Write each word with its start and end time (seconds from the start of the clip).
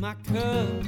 my 0.00 0.14
cup 0.14 0.82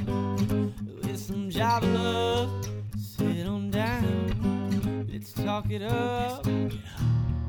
with 1.03 1.19
some 1.19 1.47
Java 1.47 1.85
love. 1.85 2.67
Sit 2.97 3.45
on 3.45 3.69
down, 3.69 5.07
let's 5.07 5.31
talk 5.33 5.69
it 5.69 5.83
up. 5.83 6.47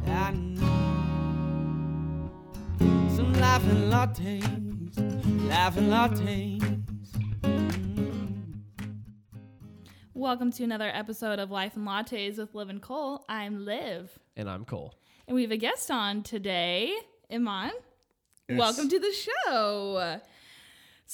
I 0.07 0.31
know 0.33 2.31
some 3.17 3.33
laughing 3.41 3.91
lattes, 3.91 5.49
laughing 5.49 5.85
lattes. 5.85 6.85
Mm. 7.41 8.57
Welcome 10.13 10.53
to 10.53 10.65
another 10.65 10.91
episode 10.93 11.39
of 11.39 11.51
Life 11.51 11.77
and 11.77 11.89
Lattes 11.89 12.37
with 12.37 12.55
Liv 12.55 12.69
and 12.69 12.83
Cole. 12.83 13.25
I'm 13.27 13.65
Liv. 13.65 14.19
And 14.37 14.51
I'm 14.51 14.67
Cole. 14.67 14.95
And 15.27 15.35
we 15.35 15.41
have 15.41 15.51
a 15.51 15.57
guest 15.57 15.91
on 15.91 16.25
today, 16.25 16.95
Iman. 17.33 17.73
Yes. 18.51 18.59
Welcome 18.59 18.91
to 18.91 18.99
the 18.99 19.13
show. 19.13 20.21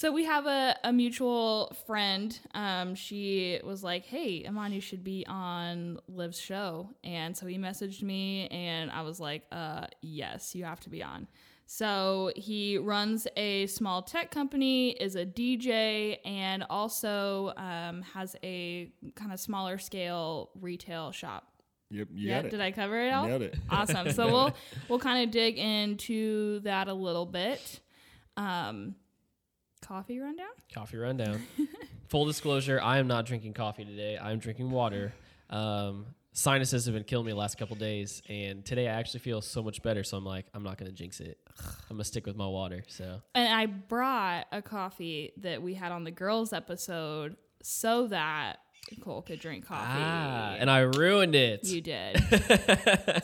So 0.01 0.11
we 0.11 0.25
have 0.25 0.47
a, 0.47 0.75
a 0.83 0.91
mutual 0.91 1.77
friend. 1.85 2.35
Um, 2.55 2.95
she 2.95 3.59
was 3.63 3.83
like, 3.83 4.03
"Hey, 4.03 4.43
Iman, 4.47 4.71
you 4.73 4.81
should 4.81 5.03
be 5.03 5.23
on 5.27 5.99
Liv's 6.07 6.41
show." 6.41 6.89
And 7.03 7.37
so 7.37 7.45
he 7.45 7.59
messaged 7.59 8.01
me, 8.01 8.47
and 8.47 8.89
I 8.89 9.03
was 9.03 9.19
like, 9.19 9.43
"Uh, 9.51 9.85
yes, 10.01 10.55
you 10.55 10.63
have 10.63 10.79
to 10.79 10.89
be 10.89 11.03
on." 11.03 11.27
So 11.67 12.31
he 12.35 12.79
runs 12.79 13.27
a 13.37 13.67
small 13.67 14.01
tech 14.01 14.31
company, 14.31 14.93
is 14.93 15.15
a 15.15 15.23
DJ, 15.23 16.17
and 16.25 16.65
also 16.67 17.53
um, 17.55 18.01
has 18.01 18.35
a 18.41 18.91
kind 19.13 19.31
of 19.31 19.39
smaller 19.39 19.77
scale 19.77 20.49
retail 20.59 21.11
shop. 21.11 21.47
Yep, 21.91 22.07
you 22.11 22.29
yeah, 22.29 22.37
got 22.37 22.45
it. 22.45 22.49
did 22.49 22.61
I 22.61 22.71
cover 22.71 22.99
it 23.05 23.11
all? 23.11 23.27
Nailed 23.27 23.43
it. 23.43 23.55
Awesome. 23.69 24.11
So 24.13 24.25
we'll 24.25 24.55
we'll 24.89 24.97
kind 24.97 25.23
of 25.23 25.29
dig 25.29 25.59
into 25.59 26.59
that 26.61 26.87
a 26.87 26.93
little 26.95 27.27
bit. 27.27 27.81
Um, 28.35 28.95
coffee 29.91 30.19
rundown. 30.19 30.47
Coffee 30.73 30.97
rundown. 30.97 31.41
Full 32.07 32.25
disclosure, 32.25 32.79
I 32.81 32.99
am 32.99 33.07
not 33.07 33.25
drinking 33.25 33.53
coffee 33.53 33.83
today. 33.83 34.17
I'm 34.17 34.39
drinking 34.39 34.71
water. 34.71 35.11
Um, 35.49 36.05
sinuses 36.31 36.85
have 36.85 36.93
been 36.93 37.03
killing 37.03 37.25
me 37.25 37.33
the 37.33 37.37
last 37.37 37.57
couple 37.57 37.75
days, 37.75 38.21
and 38.29 38.63
today 38.65 38.87
I 38.87 38.93
actually 38.93 39.19
feel 39.19 39.41
so 39.41 39.61
much 39.61 39.81
better. 39.83 40.05
So 40.05 40.15
I'm 40.15 40.25
like, 40.25 40.45
I'm 40.53 40.63
not 40.63 40.77
gonna 40.77 40.93
jinx 40.93 41.19
it. 41.19 41.37
I'm 41.89 41.97
gonna 41.97 42.05
stick 42.05 42.25
with 42.25 42.37
my 42.37 42.47
water. 42.47 42.83
So 42.87 43.21
And 43.35 43.53
I 43.53 43.65
brought 43.65 44.47
a 44.53 44.61
coffee 44.61 45.33
that 45.37 45.61
we 45.61 45.73
had 45.73 45.91
on 45.91 46.05
the 46.05 46.11
girls 46.11 46.53
episode 46.53 47.35
so 47.61 48.07
that 48.07 48.59
Cole 49.01 49.21
could 49.21 49.39
drink 49.41 49.67
coffee. 49.67 49.83
ah, 49.85 50.55
and 50.57 50.71
I 50.71 50.79
ruined 50.79 51.35
it. 51.35 51.65
you 51.65 51.81
did. 51.81 52.15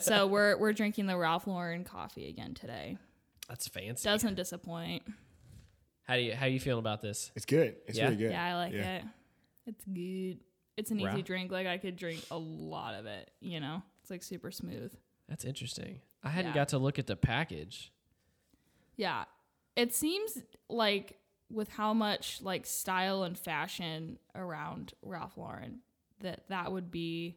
so 0.02 0.26
we're 0.26 0.58
we're 0.58 0.74
drinking 0.74 1.06
the 1.06 1.16
Ralph 1.16 1.46
Lauren 1.46 1.84
coffee 1.84 2.28
again 2.28 2.52
today. 2.52 2.98
That's 3.48 3.66
fancy. 3.68 4.04
Doesn't 4.06 4.34
disappoint. 4.34 5.02
How 6.08 6.16
do 6.16 6.22
you 6.22 6.34
how 6.34 6.46
you 6.46 6.58
feeling 6.58 6.78
about 6.80 7.02
this? 7.02 7.30
It's 7.36 7.44
good. 7.44 7.76
It's 7.86 7.98
Yeah? 7.98 8.04
really 8.06 8.16
good. 8.16 8.30
Yeah, 8.32 8.44
I 8.44 8.54
like 8.56 8.72
Yeah. 8.72 8.96
it. 8.96 9.04
It's 9.66 9.84
good. 9.84 10.40
It's 10.78 10.90
an 10.90 10.98
easy 11.00 11.06
Ralph- 11.06 11.24
drink. 11.24 11.52
Like 11.52 11.66
I 11.66 11.76
could 11.76 11.96
drink 11.96 12.24
a 12.30 12.38
lot 12.38 12.94
of 12.94 13.04
it. 13.06 13.30
You 13.40 13.60
know, 13.60 13.82
it's 14.00 14.10
like 14.10 14.22
super 14.22 14.50
smooth. 14.50 14.92
That's 15.28 15.44
interesting. 15.44 16.00
I 16.22 16.30
hadn't 16.30 16.52
Yeah. 16.52 16.54
got 16.62 16.68
to 16.70 16.78
look 16.78 16.98
at 16.98 17.06
the 17.06 17.16
package. 17.16 17.92
Yeah. 18.96 19.26
It 19.76 19.94
seems 19.94 20.38
like 20.68 21.18
with 21.50 21.68
how 21.68 21.92
much 21.94 22.40
like 22.42 22.64
style 22.66 23.22
and 23.22 23.38
fashion 23.38 24.18
around 24.34 24.94
Ralph 25.02 25.36
Lauren 25.36 25.80
that 26.20 26.48
that 26.48 26.72
would 26.72 26.90
be 26.90 27.36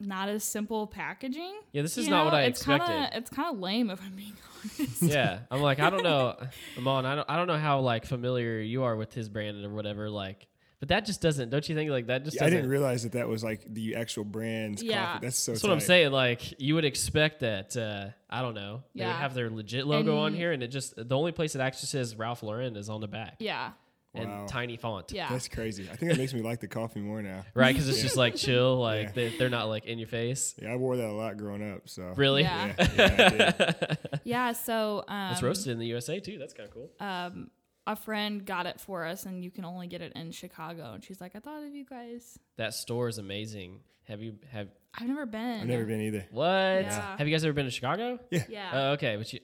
not 0.00 0.28
as 0.28 0.44
simple 0.44 0.86
packaging. 0.86 1.54
Yeah, 1.72 1.82
this 1.82 1.96
is 1.98 2.04
You 2.06 2.10
not 2.10 2.24
what 2.26 2.34
I 2.34 2.42
it's 2.42 2.60
expected. 2.60 2.92
Kinda, 2.92 3.10
it's 3.14 3.30
kind 3.30 3.54
of 3.54 3.60
lame 3.60 3.90
if 3.90 4.00
I'm 4.02 4.14
being 4.14 4.32
honest. 4.80 5.02
yeah, 5.02 5.40
I'm 5.50 5.62
like, 5.62 5.80
I 5.80 5.90
don't 5.90 6.02
know, 6.02 6.36
Iman. 6.78 7.06
I 7.06 7.14
don't, 7.14 7.30
I 7.30 7.36
don't 7.36 7.46
know 7.46 7.58
how 7.58 7.80
like 7.80 8.04
familiar 8.06 8.58
you 8.60 8.82
are 8.84 8.96
with 8.96 9.14
his 9.14 9.28
brand 9.28 9.64
or 9.64 9.70
whatever. 9.70 10.10
Like, 10.10 10.46
but 10.80 10.90
that 10.90 11.06
just 11.06 11.22
doesn't. 11.22 11.48
Don't 11.48 11.66
you 11.68 11.74
think 11.74 11.90
like 11.90 12.08
that 12.08 12.24
just? 12.24 12.36
Yeah, 12.36 12.42
I 12.42 12.46
Doesn't, 12.46 12.58
didn't 12.58 12.70
realize 12.70 13.04
that 13.04 13.12
that 13.12 13.28
was 13.28 13.42
like 13.42 13.62
the 13.66 13.96
actual 13.96 14.24
brand's 14.24 14.82
Yeah. 14.82 15.06
coffee. 15.14 15.26
That's 15.26 15.38
so. 15.38 15.52
That's 15.52 15.62
what 15.62 15.72
I'm 15.72 15.80
saying. 15.80 16.12
Like, 16.12 16.60
you 16.60 16.74
would 16.74 16.84
expect 16.84 17.40
that. 17.40 17.74
Uh, 17.76 18.08
I 18.28 18.42
don't 18.42 18.54
know. 18.54 18.82
They 18.94 19.04
would 19.04 19.08
Yeah. 19.10 19.18
have 19.18 19.32
their 19.32 19.48
legit 19.48 19.86
logo 19.86 20.18
on 20.18 20.34
here, 20.34 20.52
and 20.52 20.62
it 20.62 20.68
just 20.68 20.94
the 20.96 21.16
only 21.16 21.32
place 21.32 21.54
it 21.54 21.60
actually 21.62 21.86
says 21.86 22.16
Ralph 22.16 22.42
Lauren 22.42 22.76
is 22.76 22.90
on 22.90 23.00
the 23.00 23.08
back 23.08 23.36
Yeah. 23.38 23.70
And 24.16 24.28
Wow. 24.30 24.46
tiny 24.48 24.76
font. 24.76 25.12
Yeah. 25.12 25.28
That's 25.28 25.48
crazy. 25.48 25.88
I 25.90 25.96
think 25.96 26.10
that 26.12 26.18
makes 26.18 26.32
me 26.34 26.42
like 26.42 26.60
the 26.60 26.68
coffee 26.68 27.00
more 27.00 27.22
now. 27.22 27.44
Right, 27.54 27.72
because 27.74 27.88
it's 27.88 28.02
just 28.02 28.16
like 28.16 28.34
chill. 28.36 28.78
Like 28.78 29.08
Yeah. 29.08 29.12
they, 29.14 29.28
they're 29.38 29.50
not 29.50 29.68
like 29.68 29.84
in 29.86 29.98
your 29.98 30.08
face. 30.08 30.54
Yeah, 30.60 30.72
I 30.72 30.76
wore 30.76 30.96
that 30.96 31.08
a 31.08 31.12
lot 31.12 31.36
growing 31.36 31.62
up. 31.72 31.88
So 31.88 32.12
Really? 32.16 32.42
Yeah. 32.42 32.72
Yeah, 32.96 33.52
yeah, 33.78 33.94
Yeah. 34.24 34.52
So 34.52 35.04
um, 35.08 35.32
It's 35.32 35.42
roasted 35.42 35.72
in 35.72 35.78
the 35.78 35.86
USA 35.86 36.20
too. 36.20 36.38
That's 36.38 36.54
kind 36.54 36.68
of 36.68 36.74
cool. 36.74 36.90
um, 37.00 37.50
a 37.88 37.94
friend 37.94 38.44
got 38.44 38.66
it 38.66 38.80
for 38.80 39.04
us, 39.04 39.26
and 39.26 39.44
you 39.44 39.50
can 39.52 39.64
only 39.64 39.86
get 39.86 40.02
it 40.02 40.12
in 40.16 40.32
Chicago. 40.32 40.92
And 40.94 41.04
she's 41.04 41.20
like, 41.20 41.36
"I 41.36 41.38
thought 41.38 41.62
of 41.62 41.72
you 41.72 41.84
guys. 41.84 42.36
That 42.56 42.74
store 42.74 43.06
is 43.08 43.18
amazing. 43.18 43.78
Have 44.08 44.20
you 44.20 44.34
have 44.50 44.66
I've 44.98 45.06
never 45.06 45.24
been. 45.24 45.60
I've 45.60 45.68
never 45.68 45.84
been 45.84 46.00
either. 46.00 46.26
what? 46.32 46.46
Yeah. 46.46 47.16
Have 47.16 47.28
you 47.28 47.32
guys 47.32 47.44
ever 47.44 47.52
been 47.52 47.66
to 47.66 47.70
Chicago? 47.70 48.18
Yeah. 48.30 48.70
Oh, 48.72 48.90
okay, 48.94 49.14
but 49.16 49.32
you, 49.32 49.38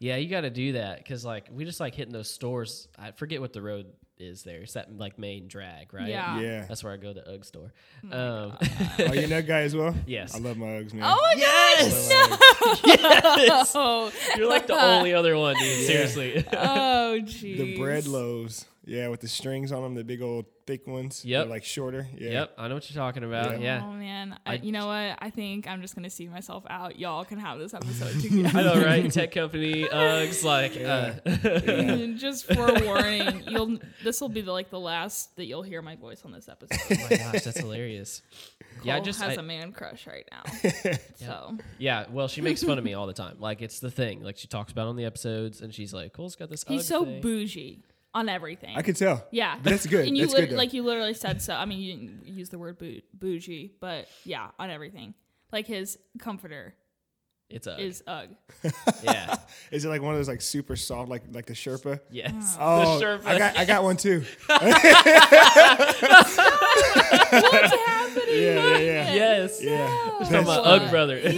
yeah, 0.00 0.16
you 0.16 0.28
got 0.28 0.40
to 0.40 0.50
do 0.50 0.72
that 0.72 0.98
because 0.98 1.24
like 1.24 1.46
we 1.52 1.64
just 1.64 1.78
like 1.78 1.94
hitting 1.94 2.12
those 2.12 2.28
stores. 2.28 2.88
I 2.98 3.12
forget 3.12 3.40
what 3.40 3.52
the 3.52 3.62
road 3.62 3.86
is 4.18 4.42
there. 4.44 4.62
It's 4.62 4.74
that 4.74 4.96
like 4.96 5.18
main 5.18 5.48
drag, 5.48 5.92
right? 5.92 6.08
Yeah. 6.08 6.40
Yeah. 6.40 6.64
That's 6.68 6.84
where 6.84 6.92
I 6.92 6.96
go 6.96 7.12
to 7.12 7.20
the 7.20 7.32
UGG 7.34 7.44
store. 7.44 7.72
Oh 8.12 8.44
um, 8.50 8.56
Oh, 9.00 9.12
you're 9.12 9.26
that 9.28 9.46
guy 9.46 9.60
as 9.62 9.74
well? 9.74 9.94
Yes. 10.06 10.34
I 10.34 10.38
love 10.38 10.56
my 10.56 10.66
Uggs, 10.66 10.94
man. 10.94 11.04
oh 11.04 11.20
my 11.20 11.34
Yes! 11.36 12.08
gosh! 12.08 12.80
yes, 12.84 13.74
you're 14.36 14.48
like 14.48 14.66
the 14.66 14.80
only 14.80 15.14
other 15.14 15.36
one, 15.36 15.56
dude. 15.56 15.86
Seriously. 15.86 16.44
oh 16.52 17.18
jeez. 17.22 17.56
the 17.58 17.76
bread 17.76 18.06
loaves. 18.06 18.66
Yeah, 18.86 19.08
with 19.08 19.20
the 19.20 19.28
strings 19.28 19.72
on 19.72 19.82
them, 19.82 19.94
the 19.94 20.04
big 20.04 20.20
old 20.20 20.44
thick 20.66 20.86
ones. 20.86 21.24
Yep. 21.24 21.44
They're 21.44 21.50
like 21.50 21.64
shorter. 21.64 22.06
Yeah. 22.16 22.30
Yep, 22.32 22.54
I 22.58 22.68
know 22.68 22.74
what 22.74 22.90
you're 22.90 23.02
talking 23.02 23.24
about. 23.24 23.52
Yeah. 23.60 23.78
Yeah. 23.78 23.82
Oh 23.84 23.92
man, 23.92 24.38
I, 24.44 24.52
I- 24.52 24.54
you 24.56 24.72
know 24.72 24.86
what? 24.86 25.16
I 25.20 25.30
think 25.30 25.66
I'm 25.66 25.80
just 25.80 25.94
gonna 25.94 26.10
see 26.10 26.28
myself 26.28 26.64
out. 26.68 26.98
Y'all 26.98 27.24
can 27.24 27.38
have 27.38 27.58
this 27.58 27.72
episode 27.74 28.20
together. 28.20 28.58
I 28.58 28.62
know, 28.62 28.84
right? 28.84 29.10
Tech 29.10 29.32
company, 29.32 29.84
Uggs, 29.84 30.44
like, 30.44 30.72
uh, 30.76 31.14
Yeah. 32.06 32.16
just 32.18 32.46
forewarning, 32.52 33.44
you'll. 33.48 33.78
This 34.02 34.20
will 34.20 34.28
be 34.28 34.40
the, 34.42 34.52
like 34.52 34.68
the 34.70 34.80
last 34.80 35.34
that 35.36 35.46
you'll 35.46 35.62
hear 35.62 35.80
my 35.82 35.96
voice 35.96 36.22
on 36.24 36.32
this 36.32 36.48
episode. 36.48 36.78
oh 36.98 37.06
my 37.10 37.16
gosh, 37.16 37.42
that's 37.44 37.58
hilarious. 37.60 38.22
yeah, 38.82 38.94
I 38.94 38.96
Cole 38.98 39.04
just, 39.06 39.20
has 39.22 39.38
I- 39.38 39.40
a 39.40 39.44
man 39.44 39.72
crush 39.72 40.06
right 40.06 40.28
now. 40.30 40.42
So 41.16 41.56
yeah. 41.78 42.04
Well, 42.10 42.28
she 42.28 42.40
makes 42.42 42.62
fun 42.62 42.76
of 42.76 42.84
me 42.84 42.92
all 42.94 43.06
the 43.06 43.12
time. 43.14 43.36
Like, 43.38 43.62
it's 43.62 43.80
the 43.80 43.90
thing. 43.90 44.22
Like, 44.22 44.36
she 44.36 44.46
talks 44.46 44.72
about 44.72 44.88
on 44.88 44.96
the 44.96 45.04
episodes, 45.06 45.62
and 45.62 45.72
she's 45.74 45.94
like, 45.94 46.12
"Cole's 46.12 46.36
got 46.36 46.50
this." 46.50 46.64
he's 46.68 46.82
Ugg 46.82 46.86
so 46.86 47.04
thing. 47.06 47.20
bougie 47.22 47.82
on 48.14 48.28
everything. 48.28 48.76
I 48.76 48.82
could 48.82 48.96
tell. 48.96 49.26
yeah, 49.30 49.58
that's 49.62 49.86
good. 49.86 50.06
And 50.08 50.16
you 50.16 50.24
That's 50.24 50.34
lit- 50.38 50.48
good, 50.50 50.56
like 50.56 50.72
you 50.72 50.82
literally 50.84 51.14
said 51.14 51.42
so. 51.42 51.54
I 51.54 51.64
mean, 51.64 51.80
you 51.80 51.92
didn't 51.94 52.26
use 52.28 52.48
the 52.48 52.58
word 52.58 52.78
bou- 52.78 53.00
bougie, 53.12 53.72
but 53.80 54.06
yeah, 54.24 54.48
on 54.58 54.70
everything. 54.70 55.14
Like 55.52 55.66
his 55.66 55.98
comforter 56.18 56.74
It's 57.50 57.66
Ugg. 57.66 57.78
is 57.78 58.02
UGG. 58.06 58.30
yeah. 59.04 59.36
Is 59.70 59.84
it 59.84 59.88
like 59.88 60.02
one 60.02 60.14
of 60.14 60.18
those 60.18 60.28
like 60.28 60.40
super 60.40 60.76
soft, 60.76 61.08
like 61.08 61.22
like 61.32 61.46
the 61.46 61.52
Sherpa? 61.52 62.00
Yes. 62.10 62.56
Oh, 62.58 62.98
the 62.98 63.04
Sherpa. 63.04 63.26
I 63.26 63.38
got 63.38 63.58
I 63.58 63.64
got 63.64 63.82
one 63.84 63.96
too. 63.96 64.24
What's 64.48 64.62
happening? 67.74 68.24
Yeah, 68.28 68.32
yeah, 68.32 68.78
yeah. 68.78 69.14
Yes. 69.14 69.62
Yeah. 69.62 69.86
Talking 69.86 70.26
That's 70.30 70.44
about 70.44 70.64
what? 70.64 70.82
Ugg 70.82 70.90
brother. 70.90 71.20
my 71.24 71.30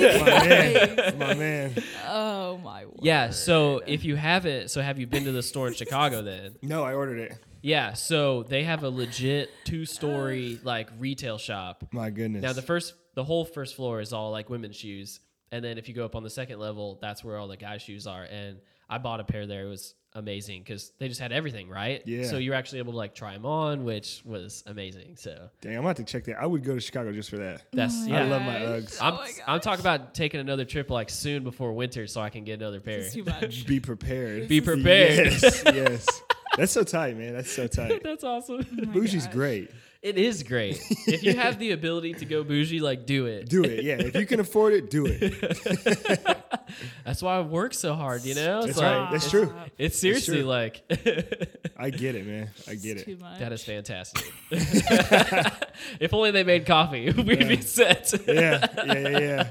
man. 0.48 1.18
My 1.18 1.34
man. 1.34 1.74
Oh 2.08 2.58
my 2.58 2.84
word. 2.86 2.98
yeah. 3.02 3.30
So 3.30 3.82
if 3.86 4.04
you 4.04 4.16
haven't, 4.16 4.70
so 4.70 4.80
have 4.82 4.98
you 4.98 5.06
been 5.06 5.24
to 5.24 5.32
the 5.32 5.42
store 5.42 5.68
in 5.68 5.74
Chicago 5.74 6.22
then? 6.22 6.56
No, 6.62 6.84
I 6.84 6.94
ordered 6.94 7.18
it. 7.18 7.38
Yeah. 7.62 7.94
So 7.94 8.42
they 8.44 8.64
have 8.64 8.84
a 8.84 8.88
legit 8.88 9.50
two-story 9.64 10.60
like 10.62 10.88
retail 10.98 11.38
shop. 11.38 11.84
My 11.92 12.10
goodness. 12.10 12.42
Now 12.42 12.52
the 12.52 12.62
first, 12.62 12.94
the 13.14 13.24
whole 13.24 13.44
first 13.44 13.74
floor 13.76 14.00
is 14.00 14.12
all 14.12 14.30
like 14.30 14.48
women's 14.50 14.76
shoes, 14.76 15.20
and 15.56 15.64
then 15.64 15.78
if 15.78 15.88
you 15.88 15.94
go 15.94 16.04
up 16.04 16.14
on 16.14 16.22
the 16.22 16.30
second 16.30 16.58
level, 16.58 16.98
that's 17.00 17.24
where 17.24 17.36
all 17.38 17.48
the 17.48 17.56
guy 17.56 17.78
shoes 17.78 18.06
are. 18.06 18.24
And 18.24 18.58
I 18.88 18.98
bought 18.98 19.20
a 19.20 19.24
pair 19.24 19.46
there. 19.46 19.64
It 19.64 19.68
was 19.68 19.94
amazing 20.12 20.60
because 20.62 20.92
they 20.98 21.08
just 21.08 21.20
had 21.20 21.32
everything, 21.32 21.68
right? 21.68 22.02
Yeah. 22.06 22.24
So 22.24 22.38
you're 22.38 22.54
actually 22.54 22.78
able 22.78 22.92
to 22.92 22.98
like 22.98 23.14
try 23.14 23.32
them 23.32 23.44
on, 23.46 23.84
which 23.84 24.22
was 24.24 24.62
amazing. 24.66 25.16
So 25.16 25.50
Dang, 25.60 25.74
I'm 25.74 25.80
about 25.80 25.96
to 25.96 26.04
check 26.04 26.24
that. 26.24 26.40
I 26.40 26.46
would 26.46 26.64
go 26.64 26.74
to 26.74 26.80
Chicago 26.80 27.12
just 27.12 27.30
for 27.30 27.38
that. 27.38 27.62
that's 27.72 27.94
oh 28.04 28.06
yeah. 28.08 28.20
I 28.20 28.24
love 28.24 28.42
my 28.42 28.58
Gosh. 28.58 28.68
Uggs. 28.68 28.98
I'm 29.00 29.14
Oh 29.14 29.16
my 29.16 29.30
I'm 29.46 29.60
talking 29.60 29.80
about 29.80 30.14
taking 30.14 30.40
another 30.40 30.64
trip 30.64 30.90
like 30.90 31.10
soon 31.10 31.42
before 31.44 31.72
winter 31.72 32.06
so 32.06 32.20
I 32.20 32.30
can 32.30 32.44
get 32.44 32.60
another 32.60 32.80
pair. 32.80 33.08
Too 33.08 33.24
much. 33.24 33.66
Be 33.66 33.80
prepared. 33.80 34.48
Be 34.48 34.60
prepared. 34.60 35.32
Yes, 35.32 35.62
yes. 35.74 36.22
That's 36.56 36.72
so 36.72 36.84
tight, 36.84 37.16
man. 37.18 37.34
That's 37.34 37.50
so 37.50 37.66
tight. 37.66 38.02
That's 38.04 38.24
awesome. 38.24 38.60
Oh 38.60 38.84
Bougie's 38.86 39.26
gosh. 39.26 39.34
great. 39.34 39.70
It 40.06 40.18
is 40.18 40.44
great. 40.44 40.80
if 41.08 41.24
you 41.24 41.34
have 41.34 41.58
the 41.58 41.72
ability 41.72 42.14
to 42.14 42.24
go 42.26 42.44
bougie, 42.44 42.78
like 42.78 43.06
do 43.06 43.26
it. 43.26 43.48
Do 43.48 43.64
it. 43.64 43.82
Yeah. 43.82 43.96
If 43.98 44.14
you 44.14 44.24
can 44.24 44.38
afford 44.38 44.72
it, 44.72 44.88
do 44.88 45.04
it. 45.04 46.36
That's 47.04 47.20
why 47.22 47.38
I 47.38 47.40
work 47.40 47.74
so 47.74 47.92
hard, 47.94 48.24
you 48.24 48.36
know? 48.36 48.58
It's 48.58 48.66
That's 48.66 48.78
like 48.78 48.96
right. 48.96 49.10
That's 49.10 49.28
true. 49.28 49.52
it's 49.78 49.98
seriously 49.98 50.42
true. 50.42 50.46
like 50.46 50.84
I 51.76 51.90
get 51.90 52.14
it, 52.14 52.24
man. 52.24 52.50
I 52.68 52.76
get 52.76 53.04
Too 53.04 53.12
it. 53.12 53.20
much. 53.20 53.40
that 53.40 53.52
is 53.52 53.64
fantastic. 53.64 54.32
if 55.98 56.14
only 56.14 56.30
they 56.30 56.44
made 56.44 56.66
coffee, 56.66 57.10
we'd 57.10 57.48
be 57.48 57.60
set. 57.62 58.14
Yeah. 58.28 58.64
Yeah. 58.86 59.08
Yeah. 59.08 59.48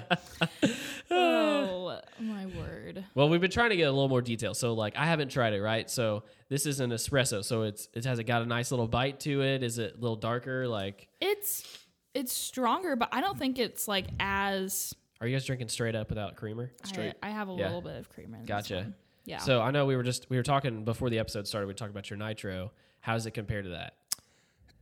Yeah. 0.63 0.69
Oh 1.11 1.99
my 2.19 2.45
word. 2.45 2.84
Well, 3.15 3.29
we've 3.29 3.41
been 3.41 3.49
trying 3.49 3.69
to 3.71 3.77
get 3.77 3.83
a 3.87 3.91
little 3.91 4.09
more 4.09 4.21
detail. 4.21 4.53
So, 4.53 4.73
like, 4.73 4.95
I 4.97 5.05
haven't 5.05 5.29
tried 5.29 5.53
it, 5.53 5.61
right? 5.61 5.89
So, 5.89 6.23
this 6.49 6.65
is 6.65 6.81
an 6.81 6.91
espresso. 6.91 7.43
So, 7.43 7.63
it's 7.63 7.87
it 7.93 8.03
has 8.05 8.19
it 8.19 8.25
got 8.25 8.41
a 8.41 8.45
nice 8.45 8.71
little 8.71 8.87
bite 8.89 9.21
to 9.21 9.41
it. 9.41 9.63
Is 9.63 9.79
it 9.79 9.95
a 9.97 9.99
little 9.99 10.17
darker? 10.17 10.67
Like, 10.67 11.07
It's 11.21 11.65
it's 12.13 12.31
stronger, 12.33 12.95
but 12.95 13.09
I 13.11 13.21
don't 13.21 13.37
think 13.39 13.57
it's 13.57 13.87
like 13.87 14.07
as 14.19 14.93
are 15.21 15.27
you 15.27 15.35
guys 15.35 15.45
drinking 15.45 15.69
straight 15.69 15.95
up 15.95 16.09
without 16.09 16.35
creamer? 16.35 16.71
Straight. 16.83 17.13
I, 17.23 17.29
I 17.29 17.31
have 17.31 17.47
a 17.49 17.53
Yeah. 17.53 17.65
little 17.67 17.81
bit 17.81 17.95
of 17.95 18.09
creamer. 18.09 18.35
In 18.35 18.41
this 18.43 18.47
Gotcha. 18.49 18.75
one. 18.75 18.95
Yeah. 19.23 19.37
So, 19.39 19.61
I 19.61 19.71
know 19.71 19.85
we 19.85 19.95
were 19.95 20.03
just 20.03 20.29
we 20.29 20.35
were 20.37 20.43
talking 20.43 20.83
before 20.83 21.09
the 21.09 21.19
episode 21.19 21.47
started. 21.47 21.67
We 21.67 21.73
talked 21.73 21.91
about 21.91 22.09
your 22.09 22.17
nitro. 22.19 22.71
How 22.99 23.13
does 23.13 23.25
it 23.25 23.31
compare 23.31 23.61
to 23.61 23.69
that? 23.69 23.93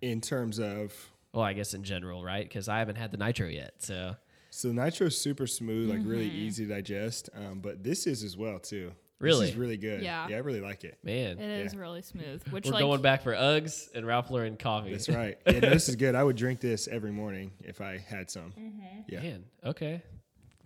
In 0.01 0.21
terms 0.21 0.59
of 0.59 0.91
Well, 1.33 1.43
I 1.43 1.53
guess 1.53 1.73
in 1.75 1.83
general, 1.83 2.23
right? 2.23 2.43
Because 2.47 2.67
I 2.67 2.79
haven't 2.79 2.95
had 2.97 3.11
the 3.11 3.17
nitro 3.17 3.47
yet. 3.47 3.75
So, 3.77 4.15
so 4.55 4.71
nitro's 4.71 5.17
super 5.17 5.47
smooth, 5.47 5.89
like 5.89 5.99
really 6.03 6.27
Mm-hmm. 6.27 6.37
easy 6.37 6.65
to 6.67 6.73
digest. 6.73 7.29
Um, 7.35 7.59
but 7.59 7.83
this 7.83 8.05
is 8.07 8.23
as 8.23 8.37
well 8.37 8.59
too. 8.59 8.91
Really? 9.19 9.45
this 9.45 9.51
is 9.53 9.55
really 9.57 9.77
good. 9.77 10.01
Yeah. 10.03 10.27
yeah, 10.27 10.35
I 10.35 10.39
really 10.39 10.59
like 10.61 10.83
it. 10.83 10.97
man, 11.03 11.39
it 11.39 11.65
is 11.65 11.75
really 11.75 12.01
smooth. 12.01 12.43
Which 12.51 12.65
we're 12.65 12.73
like 12.73 12.81
going 12.81 13.01
back 13.01 13.23
for 13.23 13.33
Uggs 13.33 13.87
and 13.95 14.05
Ralph 14.05 14.29
Lauren 14.29 14.57
coffee. 14.57 14.91
That's 14.91 15.07
right. 15.09 15.37
Yeah, 15.47 15.59
no, 15.59 15.69
this 15.69 15.87
is 15.89 15.95
good. 15.95 16.13
I 16.13 16.23
would 16.23 16.35
drink 16.35 16.59
this 16.59 16.87
every 16.87 17.11
morning 17.11 17.51
if 17.61 17.79
I 17.81 17.97
had 17.97 18.29
some. 18.29 18.51
Mm-hmm. 18.59 19.01
Yeah. 19.07 19.21
Man, 19.21 19.45
okay. 19.65 20.01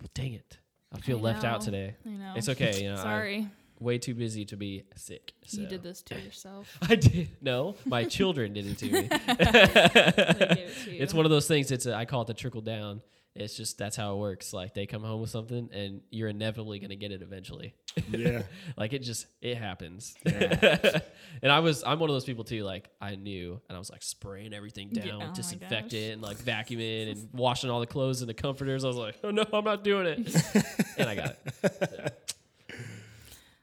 Well, 0.00 0.10
dang 0.12 0.34
it. 0.34 0.58
I 0.92 0.98
feel 1.00 1.18
I 1.18 1.20
left 1.20 1.44
out 1.44 1.60
today. 1.60 1.94
I 2.04 2.08
know. 2.10 2.32
It's 2.36 2.48
okay. 2.48 2.82
You 2.82 2.88
know, 2.90 2.96
I'm 2.96 3.02
Sorry, 3.02 3.48
way 3.78 3.96
too 3.98 4.14
busy 4.14 4.44
to 4.46 4.56
be 4.56 4.84
sick. 4.96 5.32
So. 5.46 5.60
you 5.60 5.66
did 5.66 5.82
this 5.82 6.02
to 6.02 6.20
yourself. 6.20 6.76
I 6.88 6.96
did. 6.96 7.28
No, 7.40 7.76
my 7.86 8.04
children 8.04 8.52
did 8.54 8.66
it 8.66 8.78
to 8.78 8.84
me. 8.86 9.00
They 9.02 9.06
gave 9.08 9.26
it 9.26 10.74
to 10.84 10.90
you. 10.90 11.00
It's 11.02 11.14
one 11.14 11.24
of 11.24 11.30
those 11.30 11.46
things. 11.46 11.70
It's 11.70 11.86
a, 11.86 11.94
I 11.94 12.04
call 12.06 12.22
it 12.22 12.26
the 12.26 12.34
trickle 12.34 12.60
down. 12.60 13.02
It's 13.38 13.56
just 13.56 13.78
that's 13.78 13.96
how 13.96 14.14
it 14.14 14.18
works. 14.18 14.52
Like 14.52 14.74
they 14.74 14.86
come 14.86 15.02
home 15.02 15.20
with 15.20 15.30
something, 15.30 15.70
and 15.72 16.00
you're 16.10 16.28
inevitably 16.28 16.80
going 16.80 16.90
to 16.90 16.96
get 16.96 17.12
it 17.12 17.22
eventually. 17.22 17.74
Yeah. 18.10 18.42
like 18.76 18.92
it 18.92 19.00
just 19.00 19.26
it 19.40 19.56
happens. 19.56 20.14
and 20.24 21.02
I 21.42 21.60
was 21.60 21.84
I'm 21.84 22.00
one 22.00 22.10
of 22.10 22.14
those 22.14 22.24
people 22.24 22.44
too. 22.44 22.64
Like 22.64 22.90
I 23.00 23.14
knew, 23.14 23.60
and 23.68 23.76
I 23.76 23.78
was 23.78 23.90
like 23.90 24.02
spraying 24.02 24.52
everything 24.52 24.90
Yeah, 24.92 25.04
down, 25.06 25.22
oh 25.22 25.26
my 25.28 25.32
disinfect 25.32 25.92
it, 25.92 26.12
and 26.12 26.22
like 26.22 26.38
vacuuming 26.38 27.12
and 27.12 27.28
washing 27.32 27.70
all 27.70 27.80
the 27.80 27.86
clothes 27.86 28.20
and 28.22 28.28
the 28.28 28.34
comforters. 28.34 28.84
I 28.84 28.88
was 28.88 28.96
like, 28.96 29.16
oh 29.22 29.30
no, 29.30 29.44
I'm 29.52 29.64
not 29.64 29.84
doing 29.84 30.06
it, 30.06 30.64
and 30.98 31.08
I 31.08 31.14
got 31.14 31.36
it. 31.62 32.34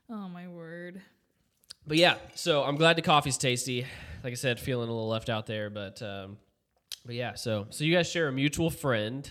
oh 0.09 0.29
my 0.29 0.47
word. 0.47 1.01
But 1.87 1.97
yeah, 1.97 2.15
so 2.33 2.63
I'm 2.63 2.77
glad 2.77 2.95
the 2.95 3.01
coffee's 3.01 3.37
tasty. 3.37 3.85
Like 4.23 4.31
I 4.31 4.35
said, 4.35 4.59
feeling 4.59 4.89
a 4.89 4.91
little 4.91 5.07
left 5.09 5.29
out 5.29 5.45
there, 5.45 5.69
but 5.69 6.01
um, 6.01 6.37
but 7.05 7.15
yeah. 7.15 7.35
So 7.35 7.67
so 7.69 7.83
you 7.83 7.93
guys 7.93 8.09
share 8.09 8.27
a 8.27 8.31
mutual 8.31 8.69
friend. 8.69 9.29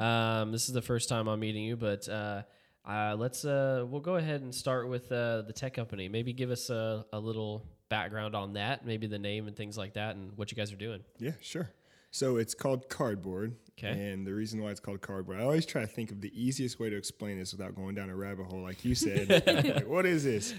Um, 0.00 0.52
this 0.52 0.66
is 0.68 0.74
the 0.74 0.82
first 0.82 1.08
time 1.08 1.28
I'm 1.28 1.40
meeting 1.40 1.64
you, 1.64 1.76
but 1.76 2.08
uh, 2.08 2.42
uh, 2.84 3.14
let's 3.18 3.44
uh, 3.44 3.84
we'll 3.88 4.00
go 4.00 4.16
ahead 4.16 4.42
and 4.42 4.54
start 4.54 4.88
with 4.88 5.10
uh, 5.12 5.42
the 5.42 5.52
tech 5.52 5.74
company. 5.74 6.08
Maybe 6.08 6.32
give 6.32 6.50
us 6.50 6.70
a, 6.70 7.06
a 7.12 7.18
little 7.18 7.64
background 7.88 8.34
on 8.34 8.54
that, 8.54 8.84
maybe 8.84 9.06
the 9.06 9.18
name 9.18 9.46
and 9.46 9.56
things 9.56 9.78
like 9.78 9.94
that, 9.94 10.16
and 10.16 10.36
what 10.36 10.50
you 10.50 10.56
guys 10.56 10.72
are 10.72 10.76
doing. 10.76 11.00
Yeah, 11.18 11.32
sure. 11.40 11.70
So 12.14 12.36
it's 12.36 12.54
called 12.54 12.88
cardboard. 12.88 13.56
'Kay. 13.74 14.12
And 14.12 14.24
the 14.24 14.32
reason 14.32 14.62
why 14.62 14.70
it's 14.70 14.78
called 14.78 15.00
cardboard, 15.00 15.40
I 15.40 15.42
always 15.42 15.66
try 15.66 15.80
to 15.80 15.86
think 15.88 16.12
of 16.12 16.20
the 16.20 16.30
easiest 16.32 16.78
way 16.78 16.88
to 16.88 16.96
explain 16.96 17.36
this 17.36 17.50
without 17.50 17.74
going 17.74 17.96
down 17.96 18.08
a 18.08 18.14
rabbit 18.14 18.46
hole, 18.46 18.62
like 18.62 18.84
you 18.84 18.94
said. 18.94 19.28
like, 19.74 19.88
what 19.88 20.06
is 20.06 20.22
this? 20.22 20.54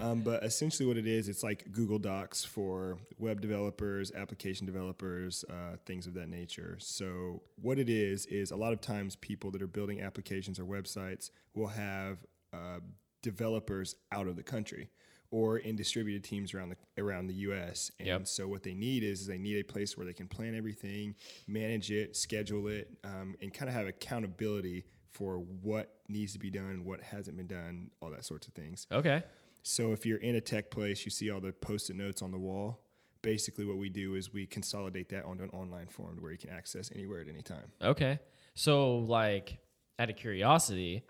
Um, 0.00 0.22
but 0.22 0.42
essentially, 0.42 0.84
what 0.84 0.96
it 0.96 1.06
is, 1.06 1.28
it's 1.28 1.44
like 1.44 1.70
Google 1.70 2.00
Docs 2.00 2.44
for 2.44 2.98
web 3.18 3.40
developers, 3.40 4.10
application 4.16 4.66
developers, 4.66 5.44
uh, 5.48 5.76
things 5.86 6.08
of 6.08 6.14
that 6.14 6.28
nature. 6.28 6.76
So, 6.80 7.40
what 7.62 7.78
it 7.78 7.88
is, 7.88 8.26
is 8.26 8.50
a 8.50 8.56
lot 8.56 8.72
of 8.72 8.80
times 8.80 9.14
people 9.14 9.52
that 9.52 9.62
are 9.62 9.68
building 9.68 10.00
applications 10.00 10.58
or 10.58 10.64
websites 10.64 11.30
will 11.54 11.68
have 11.68 12.18
uh, 12.52 12.80
developers 13.22 13.94
out 14.10 14.26
of 14.26 14.34
the 14.34 14.42
country 14.42 14.90
or 15.30 15.58
in 15.58 15.76
distributed 15.76 16.22
teams 16.24 16.54
around 16.54 16.70
the 16.70 17.02
around 17.02 17.26
the 17.26 17.34
U.S. 17.34 17.90
And 17.98 18.06
Yep. 18.08 18.26
so 18.28 18.48
what 18.48 18.62
they 18.62 18.74
need 18.74 19.02
is, 19.02 19.22
is 19.22 19.26
they 19.26 19.38
need 19.38 19.58
a 19.58 19.64
place 19.64 19.96
where 19.96 20.06
they 20.06 20.12
can 20.12 20.28
plan 20.28 20.54
everything, 20.54 21.14
manage 21.46 21.90
it, 21.90 22.16
schedule 22.16 22.68
it, 22.68 22.90
um, 23.04 23.34
and 23.40 23.52
kind 23.52 23.68
of 23.68 23.74
have 23.74 23.86
accountability 23.86 24.84
for 25.12 25.38
what 25.38 25.94
needs 26.08 26.32
to 26.34 26.38
be 26.38 26.50
done, 26.50 26.84
what 26.84 27.00
hasn't 27.00 27.36
been 27.36 27.46
done, 27.46 27.90
all 28.00 28.10
that 28.10 28.24
sorts 28.24 28.46
of 28.46 28.54
things. 28.54 28.86
Okay. 28.92 29.22
So 29.62 29.92
if 29.92 30.06
you're 30.06 30.18
in 30.18 30.36
a 30.36 30.40
tech 30.40 30.70
place, 30.70 31.04
you 31.04 31.10
see 31.10 31.30
all 31.30 31.40
the 31.40 31.52
post-it 31.52 31.96
notes 31.96 32.22
on 32.22 32.30
the 32.30 32.38
wall. 32.38 32.80
Basically, 33.22 33.64
what 33.64 33.78
we 33.78 33.88
do 33.88 34.14
is 34.14 34.32
we 34.32 34.46
consolidate 34.46 35.08
that 35.08 35.24
onto 35.24 35.42
an 35.42 35.50
online 35.50 35.88
form 35.88 36.18
where 36.20 36.30
you 36.30 36.38
can 36.38 36.50
access 36.50 36.92
anywhere 36.94 37.20
at 37.22 37.28
any 37.28 37.42
time. 37.42 37.72
Okay. 37.82 38.20
So 38.54 38.98
like, 38.98 39.58
out 39.98 40.10
of 40.10 40.16
curiosity, 40.16 41.02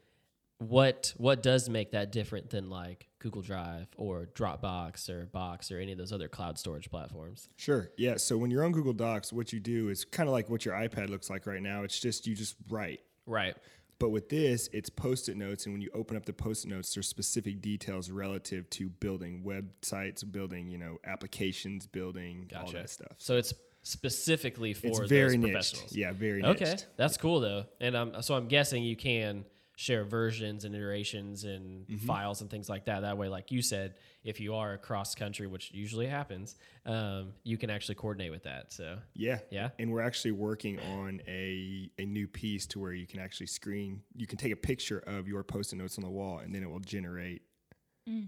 what 0.58 1.12
what 1.17 1.43
does 1.43 1.69
make 1.69 1.91
that 1.93 2.11
different 2.12 2.50
than 2.50 2.70
like 2.70 3.08
Google 3.19 3.43
Drive 3.43 3.88
or 3.97 4.29
Dropbox 4.35 5.08
or 5.11 5.26
Box 5.26 5.70
or 5.70 5.79
any 5.79 5.93
of 5.93 5.99
those 5.99 6.12
other 6.12 6.29
cloud 6.29 6.58
storage 6.58 6.91
platforms? 6.91 7.49
Sure. 7.56 7.91
Yeah. 7.99 8.17
So 8.17 8.38
when 8.38 8.50
you're 8.50 8.64
on 8.64 8.73
Google 8.73 8.93
Docs, 8.94 9.32
what 9.32 9.53
you 9.53 9.61
do 9.61 9.88
is 9.91 10.05
kind 10.05 10.29
of 10.29 10.32
like 10.32 10.49
what 10.49 10.64
your 10.64 10.75
iPad 10.75 11.11
looks 11.11 11.29
like 11.29 11.47
right 11.47 11.62
now. 11.62 11.82
It's 11.82 11.99
just 12.00 12.26
you 12.26 12.35
just 12.35 12.56
write. 12.70 13.00
Right. 13.26 13.56
But 13.99 14.11
with 14.11 14.29
this, 14.29 14.69
it's 14.75 14.91
post-it 14.91 15.38
notes, 15.38 15.64
and 15.64 15.73
when 15.75 15.81
you 15.81 15.88
open 15.94 16.19
up 16.19 16.26
the 16.26 16.32
post-it 16.35 16.69
notes, 16.69 16.93
there's 16.94 17.08
specific 17.08 17.62
details 17.62 18.11
relative 18.11 18.69
to 18.70 18.91
building 18.91 19.43
websites, 19.43 20.23
building 20.31 20.69
you 20.69 20.76
know 20.79 20.99
applications, 21.05 21.87
building 21.87 22.50
all 22.55 22.70
that 22.73 22.91
stuff. 22.91 23.12
So 23.19 23.37
it's 23.38 23.55
specifically 23.85 24.75
for 24.75 24.88
it's 24.88 24.99
those 24.99 25.08
very 25.08 25.38
professionals. 25.38 25.85
niched. 25.85 25.97
Yeah, 25.97 26.12
very 26.12 26.44
Okay, 26.44 26.64
niched. 26.64 26.87
that's 26.97 27.17
cool 27.17 27.41
though. 27.41 27.64
And 27.81 27.97
um, 27.97 28.12
so 28.20 28.35
I'm 28.35 28.49
guessing 28.49 28.82
you 28.82 28.97
can 28.97 29.44
share 29.78 30.05
versions 30.05 30.64
and 30.64 30.75
iterations 30.75 31.44
and 31.44 31.87
Mm-hmm. 31.87 32.06
files 32.06 32.40
and 32.40 32.50
things 32.50 32.69
like 32.69 32.87
that. 32.87 33.00
That 33.00 33.17
way, 33.19 33.28
like 33.28 33.52
you 33.52 33.61
said, 33.62 33.94
if 34.25 34.40
you 34.40 34.55
are 34.55 34.73
across 34.73 35.14
country, 35.14 35.46
which 35.46 35.70
usually 35.73 36.06
happens, 36.06 36.56
um, 36.87 37.34
you 37.44 37.58
can 37.58 37.69
actually 37.70 37.94
coordinate 37.96 38.31
with 38.32 38.43
that. 38.44 38.73
So 38.73 38.99
Yeah. 39.14 39.38
Yeah? 39.50 39.69
And 39.78 39.93
we're 39.93 40.00
actually 40.02 40.32
working 40.32 40.81
on 40.81 41.20
a, 41.28 41.90
a 41.99 42.06
new 42.06 42.26
piece 42.26 42.67
to 42.69 42.81
where 42.81 42.93
you 42.93 43.06
can 43.06 43.20
actually 43.20 43.46
screen, 43.49 44.00
you 44.17 44.26
can 44.26 44.38
take 44.38 44.52
a 44.52 44.56
picture 44.56 44.99
of 45.06 45.28
your 45.28 45.44
post 45.44 45.73
it 45.73 45.76
notes 45.76 45.99
on 45.99 46.05
the 46.05 46.11
wall 46.11 46.38
and 46.38 46.55
then 46.55 46.62
it 46.62 46.70
will 46.70 46.81
generate 46.81 47.43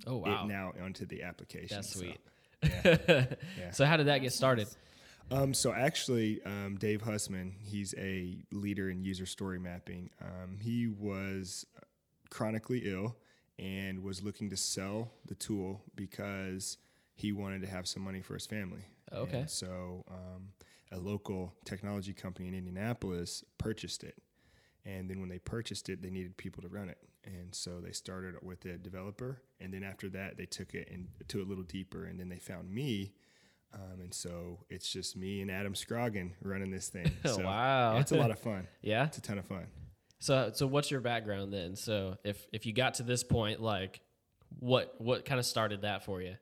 oh 0.07 0.19
wow, 0.19 0.45
it 0.45 0.49
now 0.49 0.73
onto 0.83 1.07
the 1.07 1.23
application. 1.23 1.77
that's 1.79 1.93
So, 1.93 2.01
sweet. 2.01 2.21
yeah. 2.63 3.25
So 3.73 3.85
how 3.87 3.97
did 3.97 4.07
that 4.09 4.19
get 4.19 4.33
started? 4.33 4.69
Um, 5.31 5.53
so 5.53 5.73
actually, 5.73 6.43
um, 6.45 6.77
Dave 6.79 7.03
Hussman, 7.03 7.55
he's 7.59 7.95
a 7.99 8.39
leader 8.51 8.91
in 8.91 9.03
user 9.03 9.27
story 9.27 9.59
mapping. 9.59 10.11
Um, 10.23 10.59
he 10.59 10.87
was 10.87 11.67
chronically 12.31 12.83
ill 12.85 13.17
and 13.59 14.03
was 14.03 14.23
looking 14.23 14.51
to 14.51 14.57
sell 14.57 15.11
the 15.27 15.35
tool 15.35 15.83
because 15.95 16.79
he 17.15 17.33
wanted 17.33 17.61
to 17.63 17.69
have 17.69 17.87
some 17.87 18.03
money 18.03 18.23
for 18.23 18.35
his 18.35 18.47
family. 18.47 18.85
Okay. 19.13 19.41
And 19.41 19.51
so 19.51 20.05
um, 20.11 20.49
a 20.93 20.99
local 20.99 21.55
technology 21.65 22.13
company 22.13 22.49
in 22.49 22.55
Indianapolis 22.55 23.45
purchased 23.59 24.05
it. 24.05 24.17
And 24.85 25.11
then 25.11 25.21
when 25.21 25.29
they 25.29 25.39
purchased 25.39 25.89
it, 25.89 26.01
they 26.01 26.11
needed 26.11 26.37
people 26.37 26.63
to 26.63 26.69
run 26.69 26.89
it. 26.89 26.99
And 27.25 27.55
so 27.55 27.81
they 27.81 27.93
started 27.93 28.37
with 28.43 28.65
a 28.65 28.79
developer. 28.79 29.43
And 29.61 29.75
then 29.75 29.83
after 29.83 30.09
that, 30.11 30.39
they 30.39 30.47
took 30.47 30.75
it 30.75 30.89
and 30.91 31.09
to 31.29 31.43
a 31.43 31.45
little 31.45 31.65
deeper. 31.65 32.05
And 32.05 32.19
then 32.19 32.29
they 32.29 32.39
found 32.39 32.71
me. 32.71 33.13
Um, 33.75 34.01
and 34.01 34.15
so 34.15 34.61
it's 34.71 34.91
just 34.91 35.17
me 35.17 35.43
and 35.43 35.51
Adam 35.51 35.75
Scroggin 35.75 36.31
running 36.43 36.71
this 36.71 36.89
thing. 36.89 37.11
So, 37.27 37.45
Wow. 37.45 37.95
yeah, 37.95 38.01
it's 38.01 38.13
a 38.13 38.17
lot 38.17 38.31
of 38.31 38.39
fun. 38.39 38.67
Yeah. 38.83 39.05
It's 39.07 39.19
a 39.19 39.23
ton 39.23 39.39
of 39.39 39.45
fun. 39.47 39.67
So 40.21 40.51
so 40.55 40.67
what's 40.67 40.91
your 40.91 41.01
background 41.01 41.53
then? 41.53 41.77
So 41.77 42.17
if 42.25 42.45
if 42.53 42.67
you 42.67 42.73
got 42.73 42.95
to 42.95 43.03
this 43.05 43.23
point, 43.23 43.61
like 43.61 44.01
what 44.59 44.95
what 44.99 45.25
kind 45.25 45.39
of 45.39 45.47
started 45.47 45.83
that 45.83 46.05
for 46.05 46.21
you? 46.23 46.35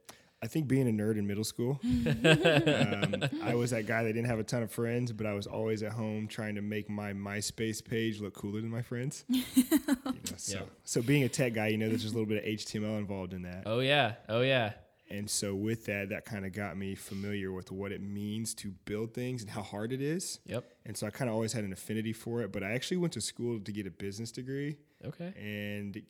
I 0.43 0.47
think 0.49 0.69
being 0.69 0.87
a 0.89 0.93
nerd 0.93 1.17
in 1.19 1.27
middle 1.27 1.45
school, 1.45 1.81
um, 1.85 3.25
I 3.43 3.55
was 3.55 3.71
that 3.71 3.87
guy 3.87 4.03
that 4.05 4.13
didn't 4.13 4.27
have 4.29 4.39
a 4.39 4.45
ton 4.45 4.63
of 4.63 4.71
friends, 4.71 5.11
but 5.13 5.27
I 5.27 5.33
was 5.33 5.47
always 5.47 5.83
at 5.83 5.93
home 5.93 6.29
trying 6.29 6.55
to 6.57 6.63
make 6.63 6.89
my 6.91 7.13
MySpace 7.13 7.85
page 7.85 8.21
look 8.21 8.35
cooler 8.35 8.61
than 8.61 8.71
my 8.71 8.83
friends. 8.83 9.25
You 9.29 9.43
know, 9.57 10.15
so, 10.37 10.59
Yeah. 10.59 10.63
so 10.85 11.03
being 11.03 11.25
a 11.25 11.29
tech 11.29 11.55
guy, 11.55 11.69
you 11.69 11.79
know, 11.79 11.89
there's 11.89 12.03
just 12.03 12.15
a 12.15 12.19
little 12.19 12.29
bit 12.29 12.45
of 12.45 12.49
HTML 12.49 12.99
involved 12.99 13.33
in 13.33 13.43
that. 13.43 13.63
Oh 13.67 13.81
yeah. 13.81 14.15
Oh 14.29 14.43
yeah. 14.43 14.73
And 15.09 15.31
so 15.31 15.55
with 15.55 15.87
that, 15.87 16.09
that 16.09 16.25
kind 16.25 16.45
of 16.45 16.53
got 16.53 16.77
me 16.77 16.95
familiar 16.97 17.53
with 17.53 17.71
what 17.71 17.93
it 17.93 18.01
means 18.01 18.55
to 18.57 18.73
build 18.87 19.15
things 19.15 19.43
and 19.43 19.51
how 19.51 19.63
hard 19.63 19.93
it 19.93 20.01
is. 20.03 20.41
Yep. 20.47 20.65
And 20.85 20.97
so 20.97 21.07
I 21.07 21.11
kind 21.11 21.29
of 21.29 21.35
always 21.35 21.53
had 21.53 21.63
an 21.65 21.73
affinity 21.73 22.13
for 22.13 22.43
it, 22.43 22.51
but 22.53 22.63
I 22.65 22.73
actually 22.73 22.97
went 22.99 23.13
to 23.13 23.21
school 23.21 23.61
to 23.61 23.73
get 23.73 23.87
a 23.87 23.91
business 23.91 24.33
degree 24.33 24.77
Okay. 25.05 25.33
and 25.39 26.03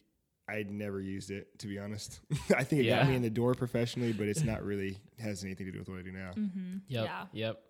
I'd 0.48 0.70
never 0.70 1.00
used 1.00 1.30
it 1.30 1.58
to 1.58 1.66
be 1.66 1.78
honest. 1.78 2.20
I 2.56 2.64
think 2.64 2.80
it 2.82 2.84
Yeah. 2.86 3.00
got 3.00 3.08
me 3.10 3.16
in 3.16 3.22
the 3.22 3.28
door 3.30 3.54
professionally, 3.54 4.12
but 4.12 4.28
it's 4.28 4.44
not 4.44 4.62
really 4.64 4.96
has 5.18 5.44
anything 5.44 5.66
to 5.66 5.72
do 5.72 5.78
with 5.80 5.88
what 5.88 5.98
I 5.98 6.02
do 6.02 6.12
now. 6.12 6.30
Mm-hmm. 6.36 6.76
Yep. 6.88 7.04
Yeah. 7.04 7.24
Yep. 7.32 7.62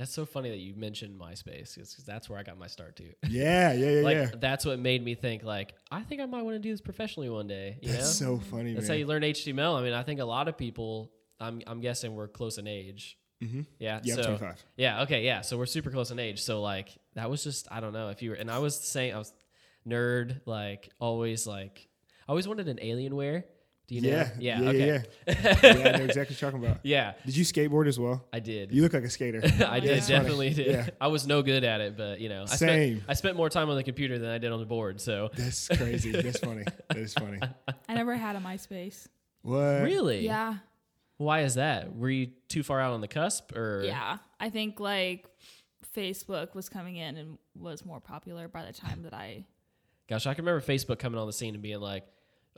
That's 0.00 0.14
so 0.14 0.24
funny 0.24 0.48
that 0.48 0.56
you 0.56 0.74
mentioned 0.74 1.20
MySpace 1.20 1.74
because 1.74 1.94
that's 2.06 2.30
where 2.30 2.38
I 2.38 2.42
got 2.42 2.58
my 2.58 2.68
start 2.68 2.96
too. 2.96 3.10
Yeah, 3.28 3.74
yeah, 3.74 3.90
yeah, 3.90 4.02
like 4.02 4.16
yeah. 4.16 4.30
that's 4.40 4.64
what 4.64 4.78
made 4.78 5.04
me 5.04 5.14
think 5.14 5.42
like 5.42 5.74
I 5.90 6.00
think 6.00 6.22
I 6.22 6.24
might 6.24 6.40
want 6.40 6.54
to 6.54 6.58
do 6.58 6.70
this 6.70 6.80
professionally 6.80 7.28
one 7.28 7.46
day. 7.46 7.76
You 7.82 7.92
That's 7.92 8.18
know, 8.18 8.38
so 8.38 8.42
funny, 8.50 8.72
that's 8.72 8.88
man. 8.88 8.96
how 8.96 8.98
you 8.98 9.06
learn 9.06 9.20
HTML. 9.20 9.78
I 9.78 9.82
mean, 9.82 9.92
I 9.92 10.02
think 10.02 10.20
a 10.20 10.24
lot 10.24 10.48
of 10.48 10.56
people. 10.56 11.12
I'm 11.38 11.60
I'm 11.66 11.82
guessing 11.82 12.14
we're 12.14 12.28
close 12.28 12.56
in 12.56 12.66
age. 12.66 13.18
Mhm. 13.44 13.66
Yeah. 13.78 14.00
Yeah, 14.02 14.14
so 14.14 14.22
25. 14.22 14.64
yeah. 14.78 15.02
Okay. 15.02 15.22
Yeah. 15.22 15.42
So 15.42 15.58
we're 15.58 15.66
super 15.66 15.90
close 15.90 16.10
in 16.10 16.18
age. 16.18 16.40
So 16.40 16.62
like 16.62 16.88
that 17.14 17.28
was 17.28 17.44
just 17.44 17.68
I 17.70 17.80
don't 17.80 17.92
know 17.92 18.08
if 18.08 18.22
you 18.22 18.30
were 18.30 18.36
and 18.36 18.50
I 18.50 18.58
was 18.58 18.80
saying 18.80 19.14
I 19.14 19.18
was 19.18 19.34
nerd 19.86 20.40
like 20.46 20.88
always 20.98 21.46
like. 21.46 21.88
I 22.26 22.32
always 22.32 22.48
wanted 22.48 22.68
an 22.68 22.78
Alienware. 22.78 23.44
Do 23.90 23.96
you 23.96 24.02
know? 24.02 24.08
Yeah, 24.08 24.30
Yeah. 24.38 24.60
yeah, 24.60 24.68
okay. 24.68 24.86
yeah. 25.26 25.58
yeah, 25.64 25.92
I 25.94 25.98
know 25.98 26.04
exactly 26.04 26.20
what 26.20 26.30
you're 26.40 26.50
talking 26.52 26.64
about. 26.64 26.78
Yeah, 26.84 27.14
Did 27.26 27.36
you 27.36 27.44
skateboard 27.44 27.88
as 27.88 27.98
well? 27.98 28.24
I 28.32 28.38
did. 28.38 28.70
You 28.70 28.82
look 28.82 28.92
like 28.92 29.02
a 29.02 29.10
skater. 29.10 29.40
I 29.66 29.80
did 29.80 29.90
That's 29.96 30.06
funny. 30.06 30.18
definitely 30.20 30.50
did. 30.54 30.66
Yeah. 30.68 30.88
I 31.00 31.08
was 31.08 31.26
no 31.26 31.42
good 31.42 31.64
at 31.64 31.80
it, 31.80 31.96
but 31.96 32.20
you 32.20 32.28
know, 32.28 32.42
I 32.44 32.54
Same. 32.54 32.98
spent 32.98 33.10
I 33.10 33.14
spent 33.14 33.36
more 33.36 33.50
time 33.50 33.68
on 33.68 33.74
the 33.74 33.82
computer 33.82 34.16
than 34.20 34.30
I 34.30 34.38
did 34.38 34.52
on 34.52 34.60
the 34.60 34.64
board. 34.66 35.00
So 35.00 35.30
That's 35.34 35.66
crazy. 35.66 36.12
That's 36.12 36.38
funny. 36.38 36.62
That 36.88 36.98
is 36.98 37.14
funny. 37.14 37.40
I 37.88 37.94
never 37.94 38.14
had 38.14 38.36
a 38.36 38.38
MySpace. 38.38 39.08
What? 39.42 39.82
really, 39.82 40.24
Yeah. 40.24 40.58
Why 41.16 41.40
is 41.40 41.56
that? 41.56 41.94
Were 41.96 42.08
you 42.10 42.28
too 42.48 42.62
far 42.62 42.80
out 42.80 42.92
on 42.92 43.00
the 43.00 43.08
cusp, 43.08 43.56
or 43.56 43.82
Yeah. 43.84 44.18
I 44.38 44.50
think 44.50 44.78
like 44.78 45.26
Facebook 45.96 46.54
was 46.54 46.68
coming 46.68 46.96
in 46.96 47.16
and 47.16 47.38
was 47.58 47.84
more 47.84 48.00
popular 48.00 48.46
by 48.48 48.64
the 48.64 48.72
time 48.72 49.02
that 49.02 49.14
I 49.14 49.44
Gosh, 50.08 50.26
I 50.26 50.34
can 50.34 50.44
remember 50.44 50.64
Facebook 50.64 50.98
coming 50.98 51.18
on 51.20 51.26
the 51.26 51.32
scene 51.32 51.54
and 51.54 51.62
being 51.62 51.80
like, 51.80 52.04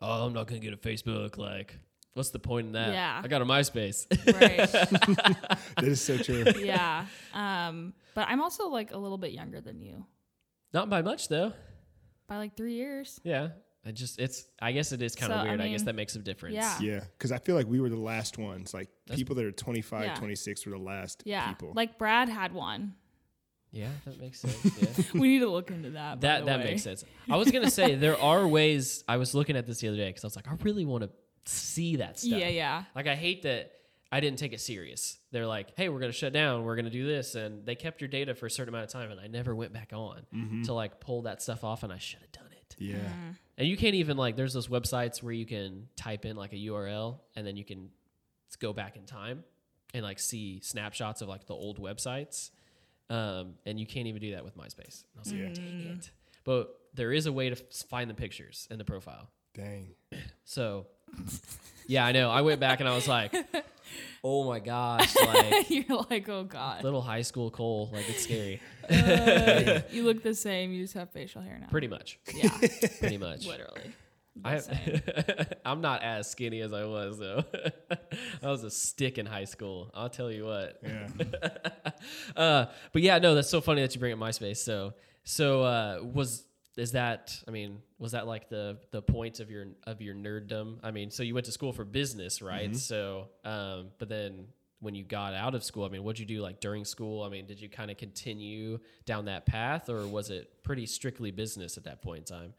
"Oh, 0.03 0.27
I'm 0.27 0.33
not 0.33 0.47
gonna 0.47 0.61
get 0.61 0.73
a 0.75 0.77
Facebook. 0.77 1.39
Like, 1.39 1.79
what's 2.15 2.31
the 2.31 2.39
point 2.39 2.67
in 2.69 2.73
that? 2.73 2.93
Yeah. 2.93 3.21
I 3.25 3.29
got 3.29 3.41
a 3.43 3.45
MySpace." 3.47 4.07
right. 4.41 4.69
That 5.77 5.85
is 5.85 6.01
so 6.01 6.19
true. 6.19 6.45
yeah. 6.59 7.07
Um 7.33 7.95
but 8.15 8.29
I'm 8.29 8.41
also 8.43 8.69
like 8.69 8.93
a 8.93 8.99
little 8.99 9.19
bit 9.19 9.33
younger 9.33 9.61
than 9.61 9.81
you. 9.81 10.05
not 10.75 10.91
by 10.91 11.01
much 11.03 11.29
though. 11.29 11.53
By 12.29 12.37
like 12.39 12.57
3 12.57 12.75
years. 12.75 13.21
Yeah, 13.25 13.49
I 13.85 13.91
just 13.93 14.19
it's. 14.21 14.47
I 14.61 14.73
guess 14.73 14.93
it 14.93 15.03
is 15.03 15.15
kind 15.17 15.33
of 15.33 15.39
So, 15.39 15.41
I 15.43 15.49
weird. 15.49 15.61
I, 15.61 15.69
guess 15.69 15.83
that 15.83 15.95
makes 15.95 16.15
a 16.15 16.19
difference. 16.21 16.55
yeah. 16.55 16.79
Yeah, 16.81 17.01
because 17.19 17.33
I 17.33 17.39
feel 17.39 17.57
like 17.57 17.67
we 17.67 17.81
were 17.81 17.89
the 17.89 17.97
last 17.97 18.39
ones. 18.39 18.73
Like 18.73 18.89
That's- 19.07 19.19
people 19.19 19.35
that 19.37 19.45
are 19.45 19.51
25, 19.53 20.05
Yeah. 20.05 20.15
26 20.15 20.67
were 20.67 20.73
the 20.73 20.79
last 20.79 21.23
Yeah. 21.27 21.49
people. 21.49 21.73
Like 21.75 21.99
Brad 21.99 22.29
had 22.29 22.53
one. 22.53 22.95
Yeah, 23.73 23.89
that 24.05 24.21
makes 24.21 24.41
sense. 24.45 24.57
Yeah. 24.81 25.21
We 25.21 25.29
need 25.29 25.39
to 25.41 25.49
look 25.51 25.71
into 25.71 25.91
that. 25.91 26.21
by 26.21 26.27
that 26.29 26.41
the 26.41 26.47
that 26.47 26.59
way. 26.61 26.65
makes 26.67 26.83
sense. 26.83 27.05
I 27.31 27.37
was 27.37 27.51
gonna 27.51 27.71
say 27.71 27.95
there 27.95 28.21
are 28.21 28.47
ways. 28.47 29.03
I 29.09 29.17
was 29.17 29.35
looking 29.35 29.57
at 29.57 29.67
this 29.67 29.81
the 29.81 29.89
other 29.89 29.97
day 29.97 30.09
because 30.09 30.25
I 30.25 30.27
was 30.27 30.37
like, 30.37 30.49
I 30.49 30.55
really 30.63 30.85
want 30.85 31.05
to 31.05 31.11
see 31.51 31.97
that 31.97 32.19
stuff. 32.19 32.39
Yeah, 32.39 32.49
yeah. 32.49 32.85
Like 32.95 33.07
I 33.07 33.15
hate 33.15 33.43
that 33.43 33.73
I 34.11 34.21
didn't 34.21 34.39
take 34.39 34.53
it 34.53 34.61
serious. 34.61 35.19
They're 35.31 35.47
like, 35.47 35.73
hey, 35.77 35.89
we're 35.89 36.01
gonna 36.01 36.13
shut 36.13 36.35
down. 36.35 36.65
We're 36.65 36.77
gonna 36.77 36.91
do 36.91 37.07
this, 37.07 37.35
and 37.35 37.65
they 37.65 37.75
kept 37.75 38.01
your 38.03 38.09
data 38.09 38.35
for 38.35 38.45
a 38.47 38.51
certain 38.51 38.75
amount 38.75 38.85
of 38.85 38.91
time, 38.93 39.11
and 39.11 39.19
I 39.19 39.27
never 39.27 39.55
went 39.55 39.73
back 39.73 39.93
on 39.95 40.63
to 40.65 40.75
like 40.75 41.01
pull 41.01 41.23
that 41.23 41.41
stuff 41.43 41.65
off, 41.65 41.83
and 41.83 41.93
I 41.93 41.99
should 41.99 42.21
have 42.21 42.33
done 42.33 42.53
it. 42.53 42.77
yeah. 42.79 42.97
Mm. 42.97 43.37
And 43.59 43.69
you 43.69 43.77
can't 43.77 43.95
even 43.95 44.17
like 44.17 44.37
there's 44.37 44.55
those 44.55 44.69
websites 44.69 45.23
where 45.23 45.33
you 45.33 45.47
can 45.47 45.89
type 45.97 46.25
in 46.25 46.37
like 46.37 46.53
a 46.53 46.57
URL 46.57 47.19
and 47.37 47.47
then 47.47 47.55
you 47.57 47.65
can 47.65 47.91
go 48.61 48.73
back 48.73 48.97
in 48.97 49.05
time 49.05 49.45
and 49.95 50.03
like 50.03 50.19
see 50.19 50.61
snapshots 50.63 51.21
of 51.23 51.29
like 51.29 51.47
the 51.47 51.55
old 51.55 51.79
websites. 51.79 52.51
Um, 53.11 53.55
and 53.67 53.79
you 53.79 53.87
can't 53.87 54.07
even 54.07 54.21
do 54.23 54.31
that 54.33 54.45
with 54.45 54.57
MySpace. 54.57 55.05
And 55.05 55.17
I 55.17 55.21
was 55.21 55.33
like, 55.33 55.41
Yeah. 55.41 55.49
dang 55.55 55.97
it. 55.99 56.11
But 56.45 56.75
there 56.95 57.13
is 57.13 57.27
a 57.27 57.33
way 57.33 57.51
to 57.51 57.57
f- 57.57 57.87
find 57.89 58.09
the 58.09 58.15
pictures 58.15 58.67
in 58.71 58.79
the 58.79 58.85
profile. 58.85 59.31
Dang. 59.55 59.95
So 60.45 60.87
yeah, 61.87 62.05
I 62.07 62.13
know. 62.13 62.31
I 62.31 62.41
went 62.43 62.59
back 62.61 62.81
and 62.81 62.89
I 62.89 62.95
was 62.95 63.07
like, 63.09 63.35
oh 64.25 64.45
my 64.49 64.59
gosh, 64.61 65.15
like 65.27 65.69
You're 65.71 66.05
like, 66.11 66.29
oh 66.29 66.45
god. 66.45 66.85
little 66.85 67.01
high 67.03 67.23
school 67.23 67.51
Cole, 67.51 67.91
like 67.93 68.09
it's 68.09 68.23
scary. 68.25 68.61
Uh, 68.89 69.81
you 69.91 70.03
look 70.05 70.23
the 70.23 70.35
same. 70.35 70.73
You 70.73 70.83
just 70.85 70.95
have 70.95 71.11
facial 71.11 71.43
hair 71.43 71.59
now. 71.61 71.69
Pretty 71.69 71.89
much. 71.89 72.19
Yeah, 72.35 72.49
Pretty 72.99 73.19
much. 73.19 73.47
literally. 73.47 73.93
I 74.45 74.61
I'm 75.65 75.81
not 75.81 76.03
as 76.03 76.31
skinny 76.31 76.61
as 76.61 76.73
I 76.73 76.85
was 76.85 77.19
though. 77.19 77.45
I 78.43 78.47
was 78.47 78.65
a 78.65 78.71
stick 78.71 79.19
in 79.19 79.27
high 79.27 79.45
school. 79.45 79.91
I'll 79.95 80.09
tell 80.09 80.31
you 80.31 80.45
what. 80.45 80.81
Yeah. 80.83 81.09
Uh, 82.37 82.67
but 82.93 83.03
yeah, 83.03 83.19
no, 83.19 83.35
that's 83.35 83.49
so 83.49 83.61
funny 83.61 83.81
that 83.81 83.95
you 83.95 84.01
bring 84.01 84.13
up 84.13 84.19
MySpace. 84.19 84.57
So, 84.57 84.95
so 85.23 85.63
uh, 85.63 86.01
was 86.03 86.45
is 86.77 86.93
that? 86.93 87.37
I 87.47 87.51
mean, 87.53 87.79
was 87.99 88.13
that 88.13 88.27
like 88.27 88.49
the 88.49 88.79
the 88.91 89.01
point 89.03 89.39
of 89.39 89.51
your 89.51 89.67
of 89.85 90.01
your 90.01 90.15
nerddom? 90.15 90.79
I 90.83 90.91
mean, 90.91 91.11
so 91.11 91.23
you 91.23 91.35
went 91.35 91.47
to 91.47 91.53
school 91.53 91.73
for 91.73 91.85
business, 91.85 92.43
right? 92.43 92.75
So, 92.77 93.29
um, 93.45 93.89
but 93.99 94.09
then 94.09 94.47
when 94.81 94.97
you 94.97 95.05
got 95.05 95.35
out 95.35 95.55
of 95.55 95.63
school, 95.63 95.85
I 95.85 95.91
mean, 95.91 96.03
what'd 96.03 96.19
you 96.19 96.27
do 96.27 96.41
like 96.43 96.61
during 96.61 96.85
school? 96.85 97.23
I 97.23 97.29
mean, 97.29 97.47
did 97.47 97.61
you 97.61 97.69
kind 97.69 97.91
of 97.91 97.99
continue 97.99 98.81
down 99.05 99.27
that 99.27 99.47
path, 99.47 99.89
or 99.89 100.07
was 100.09 100.31
it 100.31 100.65
pretty 100.65 100.87
strictly 100.87 101.31
business 101.31 101.77
at 101.77 101.85
that 101.85 102.03
point 102.03 102.31
in 102.31 102.37
time? 102.37 102.55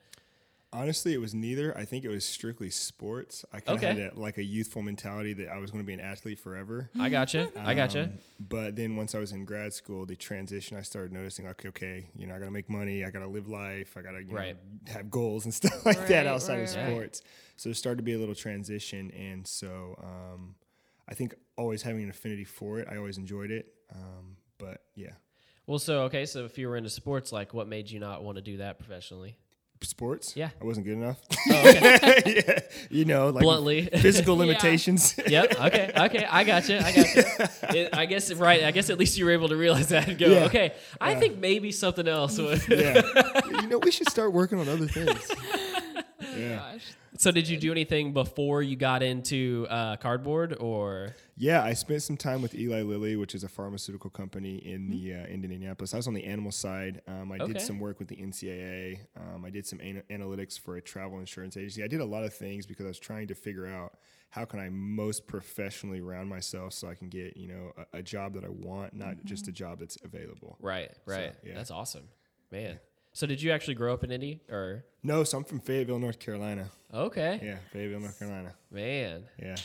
Honestly, 0.73 1.13
it 1.13 1.21
was 1.21 1.33
neither. 1.35 1.77
I 1.77 1.85
think 1.85 2.03
it 2.03 2.09
was 2.09 2.25
strictly 2.25 2.69
sports. 2.69 3.45
I 3.53 3.59
kind 3.59 3.77
of 3.77 3.83
Okay. 3.83 4.01
had 4.01 4.13
a, 4.13 4.19
like 4.19 4.37
a 4.39 4.43
youthful 4.43 4.81
mentality 4.81 5.33
that 5.33 5.49
I 5.49 5.57
was 5.59 5.69
going 5.71 5.83
to 5.83 5.87
be 5.87 5.93
an 5.93 5.99
athlete 5.99 6.39
forever. 6.39 6.89
I 6.99 7.09
gotcha. 7.09 7.49
I 7.55 7.75
gotcha. 7.75 8.03
Um, 8.05 8.09
but 8.39 8.75
then 8.75 8.95
once 8.95 9.13
I 9.13 9.19
was 9.19 9.31
in 9.31 9.45
grad 9.45 9.73
school, 9.73 10.05
the 10.05 10.15
transition, 10.15 10.75
I 10.75 10.81
started 10.81 11.11
noticing, 11.13 11.45
like, 11.45 11.63
okay, 11.65 12.07
you 12.15 12.25
know, 12.25 12.35
I 12.35 12.39
got 12.39 12.45
to 12.45 12.51
make 12.51 12.69
money, 12.69 13.05
I 13.05 13.11
got 13.11 13.19
to 13.19 13.27
live 13.27 13.47
life, 13.47 13.95
I 13.95 14.01
got 14.01 14.11
to 14.11 14.23
Right. 14.27 14.55
know, 14.55 14.91
have 14.93 15.11
goals 15.11 15.45
and 15.45 15.53
stuff 15.61 15.85
like 15.85 16.07
that 16.07 16.25
outside 16.25 16.59
of 16.59 16.73
right, 16.73 16.83
right. 16.83 16.89
sports. 16.89 17.21
So 17.55 17.69
it 17.69 17.75
started 17.75 17.97
to 17.97 18.03
be 18.03 18.13
a 18.13 18.17
little 18.17 18.35
transition, 18.35 19.11
and 19.11 19.45
so 19.45 19.95
um, 20.03 20.55
I 21.07 21.13
think 21.13 21.35
always 21.55 21.83
having 21.83 22.01
an 22.03 22.09
affinity 22.09 22.45
for 22.45 22.79
it, 22.79 22.87
I 22.91 22.97
always 22.97 23.17
enjoyed 23.19 23.51
it. 23.51 23.67
Um, 23.93 24.37
but 24.57 24.81
yeah, 24.95 25.11
Well, 25.67 25.77
so 25.77 26.01
okay, 26.05 26.25
so 26.25 26.45
if 26.45 26.57
you 26.57 26.67
were 26.67 26.77
into 26.77 26.89
sports, 26.89 27.31
like 27.31 27.53
what 27.53 27.67
made 27.67 27.91
you 27.91 27.99
not 27.99 28.23
want 28.23 28.37
to 28.37 28.41
do 28.41 28.57
that 28.57 28.79
professionally? 28.79 29.37
Sports, 29.85 30.35
Yeah. 30.35 30.49
I 30.61 30.65
wasn't 30.65 30.85
good 30.85 30.93
enough. 30.97 31.17
Oh, 31.49 31.69
okay. 31.69 32.43
yeah, 32.47 32.59
you 32.89 33.05
know, 33.05 33.29
like 33.29 33.43
Bluntly. 33.43 33.85
physical 33.85 34.35
Yeah. 34.37 34.39
limitations. 34.45 35.15
yep. 35.27 35.53
Okay. 35.59 35.91
Okay. 36.03 36.25
I 36.29 36.43
got 36.43 36.67
you. 36.69 36.77
I 36.79 36.91
got 36.91 37.73
you. 37.75 37.87
I 37.93 38.05
guess 38.05 38.33
right. 38.33 38.63
I 38.63 38.71
guess 38.71 38.89
at 38.89 38.97
least 38.99 39.17
you 39.17 39.25
were 39.25 39.31
able 39.31 39.49
to 39.49 39.55
realize 39.55 39.89
that 39.89 40.07
and 40.07 40.17
go, 40.17 40.27
Yeah. 40.27 40.45
okay. 40.45 40.73
I 40.99 41.15
think 41.15 41.37
maybe 41.37 41.71
something 41.71 42.07
else 42.07 42.37
would. 42.39 42.61
yeah, 42.69 43.01
you 43.61 43.67
know, 43.67 43.77
we 43.79 43.91
should 43.91 44.09
start 44.09 44.33
working 44.33 44.59
on 44.59 44.67
other 44.69 44.87
things. 44.87 45.31
Yeah. 46.49 46.55
Gosh. 46.73 46.85
so, 47.17 47.31
did 47.31 47.47
you 47.47 47.57
do 47.57 47.71
anything 47.71 48.13
before 48.13 48.61
you 48.61 48.75
got 48.75 49.03
into 49.03 49.65
uh, 49.69 49.95
cardboard, 49.97 50.55
or 50.59 51.15
Yeah, 51.37 51.63
I 51.63 51.73
spent 51.73 52.01
some 52.03 52.17
time 52.17 52.41
with 52.41 52.53
Eli 52.55 52.81
Lilly, 52.81 53.15
which 53.15 53.35
is 53.35 53.43
a 53.43 53.47
pharmaceutical 53.49 54.09
company 54.09 54.57
in 54.57 54.89
the 54.89 55.13
uh, 55.13 55.17
in 55.27 55.43
Indianapolis. 55.43 55.93
I 55.93 55.97
was 55.97 56.07
on 56.07 56.13
the 56.13 56.23
animal 56.25 56.51
side. 56.51 57.01
Um, 57.07 57.31
I 57.31 57.35
Okay. 57.37 57.53
did 57.53 57.61
some 57.61 57.79
work 57.79 57.99
with 57.99 58.07
the 58.07 58.15
NCAA. 58.17 58.99
Um, 59.15 59.45
I 59.45 59.49
did 59.49 59.65
some 59.65 59.79
ana- 59.81 60.03
analytics 60.09 60.59
for 60.59 60.77
a 60.77 60.81
travel 60.81 61.19
insurance 61.19 61.55
agency. 61.57 61.83
I 61.83 61.87
did 61.87 62.01
a 62.01 62.05
lot 62.05 62.23
of 62.23 62.33
things 62.33 62.65
because 62.65 62.85
I 62.85 62.89
was 62.89 62.99
trying 62.99 63.27
to 63.27 63.35
figure 63.35 63.67
out 63.67 63.93
how 64.29 64.45
can 64.45 64.59
I 64.59 64.69
most 64.69 65.27
professionally 65.27 66.01
round 66.01 66.27
myself 66.27 66.73
so 66.73 66.87
I 66.87 66.95
can 66.95 67.09
get 67.09 67.37
you 67.37 67.47
know 67.47 67.71
a, 67.93 67.99
a 67.99 68.01
job 68.01 68.33
that 68.33 68.43
I 68.43 68.49
want, 68.49 68.95
not 68.95 69.23
just 69.25 69.47
a 69.47 69.51
job 69.51 69.79
that's 69.79 69.97
available. 70.03 70.57
right? 70.59 70.89
Right. 71.05 71.33
yeah. 71.45 71.53
That's 71.53 71.69
awesome, 71.71 72.07
man. 72.51 72.79
So, 73.13 73.27
did 73.27 73.41
you 73.41 73.51
actually 73.51 73.75
grow 73.75 73.93
up 73.93 74.03
in 74.03 74.11
Indy, 74.11 74.41
or 74.49 74.85
No, 75.03 75.23
so 75.23 75.37
I'm 75.37 75.43
from 75.43 75.59
Fayetteville, 75.59 75.99
North 75.99 76.19
Carolina. 76.19 76.69
okay, 76.93 77.39
Yeah, 77.43 77.57
Fayetteville, 77.71 77.99
North 77.99 78.17
Carolina. 78.19 78.53
man? 78.71 79.23
Yeah, 79.41 79.55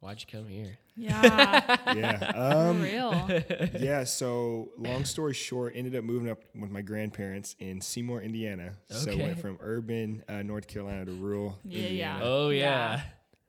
Why'd 0.00 0.20
you 0.20 0.26
come 0.30 0.46
here? 0.48 0.78
Yeah, 0.94 1.76
yeah. 1.94 2.32
for 2.32 2.38
Um, 2.70 2.82
real. 2.82 3.30
yeah, 3.80 4.04
so 4.04 4.70
long 4.78 5.04
story 5.04 5.34
short, 5.34 5.72
ended 5.74 5.96
up 5.96 6.04
moving 6.04 6.30
up 6.30 6.38
with 6.54 6.70
my 6.70 6.80
grandparents 6.82 7.56
in 7.58 7.80
Seymour, 7.80 8.22
Indiana. 8.22 8.72
Okay. 8.90 9.00
So 9.12 9.16
went 9.16 9.38
from 9.40 9.58
urban 9.60 10.22
uh, 10.28 10.42
North 10.42 10.66
Carolina 10.68 11.06
to 11.06 11.12
rural 11.12 11.58
Yeah, 11.64 11.88
yeah. 11.88 12.20
Oh 12.22 12.50
yeah. 12.50 13.00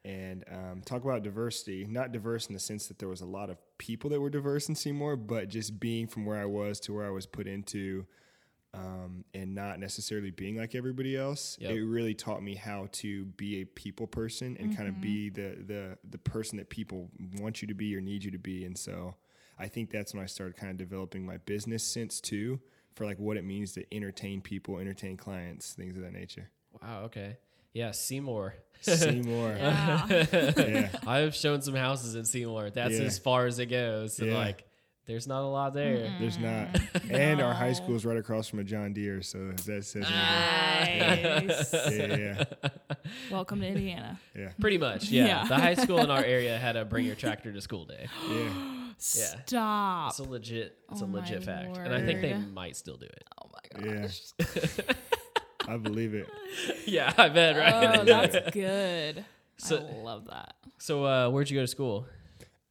Yeah. 0.04 0.12
And 0.12 0.46
um, 0.52 0.82
talk 0.86 1.04
about 1.04 1.22
diversity. 1.24 1.86
Not 1.86 2.12
diverse 2.14 2.48
in 2.48 2.54
the 2.54 2.60
sense 2.62 2.88
that 2.88 2.98
there 2.98 3.10
was 3.10 3.20
a 3.22 3.26
lot 3.26 3.50
of 3.50 3.58
people 3.78 4.10
that 4.12 4.20
were 4.22 4.30
diverse 4.30 4.70
in 4.70 4.76
Seymour, 4.76 5.18
but 5.18 5.50
just 5.50 5.80
being 5.82 6.08
from 6.08 6.26
where 6.26 6.40
I 6.42 6.46
was 6.46 6.80
to 6.82 6.94
where 6.94 7.06
I 7.06 7.10
was 7.10 7.26
put 7.26 7.46
into 7.46 8.06
um, 8.78 9.24
and 9.34 9.56
not 9.56 9.80
necessarily 9.80 10.30
being 10.30 10.56
like 10.58 10.76
everybody 10.76 11.18
else. 11.18 11.58
Yep. 11.60 11.72
It 11.72 11.84
really 11.86 12.14
taught 12.14 12.44
me 12.44 12.54
how 12.56 12.88
to 12.94 13.26
be 13.26 13.62
a 13.62 13.66
people 13.66 14.06
person 14.08 14.56
and 14.60 14.76
kind 14.76 14.88
of 14.88 15.02
be 15.02 15.30
the, 15.30 15.58
the 15.66 15.98
the 16.10 16.18
person 16.20 16.58
that 16.58 16.70
people 16.70 17.10
want 17.40 17.62
you 17.62 17.68
to 17.70 17.74
be 17.74 17.96
or 17.96 18.02
need 18.02 18.24
you 18.24 18.32
to 18.32 18.38
be. 18.38 18.66
And 18.66 18.78
so 18.78 19.16
I 19.58 19.68
think 19.68 19.90
that's 19.90 20.14
when 20.14 20.22
I 20.22 20.28
started 20.28 20.56
kind 20.58 20.70
of 20.72 20.78
developing 20.78 21.26
my 21.26 21.38
business 21.38 21.84
sense 21.84 22.22
too 22.22 22.60
for 22.96 23.06
like 23.06 23.18
what 23.20 23.38
it 23.38 23.44
means 23.46 23.72
to 23.74 23.86
entertain 23.94 24.42
people, 24.42 24.78
entertain 24.78 25.18
clients, 25.18 25.74
things 25.74 25.96
of 25.98 26.04
that 26.04 26.14
nature. 26.14 26.50
Wow. 26.82 27.04
Okay. 27.06 27.38
Yeah. 27.74 27.92
Seymour. 27.92 28.54
Seymour. 28.82 29.56
Yeah. 29.60 30.06
yeah. 30.58 30.90
I've 31.06 31.36
shown 31.36 31.62
some 31.62 31.76
houses 31.76 32.16
in 32.16 32.26
Seymour. 32.26 32.70
That's 32.72 32.96
Yeah. 33.00 33.06
as 33.06 33.18
far 33.20 33.46
as 33.48 33.60
it 33.60 33.68
goes. 33.68 34.20
And 34.20 34.32
Yeah. 34.32 34.38
like, 34.38 34.66
there's 35.08 35.26
not 35.28 35.42
a 35.44 35.48
lot 35.48 35.74
there. 35.74 36.14
There's 36.20 36.38
not. 36.38 36.68
And 37.10 37.42
our 37.42 37.54
high 37.54 37.74
school 37.74 37.96
is 37.96 38.06
right 38.06 38.18
across 38.18 38.48
from 38.48 38.60
a 38.60 38.64
John 38.64 38.94
Deere, 38.94 39.22
so 39.22 39.52
that 39.66 39.86
says. 39.86 39.96
Nice. 39.96 41.74
Yeah, 41.74 42.16
yeah, 42.16 42.44
Welcome 43.32 43.62
to 43.62 43.68
Indiana. 43.68 44.20
yeah, 44.38 44.52
Pretty 44.60 44.78
much. 44.78 45.10
Yeah. 45.10 45.26
Yeah. 45.28 45.48
The 45.48 45.56
high 45.56 45.76
school 45.76 46.00
in 46.00 46.12
our 46.12 46.24
area 46.24 46.58
had 46.58 46.76
a 46.76 46.86
bring 46.86 47.06
your 47.06 47.16
tractor 47.16 47.52
to 47.54 47.62
school 47.62 47.86
day. 47.86 48.08
yeah. 48.30 48.50
Stop. 48.98 50.10
It's 50.12 50.20
a 50.20 50.24
legit, 50.24 50.78
it's 50.92 51.02
Oh 51.02 51.06
a 51.06 51.08
legit 51.08 51.40
my 51.40 51.46
fact. 51.46 51.78
And 51.78 51.94
I 51.94 52.06
think 52.06 52.22
they 52.22 52.34
might 52.34 52.76
still 52.76 52.98
do 52.98 53.06
it. 53.06 53.24
Oh 53.42 53.50
my 53.54 53.86
Yeah. 53.86 54.02
gosh. 54.02 54.22
I 55.68 55.78
believe 55.78 56.14
it. 56.14 56.28
yeah, 56.86 57.14
I 57.18 57.30
bet, 57.30 57.56
right? 57.58 58.00
Oh, 58.00 58.04
that's 58.06 58.52
good. 58.52 59.24
So- 59.58 59.78
I 59.88 60.02
love 60.04 60.26
that. 60.28 60.56
so, 60.78 61.06
uh, 61.06 61.30
where'd 61.30 61.50
you 61.50 61.58
go 61.58 61.64
to 61.64 61.68
school? 61.68 62.06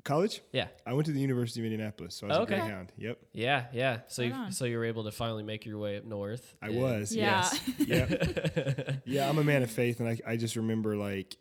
College? 0.06 0.40
Yeah. 0.52 0.68
I 0.86 0.92
went 0.92 1.06
to 1.06 1.12
the 1.12 1.20
University 1.20 1.60
of 1.60 1.64
Indianapolis, 1.64 2.14
so 2.14 2.26
I 2.26 2.28
was 2.28 2.38
oh, 2.38 2.42
Okay. 2.42 2.54
a 2.54 2.60
Greyhound. 2.60 2.92
Yep, 2.96 3.18
Yeah, 3.32 3.64
yeah. 3.72 3.98
So 4.06 4.22
Right 4.22 4.28
you, 4.28 4.34
on. 4.34 4.52
so 4.52 4.64
you 4.64 4.78
were 4.78 4.84
able 4.84 5.04
to 5.04 5.10
finally 5.10 5.42
make 5.42 5.66
your 5.66 5.78
way 5.78 5.96
up 5.96 6.04
north. 6.04 6.54
I 6.62 6.68
and- 6.68 6.80
was. 6.80 7.14
Yeah. 7.14 7.50
Yes. 7.50 7.60
yep. 7.86 9.02
Yeah, 9.04 9.28
I'm 9.28 9.38
a 9.38 9.44
man 9.44 9.62
of 9.62 9.70
faith, 9.70 10.00
and 10.00 10.08
I, 10.08 10.18
I 10.26 10.36
just 10.36 10.56
remember 10.56 10.96
like 10.96 11.36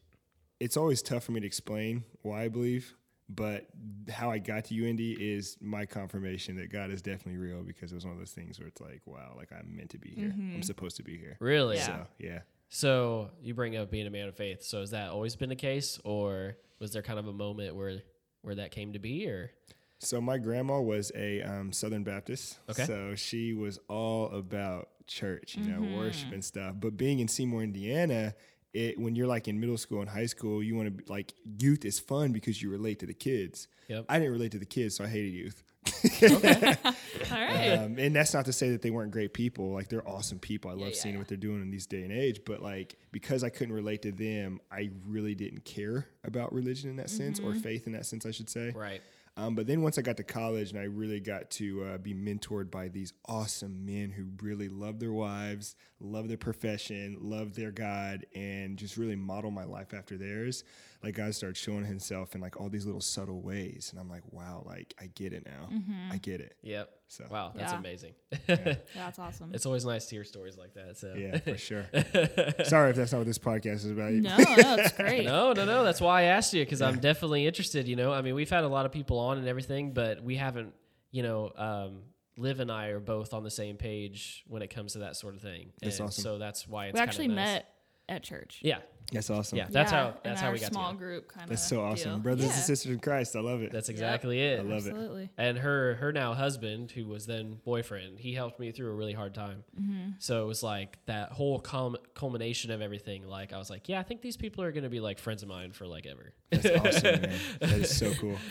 it's 0.59 0.77
always 0.77 1.01
tough 1.01 1.23
for 1.23 1.31
me 1.31 1.41
to 1.41 1.45
explain 1.45 2.03
why 2.21 2.43
I 2.43 2.47
believe, 2.47 2.95
but 3.29 3.67
how 4.09 4.31
I 4.31 4.39
got 4.39 4.65
to 4.65 4.73
UIndy 4.73 5.15
is 5.19 5.57
my 5.61 5.85
confirmation 5.85 6.55
that 6.57 6.71
God 6.71 6.91
is 6.91 7.01
definitely 7.01 7.37
real 7.37 7.61
because 7.61 7.91
it 7.91 7.95
was 7.95 8.05
one 8.05 8.13
of 8.13 8.19
those 8.19 8.31
things 8.31 8.59
where 8.59 8.67
it's 8.67 8.81
like, 8.81 9.01
wow, 9.05 9.33
like 9.37 9.51
I'm 9.51 9.75
meant 9.75 9.91
to 9.91 9.97
be 9.99 10.09
here. 10.09 10.31
I'm 10.33 10.41
mm-hmm. 10.41 10.61
supposed 10.61 10.97
to 10.97 11.03
be 11.03 11.17
here. 11.17 11.37
Really? 11.39 11.77
Yeah. 11.77 11.85
So 11.85 12.07
yeah. 12.19 12.39
So 12.69 13.29
you 13.41 13.53
bring 13.53 13.77
up 13.77 13.91
being 13.91 14.07
a 14.07 14.11
man 14.11 14.27
of 14.27 14.35
faith. 14.35 14.63
So 14.63 14.79
has 14.79 14.91
that 14.91 15.11
always 15.11 15.35
been 15.35 15.49
the 15.49 15.55
case, 15.55 15.99
or 16.03 16.57
was 16.79 16.93
there 16.93 17.01
kind 17.01 17.19
of 17.19 17.27
a 17.27 17.33
moment 17.33 17.75
where 17.75 18.01
where 18.45 18.55
that 18.55 18.71
came 18.71 18.93
to 18.93 18.99
be, 18.99 19.27
or 19.27 19.51
So 19.99 20.21
my 20.21 20.37
grandma 20.37 20.79
was 20.79 21.11
a 21.15 21.41
um, 21.41 21.71
Southern 21.71 22.03
Baptist. 22.03 22.59
Okay. 22.69 22.85
So 22.85 23.15
she 23.15 23.53
was 23.53 23.79
all 23.87 24.29
about 24.31 24.89
church, 25.07 25.55
you 25.55 25.63
know, 25.65 25.97
worship 25.97 26.31
and 26.31 26.43
stuff. 26.43 26.75
But 26.79 26.97
being 26.97 27.19
in 27.19 27.27
Seymour, 27.27 27.63
Indiana, 27.63 28.35
it 28.73 28.99
when 28.99 29.15
you're 29.15 29.27
like 29.27 29.47
in 29.47 29.59
middle 29.59 29.77
school 29.77 30.01
and 30.01 30.09
high 30.09 30.25
school, 30.25 30.61
you 30.61 30.75
want 30.75 30.87
to 30.87 30.91
be 30.91 31.03
like 31.07 31.33
youth 31.43 31.85
is 31.85 31.99
fun 31.99 32.31
because 32.31 32.61
you 32.61 32.69
relate 32.69 32.99
to 32.99 33.05
the 33.05 33.13
kids. 33.13 33.67
Yep. 33.87 34.05
I 34.09 34.19
didn't 34.19 34.33
relate 34.33 34.51
to 34.51 34.59
the 34.59 34.65
kids, 34.65 34.95
so 34.95 35.03
I 35.03 35.07
hated 35.07 35.33
youth. 35.33 35.63
All 37.31 37.37
right. 37.37 37.73
Um, 37.73 37.97
and 37.97 38.15
that's 38.15 38.33
not 38.33 38.45
to 38.45 38.53
say 38.53 38.69
that 38.69 38.81
they 38.81 38.91
weren't 38.91 39.11
great 39.11 39.33
people. 39.33 39.71
Like 39.71 39.89
they're 39.89 40.07
awesome 40.07 40.39
people. 40.39 40.71
I 40.71 40.73
love 40.73 40.89
yeah, 40.89 40.95
seeing 40.95 41.15
yeah. 41.15 41.19
what 41.19 41.27
they're 41.27 41.37
doing 41.37 41.61
in 41.61 41.71
these 41.71 41.85
day 41.85 42.03
and 42.03 42.11
age. 42.11 42.41
But 42.45 42.61
like 42.61 42.95
because 43.11 43.43
I 43.43 43.49
couldn't 43.49 43.73
relate 43.73 44.01
to 44.03 44.11
them, 44.11 44.59
I 44.71 44.91
really 45.07 45.35
didn't 45.35 45.65
care 45.65 46.07
about 46.23 46.53
religion 46.53 46.89
in 46.89 46.95
that 46.97 47.09
sense 47.09 47.39
or 47.39 47.53
faith 47.55 47.87
in 47.87 47.93
that 47.93 48.05
sense, 48.05 48.25
I 48.25 48.31
should 48.31 48.49
say. 48.49 48.71
right? 48.75 49.01
Um, 49.37 49.53
but 49.53 49.67
then 49.67 49.81
once 49.81 49.97
I 49.97 50.01
got 50.01 50.15
to 50.17 50.23
college 50.23 50.71
and 50.71 50.79
I 50.79 50.83
really 50.83 51.19
got 51.19 51.49
to 51.51 51.83
uh, 51.83 51.97
be 51.97 52.13
mentored 52.13 52.71
by 52.71 52.87
these 52.87 53.11
awesome 53.25 53.85
men 53.85 54.11
who 54.11 54.27
really 54.41 54.69
love 54.69 54.99
their 54.99 55.11
wives, 55.11 55.75
love 55.99 56.29
their 56.29 56.37
profession, 56.37 57.17
love 57.19 57.53
their 57.53 57.71
God, 57.71 58.25
and 58.33 58.77
just 58.77 58.95
really 58.95 59.17
model 59.17 59.51
my 59.51 59.65
life 59.65 59.93
after 59.93 60.17
theirs. 60.17 60.63
Like 61.05 61.15
God 61.15 61.35
started 61.35 61.55
showing 61.55 61.85
Himself 61.85 62.33
in 62.35 62.41
like 62.41 62.59
all 62.59 62.67
these 62.67 62.85
little 62.87 62.99
subtle 62.99 63.39
ways, 63.41 63.89
and 63.91 63.99
I'm 63.99 64.09
like, 64.09 64.23
wow, 64.31 64.63
like 64.65 64.93
I 64.99 65.05
get 65.13 65.33
it 65.33 65.45
now. 65.45 65.69
I 66.11 66.17
get 66.17 66.41
it. 66.41 66.55
Yep. 66.63 66.89
So 67.07 67.25
Wow, 67.29 67.53
that's 67.55 67.71
Yeah. 67.73 67.77
amazing. 67.79 68.13
That's 68.47 69.19
awesome. 69.19 69.51
it's 69.53 69.67
always 69.67 69.85
nice 69.85 70.07
to 70.07 70.15
hear 70.15 70.23
stories 70.23 70.57
like 70.57 70.73
that. 70.73 70.97
So 70.97 71.13
yeah, 71.15 71.37
for 71.37 71.55
sure. 71.57 71.85
Sorry 72.65 72.89
if 72.89 72.95
that's 72.95 73.11
not 73.11 73.19
what 73.19 73.27
this 73.27 73.37
podcast 73.37 73.75
is 73.85 73.91
about. 73.91 74.11
no, 74.13 74.35
no, 74.37 74.45
it's 74.79 74.93
great. 74.93 75.25
No, 75.25 75.53
no, 75.53 75.65
no. 75.65 75.83
That's 75.83 76.01
why 76.01 76.21
I 76.21 76.23
asked 76.23 76.53
you 76.55 76.63
because 76.65 76.81
I'm 76.81 76.99
definitely 76.99 77.45
interested. 77.45 77.87
You 77.87 77.95
know, 77.95 78.11
I 78.11 78.21
mean, 78.23 78.33
we've 78.33 78.49
had 78.49 78.63
a 78.63 78.67
lot 78.67 78.87
of 78.87 78.91
people 78.91 79.19
on 79.19 79.37
and 79.37 79.47
everything, 79.47 79.93
but 79.93 80.23
we 80.23 80.35
haven't. 80.35 80.73
You 81.11 81.21
know, 81.23 81.51
um, 81.55 82.01
Liv 82.37 82.59
and 82.59 82.71
I 82.71 82.87
are 82.87 82.99
both 82.99 83.33
on 83.33 83.43
the 83.43 83.51
same 83.51 83.77
page 83.77 84.43
when 84.47 84.61
it 84.63 84.69
comes 84.73 84.93
to 84.93 84.99
that 84.99 85.15
sort 85.15 85.35
of 85.35 85.41
thing. 85.41 85.71
That's 85.81 85.99
and 85.99 86.07
awesome. 86.09 86.23
So 86.23 86.37
that's 86.39 86.67
why 86.67 86.87
it's 86.87 86.95
we 86.95 86.99
actually 86.99 87.27
nice. 87.27 87.35
met 87.35 87.65
at 88.07 88.23
church. 88.23 88.59
Yeah, 88.61 88.79
That's 89.11 89.29
awesome. 89.29 89.57
yeah. 89.57 89.67
That's 89.69 89.91
Yeah, 89.91 89.97
how. 90.11 90.17
That's 90.23 90.41
how 90.41 90.51
we 90.51 90.59
got 90.59 90.71
small 90.71 90.91
together. 90.91 91.05
group 91.05 91.27
kind 91.27 91.43
of. 91.45 91.49
That's 91.49 91.67
so 91.67 91.81
awesome. 91.83 92.21
Brothers 92.21 92.45
and 92.45 92.53
sisters 92.53 92.91
in 92.91 92.99
Christ. 92.99 93.35
I 93.35 93.39
love 93.39 93.61
it. 93.61 93.71
That's 93.71 93.89
exactly 93.89 94.41
it. 94.41 94.59
I 94.59 94.63
love 94.63 94.87
it. 94.87 95.29
And 95.37 95.57
her 95.57 95.95
her 95.95 96.11
now 96.11 96.33
husband, 96.33 96.91
who 96.91 97.05
was 97.07 97.25
then 97.25 97.59
boyfriend, 97.65 98.19
he 98.19 98.33
helped 98.33 98.59
me 98.59 98.71
through 98.71 98.89
a 98.91 98.93
really 98.95 99.13
hard 99.13 99.33
time. 99.33 99.63
Mm-hmm. 99.79 100.09
So 100.19 100.43
it 100.43 100.47
was 100.47 100.63
like 100.63 100.97
that 101.05 101.31
whole 101.31 101.59
culm- 101.61 101.97
culmination 102.13 102.71
of 102.71 102.81
everything. 102.81 103.27
Like 103.27 103.53
I 103.53 103.57
was 103.57 103.69
like, 103.69 103.89
yeah, 103.89 103.99
I 103.99 104.03
think 104.03 104.21
these 104.21 104.37
people 104.37 104.63
are 104.63 104.71
gonna 104.71 104.89
be 104.89 104.99
like 104.99 105.19
friends 105.19 105.43
of 105.43 105.49
mine 105.49 105.71
for 105.71 105.87
like 105.87 106.05
ever. 106.05 106.33
That's 106.51 106.65
awesome, 106.65 107.21
man. 107.21 107.39
That 107.59 107.69
is 107.71 107.95
so 107.97 108.13
cool. 108.15 108.37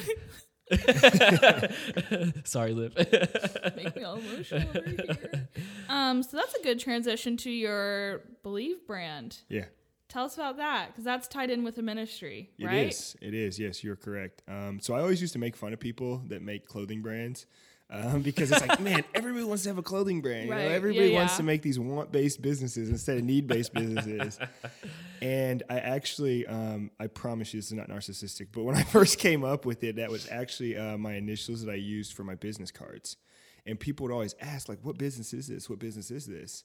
Sorry, 2.44 2.72
Liv. 2.72 2.94
Make 3.76 3.96
me 3.96 4.02
all 4.02 4.16
emotional 4.16 4.68
over 4.74 4.88
here. 4.88 5.48
Um, 5.88 6.22
so 6.22 6.36
that's 6.36 6.54
a 6.54 6.62
good 6.62 6.78
transition 6.80 7.36
to 7.38 7.50
your 7.50 8.22
Believe 8.42 8.86
brand. 8.86 9.38
Yeah. 9.48 9.66
Tell 10.08 10.24
us 10.24 10.34
about 10.34 10.58
that 10.58 10.88
because 10.88 11.04
that's 11.04 11.26
tied 11.28 11.50
in 11.50 11.64
with 11.64 11.74
the 11.76 11.82
ministry, 11.82 12.50
right? 12.60 12.74
It 12.74 12.88
is. 12.88 13.16
It 13.20 13.34
is. 13.34 13.58
Yes, 13.58 13.82
you're 13.82 13.96
correct. 13.96 14.42
Um, 14.48 14.78
so 14.80 14.94
I 14.94 15.00
always 15.00 15.20
used 15.20 15.32
to 15.32 15.38
make 15.38 15.56
fun 15.56 15.72
of 15.72 15.80
people 15.80 16.22
that 16.28 16.40
make 16.40 16.66
clothing 16.66 17.02
brands. 17.02 17.46
Um, 17.94 18.22
because 18.22 18.50
it's 18.50 18.60
like, 18.66 18.80
man, 18.80 19.04
everybody 19.14 19.44
wants 19.44 19.62
to 19.62 19.68
have 19.68 19.78
a 19.78 19.82
clothing 19.82 20.20
brand. 20.20 20.46
You 20.46 20.50
Right. 20.52 20.64
know, 20.64 20.68
Yeah, 20.70 20.74
everybody 20.74 21.12
wants 21.12 21.34
yeah. 21.34 21.36
to 21.38 21.42
make 21.44 21.62
these 21.62 21.78
want-based 21.78 22.42
businesses 22.42 22.88
instead 22.90 23.18
of 23.18 23.24
need-based 23.24 23.72
businesses. 23.72 24.38
And 25.22 25.62
I 25.70 25.78
actually, 25.78 26.46
um, 26.46 26.90
I 27.00 27.06
promise 27.06 27.54
you, 27.54 27.58
this 27.60 27.68
is 27.68 27.72
not 27.72 27.88
narcissistic, 27.88 28.48
but 28.52 28.64
when 28.64 28.74
I 28.76 28.82
first 28.96 29.18
came 29.18 29.42
up 29.42 29.64
with 29.64 29.82
it, 29.82 29.96
that 29.96 30.10
was 30.10 30.28
actually 30.30 30.76
uh, 30.76 30.98
my 30.98 31.14
initials 31.14 31.64
that 31.64 31.70
I 31.72 31.76
used 31.76 32.12
for 32.12 32.24
my 32.24 32.34
business 32.34 32.70
cards. 32.70 33.16
And 33.64 33.80
people 33.80 34.04
would 34.06 34.12
always 34.12 34.34
ask, 34.42 34.68
like, 34.68 34.80
what 34.82 34.98
business 34.98 35.32
is 35.32 35.46
this? 35.46 35.70
What 35.70 35.78
business 35.78 36.10
is 36.10 36.26
this? 36.26 36.64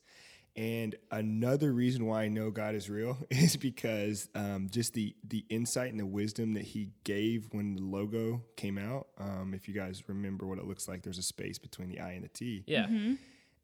And 0.59 0.95
another 1.09 1.71
reason 1.71 2.05
why 2.05 2.23
I 2.23 2.27
know 2.27 2.51
God 2.51 2.75
is 2.75 2.89
real 2.89 3.17
is 3.29 3.55
because 3.55 4.27
um, 4.35 4.67
just 4.69 4.93
the 4.93 5.15
the 5.25 5.45
insight 5.49 5.91
and 5.91 5.99
the 5.99 6.05
wisdom 6.05 6.53
that 6.55 6.65
He 6.65 6.89
gave 7.05 7.47
when 7.51 7.75
the 7.75 7.81
logo 7.81 8.43
came 8.57 8.77
out. 8.77 9.07
Um, 9.17 9.53
if 9.55 9.69
you 9.69 9.73
guys 9.73 10.03
remember 10.07 10.45
what 10.45 10.59
it 10.59 10.67
looks 10.67 10.89
like, 10.89 11.01
there's 11.01 11.17
a 11.17 11.23
space 11.23 11.57
between 11.57 11.87
the 11.87 12.01
I 12.01 12.11
and 12.11 12.25
the 12.25 12.29
T. 12.29 12.65
yeah. 12.67 12.87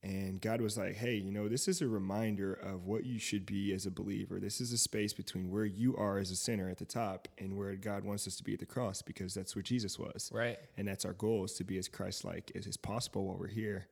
And 0.04 0.40
God 0.40 0.62
was 0.62 0.78
like, 0.78 0.96
hey, 0.96 1.16
you 1.16 1.32
know, 1.32 1.50
this 1.50 1.68
is 1.68 1.82
a 1.82 1.88
reminder 1.88 2.54
of 2.54 2.86
what 2.86 3.06
you 3.06 3.18
should 3.18 3.44
be 3.44 3.74
as 3.74 3.88
a 3.88 3.92
believer. 3.92 4.40
This 4.40 4.62
is 4.62 4.72
a 4.72 4.78
space 4.78 5.14
between 5.14 5.50
where 5.50 5.66
you 5.66 5.98
are 5.98 6.20
as 6.20 6.30
a 6.30 6.36
sinner 6.36 6.70
at 6.70 6.78
the 6.78 6.86
top 6.86 7.28
and 7.40 7.58
where 7.58 7.74
God 7.74 8.04
wants 8.04 8.28
us 8.28 8.36
to 8.36 8.44
be 8.44 8.54
at 8.54 8.60
the 8.60 8.68
cross 8.68 9.02
because 9.02 9.34
that's 9.34 9.56
where 9.56 9.64
Jesus 9.64 9.98
was. 9.98 10.30
Right. 10.32 10.60
And 10.78 10.88
that's 10.88 11.06
our 11.06 11.14
goal 11.14 11.44
is 11.44 11.54
to 11.54 11.64
be 11.64 11.80
as 11.80 11.88
Christ 11.88 12.24
like 12.24 12.52
as 12.54 12.68
is 12.68 12.78
possible 12.78 13.26
while 13.26 13.38
we're 13.38 13.48
here. 13.48 13.88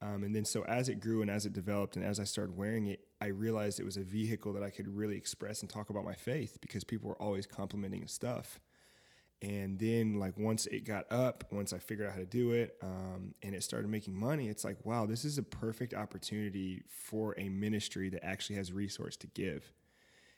Um, 0.00 0.22
and 0.22 0.34
then 0.34 0.44
so 0.44 0.62
as 0.64 0.88
it 0.88 1.00
grew 1.00 1.22
and 1.22 1.30
as 1.30 1.44
it 1.44 1.52
developed 1.52 1.96
and 1.96 2.04
as 2.04 2.20
I 2.20 2.24
started 2.24 2.56
wearing 2.56 2.86
it, 2.86 3.00
I 3.20 3.26
realized 3.26 3.80
it 3.80 3.84
was 3.84 3.96
a 3.96 4.02
vehicle 4.02 4.52
that 4.52 4.62
I 4.62 4.70
could 4.70 4.86
really 4.86 5.16
express 5.16 5.60
and 5.60 5.68
talk 5.68 5.90
about 5.90 6.04
my 6.04 6.14
faith 6.14 6.58
because 6.60 6.84
people 6.84 7.08
were 7.08 7.20
always 7.20 7.46
complimenting 7.46 8.06
stuff. 8.06 8.60
And 9.40 9.78
then, 9.78 10.18
like, 10.18 10.36
once 10.36 10.66
it 10.66 10.84
got 10.84 11.10
up, 11.12 11.44
once 11.52 11.72
I 11.72 11.78
figured 11.78 12.08
out 12.08 12.12
how 12.14 12.18
to 12.18 12.26
do 12.26 12.50
it, 12.50 12.76
um, 12.82 13.34
and 13.40 13.54
it 13.54 13.62
started 13.62 13.88
making 13.88 14.18
money, 14.18 14.48
it's 14.48 14.64
like, 14.64 14.84
wow, 14.84 15.06
this 15.06 15.24
is 15.24 15.38
a 15.38 15.44
perfect 15.44 15.94
opportunity 15.94 16.82
for 16.88 17.36
a 17.38 17.48
ministry 17.48 18.08
that 18.08 18.24
actually 18.24 18.56
has 18.56 18.72
resource 18.72 19.16
to 19.18 19.28
give. 19.28 19.72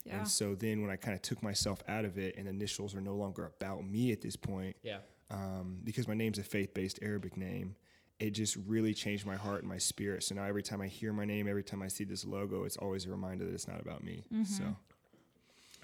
Yeah. 0.05 0.19
And 0.19 0.29
so 0.29 0.55
then, 0.55 0.83
when 0.83 0.91
I 0.91 0.97
kind 0.97 1.15
of 1.15 1.23
took 1.23 1.43
myself 1.43 1.83
out 1.89 2.05
of 2.05 2.19
it, 2.19 2.37
and 2.37 2.47
initials 2.47 2.95
are 2.95 3.01
no 3.01 3.15
longer 3.15 3.47
about 3.59 3.87
me 3.87 4.13
at 4.13 4.21
this 4.21 4.37
point, 4.37 4.77
Yeah. 4.83 4.99
um, 5.31 5.79
because 5.83 6.07
my 6.07 6.15
name's 6.15 6.39
a 6.39 6.43
faith-based 6.43 6.99
Arabic 7.01 7.39
name, 7.39 7.77
it 8.21 8.31
just 8.31 8.57
really 8.67 8.93
changed 8.95 9.25
my 9.27 9.37
heart 9.37 9.61
and 9.61 9.69
my 9.69 9.79
spirit. 9.79 10.23
So 10.23 10.35
now, 10.35 10.45
every 10.45 10.63
time 10.63 10.81
I 10.81 10.87
hear 10.87 11.13
my 11.13 11.25
name, 11.25 11.49
every 11.49 11.65
time 11.65 11.83
I 11.83 11.89
see 11.89 12.05
this 12.05 12.25
logo, 12.25 12.65
it's 12.65 12.77
always 12.77 13.07
a 13.07 13.11
reminder 13.11 13.45
that 13.47 13.55
it's 13.55 13.67
not 13.67 13.81
about 13.81 14.05
me. 14.05 14.25
So, 14.45 14.65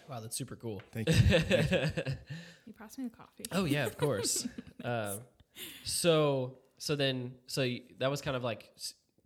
Wow, 0.08 0.20
that's 0.20 0.36
super 0.36 0.54
cool. 0.54 0.80
thank 0.92 1.08
you. 1.10 1.14
You 2.66 2.72
passed 2.78 2.98
me 2.98 3.06
a 3.06 3.10
coffee. 3.10 3.44
Oh 3.52 3.64
yeah, 3.64 3.86
of 3.86 3.96
course. 3.98 4.46
uh, 4.84 5.16
so 5.84 6.58
so 6.78 6.94
then 6.94 7.32
so 7.46 7.62
y 7.62 7.80
that 7.98 8.10
was 8.10 8.20
kind 8.20 8.36
of 8.36 8.44
like 8.44 8.70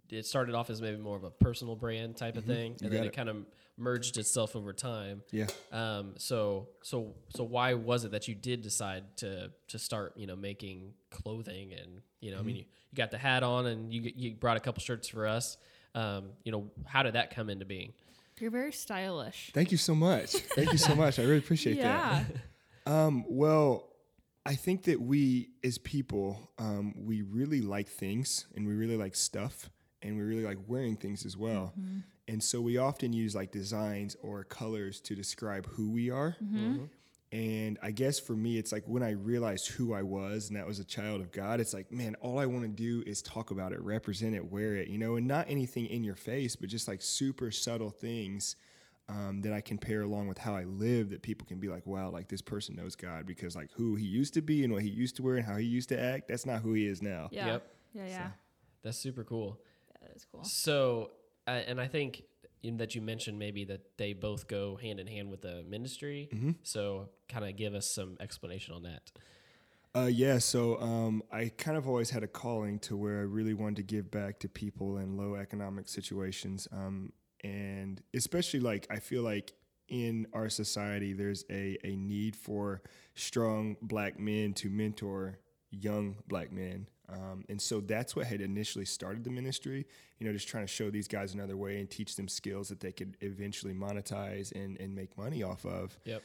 it 0.08 0.24
started 0.26 0.54
off 0.54 0.70
as 0.70 0.80
maybe 0.80 0.96
more 0.98 1.16
of 1.16 1.24
a 1.24 1.30
personal 1.30 1.76
brand 1.76 2.16
type 2.16 2.36
of 2.36 2.44
thing, 2.44 2.72
Mm-hmm. 2.74 2.84
You 2.84 2.88
and 2.88 2.96
then 2.96 3.04
it, 3.04 3.08
it. 3.08 3.12
kind 3.12 3.28
of 3.28 3.36
merged 3.80 4.18
itself 4.18 4.54
over 4.54 4.72
time. 4.72 5.22
Yeah. 5.32 5.46
Um, 5.72 6.14
so 6.18 6.68
so 6.82 7.14
so 7.30 7.42
why 7.44 7.74
was 7.74 8.04
it 8.04 8.12
that 8.12 8.28
you 8.28 8.34
did 8.34 8.62
decide 8.62 9.16
to 9.18 9.50
to 9.68 9.78
start 9.78 10.12
you 10.16 10.26
know 10.26 10.36
making 10.36 10.92
clothing 11.10 11.72
and 11.72 12.02
you 12.20 12.30
know 12.30 12.38
I 12.38 12.42
mean 12.42 12.56
Mm-hmm. 12.56 12.58
you, 12.58 12.64
you 12.92 12.96
got 12.96 13.10
the 13.10 13.18
hat 13.18 13.42
on 13.42 13.66
and 13.66 13.92
you 13.92 14.12
you 14.14 14.34
brought 14.34 14.56
a 14.56 14.60
couple 14.60 14.82
shirts 14.82 15.08
for 15.08 15.26
us. 15.26 15.56
Um, 15.94 16.30
you 16.44 16.52
know 16.52 16.70
how 16.86 17.02
did 17.02 17.14
that 17.14 17.34
come 17.34 17.50
into 17.50 17.64
being? 17.64 17.92
You're 18.38 18.50
very 18.50 18.72
stylish. 18.72 19.50
Thank 19.52 19.70
you 19.70 19.76
so 19.78 19.94
much. 19.94 20.30
Thank 20.32 20.72
you 20.72 20.78
so 20.78 20.94
much. 20.94 21.18
I 21.18 21.22
really 21.22 21.38
appreciate 21.38 21.76
that. 21.80 21.82
yeah. 21.82 22.24
Um, 22.86 23.24
well, 23.28 23.90
I 24.46 24.54
think 24.54 24.84
that 24.84 25.00
we 25.00 25.50
as 25.62 25.76
people, 25.76 26.50
um, 26.58 26.94
we 27.04 27.20
really 27.22 27.60
like 27.60 27.88
things 27.88 28.46
and 28.56 28.66
we 28.66 28.74
really 28.74 28.96
like 28.96 29.14
stuff 29.14 29.68
and 30.02 30.16
we 30.16 30.22
really 30.22 30.44
like 30.44 30.56
wearing 30.66 30.96
things 30.96 31.26
as 31.26 31.36
well. 31.36 31.74
And 32.30 32.42
so 32.42 32.60
we 32.60 32.78
often 32.78 33.12
use 33.12 33.34
like 33.34 33.50
designs 33.50 34.16
or 34.22 34.44
colors 34.44 35.00
to 35.00 35.14
describe 35.14 35.66
who 35.66 35.90
we 35.90 36.10
are. 36.10 36.36
And 37.32 37.78
I 37.80 37.90
guess 37.92 38.18
for 38.18 38.34
me, 38.34 38.58
it's 38.58 38.72
like 38.72 38.84
when 38.86 39.02
I 39.04 39.12
realized 39.12 39.68
who 39.68 39.92
I 39.94 40.02
was 40.02 40.48
and 40.48 40.56
that 40.56 40.66
was 40.66 40.80
a 40.80 40.84
child 40.84 41.20
of 41.20 41.30
God, 41.30 41.60
it's 41.60 41.72
like, 41.72 41.92
man, 41.92 42.16
all 42.20 42.38
I 42.40 42.46
want 42.46 42.62
to 42.64 42.68
do 42.68 43.04
is 43.06 43.22
talk 43.22 43.50
about 43.52 43.72
it, 43.72 43.80
represent 43.82 44.34
it, 44.34 44.50
wear 44.50 44.74
it, 44.76 44.88
you 44.88 44.98
know, 44.98 45.14
and 45.16 45.28
not 45.28 45.46
anything 45.48 45.86
in 45.86 46.02
your 46.02 46.16
face, 46.16 46.56
but 46.56 46.68
just 46.68 46.88
like 46.88 47.00
super 47.02 47.50
subtle 47.52 47.90
things 47.90 48.56
um, 49.08 49.42
that 49.42 49.52
I 49.52 49.60
can 49.60 49.78
pair 49.78 50.02
along 50.02 50.26
with 50.28 50.38
how 50.38 50.54
I 50.56 50.64
live 50.64 51.10
that 51.10 51.22
people 51.22 51.46
can 51.46 51.58
be 51.60 51.68
like, 51.68 51.86
wow, 51.86 52.10
like 52.10 52.28
this 52.28 52.42
person 52.42 52.74
knows 52.76 52.96
God 52.96 53.26
because 53.26 53.54
like 53.54 53.70
who 53.72 53.94
he 53.94 54.06
used 54.06 54.34
to 54.34 54.42
be 54.42 54.64
and 54.64 54.72
what 54.72 54.82
he 54.82 54.88
used 54.88 55.16
to 55.16 55.22
wear 55.22 55.36
and 55.36 55.46
how 55.46 55.56
he 55.56 55.66
used 55.66 55.88
to 55.90 56.00
act, 56.00 56.28
that's 56.28 56.46
not 56.46 56.62
who 56.62 56.72
he 56.74 56.86
is 56.86 57.00
now. 57.00 57.28
Yeah. 57.30 57.46
Yep. 57.46 57.66
Yeah. 57.94 58.06
Yeah. 58.06 58.28
That's 58.82 58.98
super 58.98 59.24
cool. 59.24 59.60
Yeah, 59.88 60.08
That 60.08 60.16
is 60.16 60.26
cool. 60.30 60.42
So, 60.42 61.10
uh, 61.46 61.62
and 61.66 61.80
I 61.80 61.86
think 61.88 62.22
in 62.62 62.76
that 62.76 62.94
you 62.94 63.00
mentioned 63.00 63.38
maybe 63.38 63.64
that 63.64 63.96
they 63.96 64.12
both 64.12 64.46
go 64.46 64.76
hand 64.76 65.00
in 65.00 65.06
hand 65.06 65.30
with 65.30 65.42
the 65.42 65.64
ministry. 65.68 66.28
Mm-hmm. 66.32 66.50
So, 66.62 67.08
kind 67.28 67.44
of 67.44 67.56
give 67.56 67.74
us 67.74 67.90
some 67.90 68.16
explanation 68.20 68.74
on 68.74 68.82
that. 68.82 69.10
Uh, 69.92 70.06
yeah, 70.06 70.38
so 70.38 70.80
um, 70.80 71.22
I 71.32 71.50
kind 71.56 71.76
of 71.76 71.88
always 71.88 72.10
had 72.10 72.22
a 72.22 72.28
calling 72.28 72.78
to 72.80 72.96
where 72.96 73.18
I 73.18 73.22
really 73.22 73.54
wanted 73.54 73.76
to 73.76 73.82
give 73.82 74.08
back 74.10 74.38
to 74.40 74.48
people 74.48 74.98
in 74.98 75.16
low 75.16 75.34
economic 75.34 75.88
situations. 75.88 76.68
Um, 76.70 77.12
and 77.42 78.00
especially 78.14 78.60
like, 78.60 78.86
I 78.88 79.00
feel 79.00 79.22
like 79.22 79.52
in 79.88 80.28
our 80.32 80.48
society, 80.48 81.12
there's 81.12 81.44
a, 81.50 81.76
a 81.82 81.96
need 81.96 82.36
for 82.36 82.82
strong 83.14 83.76
black 83.82 84.18
men 84.18 84.52
to 84.54 84.70
mentor 84.70 85.40
young 85.70 86.16
black 86.28 86.52
men. 86.52 86.86
Um, 87.12 87.44
and 87.48 87.60
so 87.60 87.80
that's 87.80 88.14
what 88.14 88.26
had 88.26 88.40
initially 88.40 88.84
started 88.84 89.24
the 89.24 89.30
ministry, 89.30 89.86
you 90.18 90.26
know, 90.26 90.32
just 90.32 90.46
trying 90.46 90.64
to 90.64 90.72
show 90.72 90.90
these 90.90 91.08
guys 91.08 91.34
another 91.34 91.56
way 91.56 91.80
and 91.80 91.90
teach 91.90 92.14
them 92.14 92.28
skills 92.28 92.68
that 92.68 92.80
they 92.80 92.92
could 92.92 93.16
eventually 93.20 93.74
monetize 93.74 94.52
and, 94.52 94.78
and 94.80 94.94
make 94.94 95.18
money 95.18 95.42
off 95.42 95.66
of. 95.66 95.98
Yep. 96.04 96.22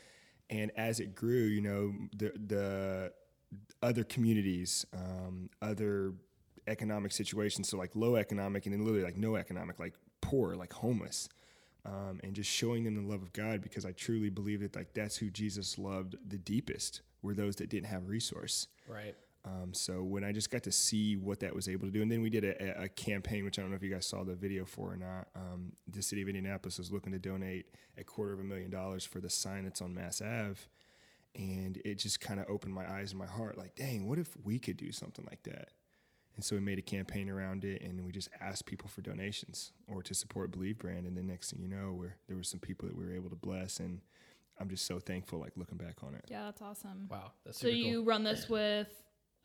And 0.49 0.71
as 0.77 0.99
it 0.99 1.15
grew, 1.15 1.45
you 1.45 1.61
know, 1.61 1.93
the, 2.15 2.31
the, 2.35 3.13
other 3.81 4.03
communities, 4.03 4.85
um, 4.93 5.49
other 5.61 6.13
economic 6.67 7.11
situations. 7.11 7.69
So 7.69 7.77
like 7.77 7.91
low 7.95 8.15
economic, 8.15 8.65
and 8.65 8.73
then 8.73 8.83
literally 8.83 9.03
like 9.03 9.17
no 9.17 9.35
economic, 9.35 9.79
like 9.79 9.93
poor, 10.21 10.55
like 10.55 10.73
homeless, 10.73 11.29
um, 11.85 12.19
and 12.23 12.33
just 12.33 12.49
showing 12.49 12.83
them 12.83 12.95
the 12.95 13.09
love 13.09 13.21
of 13.21 13.33
God 13.33 13.61
because 13.61 13.85
I 13.85 13.91
truly 13.91 14.29
believe 14.29 14.61
that 14.61 14.75
like 14.75 14.93
that's 14.93 15.17
who 15.17 15.29
Jesus 15.29 15.77
loved 15.77 16.15
the 16.27 16.37
deepest 16.37 17.01
were 17.21 17.33
those 17.33 17.55
that 17.57 17.69
didn't 17.69 17.87
have 17.87 18.03
a 18.03 18.07
resource. 18.07 18.67
Right. 18.87 19.15
Um, 19.45 19.73
so 19.73 20.01
when 20.03 20.23
I 20.23 20.31
just 20.31 20.49
got 20.49 20.63
to 20.63 20.71
see 20.71 21.15
what 21.17 21.39
that 21.41 21.53
was 21.53 21.69
able 21.69 21.85
to 21.85 21.91
do, 21.91 22.01
and 22.01 22.11
then 22.11 22.21
we 22.21 22.29
did 22.31 22.43
a, 22.43 22.83
a 22.83 22.89
campaign, 22.89 23.45
which 23.45 23.59
I 23.59 23.61
don't 23.61 23.69
know 23.69 23.77
if 23.77 23.83
you 23.83 23.93
guys 23.93 24.05
saw 24.07 24.23
the 24.23 24.33
video 24.35 24.65
for 24.65 24.93
or 24.93 24.97
not. 24.97 25.27
Um, 25.35 25.73
the 25.87 26.01
city 26.01 26.21
of 26.23 26.27
Indianapolis 26.27 26.79
was 26.79 26.91
looking 26.91 27.11
to 27.11 27.19
donate 27.19 27.67
a 27.97 28.03
quarter 28.03 28.33
of 28.33 28.39
a 28.39 28.43
million 28.43 28.71
dollars 28.71 29.05
for 29.05 29.19
the 29.19 29.29
sign 29.29 29.65
that's 29.65 29.81
on 29.81 29.93
Mass 29.93 30.21
Ave 30.21 30.59
and 31.37 31.81
it 31.83 31.95
just 31.95 32.21
kind 32.21 32.39
of 32.39 32.45
opened 32.49 32.73
my 32.73 32.89
eyes 32.89 33.11
and 33.11 33.19
my 33.19 33.25
heart 33.25 33.57
like 33.57 33.75
dang 33.75 34.07
what 34.07 34.17
if 34.17 34.29
we 34.45 34.57
could 34.57 34.77
do 34.77 34.89
something 34.89 35.25
like 35.29 35.43
that 35.43 35.67
and 36.37 36.45
so 36.45 36.55
we 36.55 36.61
made 36.61 36.79
a 36.79 36.81
campaign 36.81 37.29
around 37.29 37.65
it 37.65 37.81
and 37.81 38.05
we 38.05 38.11
just 38.13 38.29
asked 38.39 38.65
people 38.65 38.87
for 38.87 39.01
donations 39.01 39.73
or 39.89 40.01
to 40.01 40.13
support 40.13 40.49
believe 40.49 40.77
brand 40.77 41.05
and 41.05 41.17
the 41.17 41.21
next 41.21 41.51
thing 41.51 41.61
you 41.61 41.67
know 41.67 41.91
where 41.91 42.15
there 42.27 42.37
were 42.37 42.43
some 42.43 42.61
people 42.61 42.87
that 42.87 42.97
we 42.97 43.03
were 43.03 43.13
able 43.13 43.29
to 43.29 43.35
bless 43.35 43.81
and 43.81 43.99
i'm 44.61 44.69
just 44.69 44.85
so 44.85 44.97
thankful 44.97 45.37
like 45.37 45.51
looking 45.57 45.77
back 45.77 45.97
on 46.03 46.15
it 46.15 46.23
Yeah, 46.29 46.43
that's 46.45 46.61
awesome. 46.61 47.07
Wow. 47.11 47.33
That's 47.45 47.57
So 47.59 47.67
super 47.67 47.75
you 47.75 47.95
cool. 47.97 48.05
run 48.05 48.23
this 48.23 48.47
with 48.47 48.87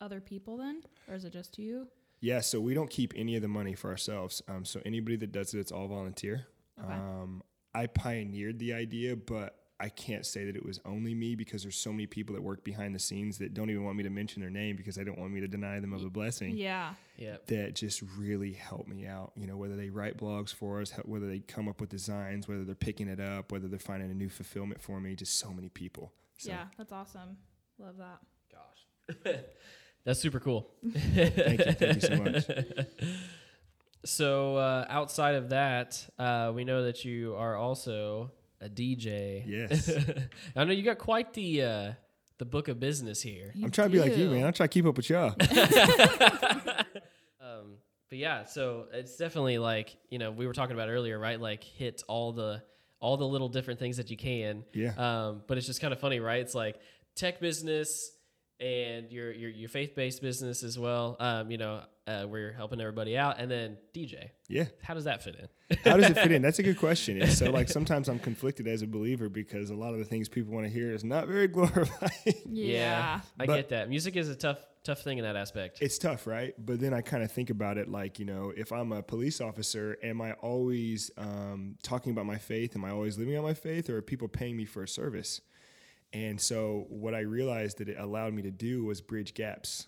other 0.01 0.19
people 0.19 0.57
then, 0.57 0.81
or 1.07 1.15
is 1.15 1.23
it 1.25 1.31
just 1.33 1.57
you? 1.57 1.87
yeah 2.23 2.39
so 2.39 2.59
we 2.61 2.73
don't 2.75 2.89
keep 2.91 3.13
any 3.15 3.35
of 3.35 3.41
the 3.41 3.47
money 3.47 3.73
for 3.73 3.89
ourselves 3.89 4.43
um, 4.47 4.63
so 4.63 4.79
anybody 4.85 5.15
that 5.15 5.31
does 5.31 5.53
it 5.55 5.59
it's 5.59 5.71
all 5.71 5.87
volunteer 5.87 6.45
Okay. 6.83 6.93
um, 6.93 7.41
i 7.73 7.87
pioneered 7.87 8.59
the 8.59 8.73
idea 8.73 9.15
but 9.15 9.57
I 9.79 9.89
can't 9.89 10.27
say 10.27 10.45
that 10.45 10.55
it 10.55 10.63
was 10.63 10.79
only 10.85 11.15
me 11.15 11.33
because 11.33 11.63
there's 11.63 11.75
so 11.75 11.91
many 11.91 12.05
people 12.05 12.35
that 12.35 12.41
work 12.43 12.63
behind 12.63 12.93
the 12.93 12.99
scenes 12.99 13.39
that 13.39 13.55
don't 13.55 13.71
even 13.71 13.83
want 13.83 13.97
me 13.97 14.03
to 14.03 14.11
mention 14.11 14.39
their 14.39 14.51
name 14.51 14.75
because 14.75 14.93
they 14.93 15.03
don't 15.03 15.17
want 15.17 15.33
me 15.33 15.39
to 15.41 15.47
deny 15.47 15.79
them 15.79 15.91
of 15.91 16.03
a 16.05 16.09
blessing. 16.11 16.55
Yeah. 16.55 16.93
Yeah. 17.17 17.37
that 17.47 17.73
just 17.73 18.03
really 18.15 18.53
help 18.53 18.87
me 18.87 19.07
out. 19.07 19.31
You 19.35 19.47
know, 19.47 19.57
whether 19.57 19.75
they 19.75 19.89
write 19.89 20.17
blogs 20.17 20.53
for 20.53 20.81
us, 20.81 20.91
whether 21.05 21.25
they 21.27 21.39
come 21.39 21.67
up 21.67 21.81
with 21.81 21.89
designs, 21.89 22.47
whether 22.47 22.63
they're 22.63 22.75
picking 22.75 23.07
it 23.07 23.19
up, 23.19 23.51
whether 23.51 23.67
they're 23.67 23.79
finding 23.79 24.11
a 24.11 24.13
new 24.13 24.29
fulfillment 24.29 24.83
for 24.83 24.99
me. 25.01 25.15
Just 25.15 25.39
so 25.39 25.49
many 25.51 25.69
people. 25.69 26.13
So, 26.37 26.51
Yeah, 26.51 26.65
that's 26.77 26.91
awesome. 26.91 27.37
Love 27.79 27.95
that. 27.97 28.19
Gosh. 28.53 29.33
That's 30.03 30.19
super 30.19 30.39
cool. 30.39 30.69
Thank 30.93 31.65
you, 31.65 31.73
thank 31.73 31.95
you 31.95 32.01
so 32.01 32.15
much. 32.17 32.45
So 34.03 34.55
uh, 34.55 34.85
outside 34.89 35.35
of 35.35 35.49
that, 35.49 36.03
uh, 36.17 36.51
we 36.55 36.63
know 36.63 36.85
that 36.85 37.05
you 37.05 37.35
are 37.35 37.55
also 37.55 38.31
a 38.59 38.67
DJ. 38.67 39.43
Yes, 39.45 39.91
I 40.55 40.63
know 40.63 40.71
you 40.71 40.83
got 40.83 40.97
quite 40.97 41.33
the 41.33 41.61
uh, 41.63 41.91
the 42.39 42.45
book 42.45 42.67
of 42.67 42.79
business 42.79 43.21
here. 43.21 43.51
You 43.53 43.65
I'm 43.65 43.71
trying 43.71 43.89
to 43.89 43.91
be 43.91 43.99
like 43.99 44.17
you, 44.17 44.29
man. 44.31 44.45
I'm 44.45 44.53
trying 44.53 44.69
to 44.69 44.73
keep 44.73 44.85
up 44.85 44.97
with 44.97 45.09
y'all. 45.09 45.35
Um, 47.43 47.77
but 48.09 48.17
yeah, 48.19 48.45
so 48.45 48.85
it's 48.93 49.17
definitely 49.17 49.57
like 49.57 49.97
you 50.09 50.19
know 50.19 50.31
we 50.31 50.47
were 50.47 50.53
talking 50.53 50.75
about 50.75 50.89
earlier, 50.89 51.19
right? 51.19 51.39
Like 51.39 51.63
hit 51.63 52.03
all 52.07 52.31
the 52.31 52.63
all 52.99 53.17
the 53.17 53.27
little 53.27 53.49
different 53.49 53.79
things 53.79 53.97
that 53.97 54.09
you 54.09 54.17
can. 54.17 54.63
Yeah. 54.73 54.93
Um, 54.95 55.41
but 55.47 55.57
it's 55.57 55.67
just 55.67 55.81
kind 55.81 55.91
of 55.91 55.99
funny, 55.99 56.19
right? 56.19 56.39
It's 56.39 56.55
like 56.55 56.79
tech 57.15 57.39
business 57.39 58.11
and 58.61 59.11
your 59.11 59.31
your 59.31 59.49
your 59.49 59.69
faith 59.69 59.95
based 59.95 60.21
business 60.21 60.63
as 60.63 60.77
well. 60.77 61.17
Um, 61.19 61.49
you 61.51 61.57
know, 61.57 61.81
uh, 62.07 62.23
where 62.23 62.39
you're 62.41 62.51
helping 62.53 62.79
everybody 62.79 63.17
out, 63.17 63.39
and 63.39 63.49
then 63.49 63.77
DJ. 63.93 64.29
Yeah. 64.47 64.65
How 64.83 64.93
does 64.93 65.05
that 65.05 65.23
fit 65.23 65.35
in? 65.35 65.77
How 65.83 65.97
does 65.97 66.09
it 66.09 66.15
fit 66.17 66.31
in? 66.31 66.41
That's 66.41 66.59
a 66.59 66.63
good 66.63 66.77
question. 66.79 67.21
And 67.21 67.31
so, 67.31 67.49
like, 67.51 67.69
sometimes 67.69 68.07
I'm 68.09 68.19
conflicted 68.19 68.67
as 68.67 68.81
a 68.81 68.87
believer 68.87 69.29
because 69.29 69.69
a 69.69 69.75
lot 69.75 69.93
of 69.93 69.99
the 69.99 70.05
things 70.05 70.27
people 70.29 70.53
want 70.53 70.65
to 70.65 70.71
hear 70.71 70.91
is 70.91 71.03
not 71.03 71.27
very 71.27 71.47
glorifying. 71.55 72.11
Yeah. 72.45 73.21
I 73.39 73.45
But- 73.45 73.55
get 73.55 73.69
that. 73.69 73.89
Music 73.89 74.15
is 74.15 74.29
a 74.29 74.35
tough 74.35 74.59
tough 74.83 75.01
thing 75.03 75.19
in 75.19 75.23
that 75.23 75.35
aspect. 75.35 75.77
It's 75.79 75.99
tough, 75.99 76.25
right? 76.25 76.55
But 76.57 76.79
then 76.79 76.91
I 76.91 77.01
kind 77.01 77.21
of 77.23 77.31
think 77.31 77.51
about 77.51 77.77
it 77.77 77.87
like, 77.87 78.17
you 78.17 78.25
know, 78.25 78.51
if 78.57 78.71
I'm 78.71 78.91
a 78.91 79.03
police 79.03 79.39
officer, 79.39 79.95
am 80.01 80.21
I 80.21 80.31
always 80.33 81.11
um, 81.19 81.75
talking 81.83 82.11
about 82.13 82.25
my 82.25 82.39
faith? 82.39 82.75
Am 82.75 82.83
I 82.83 82.89
always 82.89 83.15
living 83.19 83.37
on 83.37 83.43
my 83.43 83.53
faith? 83.53 83.91
Or 83.91 83.97
are 83.97 84.01
people 84.01 84.27
paying 84.27 84.57
me 84.57 84.65
for 84.65 84.81
a 84.81 84.87
service? 84.87 85.39
And 86.13 86.39
so 86.39 86.85
what 86.89 87.13
I 87.15 87.19
realized 87.21 87.77
that 87.77 87.87
it 87.89 87.97
allowed 87.99 88.33
me 88.33 88.41
to 88.43 88.51
do 88.51 88.83
was 88.83 89.01
bridge 89.01 89.33
gaps. 89.33 89.87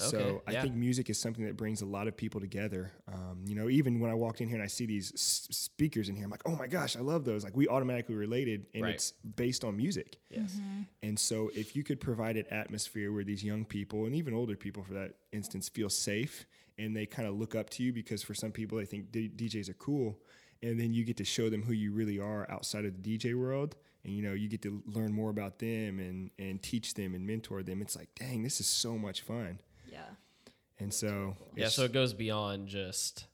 Okay, 0.00 0.08
So 0.10 0.42
I 0.48 0.52
yeah. 0.52 0.62
think 0.62 0.74
music 0.74 1.08
is 1.08 1.18
something 1.20 1.44
that 1.44 1.56
brings 1.56 1.80
a 1.80 1.86
lot 1.86 2.08
of 2.08 2.16
people 2.16 2.40
together. 2.40 2.90
Um, 3.06 3.44
you 3.46 3.54
know, 3.54 3.68
even 3.68 4.00
when 4.00 4.10
I 4.10 4.14
walked 4.14 4.40
in 4.40 4.48
here 4.48 4.56
and 4.56 4.64
I 4.64 4.66
see 4.66 4.86
these 4.86 5.12
s- 5.14 5.46
speakers 5.52 6.08
in 6.08 6.16
here, 6.16 6.24
I'm 6.24 6.32
like, 6.32 6.42
oh 6.46 6.56
my 6.56 6.66
gosh, 6.66 6.96
I 6.96 7.00
love 7.00 7.24
those. 7.24 7.44
Like 7.44 7.56
we 7.56 7.68
automatically 7.68 8.16
related, 8.16 8.66
and 8.74 8.82
Right. 8.82 8.94
it's 8.94 9.12
based 9.12 9.62
on 9.64 9.76
music. 9.76 10.18
yes. 10.30 10.58
And 11.04 11.16
so, 11.16 11.50
if 11.54 11.76
you 11.76 11.84
could 11.84 12.00
provide 12.00 12.36
an 12.36 12.46
atmosphere 12.50 13.12
where 13.12 13.22
these 13.22 13.44
young 13.44 13.64
people 13.64 14.06
and 14.06 14.16
even 14.16 14.34
older 14.34 14.56
people, 14.56 14.82
for 14.82 14.94
that 14.94 15.14
instance, 15.32 15.68
feel 15.68 15.88
safe 15.90 16.44
and 16.76 16.96
they 16.96 17.06
kind 17.06 17.28
of 17.28 17.36
look 17.38 17.54
up 17.54 17.70
to 17.70 17.84
you 17.84 17.92
because 17.92 18.20
for 18.20 18.34
some 18.34 18.50
people, 18.50 18.78
they 18.78 18.86
think 18.86 19.12
D- 19.12 19.30
DJs 19.36 19.68
are 19.68 19.74
cool. 19.74 20.18
And 20.60 20.80
then 20.80 20.92
you 20.92 21.04
get 21.04 21.16
to 21.18 21.24
show 21.24 21.48
them 21.50 21.62
who 21.62 21.72
you 21.72 21.92
really 21.92 22.18
are 22.18 22.50
outside 22.50 22.84
of 22.84 23.00
the 23.00 23.16
DJ 23.18 23.34
world. 23.38 23.76
And, 24.04 24.14
you 24.14 24.22
know, 24.22 24.32
you 24.34 24.48
get 24.48 24.60
to 24.62 24.82
learn 24.86 25.12
more 25.12 25.30
about 25.30 25.58
them 25.58 25.98
and, 25.98 26.30
and 26.38 26.62
teach 26.62 26.94
them 26.94 27.14
and 27.14 27.26
mentor 27.26 27.62
them. 27.62 27.80
It's 27.80 27.96
like, 27.96 28.08
dang, 28.14 28.42
this 28.42 28.60
is 28.60 28.66
so 28.66 28.98
much 28.98 29.22
fun. 29.22 29.60
Yeah. 29.90 30.04
And 30.78 30.92
so, 30.92 31.36
Yeah, 31.56 31.68
so 31.68 31.84
it 31.84 31.92
goes 31.92 32.12
beyond 32.14 32.68
just 32.68 33.26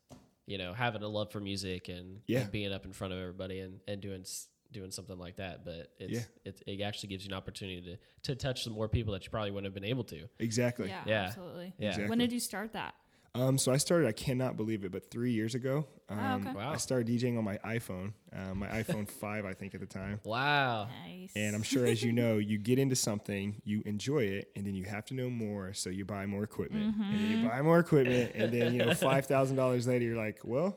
you 0.46 0.58
know 0.58 0.72
having 0.72 1.02
a 1.02 1.08
love 1.08 1.30
for 1.30 1.40
music 1.40 1.88
and, 1.88 2.20
Yeah. 2.26 2.40
and 2.40 2.50
being 2.52 2.72
up 2.72 2.84
in 2.84 2.92
front 2.92 3.12
of 3.12 3.18
everybody 3.20 3.60
and, 3.60 3.80
and 3.88 4.00
doing 4.00 4.24
doing 4.72 4.90
something 4.92 5.18
like 5.18 5.36
that. 5.36 5.64
But 5.64 5.90
it's 5.98 6.12
Yeah. 6.12 6.22
it, 6.44 6.62
it 6.66 6.80
actually 6.82 7.08
gives 7.08 7.24
you 7.24 7.30
an 7.30 7.34
opportunity 7.36 7.80
to 7.82 7.96
to 8.30 8.36
touch 8.36 8.62
some 8.64 8.72
more 8.74 8.88
people 8.88 9.12
that 9.14 9.24
you 9.24 9.30
probably 9.30 9.50
wouldn't 9.50 9.66
have 9.66 9.74
been 9.74 9.88
able 9.90 10.04
to. 10.04 10.28
exactly. 10.38 10.88
Yeah, 10.88 11.02
Yeah. 11.06 11.22
absolutely. 11.24 11.72
Yeah. 11.78 11.88
Exactly. 11.88 12.08
When 12.10 12.18
did 12.18 12.32
you 12.32 12.40
start 12.40 12.72
that? 12.74 12.94
Um, 13.34 13.58
so 13.58 13.72
I 13.72 13.76
started, 13.76 14.08
I 14.08 14.12
cannot 14.12 14.56
believe 14.56 14.84
it, 14.84 14.90
but 14.90 15.10
three 15.10 15.32
years 15.32 15.54
ago, 15.54 15.86
um, 16.08 16.18
Oh, 16.18 16.34
okay. 16.36 16.52
Wow. 16.52 16.72
I 16.72 16.76
started 16.78 17.06
DJing 17.06 17.38
on 17.38 17.44
my 17.44 17.58
iPhone, 17.58 18.12
uh, 18.34 18.54
my 18.54 18.66
iPhone 18.66 19.08
5, 19.20 19.44
I 19.44 19.54
think, 19.54 19.74
at 19.74 19.80
the 19.80 19.86
time. 19.86 20.20
Wow. 20.24 20.88
Nice. 21.06 21.30
And 21.36 21.54
I'm 21.54 21.62
sure, 21.62 21.86
as 21.86 22.02
you 22.02 22.12
know, 22.12 22.38
you 22.38 22.58
get 22.58 22.80
into 22.80 22.96
something, 22.96 23.62
you 23.64 23.82
enjoy 23.86 24.24
it, 24.24 24.50
and 24.56 24.66
then 24.66 24.74
you 24.74 24.84
have 24.84 25.04
to 25.06 25.14
know 25.14 25.30
more, 25.30 25.72
so 25.74 25.90
you 25.90 26.04
buy 26.04 26.26
more 26.26 26.42
equipment, 26.42 26.94
mm-hmm. 26.94 27.02
and 27.02 27.20
then 27.20 27.30
you 27.30 27.48
buy 27.48 27.62
more 27.62 27.78
equipment, 27.78 28.32
and 28.34 28.52
then 28.52 28.74
you 28.74 28.84
know, 28.84 28.94
five 28.94 29.26
thousand 29.26 29.56
dollars 29.56 29.86
later, 29.86 30.04
you're 30.04 30.16
like, 30.16 30.40
well, 30.42 30.76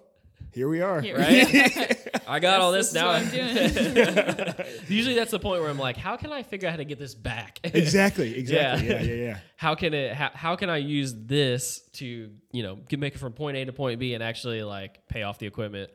here 0.54 0.68
we 0.70 0.82
are. 0.82 1.02
Here- 1.02 1.18
Right? 1.18 2.10
I 2.28 2.40
got 2.40 2.62
all 2.62 2.72
this 2.72 2.92
This 2.92 3.02
now. 3.02 3.10
I'm 3.10 3.30
doing. 3.30 4.54
Usually 4.88 5.16
that's 5.16 5.32
the 5.32 5.40
point 5.40 5.62
where 5.62 5.70
I'm 5.70 5.78
like, 5.78 5.98
how 5.98 6.16
can 6.18 6.32
I 6.32 6.44
figure 6.44 6.68
out 6.68 6.72
how 6.72 6.78
to 6.78 6.86
get 6.86 7.00
this 7.00 7.16
back? 7.16 7.60
exactly, 7.64 8.38
exactly. 8.38 8.88
Yeah. 8.88 9.02
Yeah, 9.02 9.02
yeah, 9.02 9.14
yeah. 9.26 9.38
how 9.58 9.76
can 9.76 9.94
it 9.94 10.14
how, 10.14 10.32
how 10.34 10.56
can 10.56 10.70
I 10.70 10.78
use 10.78 11.14
this 11.16 11.82
to, 11.94 12.32
you 12.52 12.64
know, 12.64 12.76
get 12.76 13.00
make 13.00 13.16
it 13.16 13.18
from 13.18 13.34
point 13.34 13.58
A 13.58 13.66
to 13.66 13.74
point 13.74 14.00
B 14.00 14.14
and 14.14 14.24
actually 14.24 14.64
like 14.64 15.08
pay 15.10 15.24
off 15.24 15.38
the 15.40 15.48
equipment 15.48 15.92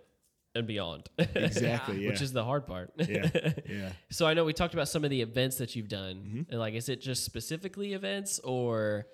and 0.54 0.66
beyond. 0.66 1.08
Exactly. 1.18 2.02
Yeah. 2.04 2.10
Which 2.10 2.20
is 2.22 2.32
the 2.32 2.44
hard 2.44 2.66
part. 2.66 2.92
yeah, 2.98 3.28
yeah. 3.68 3.92
So 4.10 4.26
I 4.26 4.34
know 4.34 4.44
we 4.44 4.52
talked 4.52 4.74
about 4.74 4.88
some 4.88 5.04
of 5.04 5.10
the 5.10 5.22
events 5.22 5.56
that 5.58 5.76
you've 5.76 5.88
done. 5.88 6.16
Mm-hmm. 6.16 6.42
And 6.50 6.58
like, 6.58 6.74
is 6.74 6.88
it 6.88 7.00
just 7.00 7.24
specifically 7.24 7.92
events, 7.92 8.38
or, 8.40 9.06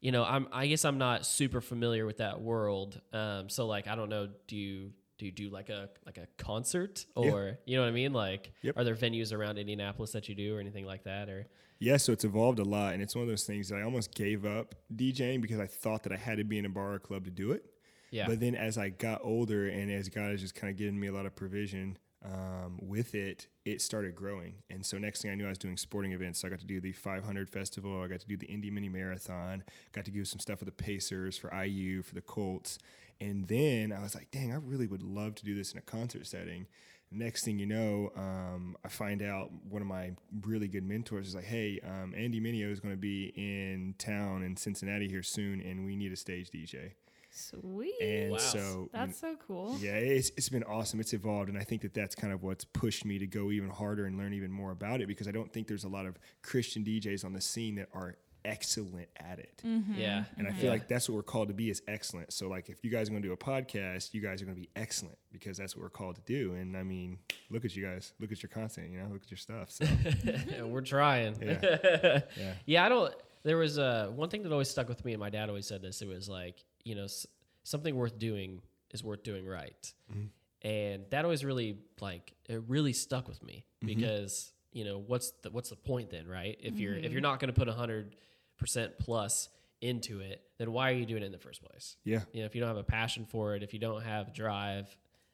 you 0.00 0.12
know, 0.12 0.24
I'm 0.24 0.48
I 0.52 0.66
guess 0.68 0.84
I'm 0.84 0.98
not 0.98 1.26
super 1.26 1.60
familiar 1.60 2.06
with 2.06 2.18
that 2.18 2.40
world. 2.40 3.00
Um, 3.12 3.48
so 3.48 3.66
like, 3.66 3.86
I 3.88 3.94
don't 3.96 4.08
know. 4.08 4.28
Do 4.46 4.56
you 4.56 4.92
do 5.18 5.26
you 5.26 5.32
do 5.32 5.48
like 5.50 5.68
a 5.68 5.88
like 6.06 6.18
a 6.18 6.28
concert, 6.36 7.04
Yeah. 7.16 7.30
or 7.32 7.58
you 7.66 7.76
know 7.76 7.82
what 7.82 7.88
I 7.88 7.92
mean? 7.92 8.12
Like, 8.12 8.52
Yep. 8.62 8.76
are 8.78 8.84
there 8.84 8.94
venues 8.94 9.32
around 9.32 9.58
Indianapolis 9.58 10.12
that 10.12 10.28
you 10.28 10.34
do, 10.34 10.56
or 10.56 10.60
anything 10.60 10.84
like 10.86 11.04
that, 11.04 11.28
or? 11.28 11.48
Yeah, 11.80 11.96
so 11.96 12.12
it's 12.12 12.24
evolved 12.24 12.58
a 12.58 12.64
lot, 12.64 12.94
and 12.94 13.02
it's 13.02 13.14
one 13.14 13.22
of 13.22 13.28
those 13.28 13.44
things 13.44 13.68
that 13.68 13.76
I 13.76 13.82
almost 13.82 14.12
gave 14.14 14.44
up 14.44 14.74
DJing 14.94 15.40
because 15.40 15.60
I 15.60 15.66
thought 15.66 16.02
that 16.04 16.12
I 16.12 16.16
had 16.16 16.38
to 16.38 16.44
be 16.44 16.58
in 16.58 16.66
a 16.66 16.68
bar 16.68 16.94
or 16.94 16.98
club 16.98 17.24
to 17.24 17.30
do 17.30 17.52
it. 17.52 17.64
Yeah. 18.10 18.26
But 18.26 18.40
then 18.40 18.54
as 18.54 18.78
I 18.78 18.88
got 18.88 19.20
older 19.22 19.68
and 19.68 19.90
as 19.90 20.08
God 20.08 20.30
has 20.32 20.40
just 20.40 20.54
kind 20.56 20.70
of 20.72 20.76
given 20.76 20.98
me 20.98 21.06
a 21.08 21.12
lot 21.12 21.26
of 21.26 21.36
provision 21.36 21.96
um, 22.24 22.78
with 22.82 23.14
it, 23.14 23.46
it 23.64 23.80
started 23.80 24.14
growing. 24.14 24.54
And 24.70 24.84
so 24.84 24.98
next 24.98 25.22
thing 25.22 25.30
I 25.30 25.34
knew, 25.34 25.46
I 25.46 25.50
was 25.50 25.58
doing 25.58 25.76
sporting 25.76 26.12
events. 26.12 26.40
So 26.40 26.48
I 26.48 26.50
got 26.50 26.60
to 26.60 26.66
do 26.66 26.80
the 26.80 26.92
500 26.92 27.48
festival. 27.48 28.02
I 28.02 28.08
got 28.08 28.20
to 28.20 28.26
do 28.26 28.36
the 28.36 28.46
Indy 28.46 28.70
Mini 28.70 28.88
Marathon. 28.88 29.62
Got 29.92 30.04
to 30.06 30.10
do 30.10 30.24
some 30.24 30.40
stuff 30.40 30.60
with 30.60 30.66
the 30.66 30.82
Pacers 30.82 31.38
for 31.38 31.54
IU 31.54 32.02
for 32.02 32.14
the 32.14 32.20
Colts. 32.20 32.78
And 33.20 33.46
then 33.48 33.92
I 33.92 34.02
was 34.02 34.14
like, 34.14 34.30
dang, 34.30 34.52
I 34.52 34.56
really 34.56 34.86
would 34.86 35.02
love 35.02 35.34
to 35.36 35.44
do 35.44 35.54
this 35.54 35.72
in 35.72 35.78
a 35.78 35.82
concert 35.82 36.26
setting. 36.26 36.66
Next 37.10 37.44
thing 37.44 37.58
you 37.58 37.66
know, 37.66 38.12
um, 38.16 38.76
I 38.84 38.88
find 38.88 39.22
out 39.22 39.50
one 39.68 39.80
of 39.80 39.88
my 39.88 40.12
really 40.42 40.68
good 40.68 40.84
mentors 40.84 41.28
is 41.28 41.34
like, 41.34 41.46
"Hey, 41.46 41.80
um, 41.82 42.12
Andy 42.14 42.38
Mineo 42.38 42.70
is 42.70 42.80
going 42.80 42.92
to 42.92 43.00
be 43.00 43.32
in 43.34 43.94
town 43.96 44.42
in 44.42 44.58
Cincinnati 44.58 45.08
here 45.08 45.22
soon, 45.22 45.62
and 45.62 45.86
we 45.86 45.96
need 45.96 46.12
a 46.12 46.16
stage 46.16 46.50
DJ." 46.50 46.92
Sweet. 47.38 47.94
And 48.00 48.32
Wow. 48.32 48.38
so 48.38 48.90
That's 48.92 49.18
so 49.18 49.36
cool. 49.46 49.78
yeah, 49.80 49.92
it's, 49.92 50.30
it's 50.36 50.48
been 50.48 50.64
awesome. 50.64 51.00
It's 51.00 51.12
evolved, 51.12 51.48
and 51.48 51.58
I 51.58 51.62
think 51.64 51.82
that 51.82 51.94
that's 51.94 52.14
kind 52.14 52.32
of 52.32 52.42
what's 52.42 52.64
pushed 52.64 53.04
me 53.04 53.18
to 53.18 53.26
go 53.26 53.50
even 53.50 53.70
harder 53.70 54.06
and 54.06 54.18
learn 54.18 54.32
even 54.34 54.50
more 54.50 54.70
about 54.72 55.00
it 55.00 55.06
because 55.08 55.28
I 55.28 55.30
don't 55.32 55.52
think 55.52 55.68
there's 55.68 55.84
a 55.84 55.88
lot 55.88 56.06
of 56.06 56.18
Christian 56.42 56.84
DJs 56.84 57.24
on 57.24 57.32
the 57.32 57.40
scene 57.40 57.76
that 57.76 57.88
are 57.94 58.16
excellent 58.44 59.08
at 59.16 59.38
it. 59.40 59.60
Yeah. 59.94 60.24
And 60.38 60.46
I 60.48 60.52
feel 60.52 60.70
like 60.70 60.88
that's 60.88 61.08
what 61.08 61.16
we're 61.16 61.22
called 61.22 61.48
to 61.48 61.54
be 61.54 61.68
is 61.70 61.82
excellent. 61.88 62.32
So 62.32 62.48
like 62.48 62.68
if 62.70 62.82
you 62.84 62.90
guys 62.90 63.08
are 63.08 63.10
going 63.10 63.20
to 63.22 63.28
do 63.28 63.32
a 63.32 63.36
podcast, 63.36 64.14
you 64.14 64.22
guys 64.22 64.40
are 64.40 64.46
going 64.46 64.54
to 64.56 64.60
be 64.60 64.70
excellent 64.76 65.18
because 65.32 65.58
that's 65.58 65.76
what 65.76 65.82
we're 65.82 65.90
called 65.90 66.14
to 66.16 66.22
do. 66.22 66.54
And 66.54 66.76
I 66.76 66.82
mean, 66.82 67.18
look 67.50 67.64
at 67.64 67.76
you 67.76 67.84
guys. 67.84 68.14
Look 68.20 68.32
at 68.32 68.42
your 68.42 68.48
content, 68.48 68.90
you 68.90 68.98
know, 69.00 69.08
look 69.12 69.22
at 69.24 69.30
your 69.30 69.36
stuff. 69.38 69.70
So 69.70 69.86
We're 70.66 70.80
trying. 70.80 71.36
Yeah. 71.42 71.58
yeah. 72.36 72.52
Yeah. 72.64 72.86
I 72.86 72.88
don't. 72.88 73.12
There 73.42 73.56
was 73.56 73.78
uh, 73.78 74.10
one 74.14 74.30
thing 74.30 74.42
that 74.44 74.52
always 74.52 74.68
stuck 74.70 74.88
with 74.88 75.04
me, 75.04 75.12
and 75.12 75.20
my 75.20 75.30
dad 75.30 75.48
always 75.48 75.66
said 75.66 75.80
this. 75.82 76.00
It 76.00 76.08
was 76.08 76.28
like, 76.28 76.56
you 76.88 76.94
know, 76.94 77.04
s- 77.04 77.26
something 77.62 77.94
worth 77.94 78.18
doing 78.18 78.62
is 78.90 79.04
worth 79.04 79.22
doing 79.22 79.46
right, 79.46 79.92
mm-hmm. 80.10 80.66
and 80.66 81.04
that 81.10 81.24
always 81.24 81.44
really 81.44 81.78
like 82.00 82.32
it 82.48 82.62
really 82.66 82.94
stuck 82.94 83.28
with 83.28 83.42
me 83.42 83.64
mm-hmm. 83.84 83.94
because 83.94 84.52
you 84.72 84.84
know 84.84 84.98
what's 84.98 85.32
the 85.42 85.50
what's 85.50 85.68
the 85.68 85.76
point 85.76 86.10
then, 86.10 86.26
right? 86.26 86.56
If 86.60 86.78
you're 86.78 86.94
if 86.94 87.04
you're 87.04 87.20
mm-hmm. 87.20 87.22
not 87.22 87.40
going 87.40 87.52
to 87.52 87.58
put 87.58 87.68
a 87.68 87.72
hundred 87.72 88.16
percent 88.58 88.98
plus 88.98 89.50
into 89.80 90.20
it, 90.20 90.42
then 90.58 90.72
why 90.72 90.90
are 90.90 90.94
you 90.94 91.06
doing 91.06 91.22
it 91.22 91.26
in 91.26 91.32
the 91.32 91.38
first 91.38 91.62
place? 91.62 91.96
yeah. 92.04 92.20
You 92.32 92.40
know, 92.40 92.46
if 92.46 92.54
you 92.54 92.60
don't 92.60 92.68
have 92.68 92.78
a 92.78 92.82
passion 92.82 93.26
for 93.26 93.54
it, 93.54 93.62
if 93.62 93.72
you 93.72 93.78
don't 93.78 94.02
have 94.02 94.32
drive, 94.32 94.88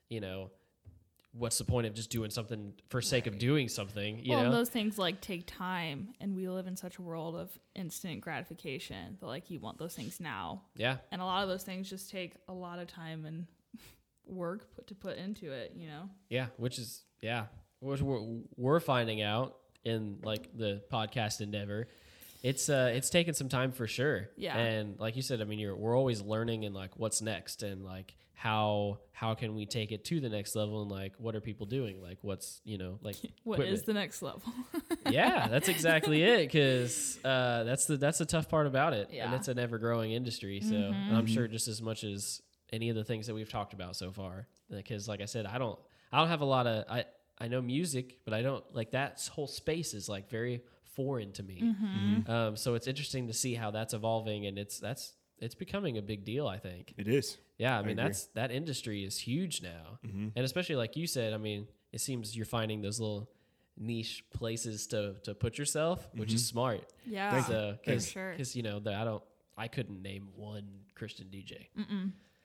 you 0.09 0.21
know, 0.21 0.51
what's 1.37 1.59
the 1.59 1.65
point 1.65 1.87
of 1.87 1.95
just 1.95 2.11
doing 2.11 2.31
something 2.31 2.73
for 2.89 3.03
sake 3.03 3.27
of 3.27 3.39
doing 3.39 3.69
something? 3.69 4.21
You 4.25 4.35
well, 4.35 4.45
know, 4.45 4.53
those 4.53 4.69
things 4.69 4.99
like 4.99 5.21
take 5.21 5.47
time, 5.47 6.15
and 6.21 6.35
we 6.35 6.49
live 6.49 6.67
in 6.67 6.77
such 6.77 6.99
a 6.99 7.03
world 7.03 7.37
of 7.37 7.51
instant 7.75 8.21
gratification 8.21 9.19
that 9.21 9.27
like 9.27 9.51
you 9.51 9.61
want 9.61 9.79
those 9.79 9.95
things 9.95 10.21
now, 10.21 10.63
yeah, 10.77 10.99
and 11.11 11.21
a 11.21 11.25
lot 11.25 11.43
of 11.43 11.49
those 11.49 11.65
things 11.65 11.91
just 11.91 12.11
take 12.11 12.35
a 12.49 12.53
lot 12.53 12.79
of 12.79 12.87
time 12.87 13.27
and 13.27 13.47
work 14.27 14.75
put 14.75 14.87
to 14.87 14.95
put 14.95 15.17
into 15.19 15.53
it. 15.53 15.73
You 15.77 15.89
know. 15.89 16.09
yeah, 16.29 16.47
which 16.57 16.79
is 16.79 17.03
yeah, 17.21 17.47
which 17.81 18.01
we're, 18.01 18.21
we're 18.57 18.81
finding 18.81 19.23
out 19.23 19.57
in 19.85 20.19
like 20.23 20.57
the 20.57 20.83
podcast 20.93 21.41
endeavor. 21.41 21.89
It's 22.45 22.69
uh, 22.69 22.93
it's 22.95 23.09
taken 23.09 23.33
some 23.33 23.49
time 23.49 23.73
for 23.73 23.87
sure. 23.87 24.29
Yeah. 24.37 24.55
and 24.55 25.01
like 25.01 25.17
you 25.17 25.23
said, 25.23 25.41
I 25.41 25.45
mean, 25.45 25.59
you're 25.59 25.75
we're 25.75 25.97
always 25.97 26.21
learning 26.21 26.67
and 26.67 26.75
like 26.75 26.99
what's 26.99 27.23
next 27.23 27.63
and 27.63 27.83
like 27.83 28.15
how 28.35 28.99
how 29.13 29.35
can 29.35 29.55
we 29.55 29.65
take 29.65 29.93
it 29.93 30.05
to 30.05 30.21
the 30.21 30.29
next 30.29 30.55
level 30.55 30.83
and 30.83 30.91
like 30.91 31.15
what 31.17 31.35
are 31.35 31.41
people 31.41 31.65
doing? 31.65 32.03
Like 32.03 32.19
what's 32.21 32.61
you 32.63 32.77
know 32.77 32.99
like 33.01 33.17
What 33.45 33.61
is 33.61 33.81
equipment. 33.81 33.87
the 33.87 33.95
next 33.95 34.21
level? 34.21 34.43
yeah, 35.11 35.49
that's 35.49 35.69
exactly 35.69 36.23
it. 36.23 36.47
Because 36.47 37.19
uh, 37.25 37.65
that's 37.65 37.87
the 37.87 37.97
that's 37.97 38.19
the 38.19 38.27
tough 38.27 38.51
part 38.51 38.67
about 38.67 38.93
it, 38.93 39.09
yeah. 39.11 39.25
and 39.25 39.35
it's 39.35 39.49
an 39.49 39.59
ever 39.59 39.79
growing 39.79 40.13
industry. 40.13 40.61
So 40.61 40.75
and 40.75 41.17
I'm 41.17 41.27
sure 41.27 41.49
just 41.49 41.67
as 41.67 41.81
much 41.81 42.05
as 42.05 42.43
any 42.71 42.91
of 42.91 42.97
the 42.97 43.05
things 43.05 43.27
that 43.29 43.35
we've 43.35 43.49
talked 43.49 43.73
about 43.73 43.97
so 43.97 44.13
far. 44.13 44.49
Because 44.71 45.09
like 45.09 45.23
I 45.23 45.27
said, 45.27 45.47
I 45.47 45.57
don't 45.57 45.79
I 46.13 46.19
don't 46.19 46.29
have 46.29 46.43
a 46.43 46.45
lot 46.45 46.67
of 46.67 46.85
I 46.91 47.07
I 47.39 47.49
know 47.49 47.63
music, 47.63 48.19
but 48.27 48.35
I 48.35 48.43
don't 48.43 48.65
like 48.75 48.91
that 48.91 49.27
whole 49.33 49.47
space 49.49 49.95
is 49.95 50.11
like 50.11 50.29
very 50.29 50.63
foreign 50.95 51.33
to 51.33 51.43
me. 51.43 51.61
Mm-hmm. 51.63 51.87
Mm-hmm. 51.87 52.31
Um, 52.31 52.57
so 52.57 52.75
it's 52.75 52.87
interesting 52.87 53.27
to 53.27 53.33
see 53.33 53.55
how 53.55 53.71
that's 53.71 53.95
evolving, 53.95 54.47
and 54.47 54.59
it's 54.59 54.79
that's 54.79 55.15
it's 55.39 55.55
becoming 55.55 55.99
a 55.99 56.03
big 56.03 56.25
deal. 56.25 56.47
I 56.47 56.59
think. 56.59 56.95
It 56.97 57.09
is. 57.09 57.39
Yeah, 57.59 57.79
I 57.79 57.83
mean 57.83 57.93
agree. 57.93 58.05
that's 58.05 58.27
that 58.35 58.51
industry 58.51 59.05
is 59.05 59.19
huge 59.19 59.63
now, 59.63 59.99
mm-hmm. 60.07 60.29
and 60.35 60.45
especially 60.45 60.77
like 60.77 60.97
you 60.97 61.07
said, 61.07 61.33
I 61.33 61.39
mean, 61.39 61.69
it 61.93 62.01
seems 62.01 62.37
you're 62.37 62.47
finding 62.47 62.83
those 62.83 63.01
little 63.01 63.31
niche 63.77 64.25
places 64.33 64.87
to 64.89 65.15
to 65.25 65.35
put 65.35 65.59
yourself, 65.59 66.09
which 66.15 66.33
is 66.33 66.47
smart. 66.47 66.85
yeah, 67.07 67.31
Thank 67.31 67.47
So 67.47 67.53
for 67.53 67.79
because 67.85 68.11
sure. 68.11 68.35
you 68.39 68.63
know 68.63 68.81
that 68.81 68.95
I 68.95 69.05
don't 69.05 69.23
I 69.57 69.69
couldn't 69.69 70.03
name 70.03 70.29
one 70.37 70.69
Christian 70.95 71.27
DJ. 71.27 71.67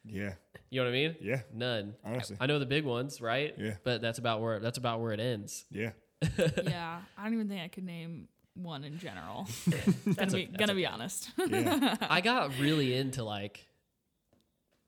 Yeah. 0.05 0.33
You 0.69 0.79
know 0.79 0.85
what 0.85 0.89
I 0.89 0.93
mean? 0.93 1.15
Yeah. 1.21 1.41
None. 1.53 1.95
Honestly. 2.05 2.37
I 2.39 2.45
know 2.45 2.59
the 2.59 2.65
big 2.65 2.85
ones, 2.85 3.21
right? 3.21 3.53
Yeah. 3.57 3.75
But 3.83 4.01
that's 4.01 4.19
about 4.19 4.41
where 4.41 4.59
that's 4.59 4.77
about 4.77 5.01
where 5.01 5.11
it 5.11 5.19
ends. 5.19 5.65
Yeah. 5.71 5.91
yeah, 6.63 6.99
I 7.17 7.23
don't 7.23 7.33
even 7.33 7.47
think 7.47 7.61
I 7.61 7.69
could 7.69 7.85
name 7.85 8.27
one 8.63 8.83
in 8.83 8.97
general. 8.99 9.47
That's 10.05 10.15
gonna 10.15 10.31
a- 10.31 10.35
be 10.35 10.45
that's 10.45 10.57
gonna 10.57 10.71
a- 10.73 10.75
be 10.75 10.85
honest. 10.85 11.29
Yeah. 11.47 11.95
I 12.01 12.21
got 12.21 12.57
really 12.59 12.93
into 12.95 13.23
like 13.23 13.65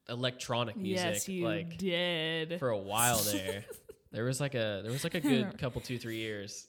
electronic 0.09 0.75
music, 0.77 1.05
yes, 1.05 1.29
you 1.29 1.45
like 1.45 1.77
did. 1.77 2.59
for 2.59 2.69
a 2.69 2.77
while 2.77 3.19
there. 3.19 3.63
there 4.11 4.23
was 4.25 4.39
like 4.41 4.55
a 4.55 4.81
there 4.83 4.91
was 4.91 5.03
like 5.03 5.13
a 5.15 5.21
good 5.21 5.57
couple 5.57 5.81
two 5.81 5.97
three 5.97 6.17
years. 6.17 6.67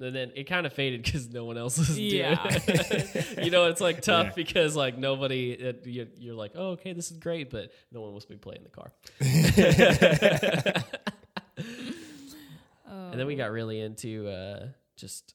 And 0.00 0.16
then 0.16 0.32
it 0.34 0.44
kind 0.48 0.66
of 0.66 0.72
faded 0.72 1.04
because 1.04 1.28
no 1.30 1.44
one 1.44 1.56
else 1.56 1.78
was 1.78 1.96
Yeah. 1.96 2.34
doing 2.48 2.62
it. 2.66 3.44
you 3.44 3.50
know, 3.52 3.66
it's 3.66 3.80
like 3.80 4.00
tough 4.02 4.28
Yeah. 4.28 4.32
because 4.34 4.74
like 4.74 4.98
nobody, 4.98 5.52
it, 5.52 5.86
you, 5.86 6.08
you're 6.18 6.34
like, 6.34 6.52
oh, 6.56 6.70
okay, 6.70 6.92
this 6.92 7.12
is 7.12 7.18
great, 7.18 7.50
but 7.50 7.70
no 7.92 8.00
one 8.00 8.10
wants 8.10 8.24
to 8.24 8.32
be 8.32 8.36
playing 8.38 8.64
the 8.64 8.70
car. 8.70 8.90
And 12.86 13.20
then 13.20 13.26
we 13.26 13.36
got 13.36 13.50
really 13.52 13.80
into 13.80 14.28
uh, 14.28 14.66
just 14.96 15.34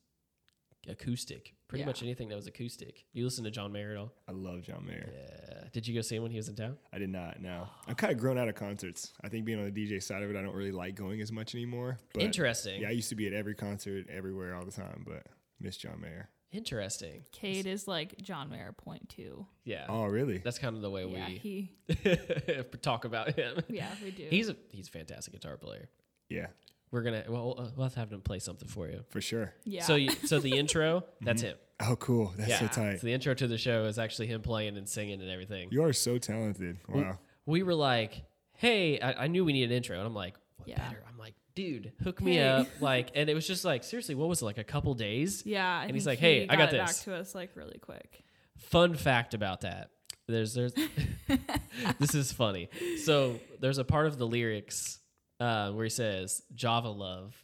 acoustic, 0.88 1.54
pretty 1.68 1.82
Yeah. 1.82 1.86
much 1.88 2.02
anything 2.04 2.30
that 2.30 2.36
was 2.36 2.48
acoustic. 2.48 3.06
You 3.14 3.24
listen 3.26 3.44
to 3.44 3.52
John 3.52 3.72
Mayer 3.72 3.92
at 3.92 3.98
all? 3.98 4.14
I 4.28 4.32
love 4.32 4.62
John 4.64 4.86
Mayer. 4.86 5.10
Yeah. 5.14 5.64
Did 5.74 5.88
you 5.88 5.94
go 5.96 6.02
see 6.02 6.16
him 6.16 6.24
when 6.24 6.32
he 6.32 6.38
was 6.38 6.50
in 6.50 6.56
town? 6.56 6.78
I 6.94 6.98
did 6.98 7.10
not. 7.10 7.42
No, 7.42 7.68
I'm 7.88 7.96
kind 7.96 8.12
of 8.14 8.20
grown 8.20 8.38
out 8.38 8.48
of 8.48 8.56
concerts. 8.56 9.14
I 9.22 9.30
think 9.30 9.46
being 9.46 9.60
on 9.60 9.66
the 9.66 9.72
DJ 9.72 10.02
side 10.02 10.24
of 10.24 10.30
it, 10.30 10.36
I 10.36 10.42
don't 10.42 10.56
really 10.56 10.72
like 10.72 10.96
going 10.96 11.22
as 11.22 11.32
much 11.32 11.56
anymore. 11.56 11.98
But 12.14 12.24
Interesting. 12.24 12.82
Yeah, 12.82 12.88
I 12.90 12.92
used 12.92 13.10
to 13.10 13.16
be 13.16 13.28
at 13.28 13.34
every 13.34 13.56
concert, 13.56 14.08
everywhere, 14.10 14.56
all 14.56 14.66
the 14.66 14.72
time. 14.72 15.04
But 15.08 15.28
miss 15.60 15.78
John 15.78 16.00
Mayer. 16.02 16.30
Interesting. 16.54 17.26
Cade 17.34 17.66
is 17.68 17.90
like 17.90 18.18
John 18.22 18.50
Mayer 18.50 18.72
point 18.72 19.10
two. 19.10 19.46
Yeah. 19.66 19.86
Oh, 19.90 20.06
really? 20.06 20.38
That's 20.38 20.58
kind 20.58 20.78
of 20.78 20.82
the 20.82 20.90
way 20.90 21.06
Yeah, 21.06 21.28
we 21.28 21.38
he. 21.38 21.76
talk 22.82 23.04
about 23.04 23.36
him. 23.36 23.60
Yeah, 23.68 23.90
we 24.02 24.12
do. 24.12 24.28
He's 24.30 24.48
a 24.50 24.56
he's 24.72 24.88
a 24.88 24.92
fantastic 24.92 25.34
guitar 25.34 25.58
player. 25.58 25.90
Yeah, 26.30 26.48
We're 26.92 27.02
gonna 27.02 27.24
well 27.28 27.56
uh, 27.58 27.68
we'll 27.76 27.86
have 27.86 27.94
to 27.94 28.00
have 28.00 28.12
him 28.12 28.22
play 28.22 28.40
something 28.40 28.68
for 28.68 28.88
you. 28.88 29.04
for 29.10 29.22
sure. 29.22 29.54
yeah. 29.66 29.84
So 29.84 29.96
you, 29.96 30.10
so 30.12 30.40
the 30.40 30.58
intro 30.58 31.04
that's 31.22 31.42
him. 31.42 31.58
Oh, 31.80 31.96
cool. 31.98 32.34
That's 32.38 32.50
Yeah. 32.50 32.60
so 32.60 32.68
tight. 32.68 33.00
So 33.02 33.08
the 33.08 33.14
intro 33.14 33.34
to 33.36 33.48
the 33.48 33.58
show 33.58 33.84
is 33.86 34.00
actually 34.00 34.28
him 34.28 34.42
playing 34.42 34.78
and 34.78 34.88
singing 34.90 35.22
and 35.22 35.30
everything. 35.30 35.70
You 35.72 35.84
are 35.84 35.94
so 35.94 36.18
talented. 36.18 36.78
Wow. 36.88 37.20
We 37.46 37.62
were 37.64 37.76
like, 37.76 38.24
hey, 38.54 39.00
I, 39.00 39.26
I 39.26 39.28
knew 39.28 39.46
we 39.46 39.54
needed 39.54 39.70
an 39.72 39.78
intro, 39.78 39.98
and 39.98 40.08
I'm 40.08 40.16
like, 40.16 40.36
what 40.56 40.68
Yeah. 40.68 40.78
better? 40.78 41.04
I'm 41.08 41.18
like, 41.20 41.34
dude, 41.56 41.92
hook 42.04 42.20
me 42.22 42.36
Hey. 42.36 42.48
up, 42.48 42.68
like, 42.82 43.12
and 43.16 43.30
it 43.30 43.34
was 43.36 43.46
just 43.46 43.64
like 43.66 43.84
seriously, 43.84 44.16
what 44.16 44.28
was 44.30 44.42
it 44.42 44.46
like 44.46 44.58
a 44.58 44.64
couple 44.64 44.94
days? 44.96 45.44
yeah, 45.46 45.80
I 45.80 45.84
and 45.84 45.92
he's 45.94 46.06
think 46.06 46.14
like, 46.14 46.20
"Hey, 46.20 46.42
he 46.44 46.50
I 46.50 46.56
got 46.56 46.70
it 46.70 46.78
this." 46.78 46.98
Back 46.98 47.04
to 47.06 47.16
us 47.16 47.36
like 47.36 47.52
really 47.56 47.78
quick. 47.80 48.24
Fun 48.58 48.96
fact 48.96 49.34
about 49.36 49.62
that. 49.62 49.92
There's 50.28 50.54
there's 50.56 50.74
this 52.00 52.16
is 52.16 52.32
funny. 52.32 52.70
So 53.04 53.40
there's 53.60 53.78
a 53.78 53.84
part 53.84 54.08
of 54.08 54.18
the 54.18 54.26
lyrics 54.28 55.00
uh, 55.40 55.72
where 55.72 55.84
he 55.86 55.90
says 55.90 56.42
Java 56.56 56.90
love. 56.90 57.36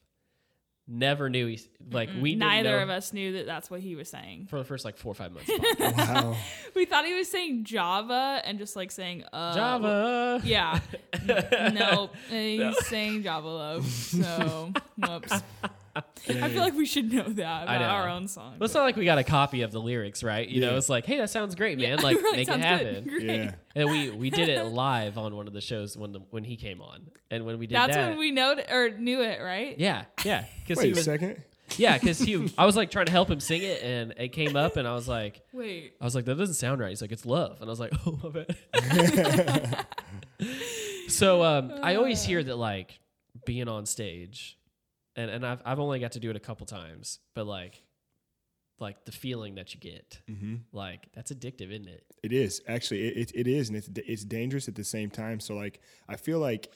Never 0.85 1.29
knew 1.29 1.47
he 1.47 1.61
like 1.91 2.09
we 2.21 2.31
didn't 2.31 2.39
Neither 2.39 2.81
of 2.81 2.89
us 2.89 3.13
knew 3.13 3.31
that 3.37 3.45
that's 3.45 3.71
what 3.71 3.79
he 3.79 3.95
was 3.95 4.09
saying. 4.09 4.47
for 4.49 4.57
the 4.59 4.65
first 4.65 4.83
like 4.83 4.97
four 4.97 5.11
or 5.11 5.15
five 5.15 5.31
months. 5.31 5.49
wow. 5.79 6.35
We 6.75 6.83
thought 6.83 7.05
he 7.05 7.13
was 7.13 7.29
saying 7.31 7.63
Java 7.63 8.41
and 8.43 8.59
just 8.59 8.75
like 8.75 8.91
saying 8.91 9.23
uh, 9.31 9.55
Java. 9.55 10.41
Yeah. 10.43 10.81
N- 11.29 11.75
nope. 11.75 12.13
He's 12.29 12.85
saying 12.87 13.23
Java 13.23 13.47
love. 13.47 13.85
So, 14.23 14.73
whoops. 14.97 15.41
I 15.95 16.49
feel 16.49 16.61
like 16.61 16.73
we 16.73 16.85
should 16.85 17.13
know 17.13 17.23
that 17.23 17.45
I 17.69 17.75
about 17.75 17.81
know. 17.81 17.87
our 17.87 18.09
own 18.09 18.27
song. 18.27 18.55
Well, 18.57 18.65
it's 18.65 18.73
not 18.73 18.83
like 18.83 18.95
we 18.95 19.05
got 19.05 19.19
a 19.19 19.23
copy 19.23 19.61
of 19.61 19.71
the 19.71 19.79
lyrics, 19.79 20.23
right? 20.23 20.47
You 20.47 20.61
know, 20.61 20.75
it's 20.75 20.89
like, 20.89 21.05
hey, 21.05 21.17
that 21.19 21.29
sounds 21.29 21.53
great, 21.55 21.77
man. 21.77 21.99
Like, 22.03 22.17
Right, 22.21 22.35
make 22.35 22.47
it 22.49 22.59
happen. 22.59 23.09
Yeah. 23.21 23.51
And 23.75 23.89
we 23.91 24.09
we 24.09 24.29
did 24.29 24.49
it 24.49 24.63
live 24.71 25.17
on 25.17 25.35
one 25.35 25.47
of 25.47 25.53
the 25.53 25.61
shows 25.61 25.95
when 25.95 26.11
the 26.11 26.19
when 26.31 26.43
he 26.43 26.55
came 26.55 26.81
on, 26.81 27.07
and 27.29 27.45
when 27.45 27.59
we 27.59 27.67
did 27.67 27.75
That's 27.75 27.95
that, 27.95 28.09
when 28.09 28.17
we 28.17 28.31
know 28.31 28.55
or 28.71 28.89
knew 28.89 29.21
it, 29.21 29.39
right? 29.41 29.77
yeah, 29.77 30.05
yeah, 30.25 30.45
because 30.61 30.77
Wait 30.83 30.93
he 30.95 30.99
a 30.99 31.03
second. 31.03 31.43
yeah, 31.77 31.97
because 31.97 32.17
he 32.19 32.51
I 32.57 32.65
was 32.65 32.75
like 32.75 32.89
trying 32.91 33.05
to 33.05 33.11
help 33.11 33.29
him 33.29 33.39
sing 33.39 33.61
it, 33.61 33.81
and 33.83 34.13
it 34.17 34.29
came 34.29 34.55
up, 34.55 34.77
and 34.77 34.87
I 34.87 34.93
was 34.95 35.07
like, 35.07 35.41
Wait. 35.53 35.93
I 36.01 36.05
was 36.05 36.15
like, 36.15 36.25
that 36.25 36.37
doesn't 36.37 36.55
sound 36.55 36.81
right. 36.81 36.89
He's 36.89 37.01
like, 37.01 37.11
it's 37.11 37.25
love, 37.25 37.57
and 37.61 37.69
I 37.69 37.71
was 37.71 37.79
like, 37.79 37.93
oh 38.05 38.19
my 38.23 38.29
bad. 38.29 39.85
so 41.07 41.43
um, 41.43 41.71
I 41.81 41.95
always 41.95 42.23
hear 42.23 42.43
that 42.43 42.55
like 42.57 42.99
being 43.45 43.67
on 43.67 43.85
stage, 43.85 44.57
and 45.15 45.29
and 45.31 45.45
I've 45.45 45.61
I've 45.65 45.79
only 45.79 45.99
got 45.99 46.13
to 46.13 46.19
do 46.19 46.29
it 46.29 46.35
a 46.35 46.39
couple 46.39 46.65
times, 46.65 47.19
but 47.35 47.45
like 47.45 47.83
like 48.79 49.05
the 49.05 49.11
feeling 49.11 49.55
that 49.55 49.73
you 49.73 49.79
get, 49.79 50.19
Mm-hmm. 50.29 50.55
like 50.71 51.07
that's 51.13 51.31
addictive, 51.31 51.71
isn't 51.71 51.87
it? 51.87 52.03
It 52.23 52.33
is 52.33 52.61
actually 52.67 53.07
it, 53.07 53.17
it, 53.17 53.31
it 53.35 53.47
is, 53.47 53.69
and 53.69 53.77
it's 53.77 53.89
it's 53.95 54.23
dangerous 54.25 54.67
at 54.67 54.75
the 54.75 54.83
same 54.83 55.09
time. 55.09 55.39
So 55.39 55.55
like 55.55 55.79
I 56.09 56.15
feel 56.15 56.39
like 56.39 56.71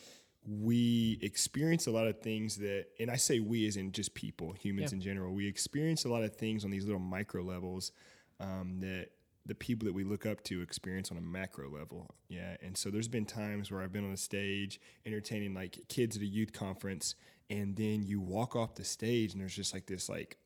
we 0.45 1.19
experience 1.21 1.87
a 1.87 1.91
lot 1.91 2.07
of 2.07 2.19
things 2.21 2.55
that, 2.57 2.85
and 2.99 3.11
I 3.11 3.17
say 3.17 3.39
we 3.39 3.67
as 3.67 3.75
in 3.75 3.91
just 3.91 4.13
people, 4.13 4.53
humans 4.53 4.91
Yeah. 4.91 4.95
in 4.97 5.01
general. 5.01 5.33
We 5.33 5.45
experience 5.47 6.05
a 6.05 6.09
lot 6.09 6.23
of 6.23 6.35
things 6.35 6.63
on 6.63 6.71
these 6.71 6.85
little 6.85 7.01
micro 7.01 7.43
levels 7.43 7.91
um, 8.39 8.79
that 8.79 9.09
the 9.45 9.55
people 9.55 9.85
that 9.87 9.93
we 9.93 10.03
look 10.05 10.25
up 10.25 10.43
to 10.45 10.61
experience 10.61 11.11
on 11.11 11.17
a 11.17 11.21
macro 11.21 11.69
level. 11.69 12.09
Yeah, 12.29 12.55
and 12.61 12.77
so 12.77 12.89
there's 12.89 13.07
been 13.07 13.25
times 13.25 13.71
where 13.71 13.81
I've 13.81 13.91
been 13.91 14.05
on 14.05 14.11
a 14.13 14.17
stage 14.17 14.79
entertaining 15.05 15.53
like 15.53 15.79
kids 15.89 16.15
at 16.15 16.21
a 16.21 16.25
youth 16.25 16.53
conference, 16.53 17.15
and 17.49 17.75
then 17.75 18.03
you 18.03 18.19
walk 18.19 18.55
off 18.55 18.75
the 18.75 18.83
stage 18.83 19.31
and 19.33 19.41
there's 19.41 19.55
just 19.55 19.73
like 19.73 19.85
this 19.85 20.09
like 20.09 20.37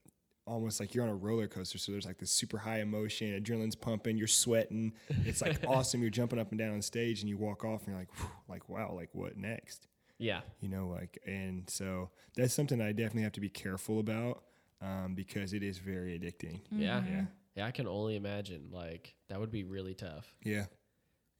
almost 0.47 0.79
like 0.79 0.93
you're 0.95 1.03
on 1.03 1.09
a 1.09 1.15
roller 1.15 1.47
coaster 1.47 1.77
so 1.77 1.91
there's 1.91 2.05
like 2.05 2.17
this 2.17 2.31
super 2.31 2.57
high 2.57 2.79
emotion 2.81 3.27
adrenaline's 3.39 3.75
pumping 3.75 4.17
you're 4.17 4.27
sweating 4.27 4.91
it's 5.25 5.41
like 5.41 5.59
awesome 5.67 6.01
you're 6.01 6.09
jumping 6.09 6.39
up 6.39 6.49
and 6.51 6.59
down 6.59 6.73
on 6.73 6.81
stage 6.81 7.21
and 7.21 7.29
you 7.29 7.37
walk 7.37 7.63
off 7.63 7.81
and 7.81 7.89
you're 7.89 7.97
like 7.97 8.11
"Whew," 8.19 8.29
like 8.49 8.67
wow 8.69 8.91
like 8.93 9.09
what 9.13 9.37
next 9.37 9.87
Yeah. 10.17 10.41
you 10.59 10.67
know 10.69 10.87
like 10.87 11.19
and 11.27 11.69
so 11.69 12.09
that's 12.35 12.53
something 12.53 12.81
i 12.81 12.91
definitely 12.91 13.23
have 13.23 13.31
to 13.33 13.39
be 13.39 13.49
careful 13.49 13.99
about 13.99 14.43
um, 14.81 15.13
because 15.13 15.53
it 15.53 15.61
is 15.61 15.77
very 15.77 16.17
addicting 16.19 16.61
Yeah. 16.71 17.03
yeah 17.07 17.25
Yeah. 17.55 17.65
I 17.67 17.71
can 17.71 17.87
only 17.87 18.15
imagine. 18.15 18.69
Like, 18.71 19.13
that 19.29 19.39
would 19.39 19.51
be 19.51 19.63
really 19.63 19.93
tough. 19.93 20.33
yeah 20.43 20.53
Yeah. 20.53 20.65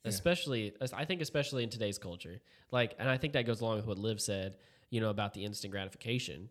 especially 0.06 0.74
as- 0.80 0.93
i 0.93 1.06
think 1.06 1.21
especially 1.21 1.63
in 1.63 1.69
today's 1.69 1.97
culture 1.97 2.39
like 2.71 2.93
and 3.00 3.10
i 3.10 3.17
think 3.17 3.34
that 3.34 3.45
goes 3.47 3.62
along 3.62 3.78
with 3.78 3.88
what 3.88 3.97
liv 3.97 4.21
said 4.21 4.58
you 4.91 5.01
know 5.01 5.10
about 5.10 5.34
the 5.34 5.43
instant 5.43 5.71
gratification 5.71 6.49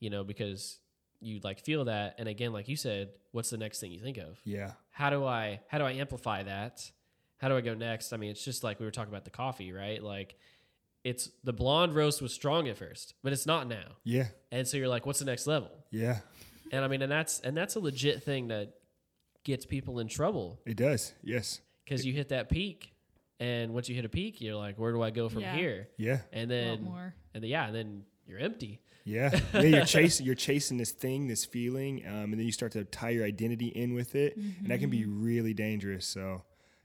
you 0.00 0.10
know 0.10 0.24
because 0.24 0.80
you 1.22 1.40
like 1.42 1.60
feel 1.60 1.84
that. 1.86 2.16
And 2.18 2.28
again 2.28 2.52
like 2.52 2.68
you 2.68 2.76
said 2.76 3.10
what's 3.30 3.50
the 3.50 3.56
next 3.56 3.80
thing 3.80 3.92
you 3.92 4.00
think 4.00 4.18
of? 4.18 4.38
Yeah. 4.44 4.72
How 4.90 5.08
do 5.08 5.24
i 5.24 5.60
how 5.68 5.78
do 5.78 5.84
i 5.84 5.92
amplify 5.92 6.42
that? 6.42 6.90
How 7.38 7.48
do 7.48 7.56
i 7.56 7.60
go 7.60 7.74
next? 7.74 8.12
I 8.12 8.16
mean 8.16 8.30
it's 8.30 8.44
just 8.44 8.64
like 8.64 8.80
we 8.80 8.84
were 8.84 8.90
talking 8.90 9.12
about 9.12 9.24
the 9.24 9.30
coffee 9.30 9.72
right? 9.72 10.02
Like 10.02 10.36
it's 11.04 11.30
the 11.42 11.52
blonde 11.52 11.94
roast 11.94 12.20
was 12.20 12.32
strong 12.34 12.68
at 12.68 12.76
first 12.76 13.14
but 13.22 13.32
it's 13.32 13.46
not 13.46 13.68
now. 13.68 13.96
Yeah. 14.04 14.26
And 14.50 14.66
so 14.66 14.76
you're 14.76 14.88
like 14.88 15.06
what's 15.06 15.20
the 15.20 15.24
next 15.24 15.46
level? 15.46 15.70
Yeah. 15.90 16.18
And 16.72 16.84
i 16.84 16.88
mean 16.88 17.02
and 17.02 17.12
that's 17.12 17.40
and 17.40 17.56
that's 17.56 17.76
a 17.76 17.80
legit 17.80 18.24
thing 18.24 18.48
that 18.48 18.74
gets 19.44 19.64
people 19.64 20.00
in 20.00 20.08
trouble. 20.08 20.60
It 20.66 20.76
does. 20.76 21.12
Yes. 21.22 21.60
Because 21.84 22.04
you 22.04 22.12
hit 22.12 22.28
that 22.28 22.48
peak, 22.48 22.91
and 23.42 23.72
once 23.74 23.88
you 23.88 23.94
hit 23.94 24.04
a 24.04 24.08
peak, 24.08 24.40
you're 24.40 24.56
like, 24.66 24.78
where 24.78 24.92
do 24.92 25.02
I 25.02 25.10
go 25.10 25.28
from 25.28 25.40
Yeah. 25.42 25.56
here? 25.56 25.88
yeah 25.98 26.18
And 26.32 26.50
A 26.52 26.54
lot 26.70 26.76
then, 26.76 26.84
more. 26.84 27.14
and 27.34 27.42
then, 27.42 27.50
yeah, 27.50 27.66
and 27.66 27.74
then 27.74 28.04
you're 28.26 28.38
empty. 28.38 28.80
Yeah, 29.04 29.30
yeah. 29.54 29.60
You're 29.62 29.84
chasing, 29.84 30.24
you're 30.26 30.34
chasing 30.36 30.76
this 30.78 30.92
thing, 30.92 31.26
this 31.26 31.44
feeling, 31.44 32.06
um, 32.06 32.30
and 32.32 32.34
then 32.34 32.46
you 32.46 32.52
start 32.52 32.72
to 32.72 32.84
tie 32.84 33.10
your 33.10 33.24
identity 33.24 33.66
in 33.66 33.94
with 33.94 34.14
it, 34.14 34.36
and 34.36 34.66
that 34.68 34.78
can 34.78 34.90
be 34.90 35.04
really 35.06 35.54
dangerous. 35.54 36.06
So, 36.06 36.42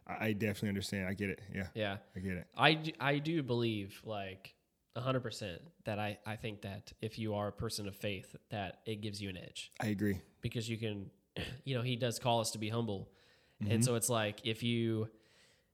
I, 0.08 0.28
I 0.28 0.34
definitely 0.34 0.70
understand. 0.70 1.08
I 1.08 1.14
get 1.14 1.30
it. 1.30 1.40
Yeah, 1.54 1.68
Yeah, 1.76 1.98
I 2.16 2.20
get 2.20 2.32
it. 2.42 2.48
I 2.58 2.74
do, 2.74 2.92
I 3.00 3.20
do 3.20 3.44
believe 3.44 4.02
like 4.04 4.54
hundred 4.98 5.22
percent 5.22 5.62
that 5.86 6.00
I 6.00 6.18
I 6.26 6.36
think 6.38 6.62
that 6.64 6.92
if 7.04 7.20
you 7.20 7.36
are 7.36 7.50
a 7.50 7.52
person 7.52 7.88
of 7.88 7.96
faith, 7.96 8.36
that 8.50 8.80
it 8.88 8.96
gives 9.02 9.22
you 9.22 9.30
an 9.30 9.38
edge 9.38 9.72
I 9.80 9.88
agree. 9.90 10.18
because 10.42 10.68
you 10.68 10.78
can, 10.78 11.12
you 11.66 11.76
know, 11.76 11.84
he 11.84 11.96
does 11.98 12.18
call 12.18 12.40
us 12.42 12.50
to 12.52 12.58
be 12.58 12.70
humble, 12.70 13.02
Mm-hmm. 13.62 13.72
and 13.74 13.86
so 13.86 13.94
it's 13.94 14.10
like 14.10 14.38
if 14.44 14.62
you 14.64 15.08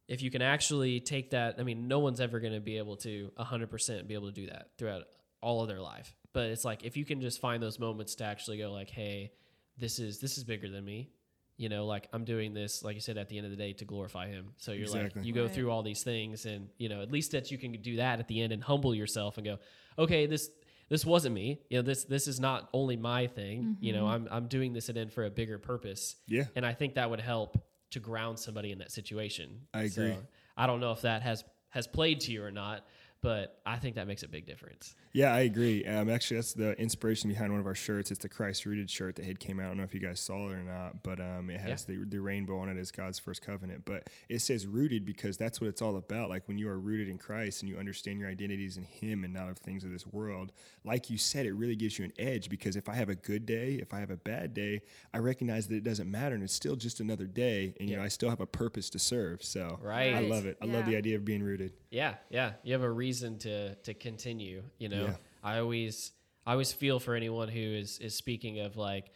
if 0.07 0.21
you 0.21 0.29
can 0.31 0.41
actually 0.41 0.99
take 0.99 1.31
that 1.31 1.55
i 1.59 1.63
mean 1.63 1.87
no 1.87 1.99
one's 1.99 2.19
ever 2.19 2.39
going 2.39 2.53
to 2.53 2.59
be 2.59 2.77
able 2.77 2.95
to 2.97 3.31
100% 3.39 4.07
be 4.07 4.13
able 4.13 4.27
to 4.27 4.33
do 4.33 4.47
that 4.47 4.67
throughout 4.77 5.03
all 5.41 5.61
of 5.61 5.67
their 5.67 5.81
life. 5.81 6.15
But 6.31 6.45
it's 6.51 6.63
like 6.63 6.83
if 6.83 6.95
you 6.97 7.05
can 7.05 7.19
just 7.21 7.41
find 7.41 7.61
those 7.61 7.77
moments 7.77 8.15
to 8.15 8.23
actually 8.23 8.57
go 8.57 8.71
like 8.71 8.89
hey 8.89 9.31
this 9.77 9.99
is 9.99 10.19
this 10.19 10.37
is 10.37 10.43
bigger 10.43 10.69
than 10.69 10.85
me 10.85 11.09
you 11.57 11.67
know 11.69 11.85
like 11.85 12.07
i'm 12.13 12.23
doing 12.23 12.53
this 12.53 12.83
like 12.83 12.95
you 12.95 13.01
said 13.01 13.17
at 13.17 13.27
the 13.29 13.37
end 13.37 13.45
of 13.45 13.51
the 13.51 13.57
day 13.57 13.73
to 13.73 13.85
glorify 13.85 14.27
him. 14.27 14.53
So 14.57 14.71
you're 14.71 14.83
Exactly. 14.83 15.21
like 15.21 15.27
you 15.27 15.33
go 15.33 15.43
Right. 15.43 15.53
through 15.53 15.69
all 15.69 15.83
these 15.83 16.01
things 16.03 16.45
and 16.45 16.69
you 16.77 16.89
know 16.89 17.01
at 17.01 17.11
least 17.11 17.31
that 17.31 17.51
you 17.51 17.57
can 17.57 17.71
do 17.81 17.97
that 17.97 18.19
at 18.19 18.27
the 18.27 18.41
end 18.41 18.53
and 18.53 18.63
humble 18.63 18.95
yourself 18.95 19.37
and 19.37 19.45
go 19.45 19.59
okay 19.97 20.25
this 20.25 20.49
this 20.89 21.05
wasn't 21.05 21.33
me. 21.33 21.61
You 21.69 21.77
know 21.77 21.81
this 21.81 22.03
this 22.03 22.27
is 22.27 22.39
not 22.39 22.69
only 22.73 22.97
my 22.97 23.27
thing. 23.27 23.77
You 23.79 23.93
know 23.93 24.03
mm-hmm. 24.05 24.27
i'm 24.27 24.43
i'm 24.43 24.47
doing 24.47 24.73
this 24.73 24.89
at 24.89 24.97
end 24.97 25.11
for 25.13 25.23
a 25.25 25.29
bigger 25.29 25.57
purpose. 25.57 26.15
Yeah, 26.27 26.45
and 26.55 26.65
I 26.65 26.73
think 26.73 26.95
that 26.95 27.09
would 27.09 27.21
help 27.21 27.57
to 27.93 27.99
ground 27.99 28.37
somebody 28.37 28.71
in 28.71 28.79
that 28.79 28.91
situation. 28.91 29.61
I 29.73 29.83
agree. 29.83 30.13
So, 30.13 30.17
I 30.57 30.67
don't 30.67 30.79
know 30.79 30.91
if 30.91 31.01
that 31.01 31.21
has 31.21 31.43
has 31.69 31.87
played 31.87 32.19
to 32.19 32.31
you 32.31 32.43
or 32.43 32.51
not, 32.51 32.85
but 33.23 33.61
I 33.65 33.77
think 33.77 33.95
that 33.95 34.05
makes 34.05 34.21
a 34.21 34.27
big 34.27 34.45
difference. 34.45 34.95
yeah, 35.13 35.33
I 35.33 35.41
agree. 35.41 35.85
Um, 35.85 36.09
actually, 36.09 36.37
that's 36.37 36.53
the 36.53 36.73
inspiration 36.79 37.29
behind 37.29 37.51
one 37.51 37.61
of 37.61 37.65
our 37.65 37.73
shirts. 37.73 38.11
It's 38.11 38.19
the 38.19 38.27
Christ 38.29 38.65
rooted 38.65 38.89
shirt 38.89 39.15
that 39.15 39.23
had 39.25 39.39
came 39.39 39.59
out. 39.59 39.65
I 39.65 39.67
don't 39.69 39.77
know 39.77 39.83
if 39.83 39.93
you 39.93 40.01
guys 40.01 40.19
saw 40.19 40.49
it 40.49 40.53
or 40.53 40.63
not, 40.63 41.03
but 41.03 41.21
um, 41.21 41.49
it 41.49 41.61
has 41.61 41.85
the 41.85 42.03
the 42.03 42.19
rainbow 42.19 42.59
on 42.59 42.67
it 42.69 42.77
as 42.77 42.91
God's 42.91 43.19
first 43.19 43.41
covenant. 43.41 43.85
But 43.85 44.09
it 44.27 44.39
says 44.39 44.67
rooted 44.67 45.05
because 45.05 45.37
that's 45.37 45.61
what 45.61 45.67
it's 45.69 45.81
all 45.81 45.95
about. 45.95 46.29
Like 46.29 46.47
when 46.47 46.57
you 46.57 46.67
are 46.67 46.77
rooted 46.77 47.07
in 47.07 47.17
Christ 47.17 47.63
and 47.63 47.69
you 47.69 47.77
understand 47.77 48.19
your 48.19 48.29
identities 48.29 48.75
in 48.75 48.83
Him 48.83 49.23
and 49.23 49.33
not 49.33 49.49
of 49.49 49.57
things 49.57 49.85
of 49.85 49.91
this 49.91 50.05
world. 50.05 50.51
Like 50.83 51.09
you 51.09 51.17
said, 51.17 51.45
it 51.45 51.53
really 51.53 51.77
gives 51.77 51.97
you 51.97 52.03
an 52.03 52.13
edge 52.19 52.49
because 52.49 52.75
if 52.75 52.89
I 52.89 52.95
have 52.95 53.07
a 53.07 53.15
good 53.15 53.45
day, 53.45 53.75
if 53.81 53.93
I 53.93 53.99
have 54.01 54.11
a 54.11 54.17
bad 54.17 54.53
day, 54.53 54.81
I 55.13 55.19
recognize 55.19 55.67
that 55.67 55.75
it 55.75 55.83
doesn't 55.85 56.11
matter 56.11 56.35
and 56.35 56.43
it's 56.43 56.53
still 56.53 56.75
just 56.75 56.99
another 56.99 57.25
day, 57.25 57.73
and 57.79 57.89
you 57.89 57.95
know 57.95 58.03
I 58.03 58.09
still 58.09 58.29
have 58.29 58.41
a 58.41 58.45
purpose 58.45 58.89
to 58.89 58.99
serve. 58.99 59.43
So 59.43 59.79
Right. 59.81 60.13
I 60.13 60.19
love 60.19 60.45
it. 60.45 60.57
I 60.61 60.65
love 60.65 60.85
the 60.85 60.97
idea 60.97 61.15
of 61.15 61.23
being 61.23 61.41
rooted. 61.41 61.71
Yeah, 61.93 62.15
yeah. 62.31 62.53
You 62.63 62.73
have 62.73 62.81
a 62.81 62.89
reason 62.91 63.37
to 63.39 63.75
to 63.75 63.93
continue. 63.93 64.63
You 64.79 64.89
know, 64.89 65.05
Yeah. 65.05 65.15
I 65.43 65.59
always 65.59 66.11
I 66.45 66.53
always 66.53 66.73
feel 66.73 66.99
for 66.99 67.13
anyone 67.13 67.49
who 67.49 67.59
is 67.59 67.99
is 67.99 68.15
speaking 68.15 68.59
of 68.59 68.75
like, 68.77 69.11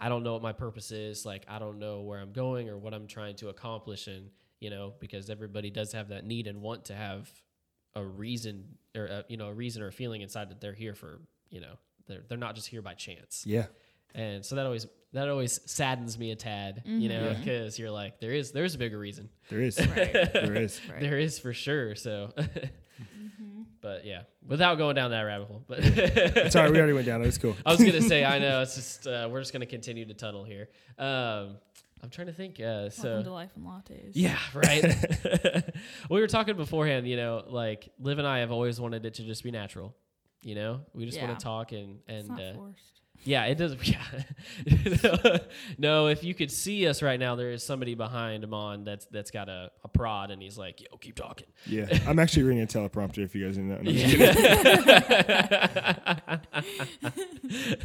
I 0.00 0.08
don't 0.08 0.24
know 0.24 0.32
what 0.32 0.42
my 0.42 0.52
purpose 0.52 0.90
is. 0.90 1.24
Like, 1.24 1.44
I 1.48 1.58
don't 1.60 1.78
know 1.78 2.02
where 2.02 2.18
I'm 2.18 2.32
going 2.32 2.68
or 2.68 2.76
what 2.76 2.92
I'm 2.94 3.06
trying 3.06 3.36
to 3.36 3.48
accomplish. 3.48 4.08
And 4.08 4.30
you 4.58 4.70
know, 4.70 4.94
because 4.98 5.30
everybody 5.30 5.70
does 5.70 5.92
have 5.92 6.08
that 6.08 6.24
need 6.26 6.48
and 6.48 6.60
want 6.60 6.86
to 6.86 6.94
have 6.94 7.30
a 7.94 8.04
reason 8.04 8.76
or 8.96 9.06
a, 9.06 9.24
you 9.28 9.36
know 9.36 9.46
a 9.46 9.54
reason 9.54 9.80
or 9.82 9.86
a 9.86 9.92
feeling 9.92 10.22
inside 10.22 10.50
that 10.50 10.60
they're 10.60 10.74
here 10.74 10.94
for. 10.94 11.20
You 11.48 11.60
know, 11.60 11.74
they're 12.08 12.24
they're 12.28 12.38
not 12.38 12.56
just 12.56 12.66
here 12.66 12.82
by 12.82 12.94
chance. 12.94 13.44
Yeah. 13.46 13.66
And 14.14 14.44
so 14.44 14.54
that 14.56 14.64
always 14.66 14.86
that 15.12 15.28
always 15.28 15.60
saddens 15.70 16.18
me 16.18 16.30
a 16.30 16.36
tad. 16.36 16.82
You 16.84 17.08
know, 17.08 17.28
Yeah. 17.30 17.38
because 17.38 17.78
you're 17.78 17.90
like, 17.90 18.20
there 18.20 18.32
is 18.32 18.52
there's 18.52 18.74
a 18.74 18.78
bigger 18.78 18.98
reason. 18.98 19.28
There 19.50 19.60
is. 19.60 19.78
Right. 19.78 20.12
there 20.32 20.54
is. 20.56 20.80
Right. 20.90 21.00
There 21.00 21.18
is 21.18 21.38
for 21.38 21.52
sure. 21.52 21.94
So, 21.94 22.32
Mm-hmm. 22.36 23.62
but 23.80 24.04
yeah, 24.06 24.22
without 24.46 24.76
going 24.78 24.94
down 24.96 25.10
that 25.10 25.22
rabbit 25.22 25.48
hole. 25.48 25.64
But 25.66 25.78
It's 25.82 26.56
all 26.56 26.62
right. 26.64 26.72
We 26.72 26.78
already 26.78 26.92
went 26.94 27.06
down. 27.06 27.22
It 27.22 27.26
was 27.26 27.38
cool. 27.38 27.56
I 27.66 27.70
was 27.72 27.80
gonna 27.80 28.00
say, 28.02 28.24
I 28.24 28.38
know 28.38 28.62
it's 28.62 28.74
just 28.74 29.06
uh, 29.06 29.28
we're 29.30 29.40
just 29.40 29.52
gonna 29.52 29.66
continue 29.66 30.04
to 30.06 30.14
tunnel 30.14 30.44
here. 30.44 30.68
Um, 30.98 31.56
I'm 32.02 32.10
trying 32.10 32.26
to 32.28 32.32
think. 32.32 32.60
Uh, 32.60 32.90
so 32.90 33.04
Welcome 33.08 33.24
to 33.24 33.32
life 33.32 33.50
and 33.56 33.64
lattes. 33.66 34.10
yeah, 34.12 34.38
right. 34.54 35.64
we 36.10 36.20
were 36.20 36.26
talking 36.26 36.56
beforehand. 36.56 37.06
You 37.08 37.16
know, 37.16 37.44
like 37.48 37.88
Liv 37.98 38.18
and 38.18 38.26
I 38.26 38.40
have 38.40 38.50
always 38.52 38.80
wanted 38.80 39.04
it 39.06 39.14
to 39.14 39.22
just 39.22 39.42
be 39.44 39.50
natural. 39.50 39.94
You 40.42 40.54
know, 40.54 40.80
we 40.92 41.06
just 41.06 41.16
Yeah. 41.18 41.26
want 41.26 41.38
to 41.38 41.42
talk 41.44 41.72
and 41.72 41.98
It's 42.06 42.28
and 42.28 42.28
not 42.28 42.40
uh, 42.40 42.54
forced. 42.54 43.00
Yeah, 43.26 43.44
it 43.46 43.56
does. 43.58 43.76
Yeah. 43.86 45.38
no, 45.78 46.06
if 46.06 46.22
you 46.24 46.32
could 46.34 46.50
see 46.50 46.86
us 46.86 47.02
right 47.02 47.18
now, 47.20 47.34
there 47.36 47.50
is 47.50 47.62
somebody 47.62 47.94
behind 47.94 48.44
Iman 48.44 48.84
that's 48.84 49.06
that's 49.06 49.30
got 49.30 49.48
a, 49.48 49.70
a 49.84 49.88
prod, 49.88 50.30
and 50.30 50.40
he's 50.40 50.56
like, 50.56 50.80
"Yo, 50.80 50.96
keep 50.98 51.16
talking." 51.16 51.48
Yeah, 51.66 51.86
I'm 52.06 52.18
actually 52.18 52.44
reading 52.44 52.62
a 52.62 52.66
teleprompter. 52.66 53.18
If 53.18 53.34
you 53.34 53.44
guys 53.44 53.56
didn't 53.56 53.68
know. 53.70 53.78
No, 53.82 53.90
I'm 53.90 53.96
just 53.96 54.16
kidding. 54.16 55.66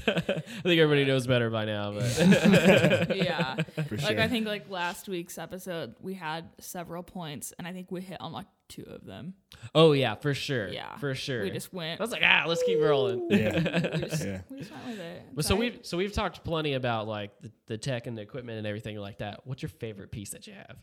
I 0.08 0.41
think 0.63 0.80
everybody 0.80 1.06
knows 1.06 1.27
better 1.27 1.49
by 1.49 1.65
now, 1.65 1.91
but 1.93 3.15
yeah. 3.15 3.56
For 3.88 3.97
Like. 3.97 4.19
I 4.19 4.27
think 4.27 4.45
like 4.47 4.69
last 4.69 5.08
week's 5.10 5.38
episode 5.38 5.95
we 6.01 6.13
had 6.13 6.49
several 6.60 7.04
points 7.04 7.54
and 7.58 7.67
I 7.67 7.73
think 7.73 7.91
we 7.91 8.01
hit 8.01 8.17
on 8.19 8.32
like 8.32 8.45
two 8.72 8.84
of 8.88 9.06
them. 9.06 9.34
oh 9.76 9.92
yeah, 9.92 10.16
for 10.16 10.34
sure, 10.34 10.68
Yeah. 10.70 10.96
for 10.98 11.14
sure. 11.14 11.44
We 11.44 11.52
just 11.52 11.72
went 11.74 12.00
I 12.00 12.04
was 12.04 12.12
like, 12.12 12.24
ah, 12.26 12.46
let's 12.48 12.64
keep 12.64 12.80
rolling. 12.82 13.28
yeah, 13.30 13.54
we 13.96 14.02
just, 14.08 14.26
yeah. 14.26 14.42
we 14.50 14.58
just 14.60 14.72
went 14.72 14.88
with 14.88 15.00
it. 15.00 15.24
But 15.36 15.46
so 15.46 15.56
we've 15.56 15.80
so 15.84 15.98
we've 15.98 16.14
talked 16.14 16.44
plenty 16.44 16.74
about 16.74 17.08
like 17.08 17.32
the, 17.42 17.52
the 17.68 17.78
tech 17.78 18.08
and 18.08 18.18
the 18.18 18.22
equipment 18.22 18.58
and 18.58 18.66
everything 18.68 18.98
like 18.98 19.20
that. 19.20 19.42
What's 19.46 19.62
your 19.62 19.70
favorite 19.70 20.12
piece 20.12 20.32
that 20.32 20.48
you 20.48 20.54
have? 20.54 20.78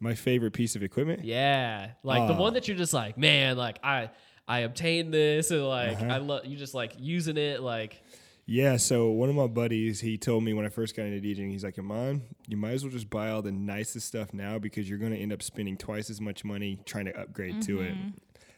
My 0.00 0.14
favorite 0.14 0.52
piece 0.52 0.74
of 0.76 0.82
equipment. 0.82 1.24
Yeah, 1.24 1.90
like 2.02 2.26
the 2.28 2.34
Oh. 2.34 2.40
one 2.40 2.54
that 2.54 2.66
you're 2.68 2.76
just 2.76 2.92
like, 2.92 3.16
man, 3.18 3.56
like 3.56 3.78
I 3.84 4.10
I 4.48 4.60
obtained 4.60 5.12
this 5.14 5.50
and 5.50 5.66
like 5.66 5.96
Uh-huh. 6.00 6.06
I 6.14 6.18
love 6.18 6.46
you 6.46 6.56
just 6.56 6.74
like 6.74 6.94
using 6.98 7.36
it 7.36 7.60
like 7.60 8.02
Yeah, 8.52 8.76
so 8.76 9.08
one 9.08 9.30
of 9.30 9.34
my 9.34 9.46
buddies, 9.46 9.98
he 10.00 10.18
told 10.18 10.44
me 10.44 10.52
when 10.52 10.66
I 10.66 10.68
first 10.68 10.94
got 10.94 11.06
into 11.06 11.26
DJing, 11.26 11.50
he's 11.50 11.64
like, 11.64 11.78
Iman, 11.78 12.20
you 12.48 12.58
might 12.58 12.72
as 12.72 12.84
well 12.84 12.92
just 12.92 13.08
buy 13.08 13.30
all 13.30 13.40
the 13.40 13.50
nicest 13.50 14.06
stuff 14.06 14.34
now 14.34 14.58
because 14.58 14.90
you're 14.90 14.98
going 14.98 15.12
to 15.12 15.18
end 15.18 15.32
up 15.32 15.42
spending 15.42 15.78
twice 15.78 16.10
as 16.10 16.20
much 16.20 16.44
money 16.44 16.78
trying 16.84 17.06
to 17.06 17.18
upgrade 17.18 17.62
to 17.62 17.80
it. 17.80 17.94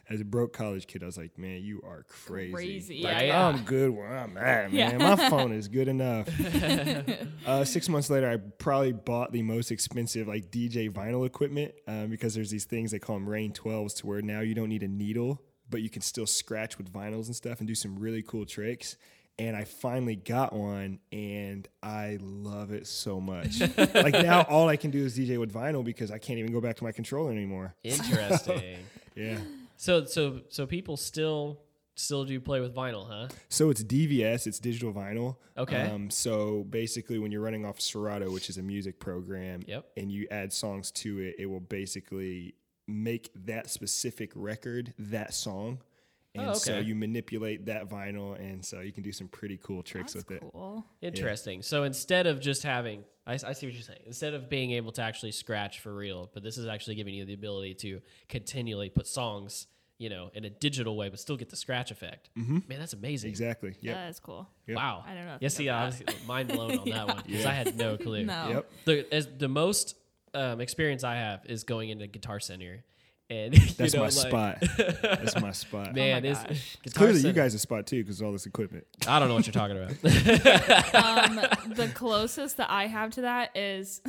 As 0.09 0.19
a 0.19 0.25
broke 0.25 0.51
college 0.51 0.85
kid, 0.85 1.01
I 1.01 1.05
was 1.05 1.17
like, 1.17 1.37
man, 1.37 1.61
you 1.63 1.81
are 1.87 2.03
crazy. 2.09 2.51
Crazy, 2.51 3.01
Like, 3.03 3.27
yeah. 3.27 3.47
I'm 3.47 3.63
good 3.63 3.89
where 3.89 4.17
I'm 4.17 4.35
at, 4.35 4.73
Yeah. 4.73 4.97
man. 4.97 5.17
My 5.17 5.29
phone 5.29 5.53
is 5.53 5.69
good 5.69 5.87
enough. 5.87 6.27
uh, 7.45 7.63
six 7.63 7.87
months 7.87 8.09
later, 8.09 8.29
I 8.29 8.35
probably 8.35 8.91
bought 8.91 9.31
the 9.31 9.43
most 9.43 9.71
expensive 9.71 10.27
like 10.27 10.51
DJ 10.51 10.91
vinyl 10.91 11.25
equipment 11.25 11.73
um, 11.87 12.09
because 12.09 12.35
there's 12.35 12.51
these 12.51 12.65
things 12.65 12.91
they 12.91 12.99
call 12.99 13.15
them 13.15 13.29
Rane 13.29 13.53
12s 13.53 13.95
to 13.99 14.07
where 14.07 14.21
now 14.21 14.41
you 14.41 14.55
don't 14.55 14.67
need 14.67 14.83
a 14.83 14.89
needle, 14.89 15.41
but 15.69 15.81
you 15.81 15.89
can 15.89 16.01
still 16.01 16.27
scratch 16.27 16.77
with 16.77 16.91
vinyls 16.91 17.27
and 17.27 17.35
stuff 17.35 17.59
and 17.59 17.67
do 17.69 17.75
some 17.75 17.97
really 17.97 18.21
cool 18.21 18.45
tricks. 18.45 18.97
And 19.37 19.55
I 19.55 19.65
finally 19.65 20.15
got 20.15 20.53
one 20.53 20.99
and 21.11 21.67
I 21.83 22.17
love 22.21 22.71
it 22.71 22.87
so 22.87 23.19
much. 23.19 23.59
like 23.93 24.13
now, 24.13 24.43
all 24.43 24.69
I 24.69 24.77
can 24.77 24.91
do 24.91 25.03
is 25.03 25.17
DJ 25.17 25.37
with 25.39 25.53
vinyl 25.53 25.83
because 25.83 26.09
I 26.09 26.17
can't 26.19 26.39
even 26.39 26.53
go 26.53 26.61
back 26.61 26.77
to 26.77 26.83
my 26.85 26.93
controller 26.93 27.31
anymore. 27.31 27.75
interesting. 27.83 28.77
Yeah. 29.15 29.37
so 29.75 30.05
so 30.05 30.41
so 30.49 30.65
people 30.65 30.95
still 30.95 31.59
still 31.95 32.23
do 32.25 32.39
play 32.39 32.59
with 32.61 32.73
vinyl, 32.75 33.07
huh? 33.09 33.27
So 33.49 33.69
it's 33.69 33.83
DVS, 33.83 34.47
it's 34.47 34.59
digital 34.59 34.93
vinyl. 34.93 35.37
Okay. 35.57 35.81
Um, 35.81 36.09
so 36.09 36.65
basically, 36.69 37.19
when 37.19 37.31
you're 37.31 37.41
running 37.41 37.65
off 37.65 37.79
Serato, 37.81 38.31
which 38.31 38.49
is 38.49 38.57
a 38.57 38.63
music 38.63 38.99
program, 38.99 39.63
Yep. 39.67 39.85
and 39.97 40.11
you 40.11 40.27
add 40.31 40.53
songs 40.53 40.91
to 40.91 41.19
it, 41.19 41.35
it 41.39 41.45
will 41.47 41.59
basically 41.61 42.55
make 42.87 43.31
that 43.45 43.69
specific 43.69 44.31
record 44.35 44.93
that 44.99 45.33
song. 45.33 45.79
And 46.35 46.49
Oh, 46.49 46.53
so 46.53 46.77
you 46.79 46.95
manipulate 46.95 47.65
that 47.65 47.89
vinyl, 47.89 48.39
and 48.39 48.63
so 48.63 48.81
you 48.81 48.91
can 48.91 49.03
do 49.03 49.11
some 49.11 49.27
pretty 49.27 49.57
cool 49.61 49.81
tricks 49.83 50.13
That's 50.13 50.27
with 50.27 50.37
it. 50.37 50.43
cool. 50.51 50.85
Interesting. 51.01 51.61
So 51.61 51.83
instead 51.83 52.27
of 52.27 52.39
just 52.39 52.63
having, 52.63 53.03
I, 53.25 53.33
I 53.33 53.37
see 53.53 53.65
what 53.67 53.73
you're 53.73 53.81
saying. 53.81 54.01
Instead 54.05 54.33
of 54.33 54.49
being 54.49 54.71
able 54.71 54.91
to 54.93 55.01
actually 55.01 55.31
scratch 55.31 55.79
for 55.79 55.93
real, 55.93 56.29
but 56.33 56.43
this 56.43 56.57
is 56.57 56.67
actually 56.67 56.95
giving 56.95 57.13
you 57.13 57.25
the 57.25 57.33
ability 57.33 57.73
to 57.75 58.01
continually 58.29 58.89
put 58.89 59.07
songs, 59.07 59.67
you 59.97 60.09
know, 60.09 60.29
in 60.33 60.43
a 60.45 60.49
digital 60.49 60.95
way, 60.97 61.09
but 61.09 61.19
still 61.19 61.37
get 61.37 61.49
the 61.49 61.55
scratch 61.55 61.89
effect. 61.89 62.29
Man, 62.35 62.61
that's 62.69 62.93
amazing. 62.93 63.29
Exactly. 63.29 63.75
Yeah, 63.81 63.93
That's 64.05 64.19
cool. 64.19 64.47
Yep. 64.67 64.75
Wow. 64.77 65.03
I 65.07 65.13
don't 65.13 65.25
know 65.25 65.35
if 65.35 65.41
Yeah, 65.41 65.45
you 65.45 65.49
see, 65.49 65.69
I 65.69 65.85
was 65.85 66.03
mind 66.27 66.49
blown 66.49 66.77
on 66.79 66.89
that 66.89 67.07
one 67.07 67.23
because 67.25 67.45
I 67.53 67.53
had 67.53 67.77
no 67.77 67.97
clue. 67.97 68.25
No. 68.25 68.49
Yep. 68.49 68.71
The 68.85 69.13
as 69.13 69.27
the 69.37 69.47
most 69.47 69.95
um, 70.33 70.59
experience 70.59 71.03
I 71.05 71.15
have 71.15 71.45
is 71.45 71.63
going 71.63 71.89
into 71.89 72.07
Guitar 72.07 72.41
Center, 72.41 72.83
and 73.29 73.53
That's 73.77 73.93
you 73.93 73.99
know, 73.99 74.05
my 74.05 74.09
like- 74.09 74.11
spot. 74.11 74.63
That's 75.01 75.39
my 75.41 75.51
spot. 75.51 75.95
Man, 75.95 76.23
it's, 76.25 76.39
gosh. 76.43 76.49
it's 76.51 76.75
Guitar 76.83 76.97
clearly 76.97 77.15
you 77.17 77.21
Center- 77.23 77.41
guys' 77.41 77.61
spot 77.61 77.87
too, 77.87 78.03
because 78.03 78.21
all 78.21 78.31
this 78.31 78.45
equipment. 78.45 78.85
I 79.07 79.19
don't 79.19 79.27
know 79.29 79.35
what 79.35 79.45
you're 79.47 79.53
talking 79.53 79.77
about. 79.77 79.91
um, 80.95 81.35
the 81.73 81.89
closest 81.93 82.57
that 82.57 82.69
I 82.69 82.87
have 82.87 83.11
to 83.11 83.21
that 83.21 83.55
is 83.55 84.01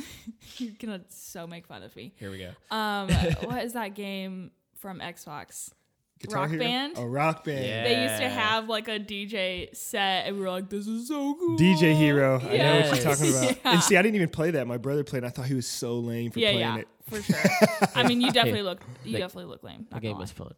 you're 0.57 0.73
gonna 0.79 1.01
so 1.09 1.47
make 1.47 1.67
fun 1.67 1.83
of 1.83 1.95
me. 1.95 2.13
Here 2.17 2.31
we 2.31 2.37
go. 2.39 2.51
Um, 2.75 3.09
what 3.45 3.63
is 3.65 3.73
that 3.73 3.95
game 3.95 4.51
from 4.79 4.99
Xbox? 4.99 5.71
Guitar 6.19 6.41
Rock 6.41 6.49
Hero? 6.49 6.63
Band? 6.63 6.93
Oh, 6.97 7.05
rock 7.05 7.43
band. 7.43 7.65
Yeah. 7.65 7.83
They 7.83 8.03
used 8.03 8.17
to 8.21 8.27
have 8.29 8.67
like 8.69 8.87
a 8.87 8.99
DJ 8.99 9.75
set, 9.75 10.25
and 10.27 10.35
we 10.35 10.41
were 10.41 10.49
like, 10.49 10.69
"This 10.69 10.87
is 10.87 11.07
so 11.07 11.35
cool." 11.35 11.57
DJ 11.57 11.95
Hero. 11.95 12.37
I 12.39 12.41
know 12.41 12.47
what 12.47 12.53
Yes. 12.53 12.95
you're 13.03 13.15
talking 13.15 13.29
about. 13.29 13.57
Yeah. 13.65 13.71
And 13.73 13.83
see, 13.83 13.97
I 13.97 14.01
didn't 14.01 14.15
even 14.15 14.29
play 14.29 14.51
that. 14.51 14.65
My 14.67 14.77
brother 14.77 15.03
played. 15.03 15.19
and 15.23 15.27
I 15.27 15.29
thought 15.29 15.45
he 15.45 15.53
was 15.53 15.67
so 15.67 15.99
lame 15.99 16.31
for 16.31 16.39
Yeah, 16.39 16.51
playing 16.51 16.59
yeah, 16.59 16.77
it. 16.77 16.87
for 17.09 17.21
sure. 17.21 17.35
I 17.95 18.07
mean, 18.07 18.21
you 18.21 18.31
definitely 18.31 18.63
look, 18.63 18.81
you 19.03 19.17
definitely 19.17 19.49
look 19.51 19.63
lame. 19.63 19.85
The 19.89 19.95
not 19.95 20.01
game 20.01 20.11
gonna 20.13 20.21
was 20.21 20.31
fun. 20.31 20.53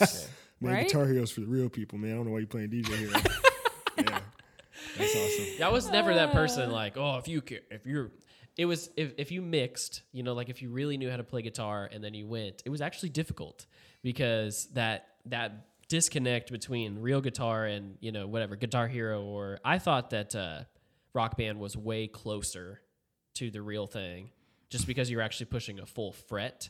Man, 0.60 0.74
Right? 0.74 0.86
Guitar 0.88 1.06
Hero's 1.06 1.30
for 1.30 1.40
the 1.40 1.46
real 1.46 1.68
people, 1.68 1.98
man. 1.98 2.12
I 2.12 2.14
don't 2.16 2.26
know 2.26 2.32
why 2.32 2.38
you're 2.38 2.48
playing 2.48 2.70
DJ 2.70 2.88
Hero. 2.96 3.12
Yeah, 4.98 5.06
that's 5.06 5.16
awesome. 5.16 5.44
Yeah, 5.58 5.68
I 5.68 5.70
was 5.70 5.90
never 5.90 6.14
that 6.14 6.32
person 6.32 6.70
like, 6.70 6.96
oh, 6.96 7.18
if 7.18 7.28
you 7.28 7.40
ca- 7.40 7.64
if 7.70 7.86
you're 7.86 8.10
it 8.56 8.66
was 8.66 8.90
if, 8.96 9.12
if 9.16 9.30
you 9.30 9.40
mixed, 9.40 10.02
you 10.12 10.22
know, 10.22 10.34
like 10.34 10.48
if 10.48 10.60
you 10.60 10.70
really 10.70 10.96
knew 10.96 11.10
how 11.10 11.16
to 11.16 11.24
play 11.24 11.42
guitar 11.42 11.88
and 11.90 12.02
then 12.02 12.12
you 12.12 12.26
went, 12.26 12.62
it 12.66 12.70
was 12.70 12.80
actually 12.80 13.08
difficult 13.10 13.66
because 14.02 14.66
that 14.74 15.06
that 15.26 15.66
disconnect 15.88 16.50
between 16.52 16.98
real 16.98 17.20
guitar 17.20 17.64
and, 17.64 17.96
you 18.00 18.12
know, 18.12 18.26
whatever, 18.26 18.56
Guitar 18.56 18.88
Hero 18.88 19.22
or 19.22 19.58
I 19.64 19.78
thought 19.78 20.10
that 20.10 20.34
uh 20.34 20.64
Rock 21.14 21.36
Band 21.36 21.58
was 21.58 21.76
way 21.76 22.06
closer 22.08 22.80
to 23.34 23.50
the 23.50 23.62
real 23.62 23.86
thing 23.86 24.30
just 24.70 24.86
because 24.86 25.10
you're 25.10 25.22
actually 25.22 25.46
pushing 25.46 25.78
a 25.78 25.86
full 25.86 26.12
fret 26.12 26.68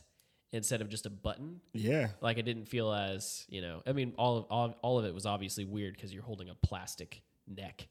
instead 0.51 0.81
of 0.81 0.89
just 0.89 1.05
a 1.05 1.09
button. 1.09 1.59
Yeah. 1.73 2.09
Like 2.21 2.37
it 2.37 2.43
didn't 2.43 2.65
feel 2.65 2.91
as, 2.93 3.45
you 3.49 3.61
know, 3.61 3.81
I 3.85 3.93
mean 3.93 4.13
all 4.17 4.37
of 4.37 4.45
all, 4.49 4.75
all 4.83 4.99
of 4.99 5.05
it 5.05 5.13
was 5.13 5.25
obviously 5.25 5.65
weird 5.65 5.95
because 5.95 6.13
you're 6.13 6.23
holding 6.23 6.49
a 6.49 6.55
plastic 6.55 7.23
neck. 7.49 7.87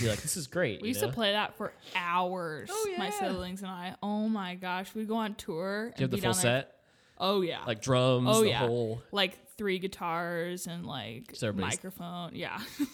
You're 0.00 0.10
like, 0.10 0.22
this 0.22 0.36
is 0.36 0.46
great. 0.46 0.80
We 0.82 0.88
used 0.88 1.02
know? 1.02 1.08
to 1.08 1.12
play 1.12 1.32
that 1.32 1.56
for 1.56 1.72
hours. 1.94 2.70
Oh, 2.72 2.94
My 2.98 3.10
siblings 3.10 3.60
and 3.62 3.70
I. 3.70 3.94
Oh 4.02 4.28
my 4.28 4.54
gosh, 4.54 4.94
we'd 4.94 5.08
go 5.08 5.16
on 5.16 5.34
tour. 5.34 5.92
Do 5.96 6.02
you 6.02 6.04
have 6.04 6.04
and 6.04 6.10
the 6.12 6.16
be 6.16 6.20
full 6.22 6.32
down 6.32 6.42
there- 6.42 6.60
set? 6.62 6.74
Oh 7.18 7.40
yeah. 7.42 7.64
Like 7.66 7.82
drums, 7.82 8.28
oh 8.30 8.42
the 8.42 8.48
yeah. 8.50 8.58
whole. 8.58 9.02
Like 9.12 9.38
three 9.56 9.78
guitars 9.80 10.66
and 10.68 10.86
like 10.86 11.32
So 11.34 11.52
microphone. 11.52 12.34
Yeah. 12.34 12.58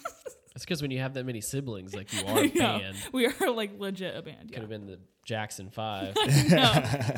It's 0.57 0.65
because 0.65 0.81
when 0.83 0.93
you 0.93 1.01
have 1.01 1.15
that 1.15 1.27
many 1.27 1.41
siblings, 1.41 1.97
like 1.97 2.13
you 2.13 2.25
are 2.29 2.45
a 2.45 2.49
band. 2.49 2.97
we 3.13 3.27
are 3.27 3.51
like 3.51 3.73
legit 3.81 4.15
a 4.17 4.23
band. 4.23 4.43
Could 4.43 4.53
Yeah. 4.53 4.61
have 4.61 4.69
been 4.69 4.87
the 4.87 5.01
Jackson 5.25 5.69
Five, 5.69 6.15
no, 6.15 6.23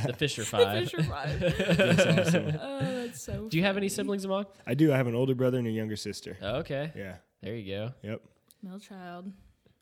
the 0.07 0.15
Fisher 0.17 0.43
Five. 0.43 0.87
The 0.87 0.97
Fisher 0.97 1.03
Five. 1.03 1.41
That's 1.41 2.29
awesome. 2.29 2.59
Oh, 2.59 2.79
that's 3.03 3.21
so. 3.23 3.47
Do 3.51 3.59
you 3.59 3.65
have 3.65 3.77
any 3.77 3.91
siblings, 3.91 4.25
Iman? 4.25 4.47
I 4.67 4.73
do. 4.73 4.91
I 4.91 4.97
have 4.97 5.07
an 5.07 5.15
older 5.15 5.35
brother 5.35 5.59
and 5.59 5.67
a 5.67 5.71
younger 5.71 5.97
sister. 5.97 6.39
Oh, 6.41 6.61
okay, 6.61 6.93
Yeah. 6.97 7.17
there 7.43 7.55
you 7.55 7.71
go. 7.77 7.93
Yep. 8.03 8.23
Middle 8.63 8.81
child. 8.81 9.31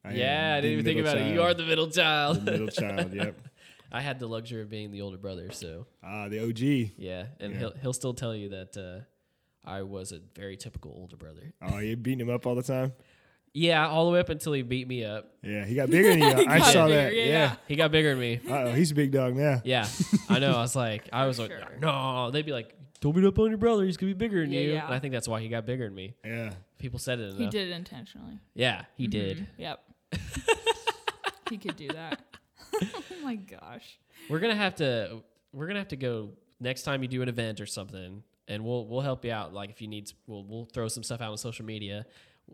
I 0.05 0.13
yeah, 0.13 0.55
I 0.57 0.61
didn't 0.61 0.73
even 0.81 0.85
think 0.85 0.97
middle 0.99 1.13
about 1.13 1.27
it. 1.27 1.33
You 1.35 1.43
are 1.43 1.55
the 1.55 1.65
middle 1.65 1.89
child. 1.89 2.45
The 2.45 2.53
middle 2.53 2.69
child. 2.69 3.15
Yep. 3.15 3.41
I 3.93 4.01
had 4.01 4.19
the 4.19 4.27
luxury 4.27 4.61
of 4.61 4.69
being 4.69 4.91
the 4.91 5.01
older 5.03 5.17
brother, 5.17 5.51
so 5.53 5.87
Ah, 6.03 6.29
the 6.29 6.41
OG. 6.41 6.93
yeah, 6.99 7.27
and 7.41 7.53
Yeah. 7.53 7.59
he'll 7.59 7.75
he'll 7.81 7.93
still 7.93 8.13
tell 8.15 8.35
you 8.35 8.49
that 8.51 8.77
uh, 8.77 9.05
I 9.69 9.83
was 9.83 10.13
a 10.13 10.21
very 10.35 10.57
typical 10.57 10.93
older 10.97 11.17
brother. 11.17 11.53
Oh, 11.63 11.79
you 11.79 11.97
beating 11.97 12.21
him 12.21 12.31
up 12.35 12.45
all 12.47 12.55
the 12.57 12.63
time? 12.63 12.93
Yeah, 13.57 13.87
all 13.89 14.07
the 14.07 14.11
way 14.11 14.19
up 14.19 14.31
until 14.31 14.53
he 14.53 14.63
beat 14.63 14.89
me 14.89 15.05
up. 15.05 15.31
Yeah, 15.43 15.65
he 15.65 15.77
got 15.77 15.89
bigger 15.89 16.09
than 16.09 16.19
you. 16.19 16.27
I 16.49 16.59
saw 16.73 16.87
bigger, 16.89 17.03
that. 17.03 17.15
yeah, 17.15 17.23
Yeah. 17.23 17.29
yeah. 17.31 17.57
He 17.69 17.77
got 17.77 17.93
bigger 17.93 18.11
than 18.11 18.19
me. 18.21 18.41
Uh 18.51 18.53
oh, 18.65 18.73
he's 18.73 18.91
a 18.91 18.95
big 18.97 19.13
dog 19.13 19.37
now. 19.37 19.63
Yeah, 19.65 19.87
I 20.29 20.41
know. 20.41 20.51
I 20.57 20.61
was 20.61 20.75
like, 20.75 21.09
I 21.13 21.27
was 21.27 21.37
sure. 21.37 21.49
like, 21.49 21.81
no. 21.81 22.31
They'd 22.33 22.45
be 22.45 22.51
like, 22.53 22.75
don't 23.05 23.15
beat 23.15 23.25
up 23.27 23.39
on 23.39 23.51
your 23.51 23.59
brother. 23.59 23.85
He's 23.85 23.99
gonna 23.99 24.15
be 24.15 24.19
bigger 24.19 24.41
than 24.41 24.51
Yeah, 24.51 24.61
you. 24.61 24.73
yeah. 24.73 24.87
And 24.87 24.95
I 24.95 24.99
think 24.99 25.13
that's 25.13 25.29
why 25.29 25.43
he 25.43 25.49
got 25.49 25.67
bigger 25.67 25.85
than 25.85 25.95
me. 25.95 26.15
Yeah. 26.25 26.55
People 26.79 26.99
said 26.99 27.21
it 27.21 27.25
enough. 27.25 27.39
He 27.39 27.47
did 27.49 27.69
it 27.69 27.73
intentionally. 27.73 28.39
Yeah, 28.55 28.87
he 28.97 29.05
mm-hmm. 29.05 29.11
did. 29.11 29.47
Yep. 29.59 29.81
he 31.51 31.59
could 31.59 31.77
do 31.77 31.89
that. 31.89 32.23
oh 32.83 33.03
my 33.23 33.37
gosh. 33.37 33.99
We're 34.31 34.41
gonna 34.41 34.57
have 34.57 34.77
to. 34.77 35.23
We're 35.53 35.67
gonna 35.67 35.81
have 35.81 35.89
to 35.89 35.97
go 35.97 36.31
next 36.61 36.85
time 36.85 37.03
you 37.03 37.09
do 37.09 37.21
an 37.21 37.29
event 37.29 37.61
or 37.61 37.67
something, 37.67 38.23
and 38.49 38.65
we'll 38.65 38.87
we'll 38.87 39.03
help 39.03 39.23
you 39.27 39.33
out. 39.33 39.53
Like 39.53 39.69
if 39.69 39.83
you 39.83 39.89
need, 39.89 40.11
we'll 40.27 40.45
we'll 40.45 40.65
throw 40.65 40.89
some 40.89 41.03
stuff 41.03 41.21
out 41.21 41.31
on 41.31 41.37
social 41.37 41.67
media. 41.67 42.07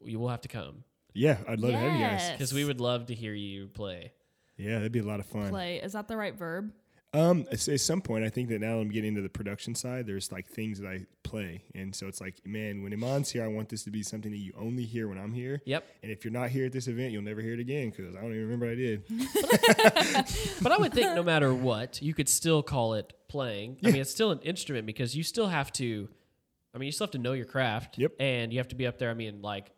You 0.05 0.18
will 0.18 0.30
have 0.30 0.40
to 0.40 0.48
come 0.48 0.82
Yeah, 1.14 1.38
I'd 1.48 1.61
love 1.61 1.70
to 1.70 1.78
have 1.78 1.92
you 1.92 2.05
guys. 2.05 2.30
Because 2.32 2.53
we 2.53 2.64
would 2.64 2.80
love 2.80 3.07
to 3.07 3.14
hear 3.14 3.34
you 3.34 3.68
play. 3.68 4.12
Yeah, 4.57 4.74
that'd 4.74 4.90
be 4.90 4.98
a 4.98 5.05
lot 5.05 5.20
of 5.20 5.26
fun. 5.26 5.48
Play. 5.48 5.76
Is 5.76 5.92
that 5.92 6.09
the 6.09 6.16
right 6.16 6.36
verb? 6.36 6.72
Um, 7.12 7.46
at, 7.50 7.66
at 7.68 7.80
some 7.80 8.00
point, 8.00 8.24
I 8.24 8.28
think 8.28 8.48
that 8.50 8.61
now 8.61 8.76
that 8.76 8.82
I'm 8.82 8.90
getting 8.90 9.08
into 9.08 9.22
the 9.22 9.28
production 9.28 9.74
side. 9.74 10.06
There's 10.06 10.30
like 10.30 10.48
things 10.48 10.78
that 10.80 10.86
I 10.86 11.06
play, 11.24 11.64
and 11.74 11.94
so 11.94 12.06
it's 12.06 12.20
like, 12.20 12.36
man, 12.44 12.82
when 12.82 12.92
Iman's 12.92 13.30
here, 13.30 13.44
I 13.44 13.48
want 13.48 13.68
this 13.68 13.82
to 13.84 13.90
be 13.90 14.02
something 14.02 14.30
that 14.30 14.38
you 14.38 14.52
only 14.56 14.84
hear 14.84 15.08
when 15.08 15.18
I'm 15.18 15.32
here. 15.32 15.61
Yep. 15.64 15.84
And 16.02 16.12
if 16.12 16.24
you're 16.24 16.32
not 16.32 16.50
here 16.50 16.66
at 16.66 16.72
this 16.72 16.86
event, 16.86 17.12
you'll 17.12 17.22
never 17.22 17.40
hear 17.40 17.54
it 17.54 17.61
again 17.61 17.90
because 17.90 18.14
I 18.14 18.20
don't 18.20 18.30
even 18.30 18.48
remember 18.48 18.66
what 18.66 18.72
I 18.72 18.76
did. 18.76 19.04
But 20.62 20.72
I 20.72 20.78
would 20.78 20.92
think 20.92 21.14
no 21.14 21.22
matter 21.24 21.52
what, 21.54 22.00
you 22.02 22.14
could 22.14 22.28
still 22.28 22.62
call 22.62 22.94
it 22.94 23.12
playing. 23.28 23.78
I 23.84 23.90
mean, 23.90 24.00
it's 24.00 24.11
still 24.11 24.30
an 24.30 24.40
instrument 24.40 24.86
because 24.86 25.16
you 25.16 25.22
still 25.22 25.48
have 25.48 25.72
to. 25.74 26.08
I 26.74 26.78
mean, 26.78 26.86
you 26.86 26.92
still 26.92 27.06
have 27.06 27.12
to 27.12 27.18
know 27.18 27.32
your 27.32 27.46
craft. 27.46 27.98
Yep. 27.98 28.12
And 28.20 28.52
you 28.52 28.58
have 28.58 28.68
to 28.68 28.76
be 28.76 28.86
up 28.86 28.98
there. 28.98 29.11
I 29.11 29.14
mean, 29.14 29.42
like, 29.42 29.72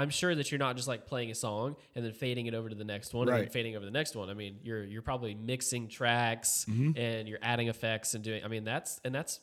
I'm 0.00 0.10
sure 0.10 0.34
that 0.34 0.50
you're 0.50 0.58
not 0.58 0.76
just 0.76 0.88
like 0.88 1.06
playing 1.06 1.30
a 1.30 1.34
song 1.34 1.76
and 1.94 2.04
then 2.04 2.12
fading 2.12 2.46
it 2.46 2.54
over 2.54 2.68
to 2.68 2.74
the 2.74 2.84
next 2.84 3.12
one 3.14 3.28
and 3.28 3.36
then 3.36 3.42
Right. 3.44 3.52
fading 3.52 3.74
over 3.76 3.84
the 3.84 3.90
next 3.90 4.14
one. 4.16 4.30
I 4.30 4.34
mean, 4.34 4.58
you're 4.62 4.84
you're 4.84 5.02
probably 5.02 5.34
mixing 5.34 5.88
tracks 5.88 6.64
Mm-hmm. 6.68 6.98
and 6.98 7.28
you're 7.28 7.40
adding 7.42 7.68
effects 7.68 8.14
and 8.14 8.22
doing. 8.22 8.44
I 8.44 8.48
mean, 8.48 8.64
that's 8.64 9.00
and 9.04 9.14
that's 9.14 9.40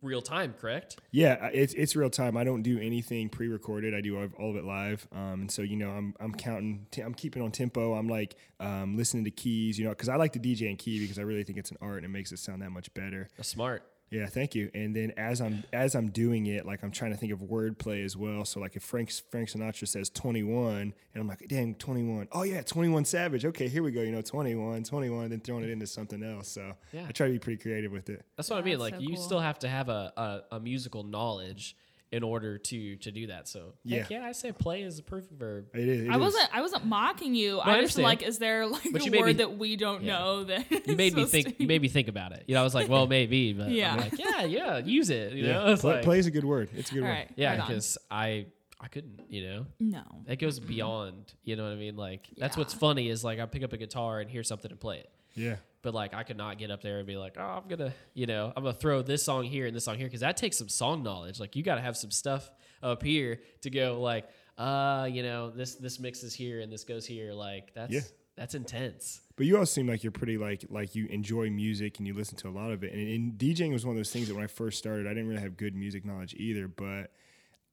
real 0.00 0.22
time, 0.22 0.54
correct? 0.60 0.98
Yeah, 1.10 1.48
it's 1.52 1.74
it's 1.74 1.96
real 1.96 2.10
time. 2.10 2.36
I 2.36 2.44
don't 2.44 2.62
do 2.62 2.78
anything 2.78 3.28
pre-recorded. 3.28 3.94
I 3.94 4.00
do 4.00 4.16
all 4.38 4.50
of- 4.50 4.56
it 4.56 4.64
live. 4.64 5.06
Um, 5.12 5.42
and 5.42 5.50
so 5.50 5.62
you 5.62 5.76
know, 5.76 5.90
I'm 5.90 6.14
I'm 6.20 6.32
counting. 6.34 6.86
T- 6.92 7.02
I'm 7.02 7.14
keeping 7.14 7.42
on 7.42 7.50
tempo. 7.50 7.94
I'm 7.94 8.08
like 8.08 8.36
um, 8.60 8.96
listening 8.96 9.24
to 9.24 9.30
keys. 9.32 9.78
You 9.78 9.84
know, 9.86 9.90
because 9.90 10.08
I 10.08 10.16
like 10.16 10.32
to 10.34 10.38
DJ 10.38 10.68
and 10.68 10.78
key 10.78 11.00
because 11.00 11.18
I 11.18 11.22
really 11.22 11.42
think 11.44 11.58
it's 11.58 11.70
an 11.72 11.78
art 11.80 11.96
and 11.96 12.04
it 12.04 12.10
makes 12.10 12.30
it 12.32 12.38
sound 12.38 12.62
that 12.62 12.70
much 12.70 12.92
better. 12.94 13.28
That's 13.36 13.48
smart. 13.48 13.82
Yeah, 14.12 14.26
thank 14.26 14.54
you. 14.54 14.70
And 14.74 14.94
then 14.94 15.12
as 15.16 15.40
I'm 15.40 15.64
as 15.72 15.94
I'm 15.94 16.10
doing 16.10 16.44
it, 16.46 16.66
like 16.66 16.82
I'm 16.84 16.90
trying 16.90 17.12
to 17.12 17.16
think 17.16 17.32
of 17.32 17.38
wordplay 17.38 18.04
as 18.04 18.14
well. 18.14 18.44
So 18.44 18.60
like 18.60 18.76
if 18.76 18.82
Frank 18.82 19.10
Frank 19.30 19.48
Sinatra 19.48 19.88
says 19.88 20.10
21, 20.10 20.76
and 20.80 20.94
I'm 21.16 21.26
like, 21.26 21.48
dang, 21.48 21.74
21. 21.76 22.28
Oh 22.30 22.42
yeah, 22.42 22.60
21 22.60 23.06
Savage. 23.06 23.46
Okay, 23.46 23.68
here 23.68 23.82
we 23.82 23.90
go. 23.90 24.02
You 24.02 24.12
know, 24.12 24.20
21, 24.20 24.84
21, 24.84 25.30
then 25.30 25.40
throwing 25.40 25.64
it 25.64 25.70
into 25.70 25.86
something 25.86 26.22
else. 26.22 26.48
So 26.48 26.74
Yeah. 26.92 27.06
I 27.08 27.12
try 27.12 27.26
to 27.28 27.32
be 27.32 27.38
pretty 27.38 27.62
creative 27.62 27.90
with 27.90 28.10
it. 28.10 28.24
That's 28.36 28.50
what 28.50 28.58
I 28.58 28.62
mean. 28.62 28.72
That's 28.78 28.92
Like 28.92 28.94
so 28.96 29.00
you 29.00 29.14
cool. 29.14 29.22
still 29.24 29.40
have 29.40 29.58
to 29.60 29.68
have 29.68 29.88
a, 29.88 30.12
a, 30.50 30.56
a 30.56 30.60
musical 30.60 31.04
knowledge 31.04 31.74
in 32.12 32.22
order 32.22 32.58
to 32.58 32.96
to 32.96 33.10
do 33.10 33.26
that. 33.28 33.48
So 33.48 33.72
Yeah. 33.84 34.06
yeah, 34.10 34.24
I 34.24 34.32
say 34.32 34.52
play 34.52 34.82
is 34.82 34.98
a 34.98 35.02
perfect 35.02 35.32
verb. 35.32 35.66
It 35.74 35.88
is. 35.88 36.02
it 36.02 36.10
I 36.10 36.14
is. 36.16 36.20
wasn't. 36.20 36.48
I 36.54 36.60
wasn't 36.60 36.84
mocking 36.86 37.34
you. 37.34 37.58
I 37.58 37.78
I 37.78 37.80
just 37.80 37.98
like, 37.98 38.22
is 38.22 38.38
there 38.38 38.66
like 38.66 38.92
But 38.92 39.06
a 39.06 39.18
word 39.18 39.26
me- 39.28 39.32
that 39.34 39.56
we 39.58 39.76
don't 39.76 40.02
Yeah. 40.04 40.18
know 40.18 40.44
that 40.44 40.70
You 40.86 40.94
made 40.96 41.14
me 41.14 41.24
think. 41.24 41.58
You 41.58 41.66
made 41.66 41.80
me 41.82 41.88
think 41.88 42.08
about 42.08 42.32
it. 42.32 42.44
You 42.46 42.54
know, 42.54 42.60
I 42.60 42.64
was 42.64 42.74
like, 42.74 42.88
well, 42.88 43.06
maybe, 43.06 43.52
but 43.54 43.70
Yeah. 43.70 43.92
I'm 43.94 44.00
like, 44.00 44.18
yeah, 44.18 44.44
yeah, 44.44 44.78
use 44.78 45.08
it. 45.10 45.32
You 45.32 45.46
Yeah, 45.46 45.52
know, 45.54 45.72
it's 45.72 45.80
play, 45.80 45.94
like, 45.94 46.04
play 46.04 46.18
is 46.18 46.26
a 46.26 46.30
good 46.30 46.44
word. 46.44 46.68
It's 46.76 46.90
a 46.90 46.94
good 46.94 47.02
word. 47.02 47.08
right. 47.08 47.30
yeah, 47.36 47.56
right 47.56 47.66
because 47.66 47.96
I 48.10 48.46
I 48.78 48.88
couldn't. 48.88 49.20
You 49.30 49.46
know, 49.46 49.66
no. 49.80 50.02
it 50.28 50.36
goes 50.40 50.58
beyond. 50.60 51.32
You 51.44 51.56
know 51.56 51.62
what 51.64 51.72
I 51.72 51.76
mean? 51.76 51.96
Like 51.96 52.26
that's 52.36 52.56
what's 52.56 52.74
funny 52.74 53.08
is 53.08 53.24
like 53.24 53.38
I 53.40 53.46
pick 53.46 53.62
up 53.62 53.72
a 53.72 53.76
guitar 53.78 54.20
and 54.20 54.28
hear 54.30 54.42
something 54.42 54.70
and 54.70 54.78
play 54.80 54.98
it. 54.98 55.10
Yeah. 55.34 55.56
But 55.82 55.94
like 55.94 56.14
I 56.14 56.22
could 56.22 56.36
not 56.36 56.58
get 56.58 56.70
up 56.70 56.80
there 56.82 56.98
and 56.98 57.06
be 57.06 57.16
like, 57.16 57.34
oh, 57.38 57.60
I'm 57.62 57.68
gonna, 57.68 57.92
you 58.14 58.26
know, 58.26 58.52
I'm 58.56 58.62
gonna 58.62 58.74
throw 58.74 59.02
this 59.02 59.22
song 59.24 59.44
here 59.44 59.66
and 59.66 59.74
this 59.74 59.84
song 59.84 59.96
here 59.98 60.06
because 60.06 60.20
that 60.20 60.36
takes 60.36 60.56
some 60.56 60.68
song 60.68 61.02
knowledge. 61.02 61.40
Like 61.40 61.56
you 61.56 61.62
got 61.62 61.74
to 61.74 61.80
have 61.80 61.96
some 61.96 62.10
stuff 62.12 62.50
up 62.82 63.02
here 63.02 63.40
to 63.62 63.70
go 63.70 64.00
like, 64.00 64.28
uh, 64.58 65.08
you 65.10 65.22
know, 65.24 65.50
this 65.50 65.74
this 65.74 65.98
mixes 65.98 66.32
here 66.34 66.60
and 66.60 66.72
this 66.72 66.84
goes 66.84 67.04
here. 67.04 67.32
Like 67.32 67.74
that's 67.74 67.92
Yeah. 67.92 68.00
that's 68.36 68.54
intense. 68.54 69.20
But 69.34 69.46
you 69.46 69.58
all 69.58 69.66
seem 69.66 69.88
like 69.88 70.04
you're 70.04 70.12
pretty 70.12 70.38
like 70.38 70.64
like 70.70 70.94
you 70.94 71.06
enjoy 71.06 71.50
music 71.50 71.98
and 71.98 72.06
you 72.06 72.14
listen 72.14 72.36
to 72.38 72.48
a 72.48 72.50
lot 72.50 72.70
of 72.70 72.84
it. 72.84 72.92
And, 72.92 73.08
and 73.08 73.32
DJing 73.38 73.72
was 73.72 73.84
one 73.84 73.96
of 73.96 73.98
those 73.98 74.12
things 74.12 74.28
that 74.28 74.34
when 74.34 74.44
I 74.44 74.48
first 74.48 74.78
started, 74.78 75.06
I 75.06 75.10
didn't 75.10 75.26
really 75.28 75.40
have 75.42 75.56
good 75.56 75.74
music 75.74 76.04
knowledge 76.04 76.34
either. 76.34 76.68
But 76.68 77.10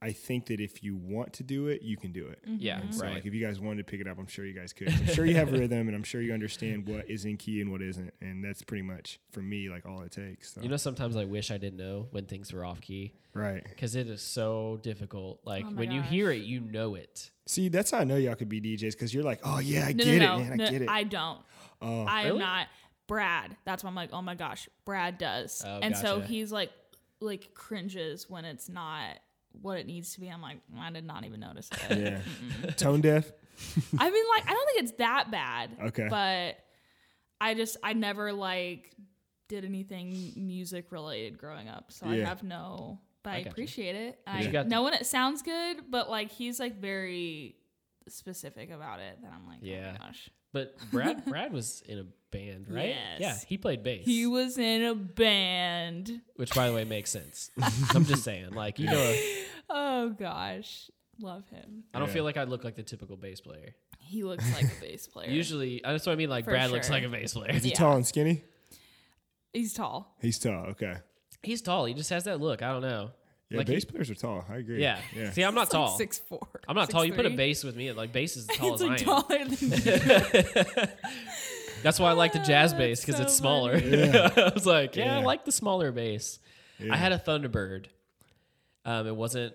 I 0.01 0.11
think 0.11 0.45
that 0.47 0.61
if 0.61 0.83
you 0.83 0.95
want 0.95 1.33
to 1.33 1.43
do 1.43 1.67
it, 1.67 1.81
you 1.81 1.97
can 1.97 2.11
do 2.11 2.27
it. 2.27 2.41
Mm-hmm. 2.47 2.55
Yeah, 2.59 2.79
And 2.79 2.95
so, 2.95 3.03
right. 3.03 3.15
like, 3.15 3.25
if 3.25 3.33
you 3.33 3.45
guys 3.45 3.59
wanted 3.59 3.85
to 3.85 3.91
pick 3.91 3.99
it 3.99 4.07
up, 4.07 4.17
I'm 4.17 4.27
sure 4.27 4.45
you 4.45 4.53
guys 4.53 4.71
could. 4.71 4.89
I'm 4.89 5.07
sure 5.07 5.25
you 5.25 5.35
have 5.35 5.51
rhythm, 5.59 5.87
and 5.87 5.95
I'm 5.95 6.03
sure 6.03 6.21
you 6.21 6.33
understand 6.33 6.87
what 6.87 7.09
is 7.09 7.25
in 7.25 7.37
key 7.37 7.61
and 7.61 7.71
what 7.71 7.81
isn't. 7.81 8.13
And 8.21 8.43
that's 8.43 8.61
pretty 8.61 8.83
much 8.83 9.19
for 9.31 9.41
me, 9.41 9.69
like 9.69 9.85
all 9.85 10.01
it 10.01 10.11
takes. 10.11 10.53
So. 10.53 10.61
You 10.61 10.69
know, 10.69 10.77
sometimes 10.77 11.17
I 11.17 11.25
wish 11.25 11.51
I 11.51 11.57
didn't 11.57 11.77
know 11.77 12.07
when 12.11 12.25
things 12.25 12.53
were 12.53 12.63
off 12.63 12.79
key 12.81 13.13
right? 13.33 13.63
because 13.63 13.95
it 13.95 14.07
is 14.07 14.21
so 14.21 14.79
difficult. 14.81 15.41
Like 15.43 15.65
Oh 15.65 15.71
my 15.71 15.79
when 15.79 15.91
you 15.91 16.01
hear 16.01 16.31
it, 16.31 16.43
you 16.43 16.59
know 16.59 16.95
it. 16.95 17.29
See, 17.47 17.69
that's 17.69 17.91
how 17.91 17.99
I 17.99 18.03
know 18.03 18.15
y'all 18.15 18.35
could 18.35 18.49
be 18.49 18.61
DJs 18.61 18.91
because 18.91 19.13
you're 19.13 19.23
like, 19.23 19.39
oh 19.43 19.59
yeah, 19.59 19.85
I 19.87 19.93
No, 19.93 20.03
get 20.03 20.19
no, 20.19 20.37
no, 20.37 20.43
it, 20.43 20.47
man, 20.47 20.57
no, 20.57 20.65
I 20.65 20.69
get 20.69 20.81
it. 20.83 20.89
I 20.89 21.03
don't. 21.03 21.39
oh, 21.81 22.03
I 22.03 22.23
am 22.23 22.37
not. 22.37 22.67
Brad. 23.07 23.55
That's 23.65 23.83
why 23.83 23.89
I'm 23.89 23.95
like, 23.95 24.11
oh 24.13 24.21
my 24.21 24.35
gosh, 24.35 24.69
Brad 24.85 25.17
does. 25.17 25.63
Oh, 25.65 25.79
and 25.81 25.97
so 25.97 26.21
he's 26.21 26.51
like, 26.51 26.71
like 27.19 27.53
cringes 27.53 28.29
when 28.29 28.45
it's 28.45 28.69
not 28.69 29.17
what 29.61 29.77
it 29.79 29.87
needs 29.87 30.13
to 30.13 30.19
be. 30.19 30.27
I'm 30.29 30.41
like, 30.41 30.57
mm, 30.73 30.79
I 30.79 30.91
did 30.91 31.05
not 31.05 31.25
even 31.25 31.39
notice 31.39 31.69
it. 31.89 31.97
yeah, 32.65 32.71
tone 32.77 33.01
deaf. 33.01 33.31
I 33.97 34.09
mean, 34.09 34.23
like, 34.35 34.47
I 34.49 34.53
don't 34.53 34.65
think 34.67 34.83
it's 34.83 34.91
that 34.99 35.31
bad. 35.31 35.71
Okay. 35.87 36.07
But 36.09 36.57
I 37.41 37.53
just, 37.55 37.77
I 37.83 37.93
never 37.93 38.31
like 38.31 38.91
did 39.49 39.65
anything 39.65 40.33
music 40.37 40.91
related 40.91 41.37
growing 41.37 41.67
up, 41.67 41.91
so 41.91 42.07
I 42.07 42.17
have 42.19 42.43
no. 42.43 42.99
But 43.23 43.29
I, 43.31 43.33
I 43.33 43.37
gotcha. 43.39 43.49
appreciate 43.51 43.95
it. 43.95 44.19
I 44.25 44.45
got 44.47 44.67
know 44.67 44.83
when 44.83 44.93
it 44.93 45.05
sounds 45.05 45.41
good, 45.41 45.77
but 45.89 46.09
like 46.09 46.31
he's 46.31 46.59
like 46.59 46.79
very 46.79 47.55
specific 48.07 48.71
about 48.71 48.99
it. 49.01 49.17
That 49.21 49.33
I'm 49.33 49.45
like, 49.47 49.59
Yeah. 49.61 49.89
oh 49.89 49.99
my 49.99 50.07
gosh. 50.07 50.29
But 50.51 50.75
Brad, 50.91 51.25
Brad 51.27 51.53
was 51.53 51.83
in 51.87 51.99
a 51.99 52.05
band, 52.31 52.65
right? 52.69 52.89
Yes. 52.89 53.19
Yeah, 53.19 53.35
he 53.47 53.57
played 53.57 53.83
bass. 53.83 54.03
He 54.05 54.25
was 54.27 54.57
in 54.57 54.83
a 54.83 54.95
band. 54.95 56.21
which 56.35 56.53
by 56.53 56.67
the 56.67 56.73
way 56.73 56.83
makes 56.85 57.09
sense. 57.11 57.51
I'm 57.93 58.05
just 58.05 58.23
saying, 58.23 58.51
like 58.51 58.79
you 58.79 58.87
know, 58.87 59.15
Oh 59.69 60.09
gosh, 60.09 60.89
love 61.19 61.47
him. 61.49 61.83
I 61.93 61.99
don't 61.99 62.07
Yeah. 62.07 62.13
feel 62.15 62.23
like 62.23 62.37
I 62.37 62.43
look 62.45 62.63
like 62.63 62.75
the 62.75 62.83
typical 62.83 63.15
bass 63.17 63.41
player. 63.41 63.75
He 63.99 64.23
looks 64.23 64.51
like 64.53 64.65
a 64.65 64.81
bass 64.81 65.05
player. 65.13 65.29
Usually, 65.29 65.83
uh, 65.83 65.91
that's 65.91 66.05
what 66.07 66.13
I 66.13 66.15
mean. 66.15 66.29
Like 66.29 66.45
For 66.45 66.51
Brad 66.51 66.71
looks 66.71 66.89
like 66.89 67.03
a 67.03 67.09
bass 67.09 67.33
player. 67.33 67.51
Is 67.51 67.63
he 67.63 67.69
Yeah. 67.69 67.75
tall 67.75 67.95
and 67.95 68.07
skinny? 68.07 68.41
he's 69.53 69.73
tall. 69.73 70.15
He's 70.21 70.39
tall. 70.39 70.65
Okay. 70.71 70.95
He's 71.43 71.61
tall. 71.61 71.85
He 71.85 71.93
just 71.93 72.09
has 72.09 72.23
that 72.25 72.39
look. 72.41 72.61
I 72.63 72.71
don't 72.71 72.81
know. 72.81 73.11
Yeah, 73.49 73.57
Like 73.57 73.67
bass 73.67 73.83
he- 73.83 73.89
players 73.89 74.09
are 74.11 74.15
tall. 74.15 74.45
I 74.49 74.57
agree. 74.57 74.81
Yeah. 74.81 74.99
Yeah. 75.15 75.31
See, 75.31 75.41
I'm 75.43 75.55
not 75.55 75.67
He's 75.67 75.71
tall. 75.73 75.87
Like 75.89 75.97
six 75.97 76.19
four. 76.19 76.47
I'm 76.67 76.75
not 76.75 76.89
tall. 76.89 77.03
You 77.03 77.13
put 77.13 77.25
a 77.25 77.31
bass 77.31 77.63
with 77.63 77.75
me, 77.75 77.91
like 77.91 78.11
bass 78.13 78.37
is 78.37 78.47
as 78.49 78.55
tall 78.57 78.73
It's 78.73 78.81
as 78.83 78.87
like 78.89 79.07
I 79.07 79.11
am. 79.11 79.21
taller 79.23 79.45
than 79.45 79.69
me. 80.85 80.93
That's 81.81 81.99
why 81.99 82.09
I 82.09 82.13
like 82.13 82.33
the 82.33 82.39
jazz 82.39 82.73
bass 82.75 83.01
because 83.01 83.15
so 83.17 83.23
it's 83.23 83.33
smaller. 83.33 83.77
Yeah. 83.77 84.29
I 84.35 84.51
was 84.53 84.65
like, 84.65 84.95
yeah, 84.95 85.17
I 85.17 85.21
like 85.23 85.45
the 85.45 85.51
smaller 85.51 85.91
bass. 85.91 86.39
Yeah. 86.77 86.93
I 86.93 86.97
had 86.97 87.11
a 87.11 87.17
Thunderbird. 87.17 87.85
Um, 88.85 89.07
it 89.07 89.15
wasn't 89.15 89.53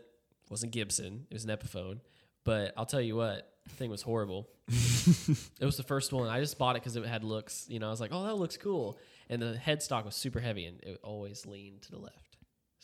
wasn't 0.50 0.72
Gibson. 0.72 1.26
It 1.30 1.34
was 1.34 1.44
an 1.44 1.50
Epiphone. 1.50 2.00
But 2.44 2.72
I'll 2.76 2.86
tell 2.86 3.00
you 3.00 3.16
what, 3.16 3.48
the 3.68 3.74
thing 3.74 3.90
was 3.90 4.02
horrible. 4.02 4.48
it 4.68 5.64
was 5.64 5.76
the 5.76 5.82
first 5.82 6.12
one. 6.12 6.28
I 6.28 6.40
just 6.40 6.58
bought 6.58 6.76
it 6.76 6.82
because 6.82 6.96
it 6.96 7.06
had 7.06 7.24
looks. 7.24 7.66
You 7.68 7.78
know, 7.78 7.86
I 7.86 7.90
was 7.90 8.00
like, 8.00 8.10
oh, 8.12 8.24
that 8.24 8.34
looks 8.34 8.56
cool. 8.56 8.98
And 9.30 9.40
the 9.40 9.54
headstock 9.64 10.04
was 10.04 10.14
super 10.14 10.40
heavy, 10.40 10.66
and 10.66 10.82
it 10.82 11.00
always 11.02 11.46
leaned 11.46 11.82
to 11.82 11.90
the 11.90 11.98
left. 11.98 12.23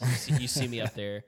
So 0.00 0.06
you, 0.06 0.12
see, 0.14 0.34
you 0.42 0.48
see 0.48 0.68
me 0.68 0.80
up 0.80 0.94
there. 0.94 1.24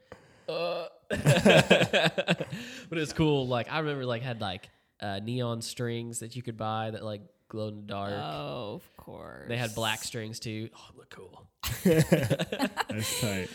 Uh. 0.48 0.86
but 1.10 2.48
it's 2.92 3.12
cool. 3.12 3.46
Like 3.46 3.70
I 3.70 3.80
remember, 3.80 4.06
like 4.06 4.22
had 4.22 4.40
like 4.40 4.70
uh, 5.00 5.20
neon 5.22 5.60
strings 5.60 6.20
that 6.20 6.34
you 6.36 6.42
could 6.42 6.56
buy 6.56 6.90
that 6.90 7.04
like 7.04 7.20
glowed 7.48 7.74
in 7.74 7.80
the 7.82 7.86
dark. 7.86 8.12
oh, 8.12 8.74
of 8.74 8.96
course. 8.96 9.46
They 9.48 9.58
had 9.58 9.74
black 9.74 10.02
strings 10.02 10.40
too. 10.40 10.70
Oh, 10.74 10.90
it 10.90 10.96
looked 10.96 11.14
cool. 11.14 11.46
That's 11.84 13.20
tight. 13.20 13.48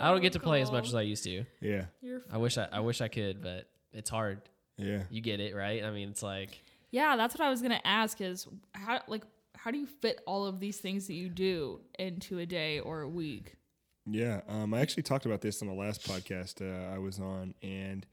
I 0.00 0.10
don't 0.10 0.22
get 0.22 0.32
to 0.32 0.40
play 0.40 0.60
as 0.60 0.72
much 0.72 0.88
as 0.88 0.94
I 0.94 1.02
used 1.02 1.22
to. 1.24 1.44
Yeah. 1.60 1.84
I 2.32 2.38
wish 2.38 2.58
I, 2.58 2.66
I 2.72 2.80
wish 2.80 3.00
I 3.00 3.08
could, 3.08 3.42
but 3.42 3.68
it's 3.92 4.10
hard. 4.10 4.42
Yeah. 4.76 5.02
You 5.08 5.20
get 5.20 5.38
it, 5.38 5.54
right? 5.54 5.84
I 5.84 5.90
mean, 5.90 6.08
it's 6.08 6.22
like 6.22 6.64
Yeah, 6.90 7.16
that's 7.16 7.34
what 7.34 7.46
I 7.46 7.50
was 7.50 7.62
gonna 7.62 7.80
ask. 7.84 8.20
Is 8.20 8.48
how 8.72 9.00
like 9.06 9.22
how 9.56 9.70
do 9.70 9.78
you 9.78 9.86
fit 9.86 10.20
all 10.26 10.46
of 10.46 10.58
these 10.58 10.78
things 10.78 11.06
that 11.06 11.14
you 11.14 11.28
do 11.28 11.80
into 11.98 12.38
a 12.40 12.46
day 12.46 12.80
or 12.80 13.02
a 13.02 13.08
week? 13.08 13.54
Yeah, 14.06 14.42
um, 14.48 14.74
I 14.74 14.80
actually 14.80 15.02
talked 15.04 15.24
about 15.24 15.40
this 15.40 15.62
on 15.62 15.68
the 15.68 15.74
last 15.74 16.06
podcast 16.06 16.60
uh, 16.60 16.94
I 16.94 16.98
was 16.98 17.18
on, 17.18 17.54
and 17.62 18.04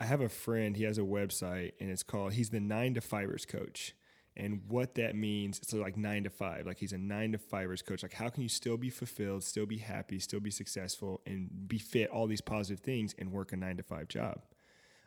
I 0.00 0.04
have 0.04 0.20
a 0.20 0.28
friend. 0.28 0.76
He 0.76 0.84
has 0.84 0.98
a 0.98 1.02
website, 1.02 1.72
and 1.80 1.90
it's 1.90 2.02
called. 2.02 2.34
He's 2.34 2.50
the 2.50 2.60
Nine 2.60 2.94
to 2.94 3.00
Fivers 3.00 3.46
coach, 3.46 3.94
and 4.36 4.62
what 4.68 4.94
that 4.96 5.16
means, 5.16 5.58
it's 5.58 5.72
like 5.72 5.96
nine 5.96 6.24
to 6.24 6.30
five. 6.30 6.66
Like 6.66 6.78
he's 6.78 6.92
a 6.92 6.98
nine 6.98 7.32
to 7.32 7.38
fivers 7.38 7.82
coach. 7.82 8.02
Like 8.02 8.14
how 8.14 8.28
can 8.28 8.42
you 8.42 8.50
still 8.50 8.76
be 8.76 8.90
fulfilled, 8.90 9.44
still 9.44 9.66
be 9.66 9.78
happy, 9.78 10.18
still 10.18 10.40
be 10.40 10.50
successful, 10.50 11.22
and 11.26 11.68
be 11.68 11.78
fit 11.78 12.10
all 12.10 12.26
these 12.26 12.42
positive 12.42 12.80
things 12.84 13.14
and 13.18 13.32
work 13.32 13.52
a 13.52 13.56
nine 13.56 13.78
to 13.78 13.82
five 13.82 14.08
job? 14.08 14.42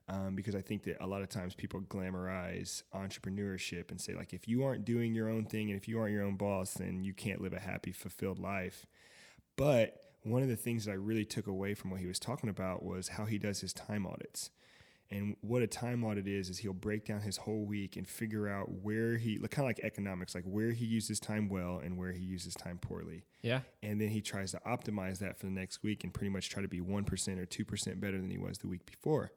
um, 0.10 0.36
because 0.36 0.56
I 0.56 0.62
think 0.62 0.84
that 0.84 0.98
a 1.02 1.08
lot 1.08 1.22
of 1.22 1.30
times 1.30 1.54
people 1.54 1.82
glamorize 1.82 2.84
entrepreneurship 2.96 3.92
and 3.92 4.02
say 4.02 4.14
like 4.16 4.34
if 4.34 4.48
you 4.48 4.64
aren't 4.64 4.84
doing 4.86 5.14
your 5.14 5.30
own 5.30 5.46
thing 5.46 5.70
and 5.70 5.80
if 5.80 5.88
you 5.88 6.00
aren't 6.00 6.14
your 6.14 6.24
own 6.24 6.36
boss, 6.36 6.74
then 6.74 7.04
you 7.04 7.14
can't 7.14 7.42
live 7.42 7.54
a 7.54 7.60
happy, 7.60 7.92
fulfilled 7.92 8.40
life. 8.40 8.86
But 9.60 10.02
one 10.24 10.42
of 10.42 10.48
the 10.48 10.56
things 10.56 10.86
that 10.86 10.92
I 10.92 10.96
really 10.96 11.26
took 11.26 11.48
away 11.48 11.74
from 11.74 11.92
what 11.92 12.00
he 12.00 12.08
was 12.08 12.18
talking 12.18 12.50
about 12.50 12.82
was 12.82 13.10
how 13.10 13.26
he 13.26 13.38
does 13.38 13.60
his 13.60 13.74
time 13.74 14.08
audits. 14.08 14.52
And 15.12 15.36
what 15.42 15.64
a 15.64 15.68
time 15.68 16.04
audit 16.06 16.28
is, 16.28 16.50
is 16.50 16.60
he'll 16.60 16.72
break 16.72 17.04
down 17.06 17.22
his 17.22 17.38
whole 17.38 17.66
week 17.66 17.98
and 17.98 18.08
figure 18.08 18.48
out 18.48 18.72
where 18.84 19.18
he, 19.18 19.38
kind 19.38 19.60
of 19.60 19.66
like 19.66 19.80
economics, 19.84 20.34
like 20.34 20.46
where 20.46 20.72
he 20.72 20.86
uses 20.86 21.20
time 21.20 21.50
well 21.50 21.82
and 21.84 21.98
where 21.98 22.14
he 22.14 22.24
uses 22.24 22.54
time 22.54 22.78
poorly 22.78 23.24
yeah, 23.42 23.62
and 23.82 24.00
then 24.00 24.10
he 24.10 24.22
tries 24.22 24.52
to 24.52 24.62
optimize 24.68 25.20
that 25.20 25.40
for 25.40 25.46
the 25.46 25.52
next 25.52 25.82
week 25.82 26.04
and 26.04 26.14
pretty 26.14 26.30
much 26.30 26.50
try 26.50 26.62
to 26.62 26.68
be 26.68 26.80
1% 26.80 27.40
or 27.40 27.46
2% 27.46 28.00
better 28.00 28.18
than 28.18 28.30
he 28.30 28.38
was 28.38 28.60
the 28.60 28.68
week 28.68 28.86
before. 28.86 29.32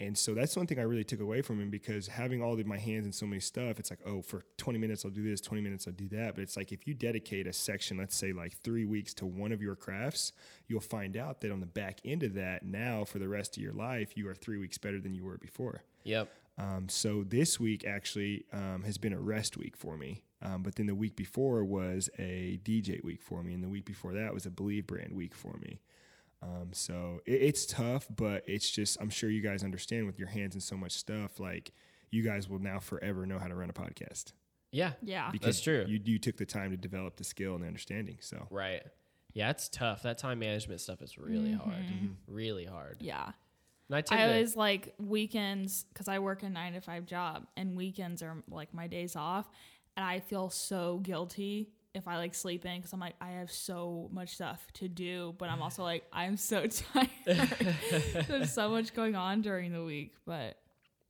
And 0.00 0.16
so 0.16 0.32
that's 0.32 0.56
one 0.56 0.66
thing 0.66 0.78
I 0.78 0.82
really 0.82 1.04
took 1.04 1.20
away 1.20 1.42
from 1.42 1.60
him 1.60 1.68
because 1.68 2.08
having 2.08 2.42
all 2.42 2.58
of 2.58 2.66
my 2.66 2.78
hands 2.78 3.04
in 3.04 3.12
so 3.12 3.26
many 3.26 3.40
stuff, 3.40 3.78
it's 3.78 3.90
like, 3.90 4.00
oh, 4.06 4.22
for 4.22 4.42
20 4.56 4.78
minutes 4.78 5.04
I'll 5.04 5.10
do 5.10 5.22
this, 5.22 5.42
20 5.42 5.62
minutes 5.62 5.86
I'll 5.86 5.92
do 5.92 6.08
that. 6.08 6.34
But 6.34 6.42
it's 6.42 6.56
like 6.56 6.72
if 6.72 6.86
you 6.86 6.94
dedicate 6.94 7.46
a 7.46 7.52
section, 7.52 7.98
let's 7.98 8.16
say 8.16 8.32
like 8.32 8.56
three 8.62 8.86
weeks 8.86 9.12
to 9.14 9.26
one 9.26 9.52
of 9.52 9.60
your 9.60 9.76
crafts, 9.76 10.32
you'll 10.68 10.80
find 10.80 11.18
out 11.18 11.42
that 11.42 11.52
on 11.52 11.60
the 11.60 11.66
back 11.66 12.00
end 12.04 12.22
of 12.22 12.32
that, 12.34 12.64
now 12.64 13.04
for 13.04 13.18
the 13.18 13.28
rest 13.28 13.58
of 13.58 13.62
your 13.62 13.74
life, 13.74 14.16
you 14.16 14.26
are 14.26 14.34
three 14.34 14.58
weeks 14.58 14.78
better 14.78 14.98
than 14.98 15.12
you 15.12 15.22
were 15.22 15.36
before. 15.36 15.82
yep, 16.04 16.32
Um, 16.56 16.88
so 16.88 17.22
this 17.22 17.60
week 17.60 17.84
actually 17.86 18.46
um, 18.54 18.82
has 18.84 18.96
been 18.96 19.12
a 19.12 19.20
rest 19.20 19.58
week 19.58 19.76
for 19.76 19.98
me. 19.98 20.22
Um, 20.42 20.62
but 20.62 20.76
then 20.76 20.86
the 20.86 20.94
week 20.94 21.16
before 21.16 21.64
was 21.64 22.08
a 22.18 22.58
DJ 22.64 23.04
week 23.04 23.22
for 23.22 23.42
me, 23.42 23.52
and 23.52 23.62
the 23.62 23.68
week 23.68 23.84
before 23.84 24.14
that 24.14 24.32
was 24.32 24.46
a 24.46 24.50
Believe 24.50 24.86
brand 24.86 25.12
week 25.12 25.34
for 25.34 25.58
me. 25.60 25.80
Um, 26.42 26.70
so 26.72 27.20
it, 27.26 27.42
it's 27.42 27.66
tough, 27.66 28.06
but 28.14 28.42
it's 28.46 28.70
just 28.70 28.98
I'm 29.00 29.10
sure 29.10 29.28
you 29.30 29.42
guys 29.42 29.62
understand 29.64 30.06
with 30.06 30.18
your 30.18 30.28
hands 30.28 30.54
in 30.54 30.60
so 30.60 30.76
much 30.76 30.92
stuff. 30.92 31.38
Like 31.40 31.72
you 32.10 32.22
guys 32.22 32.48
will 32.48 32.58
now 32.58 32.78
forever 32.80 33.26
know 33.26 33.38
how 33.38 33.46
to 33.48 33.54
run 33.54 33.70
a 33.70 33.72
podcast 33.72 34.32
yeah, 34.72 34.92
Yeah. 35.02 35.30
because 35.32 35.60
true. 35.60 35.84
You 35.86 36.00
you 36.04 36.18
took 36.18 36.36
the 36.36 36.46
time 36.46 36.70
to 36.70 36.76
develop 36.76 37.16
the 37.16 37.24
skill 37.24 37.54
and 37.54 37.62
the 37.62 37.66
understanding. 37.66 38.18
So 38.20 38.46
right. 38.50 38.82
Yeah, 39.32 39.50
it's 39.50 39.68
tough. 39.68 40.02
That 40.02 40.18
time 40.18 40.38
management 40.40 40.80
stuff 40.80 41.02
is 41.02 41.16
really 41.18 41.52
hard, 41.52 41.74
Mm-hmm. 41.74 42.06
really 42.26 42.64
hard. 42.64 42.96
Yeah. 43.00 43.30
And 43.88 43.96
I 43.96 44.00
tend 44.00 44.20
I 44.20 44.24
always 44.28 44.56
like 44.56 44.94
weekends 44.98 45.84
because 45.92 46.08
I 46.08 46.20
work 46.20 46.42
a 46.42 46.48
nine 46.48 46.72
to 46.74 46.80
five 46.80 47.04
job, 47.06 47.46
and 47.56 47.76
weekends 47.76 48.22
are 48.22 48.36
like 48.50 48.72
my 48.72 48.86
days 48.86 49.14
off, 49.16 49.48
and 49.96 50.04
I 50.06 50.20
feel 50.20 50.48
so 50.50 50.98
guilty 50.98 51.68
if 51.94 52.06
I 52.06 52.16
like 52.16 52.34
sleep 52.34 52.64
in 52.64 52.76
because 52.76 52.92
I'm 52.92 53.00
like 53.00 53.16
I 53.20 53.30
have 53.32 53.50
so 53.50 54.08
much 54.12 54.34
stuff 54.34 54.64
to 54.74 54.88
do, 54.88 55.34
but 55.38 55.48
I'm 55.48 55.62
also 55.62 55.82
like 55.92 56.04
I'm 56.12 56.36
so 56.36 56.66
tired. 56.94 57.08
There's 58.28 58.52
so 58.52 58.70
much 58.70 58.94
going 58.94 59.16
on 59.16 59.42
during 59.42 59.72
the 59.72 59.84
week, 59.84 60.14
but 60.26 60.56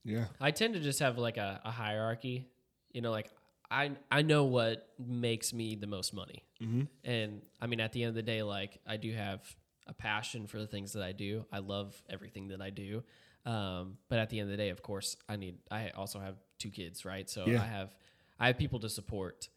yeah, 0.05 0.27
I 0.41 0.51
tend 0.51 0.75
to 0.75 0.81
just 0.81 1.01
have 1.01 1.19
like 1.19 1.37
a, 1.37 1.61
a 1.65 1.71
hierarchy. 1.71 2.49
You 2.93 3.03
know, 3.03 3.11
like 3.11 3.31
I 3.71 3.93
I 4.11 4.23
know 4.23 4.45
what 4.45 4.89
makes 4.99 5.53
me 5.53 5.77
the 5.77 5.87
most 5.87 6.15
money, 6.15 6.45
mm-hmm. 6.63 6.83
and 7.05 7.43
I 7.61 7.67
mean 7.67 7.81
at 7.81 7.93
the 7.93 8.03
end 8.03 8.11
of 8.11 8.15
the 8.15 8.23
day, 8.23 8.43
like 8.43 8.79
I 8.87 8.97
do 8.97 9.13
have 9.13 9.43
a 9.87 9.95
passion 9.95 10.47
for 10.47 10.59
the 10.59 10.67
things 10.67 10.93
that 10.95 11.03
I 11.03 11.13
do. 11.13 11.45
I 11.53 11.59
love 11.59 12.01
everything 12.09 12.49
that 12.49 12.61
I 12.61 12.71
do. 12.71 13.03
Um, 13.47 13.97
but 14.09 14.19
at 14.19 14.29
the 14.29 14.39
end 14.39 14.51
of 14.51 14.57
the 14.57 14.63
day, 14.63 14.69
of 14.71 14.83
course, 14.83 15.17
I 15.29 15.37
need. 15.37 15.59
I 15.71 15.91
also 15.91 16.21
have 16.21 16.37
two 16.59 16.71
kids, 16.71 17.05
right? 17.05 17.29
So 17.29 17.47
Yeah. 17.47 17.63
I 17.63 17.67
have 17.67 17.95
I 18.39 18.47
have 18.47 18.59
people 18.59 18.81
to 18.81 18.89
support, 18.89 19.49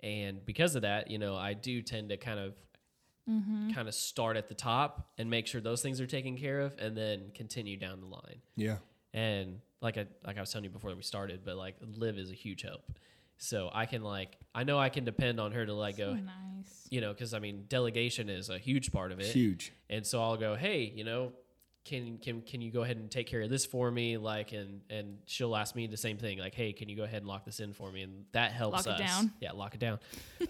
and 0.00 0.44
because 0.44 0.74
of 0.76 0.82
that, 0.82 1.10
you 1.10 1.18
know, 1.18 1.36
I 1.36 1.54
do 1.54 1.82
tend 1.82 2.10
to 2.10 2.16
kind 2.16 2.38
of 2.38 2.54
mm-hmm. 3.28 3.70
kind 3.70 3.88
of 3.88 3.94
start 3.94 4.36
at 4.36 4.48
the 4.48 4.54
top 4.54 5.10
and 5.18 5.30
make 5.30 5.46
sure 5.46 5.60
those 5.60 5.82
things 5.82 6.00
are 6.00 6.06
taken 6.06 6.36
care 6.36 6.60
of, 6.60 6.74
and 6.78 6.96
then 6.96 7.30
continue 7.34 7.76
down 7.76 8.00
the 8.00 8.06
line. 8.06 8.40
yeah, 8.56 8.76
And 9.12 9.60
like 9.80 9.98
I 9.98 10.06
like 10.26 10.38
I 10.38 10.40
was 10.40 10.50
telling 10.50 10.64
you 10.64 10.70
before 10.70 10.94
we 10.94 11.02
started, 11.02 11.40
but 11.44 11.56
like 11.56 11.76
Liv 11.96 12.18
is 12.18 12.30
a 12.30 12.34
huge 12.34 12.62
help. 12.62 12.82
So 13.36 13.70
I 13.72 13.86
can 13.86 14.02
like 14.02 14.38
I 14.54 14.64
know 14.64 14.78
I 14.78 14.88
can 14.88 15.04
depend 15.04 15.40
on 15.40 15.52
her 15.52 15.66
to 15.66 15.74
like 15.74 15.96
so 15.96 16.14
go, 16.14 16.14
nice. 16.14 16.86
you 16.90 17.00
know, 17.00 17.12
because 17.12 17.34
I 17.34 17.38
mean 17.38 17.64
delegation 17.68 18.28
is 18.28 18.48
a 18.48 18.58
huge 18.58 18.92
part 18.92 19.12
of 19.12 19.20
it. 19.20 19.26
huge. 19.26 19.72
And 19.90 20.06
so 20.06 20.22
I'll 20.22 20.36
go, 20.36 20.54
hey, 20.54 20.92
you 20.94 21.04
know, 21.04 21.32
can 21.84 22.18
can 22.18 22.40
can 22.42 22.60
you 22.60 22.70
go 22.70 22.82
ahead 22.82 22.96
and 22.96 23.10
take 23.10 23.26
care 23.26 23.42
of 23.42 23.50
this 23.50 23.66
for 23.66 23.90
me? 23.90 24.16
Like, 24.16 24.52
and 24.52 24.80
and 24.90 25.18
she'll 25.26 25.54
ask 25.54 25.74
me 25.76 25.86
the 25.86 25.96
same 25.96 26.16
thing, 26.18 26.38
like, 26.38 26.54
hey, 26.54 26.72
can 26.72 26.88
you 26.88 26.96
go 26.96 27.02
ahead 27.04 27.18
and 27.22 27.26
lock 27.26 27.44
this 27.44 27.60
in 27.60 27.72
for 27.72 27.90
me? 27.92 28.02
And 28.02 28.24
that 28.32 28.52
helps 28.52 28.86
Lock 28.86 28.98
it 28.98 29.02
us. 29.04 29.10
down? 29.10 29.32
Yeah, 29.40 29.52
lock 29.52 29.74
it 29.74 29.80
down. 29.80 29.98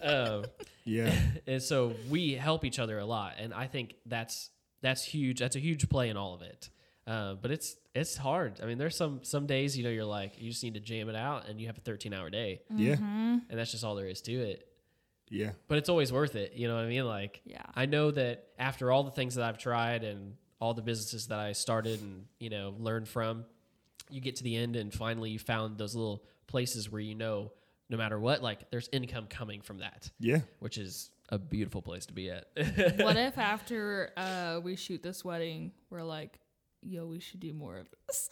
um, 0.01 0.45
Yeah, 0.85 1.13
and 1.47 1.61
so 1.61 1.93
we 2.09 2.33
help 2.33 2.63
each 2.63 2.79
other 2.79 2.99
a 2.99 3.05
lot, 3.05 3.33
and 3.39 3.53
I 3.53 3.67
think 3.67 3.95
that's 4.05 4.49
that's 4.81 5.03
huge. 5.03 5.39
That's 5.39 5.55
a 5.55 5.59
huge 5.59 5.89
play 5.89 6.09
in 6.09 6.17
all 6.17 6.33
of 6.35 6.41
it. 6.43 6.69
Uh, 7.07 7.33
but 7.35 7.51
it's 7.51 7.75
it's 7.93 8.15
hard. 8.17 8.59
I 8.61 8.65
mean, 8.65 8.77
there's 8.77 8.95
some 8.95 9.19
some 9.23 9.45
days 9.47 9.77
you 9.77 9.83
know 9.83 9.89
you're 9.89 10.05
like 10.05 10.39
you 10.41 10.49
just 10.51 10.63
need 10.63 10.75
to 10.75 10.79
jam 10.79 11.09
it 11.09 11.15
out, 11.15 11.47
and 11.49 11.59
you 11.59 11.67
have 11.67 11.77
a 11.77 11.81
13 11.81 12.13
hour 12.13 12.29
day, 12.29 12.61
Yeah. 12.75 12.95
Mm-hmm. 12.95 13.37
and 13.49 13.59
that's 13.59 13.71
just 13.71 13.83
all 13.83 13.95
there 13.95 14.07
is 14.07 14.21
to 14.21 14.31
it. 14.33 14.67
Yeah. 15.29 15.51
But 15.67 15.79
it's 15.79 15.89
always 15.89 16.13
worth 16.13 16.35
it. 16.35 16.53
You 16.53 16.67
know 16.67 16.75
what 16.75 16.83
I 16.85 16.87
mean? 16.87 17.05
Like 17.05 17.41
Yeah. 17.45 17.63
I 17.73 17.87
know 17.87 18.11
that 18.11 18.45
after 18.59 18.91
all 18.91 19.03
the 19.03 19.11
things 19.11 19.35
that 19.35 19.43
I've 19.43 19.57
tried 19.57 20.03
and 20.03 20.35
all 20.65 20.73
the 20.73 20.81
businesses 20.81 21.27
that 21.27 21.39
I 21.39 21.51
started 21.51 22.01
and 22.01 22.25
you 22.39 22.49
know 22.49 22.73
learned 22.79 23.07
from, 23.07 23.45
you 24.09 24.19
get 24.19 24.37
to 24.37 24.43
the 24.43 24.55
end 24.55 24.75
and 24.75 24.91
finally 24.93 25.29
you 25.29 25.39
found 25.39 25.77
those 25.77 25.95
little 25.95 26.23
places 26.47 26.91
where 26.91 27.01
you 27.01 27.13
know 27.15 27.51
no 27.89 27.97
matter 27.97 28.19
what, 28.19 28.41
like 28.41 28.71
there's 28.71 28.89
income 28.91 29.27
coming 29.29 29.61
from 29.61 29.77
that, 29.77 30.09
Yeah. 30.19 30.39
which 30.59 30.79
is 30.79 31.11
a 31.29 31.37
beautiful 31.37 31.83
place 31.83 32.07
to 32.07 32.13
be 32.13 32.31
at. 32.31 32.45
what 32.97 33.15
if 33.15 33.37
after 33.37 34.09
uh, 34.17 34.59
we 34.63 34.75
shoot 34.75 35.03
this 35.03 35.23
wedding, 35.23 35.71
we're 35.91 36.01
like, 36.01 36.39
yo, 36.81 37.05
we 37.05 37.19
should 37.19 37.39
do 37.39 37.53
more 37.53 37.77
of 37.77 37.87
this? 38.07 38.29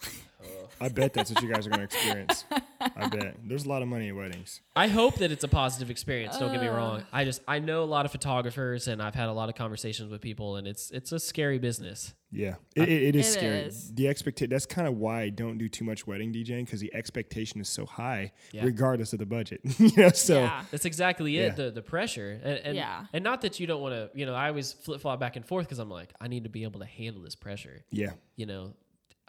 I 0.80 0.88
bet 0.88 1.12
that's 1.12 1.30
what 1.32 1.40
you 1.42 1.52
guys 1.52 1.66
are 1.68 1.70
going 1.70 1.86
to 1.86 1.94
experience. 1.96 2.44
I 2.96 3.08
bet. 3.08 3.36
There's 3.44 3.64
a 3.64 3.68
lot 3.68 3.82
of 3.82 3.88
money 3.88 4.08
at 4.08 4.14
weddings. 4.16 4.60
I 4.76 4.88
hope 4.88 5.16
that 5.16 5.30
it's 5.32 5.44
a 5.44 5.48
positive 5.48 5.90
experience. 5.90 6.38
Don't 6.38 6.52
get 6.52 6.60
me 6.60 6.68
wrong. 6.68 7.00
Uh. 7.00 7.04
I 7.12 7.24
just 7.24 7.42
I 7.48 7.58
know 7.58 7.82
a 7.82 7.86
lot 7.86 8.04
of 8.04 8.12
photographers 8.12 8.88
and 8.88 9.00
I've 9.02 9.14
had 9.14 9.28
a 9.28 9.32
lot 9.32 9.48
of 9.48 9.54
conversations 9.54 10.10
with 10.10 10.20
people, 10.20 10.56
and 10.56 10.66
it's 10.66 10.90
it's 10.90 11.12
a 11.12 11.18
scary 11.18 11.58
business. 11.58 12.14
Yeah, 12.30 12.54
it, 12.74 12.88
it, 12.88 13.02
it 13.02 13.16
is 13.16 13.28
It 13.28 13.32
scary. 13.38 13.58
is. 13.58 13.94
The 13.94 14.08
expectation. 14.08 14.50
That's 14.50 14.66
kind 14.66 14.88
of 14.88 14.96
why 14.96 15.22
I 15.22 15.28
don't 15.28 15.56
do 15.56 15.68
too 15.68 15.84
much 15.84 16.04
wedding 16.04 16.32
DJing 16.32 16.64
because 16.64 16.80
the 16.80 16.92
expectation 16.92 17.60
is 17.60 17.68
so 17.68 17.86
high, 17.86 18.32
Yeah. 18.52 18.64
regardless 18.64 19.12
of 19.12 19.20
the 19.20 19.26
budget. 19.26 19.60
you 19.78 19.92
know, 19.96 20.08
so 20.08 20.40
yeah. 20.40 20.64
That's 20.72 20.84
exactly 20.84 21.38
it. 21.38 21.42
Yeah. 21.50 21.54
The 21.54 21.70
the 21.70 21.82
pressure 21.82 22.40
and 22.42 22.58
and, 22.58 22.76
Yeah. 22.76 23.06
and 23.12 23.22
not 23.22 23.42
that 23.42 23.60
you 23.60 23.66
don't 23.68 23.80
want 23.82 23.94
to. 23.94 24.10
You 24.18 24.26
know, 24.26 24.34
I 24.34 24.48
always 24.48 24.72
flip 24.72 25.00
flop 25.00 25.20
back 25.20 25.36
and 25.36 25.46
forth 25.46 25.66
because 25.66 25.78
I'm 25.78 25.90
like 25.90 26.12
I 26.20 26.26
need 26.28 26.42
to 26.44 26.50
be 26.50 26.64
able 26.64 26.80
to 26.80 26.86
handle 26.86 27.22
this 27.22 27.36
pressure. 27.36 27.84
yeah, 27.90 28.14
You 28.36 28.46
know, 28.46 28.74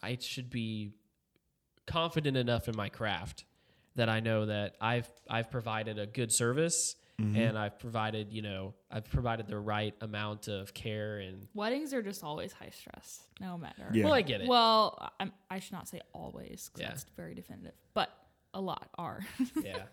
I 0.01 0.17
should 0.19 0.49
be 0.49 0.93
confident 1.87 2.37
enough 2.37 2.67
in 2.67 2.75
my 2.75 2.89
craft 2.89 3.45
that 3.95 4.09
I 4.09 4.19
know 4.19 4.45
that 4.47 4.75
I've 4.81 5.09
I've 5.29 5.49
provided 5.51 5.99
a 5.99 6.05
good 6.07 6.31
service 6.31 6.95
Mm-hmm. 7.17 7.37
and 7.39 7.57
I've 7.57 7.79
provided 7.79 8.33
you 8.33 8.41
know 8.41 8.73
I've 8.91 9.09
provided 9.09 9.47
the 9.47 9.57
right 9.57 9.93
amount 10.01 10.49
of 10.49 10.73
care 10.73 11.19
and 11.19 11.47
Weddings 11.53 11.93
are 11.93 12.01
just 12.01 12.25
always 12.25 12.51
high 12.51 12.71
stress, 12.71 13.23
no 13.39 13.57
matter. 13.57 13.89
Yeah. 13.93 14.03
well 14.03 14.13
I 14.13 14.21
get 14.21 14.41
it. 14.41 14.49
Well, 14.49 15.09
I'm, 15.17 15.31
I 15.49 15.59
should 15.59 15.71
not 15.71 15.87
say 15.87 16.01
always, 16.11 16.69
'cause 16.73 16.81
Yeah. 16.81 16.89
that's 16.89 17.05
very 17.15 17.33
definitive, 17.33 17.71
but 17.93 18.09
a 18.53 18.59
lot 18.59 18.89
are. 18.97 19.21
yeah. 19.63 19.83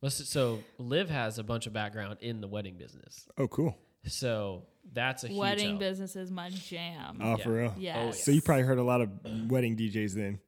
Well, 0.00 0.10
so, 0.10 0.24
so 0.24 0.58
Liv 0.78 1.08
has 1.10 1.38
a 1.38 1.44
bunch 1.44 1.68
of 1.68 1.72
background 1.72 2.16
in 2.20 2.40
the 2.40 2.48
wedding 2.48 2.74
business, 2.76 3.28
Oh, 3.38 3.46
cool. 3.46 3.78
so 4.08 4.64
that's 4.92 5.22
a 5.22 5.32
Wedding 5.32 5.68
help. 5.68 5.78
business 5.78 6.16
is 6.16 6.32
my 6.32 6.50
jam. 6.50 7.18
Oh, 7.22 7.36
Yeah. 7.36 7.44
for 7.44 7.52
real. 7.52 7.74
yes. 7.78 8.24
So 8.24 8.32
you 8.32 8.42
probably 8.42 8.64
heard 8.64 8.78
a 8.78 8.82
lot 8.82 9.00
of 9.00 9.10
wedding 9.48 9.76
DJs 9.76 10.14
then. 10.14 10.40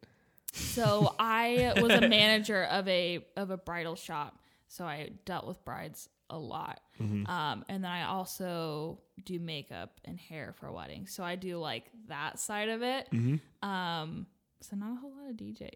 So 0.55 1.15
I 1.19 1.75
was 1.81 1.93
a 1.93 2.09
manager 2.09 2.63
of 2.65 2.87
a 2.89 3.25
of 3.37 3.51
a 3.51 3.57
bridal 3.57 3.97
shop, 3.97 4.39
so 4.69 4.85
I 4.85 5.11
dealt 5.25 5.47
with 5.47 5.65
brides 5.65 6.09
a 6.31 6.39
lot. 6.39 6.81
Mm-hmm. 7.01 7.27
Um, 7.31 7.65
and 7.69 7.83
then 7.83 7.91
I 7.91 8.05
also 8.05 9.01
do 9.25 9.39
makeup 9.39 10.01
and 10.05 10.19
hair 10.19 10.55
for 10.59 10.71
weddings, 10.71 11.13
so 11.13 11.25
I 11.25 11.35
do 11.37 11.59
like 11.59 11.91
that 12.09 12.39
side 12.39 12.69
of 12.69 12.83
it. 12.83 13.09
Mm-hmm. 13.13 13.69
Um, 13.69 14.27
so 14.61 14.77
not 14.77 14.93
a 14.93 14.97
whole 14.97 15.13
lot 15.13 15.29
of 15.31 15.37
DJ. 15.37 15.71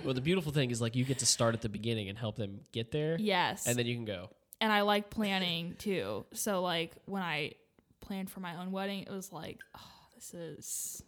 well, 0.04 0.14
the 0.14 0.20
beautiful 0.20 0.50
thing 0.50 0.70
is 0.70 0.80
like 0.80 0.96
you 0.96 1.04
get 1.04 1.18
to 1.20 1.26
start 1.26 1.54
at 1.54 1.60
the 1.60 1.68
beginning 1.68 2.08
and 2.08 2.18
help 2.18 2.36
them 2.36 2.60
get 2.72 2.90
there, 2.90 3.16
yes, 3.20 3.66
and 3.66 3.78
then 3.78 3.86
you 3.86 3.94
can 3.94 4.04
go. 4.06 4.30
and 4.60 4.72
I 4.72 4.80
like 4.82 5.10
planning 5.10 5.74
too. 5.78 6.24
So 6.32 6.62
like 6.62 6.92
when 7.04 7.22
I 7.22 7.52
planned 8.00 8.30
for 8.30 8.40
my 8.40 8.56
own 8.56 8.72
wedding, 8.72 9.00
it 9.02 9.10
was 9.10 9.32
like, 9.32 9.60
oh, 9.76 9.80
this 10.14 10.34
is. 10.34 11.02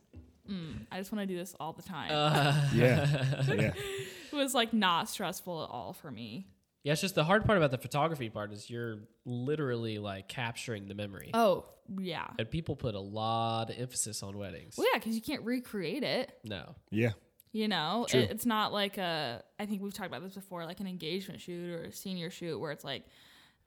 Mm, 0.50 0.86
I 0.92 0.98
just 0.98 1.10
want 1.12 1.26
to 1.26 1.26
do 1.32 1.38
this 1.38 1.54
all 1.58 1.72
the 1.72 1.82
time. 1.82 2.10
Uh, 2.12 2.68
Yeah, 2.74 3.42
yeah, 3.48 3.72
it 4.32 4.34
was 4.34 4.54
like 4.54 4.72
not 4.72 5.08
stressful 5.08 5.64
at 5.64 5.70
all 5.70 5.92
for 5.92 6.10
me. 6.10 6.46
Yeah, 6.82 6.92
it's 6.92 7.00
just 7.00 7.14
the 7.14 7.24
hard 7.24 7.46
part 7.46 7.56
about 7.56 7.70
the 7.70 7.78
photography 7.78 8.28
part 8.28 8.52
is 8.52 8.68
you're 8.68 8.98
literally 9.24 9.98
like 9.98 10.28
capturing 10.28 10.86
the 10.86 10.94
memory, 10.94 11.30
Oh 11.32 11.64
yeah, 11.98 12.26
and 12.38 12.50
people 12.50 12.76
put 12.76 12.94
a 12.94 13.00
lot 13.00 13.70
of 13.70 13.78
emphasis 13.78 14.22
on 14.22 14.36
weddings. 14.36 14.74
well 14.76 14.86
yeah, 14.92 14.98
because 14.98 15.14
you 15.14 15.22
can't 15.22 15.42
recreate 15.42 16.02
it. 16.02 16.30
No, 16.44 16.74
yeah. 16.90 17.12
You 17.52 17.68
know, 17.68 18.06
It- 18.12 18.30
it's 18.32 18.44
not 18.46 18.72
like 18.72 18.98
a. 18.98 19.42
I 19.60 19.66
think 19.66 19.80
we've 19.80 19.94
talked 19.94 20.08
about 20.08 20.22
this 20.22 20.34
before, 20.34 20.64
like 20.66 20.80
an 20.80 20.86
engagement 20.88 21.40
shoot 21.40 21.70
or 21.72 21.84
a 21.84 21.92
senior 21.92 22.28
shoot, 22.28 22.58
where 22.58 22.72
it's 22.72 22.82
like, 22.84 23.04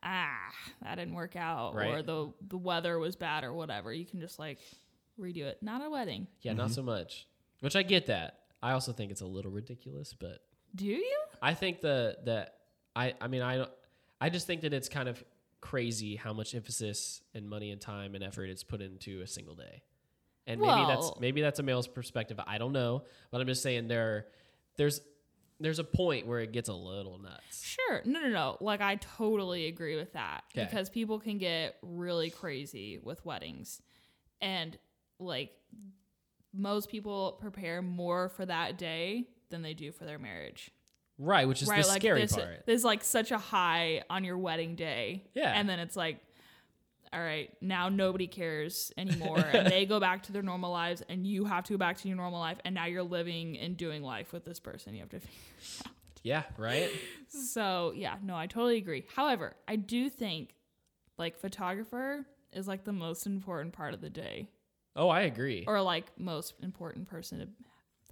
ah, 0.04 0.52
that 0.84 0.96
didn't 0.96 1.14
work 1.16 1.36
out, 1.36 1.74
or 1.74 2.02
the 2.04 2.34
the 2.50 2.58
weather 2.58 3.00
was 3.00 3.16
bad, 3.16 3.44
or 3.44 3.54
whatever. 3.54 3.94
You 3.94 4.06
can 4.06 4.20
just 4.20 4.40
like 4.40 4.60
redo 5.20 5.44
it. 5.44 5.58
Not 5.62 5.86
a 5.86 5.90
wedding. 5.90 6.28
yeah, 6.42 6.54
not 6.54 6.68
mm-hmm. 6.68 6.74
so 6.74 6.84
much. 6.84 7.28
Which 7.62 7.76
I 7.76 7.84
get 7.84 8.08
that. 8.08 8.40
I 8.62 8.72
also 8.72 8.92
think 8.92 9.12
it's 9.12 9.22
a 9.22 9.26
little 9.26 9.52
ridiculous, 9.52 10.14
but 10.14 10.40
Do 10.76 10.86
you? 10.86 11.18
I 11.42 11.54
think 11.54 11.82
the 11.82 12.18
the 12.24 12.50
I 12.96 13.14
I 13.22 13.28
mean 13.28 13.42
I 13.42 13.58
don't 13.58 13.72
I 14.20 14.30
just 14.30 14.48
think 14.48 14.62
that 14.62 14.74
it's 14.74 14.90
kind 14.90 15.08
of 15.10 15.24
crazy 15.62 16.16
how 16.16 16.34
much 16.34 16.56
emphasis 16.56 17.22
and 17.34 17.50
money 17.50 17.72
and 17.72 17.82
time 17.82 18.16
and 18.16 18.24
effort 18.24 18.46
it's 18.50 18.64
put 18.64 18.82
into 18.82 19.22
a 19.22 19.28
single 19.28 19.56
day. 19.56 19.84
And 20.46 20.62
maybe 20.62 20.86
that's 20.88 21.02
Well- 21.02 21.18
maybe 21.20 21.42
that's 21.42 21.60
a 21.60 21.64
male's 21.64 21.88
perspective. 21.88 22.40
I 22.46 22.58
don't 22.58 22.74
know, 22.74 23.04
but 23.32 23.42
I'm 23.42 23.48
just 23.48 23.62
saying 23.64 23.88
there 23.88 24.28
there's 24.78 25.02
there's 25.60 25.80
a 25.80 25.84
point 25.84 26.28
where 26.28 26.40
it 26.40 26.52
gets 26.52 26.70
a 26.70 26.74
little 26.74 27.18
nuts. 27.18 27.64
Sure. 27.66 28.02
No, 28.06 28.22
no, 28.22 28.30
no. 28.30 28.58
Like 28.62 28.80
I 28.82 28.96
totally 28.96 29.66
agree 29.68 29.96
with 29.96 30.14
that 30.14 30.44
'Kay. 30.54 30.66
because 30.66 30.90
people 30.90 31.20
can 31.20 31.38
get 31.38 31.78
really 31.82 32.30
crazy 32.30 33.00
with 33.00 33.26
weddings, 33.26 33.82
and 34.40 34.78
like 35.20 35.52
most 36.54 36.90
people 36.90 37.38
prepare 37.40 37.82
more 37.82 38.30
for 38.30 38.46
that 38.46 38.78
day 38.78 39.28
than 39.50 39.62
they 39.62 39.74
do 39.74 39.92
for 39.92 40.06
their 40.06 40.20
marriage. 40.20 40.72
Right, 41.20 41.48
which 41.48 41.62
is 41.62 41.68
right, 41.68 41.84
the 41.84 41.90
like 41.90 42.02
scary 42.02 42.22
this, 42.22 42.36
part. 42.36 42.66
There's 42.66 42.84
like 42.84 43.04
such 43.04 43.32
a 43.32 43.38
high 43.38 44.04
on 44.10 44.24
your 44.24 44.38
wedding 44.38 44.76
day. 44.76 45.24
Yeah. 45.34 45.52
And 45.54 45.68
then 45.68 45.80
it's 45.80 45.96
like, 45.96 46.20
all 47.12 47.20
right, 47.20 47.52
now 47.62 47.90
nobody 47.90 48.28
cares 48.28 48.92
anymore. 48.98 49.40
and 49.40 49.68
they 49.68 49.86
go 49.86 50.00
back 50.00 50.24
to 50.24 50.32
their 50.32 50.44
normal 50.44 50.72
lives 50.72 51.02
and 51.10 51.26
you 51.26 51.46
have 51.46 51.64
to 51.66 51.74
go 51.74 51.78
back 51.78 51.98
to 52.00 52.08
your 52.08 52.18
normal 52.18 52.40
life. 52.40 52.58
And 52.66 52.76
now 52.76 52.86
you're 52.86 53.04
living 53.04 53.58
and 53.58 53.76
doing 53.76 54.04
life 54.04 54.32
with 54.32 54.46
this 54.46 54.60
person. 54.60 54.94
You 54.94 55.02
have 55.02 55.10
to 55.10 55.20
Yeah, 56.24 56.44
right? 56.58 56.90
So 57.30 57.94
yeah, 57.96 58.16
no, 58.22 58.36
I 58.36 58.48
totally 58.48 58.78
agree. 58.78 59.06
However, 59.16 59.56
I 59.68 59.78
do 59.78 60.10
think 60.10 60.54
like 61.18 61.38
photographer 61.38 62.26
is 62.52 62.68
like 62.68 62.84
the 62.84 62.94
most 62.94 63.26
important 63.26 63.74
part 63.74 63.94
of 63.94 64.02
the 64.02 64.10
day. 64.10 64.50
Oh, 64.98 65.10
I 65.10 65.22
agree. 65.22 65.64
Or 65.68 65.80
like 65.82 66.06
most 66.18 66.56
important 66.62 67.08
person 67.08 67.40
to 67.40 67.48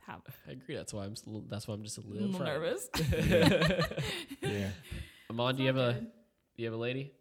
have. 0.05 0.21
I 0.47 0.51
agree. 0.51 0.75
That's 0.75 0.93
why 0.93 1.03
I'm 1.05 1.13
s- 1.13 1.23
that's 1.49 1.67
why 1.67 1.73
I'm 1.73 1.83
just 1.83 1.97
a 1.97 2.01
A 2.01 2.07
little 2.07 2.27
little 2.29 2.45
nervous. 2.45 2.87
Yeah. 4.41 4.69
Iman, 5.29 5.55
do 5.55 5.63
you 5.63 5.67
have 5.67 5.77
all 5.77 5.83
a 5.89 5.93
do 5.93 6.07
you 6.57 6.65
have 6.65 6.73
a 6.75 6.77
lady? 6.77 7.11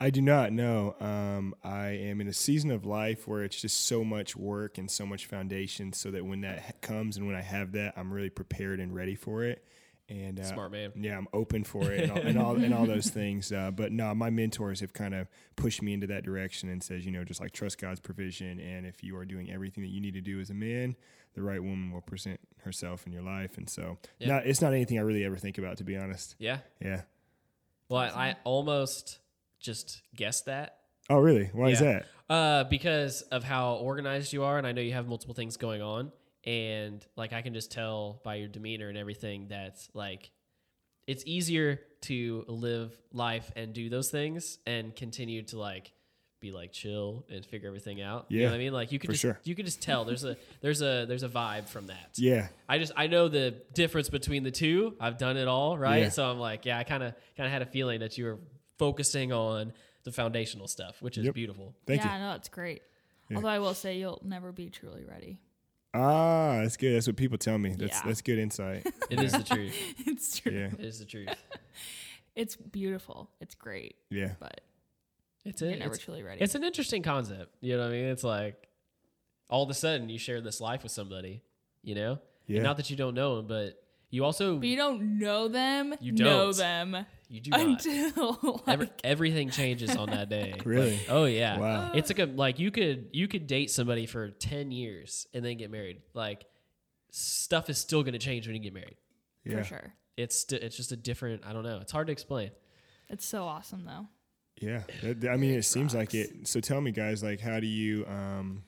I 0.00 0.10
do 0.10 0.20
not 0.20 0.52
know. 0.52 0.96
Um, 1.00 1.54
I 1.64 1.86
am 1.88 2.20
in 2.20 2.28
a 2.28 2.32
season 2.32 2.70
of 2.70 2.84
life 2.84 3.26
where 3.26 3.44
it's 3.44 3.58
just 3.60 3.86
so 3.86 4.04
much 4.04 4.36
work 4.36 4.76
and 4.76 4.90
so 4.90 5.06
much 5.06 5.26
foundation, 5.26 5.92
so 5.92 6.10
that 6.10 6.24
when 6.26 6.42
that 6.42 6.82
comes 6.82 7.16
and 7.16 7.26
when 7.26 7.36
I 7.36 7.40
have 7.42 7.72
that, 7.72 7.94
I'm 7.96 8.12
really 8.12 8.28
prepared 8.30 8.80
and 8.80 8.94
ready 8.94 9.14
for 9.14 9.44
it. 9.44 9.64
And 10.08 10.38
uh, 10.38 10.44
Smart 10.44 10.70
man. 10.72 10.92
Yeah, 10.96 11.16
I'm 11.16 11.28
open 11.32 11.64
for 11.64 11.90
it 11.90 12.00
and 12.00 12.12
all 12.12 12.18
and 12.18 12.38
all, 12.38 12.56
and 12.56 12.74
all 12.74 12.84
those 12.86 13.08
things. 13.10 13.50
Uh, 13.50 13.70
but 13.70 13.90
no, 13.90 14.14
my 14.14 14.28
mentors 14.28 14.80
have 14.80 14.92
kind 14.92 15.14
of 15.14 15.28
pushed 15.56 15.80
me 15.80 15.94
into 15.94 16.06
that 16.08 16.24
direction 16.24 16.68
and 16.68 16.82
says, 16.82 17.06
you 17.06 17.10
know, 17.10 17.24
just 17.24 17.40
like 17.40 17.52
trust 17.52 17.80
God's 17.80 18.00
provision, 18.00 18.60
and 18.60 18.84
if 18.86 19.02
you 19.02 19.16
are 19.16 19.24
doing 19.24 19.50
everything 19.50 19.82
that 19.82 19.88
you 19.90 20.00
need 20.02 20.12
to 20.14 20.20
do 20.20 20.40
as 20.40 20.50
a 20.50 20.54
man, 20.54 20.94
the 21.34 21.42
right 21.42 21.62
woman 21.62 21.90
will 21.90 22.02
present 22.02 22.38
herself 22.64 23.06
in 23.06 23.12
your 23.12 23.22
life. 23.22 23.56
And 23.56 23.68
so, 23.68 23.96
Yeah. 24.18 24.28
not 24.28 24.46
it's 24.46 24.60
not 24.60 24.72
anything 24.74 24.98
I 24.98 25.02
really 25.02 25.24
ever 25.24 25.36
think 25.36 25.56
about, 25.56 25.78
to 25.78 25.84
be 25.84 25.96
honest. 25.96 26.34
Yeah. 26.38 26.58
Yeah. 26.82 27.02
Well, 27.88 28.00
I, 28.00 28.28
I 28.30 28.36
almost 28.44 29.20
just 29.60 30.02
guessed 30.14 30.44
that 30.46 30.78
Oh, 31.10 31.18
really? 31.18 31.50
Why 31.52 31.68
is 31.70 31.80
that? 31.80 32.06
uh, 32.30 32.64
because 32.64 33.22
of 33.22 33.44
how 33.44 33.74
organized 33.74 34.32
you 34.32 34.42
are, 34.44 34.56
and 34.58 34.66
I 34.66 34.72
know 34.72 34.80
you 34.80 34.92
have 34.94 35.06
multiple 35.06 35.34
things 35.34 35.56
going 35.58 35.82
on, 35.82 36.12
and 36.44 37.04
like 37.16 37.32
I 37.32 37.42
can 37.42 37.54
just 37.54 37.70
tell 37.72 38.20
by 38.24 38.36
your 38.36 38.48
demeanor 38.48 38.88
and 38.88 38.98
everything 38.98 39.48
that 39.48 39.76
like 39.94 40.30
it's 41.06 41.22
easier 41.26 41.80
to 42.02 42.44
live 42.48 42.96
life 43.12 43.50
and 43.56 43.72
do 43.72 43.88
those 43.88 44.10
things 44.10 44.58
and 44.66 44.94
continue 44.94 45.42
to 45.42 45.58
like 45.58 45.92
be 46.40 46.50
like 46.52 46.72
chill 46.72 47.24
and 47.30 47.44
figure 47.46 47.68
everything 47.68 48.02
out. 48.02 48.26
You 48.28 48.38
know 48.40 48.44
Yeah, 48.44 48.50
what 48.50 48.54
I 48.56 48.58
mean? 48.58 48.72
Like 48.74 48.92
you 48.92 48.98
could 48.98 49.10
just 49.10 49.22
sure. 49.22 49.38
you 49.44 49.54
could 49.54 49.64
just 49.64 49.80
tell 49.80 50.04
there's 50.04 50.24
a 50.24 50.36
there's 50.60 50.82
a 50.82 51.06
there's 51.06 51.22
a 51.22 51.28
vibe 51.28 51.68
from 51.68 51.86
that. 51.86 52.10
Yeah. 52.16 52.48
I 52.68 52.78
just 52.78 52.92
I 52.96 53.06
know 53.06 53.28
the 53.28 53.54
difference 53.72 54.10
between 54.10 54.42
the 54.42 54.50
two. 54.50 54.94
I've 55.00 55.16
done 55.16 55.36
it 55.38 55.48
all, 55.48 55.78
right? 55.78 56.02
Yeah. 56.04 56.08
So 56.10 56.24
I'm 56.30 56.38
like, 56.38 56.66
yeah, 56.66 56.78
I 56.78 56.84
kind 56.84 57.02
of 57.02 57.14
kind 57.36 57.46
of 57.46 57.52
had 57.52 57.62
a 57.62 57.66
feeling 57.66 58.00
that 58.00 58.18
you 58.18 58.24
were 58.26 58.38
focusing 58.78 59.32
on 59.32 59.72
the 60.04 60.12
foundational 60.12 60.68
stuff, 60.68 61.00
which 61.00 61.16
is 61.16 61.24
Yep. 61.24 61.34
beautiful. 61.34 61.74
Thank 61.86 62.02
yeah, 62.04 62.14
you. 62.18 62.24
no, 62.24 62.34
it's 62.34 62.48
great. 62.50 62.82
Yeah. 63.30 63.36
Although 63.36 63.48
I 63.48 63.58
will 63.58 63.72
say 63.74 63.96
you'll 63.96 64.20
never 64.22 64.52
be 64.52 64.68
truly 64.68 65.04
ready. 65.04 65.38
Ah, 65.94 66.58
that's 66.62 66.76
good. 66.76 66.94
That's 66.96 67.06
what 67.06 67.16
people 67.16 67.38
tell 67.38 67.56
me. 67.56 67.74
That's 67.78 67.96
Yeah. 67.98 68.02
that's 68.06 68.20
good 68.22 68.38
insight. 68.38 68.86
It 69.10 69.20
is 69.22 69.32
the 69.32 69.44
truth. 69.44 69.76
it's 70.06 70.40
true. 70.40 70.52
yeah. 70.52 70.66
It 70.78 70.80
is 70.84 70.98
the 70.98 71.04
truth. 71.06 71.28
It's 72.36 72.56
beautiful. 72.56 73.30
It's 73.40 73.54
great. 73.54 73.94
Yeah. 74.10 74.32
But 74.40 74.60
It's 75.44 75.62
You're 75.62 75.70
a, 75.70 75.76
never 75.76 75.94
it's, 75.94 76.02
truly 76.02 76.24
ready. 76.24 76.40
it's 76.40 76.56
an 76.56 76.64
interesting 76.64 77.00
concept. 77.04 77.54
You 77.60 77.76
know 77.76 77.82
what 77.84 77.90
I 77.90 77.92
mean? 77.92 78.06
It's 78.06 78.24
like 78.24 78.66
all 79.48 79.62
of 79.62 79.70
a 79.70 79.74
sudden 79.74 80.08
you 80.08 80.18
share 80.18 80.40
this 80.40 80.60
life 80.60 80.82
with 80.82 80.90
somebody, 80.90 81.42
you 81.84 81.94
know? 81.94 82.18
Yeah. 82.48 82.56
And 82.56 82.64
not 82.64 82.76
that 82.78 82.90
you 82.90 82.96
don't 82.96 83.14
know 83.14 83.36
them, 83.36 83.46
but 83.46 83.80
you 84.10 84.24
also 84.24 84.56
but 84.56 84.66
you 84.66 84.76
don't 84.76 85.18
know 85.20 85.46
them. 85.46 85.94
You 86.00 86.10
know 86.10 86.50
don't. 86.52 86.56
them 86.56 87.06
you 87.28 87.40
do 87.40 87.50
not. 87.50 87.60
until 87.60 88.62
Every, 88.66 88.90
everything 89.02 89.50
changes 89.50 89.94
on 89.96 90.10
that 90.10 90.28
day. 90.28 90.54
Really? 90.64 90.92
Like, 90.92 91.06
oh 91.10 91.24
yeah. 91.24 91.58
Wow. 91.58 91.92
It's 91.94 92.10
like 92.10 92.18
a 92.18 92.24
like 92.26 92.58
you 92.58 92.70
could 92.70 93.08
you 93.12 93.28
could 93.28 93.46
date 93.46 93.70
somebody 93.70 94.06
for 94.06 94.30
10 94.30 94.70
years 94.70 95.26
and 95.34 95.44
then 95.44 95.56
get 95.56 95.70
married. 95.70 96.02
Like 96.14 96.44
stuff 97.10 97.70
is 97.70 97.78
still 97.78 98.02
going 98.02 98.12
to 98.12 98.18
change 98.18 98.46
when 98.46 98.54
you 98.56 98.62
get 98.62 98.74
married. 98.74 98.96
yeah. 99.44 99.58
for 99.58 99.64
sure. 99.64 99.94
It's 100.16 100.38
st- 100.40 100.62
it's 100.62 100.76
just 100.76 100.92
a 100.92 100.96
different, 100.96 101.42
I 101.44 101.52
don't 101.52 101.64
know. 101.64 101.78
It's 101.80 101.90
hard 101.92 102.06
to 102.06 102.12
explain. 102.12 102.50
It's 103.08 103.26
so 103.26 103.44
awesome 103.44 103.84
though. 103.84 104.06
Yeah, 104.60 104.82
That- 105.02 105.20
that- 105.22 105.30
I 105.30 105.36
mean, 105.36 105.50
it 105.54 105.64
seems 105.64 105.94
like 105.94 106.14
it. 106.14 106.46
So 106.46 106.60
tell 106.60 106.80
me, 106.80 106.92
guys, 106.92 107.22
like, 107.24 107.40
how 107.40 107.58
do 107.58 107.66
you 107.66 108.06
um, 108.06 108.62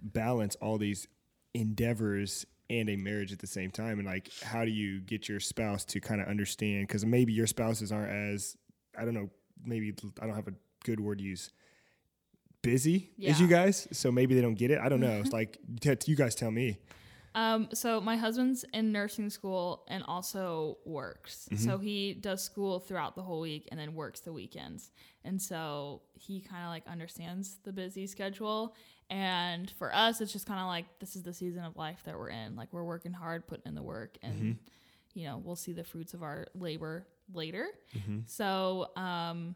balance 0.00 0.54
all 0.56 0.76
these 0.76 1.06
endeavors 1.54 2.44
and 2.80 2.88
a 2.90 2.96
marriage 2.96 3.32
at 3.32 3.38
the 3.38 3.46
same 3.46 3.70
time? 3.70 3.98
And 3.98 4.06
like, 4.06 4.30
how 4.42 4.64
do 4.64 4.70
you 4.70 5.00
get 5.00 5.28
your 5.28 5.40
spouse 5.40 5.84
to 5.86 6.00
kind 6.00 6.20
of 6.20 6.28
understand? 6.28 6.88
Because 6.88 7.04
maybe 7.04 7.32
your 7.32 7.46
spouses 7.46 7.92
aren't 7.92 8.10
as, 8.10 8.56
I 8.98 9.04
don't 9.04 9.14
know, 9.14 9.30
maybe 9.64 9.94
I 10.20 10.26
don't 10.26 10.34
have 10.34 10.48
a 10.48 10.54
good 10.84 11.00
word 11.00 11.18
to 11.18 11.24
use, 11.24 11.52
busy 12.62 13.10
as 13.26 13.40
you 13.40 13.46
guys. 13.46 13.88
So 13.92 14.10
maybe 14.10 14.34
they 14.34 14.40
don't 14.40 14.54
get 14.54 14.70
it. 14.70 14.78
I 14.78 14.88
don't 14.88 15.00
know. 15.00 15.20
It's 15.20 15.32
like 15.40 15.58
t- 15.80 15.96
you 16.06 16.16
guys 16.16 16.34
tell 16.34 16.50
me. 16.50 16.78
Um, 17.34 17.68
so 17.72 18.00
my 18.00 18.16
husband's 18.16 18.64
in 18.74 18.92
nursing 18.92 19.30
school 19.30 19.84
and 19.88 20.04
also 20.06 20.76
works. 20.84 21.48
So 21.56 21.78
he 21.78 22.12
does 22.12 22.44
school 22.44 22.78
throughout 22.78 23.14
the 23.14 23.22
whole 23.22 23.40
week 23.40 23.68
and 23.70 23.80
then 23.80 23.94
works 23.94 24.20
the 24.20 24.32
weekends. 24.34 24.90
And 25.24 25.40
so 25.40 26.02
he 26.12 26.40
kind 26.40 26.64
of 26.64 26.68
like 26.68 26.86
understands 26.86 27.56
the 27.64 27.72
busy 27.72 28.06
schedule. 28.06 28.74
And 29.12 29.70
for 29.72 29.94
us, 29.94 30.22
it's 30.22 30.32
just 30.32 30.46
kind 30.46 30.58
of 30.58 30.68
like 30.68 30.86
this 30.98 31.16
is 31.16 31.22
the 31.22 31.34
season 31.34 31.64
of 31.64 31.76
life 31.76 32.00
that 32.06 32.18
we're 32.18 32.30
in. 32.30 32.56
Like 32.56 32.72
we're 32.72 32.82
working 32.82 33.12
hard, 33.12 33.46
putting 33.46 33.66
in 33.66 33.74
the 33.74 33.82
work, 33.82 34.16
and 34.22 34.34
you 35.12 35.26
know 35.26 35.36
we'll 35.44 35.54
see 35.54 35.74
the 35.74 35.84
fruits 35.84 36.14
of 36.14 36.22
our 36.22 36.46
labor 36.54 37.06
later. 37.34 37.66
So 38.26 38.88
um, 38.96 39.54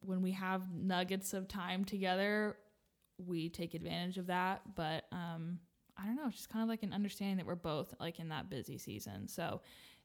when 0.00 0.20
we 0.20 0.32
have 0.32 0.70
nuggets 0.74 1.32
of 1.32 1.48
time 1.48 1.86
together, 1.86 2.56
we 3.16 3.48
take 3.48 3.72
advantage 3.72 4.18
of 4.18 4.26
that. 4.26 4.60
But 4.76 5.04
um, 5.12 5.60
I 5.96 6.04
don't 6.04 6.16
know, 6.16 6.26
it's 6.26 6.36
just 6.36 6.50
kind 6.50 6.62
of 6.62 6.68
like 6.68 6.82
an 6.82 6.92
understanding 6.92 7.38
that 7.38 7.46
we're 7.46 7.54
both 7.54 7.94
like 8.00 8.18
in 8.20 8.28
that 8.28 8.50
busy 8.50 8.76
season. 8.76 9.28
So 9.28 9.62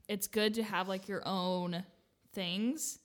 it's 0.08 0.28
good 0.28 0.54
to 0.54 0.64
have 0.64 0.88
like 0.88 1.10
your 1.10 1.22
own 1.28 1.84
things 2.34 3.00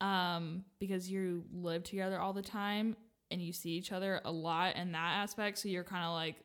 um, 0.00 0.64
because 0.80 1.08
you 1.08 1.44
live 1.52 1.84
together 1.84 2.18
all 2.18 2.32
the 2.32 2.42
time 2.42 2.96
and 3.30 3.42
you 3.42 3.52
see 3.52 3.70
each 3.70 3.92
other 3.92 4.20
a 4.24 4.32
lot 4.32 4.76
in 4.76 4.92
that 4.92 5.16
aspect. 5.22 5.58
So 5.58 5.68
you're 5.68 5.84
kind 5.84 6.04
of 6.04 6.12
like, 6.12 6.36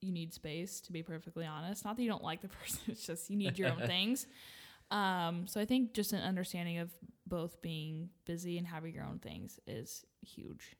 you 0.00 0.12
need 0.12 0.34
space 0.34 0.80
to 0.82 0.92
be 0.92 1.02
perfectly 1.02 1.46
honest. 1.46 1.84
Not 1.84 1.96
that 1.96 2.02
you 2.02 2.08
don't 2.08 2.24
like 2.24 2.42
the 2.42 2.48
person, 2.62 2.80
it's 2.88 3.06
just 3.06 3.30
you 3.30 3.36
need 3.36 3.58
your 3.58 3.70
own 3.70 3.78
things. 3.86 4.26
Um, 4.90 5.46
so 5.46 5.60
I 5.60 5.64
think 5.64 5.94
just 5.94 6.12
an 6.12 6.20
understanding 6.20 6.78
of 6.78 6.90
both 7.26 7.62
being 7.62 8.10
busy 8.26 8.58
and 8.58 8.66
having 8.66 8.94
your 8.94 9.04
own 9.04 9.20
things 9.20 9.58
is 9.66 10.04
huge. 10.20 10.76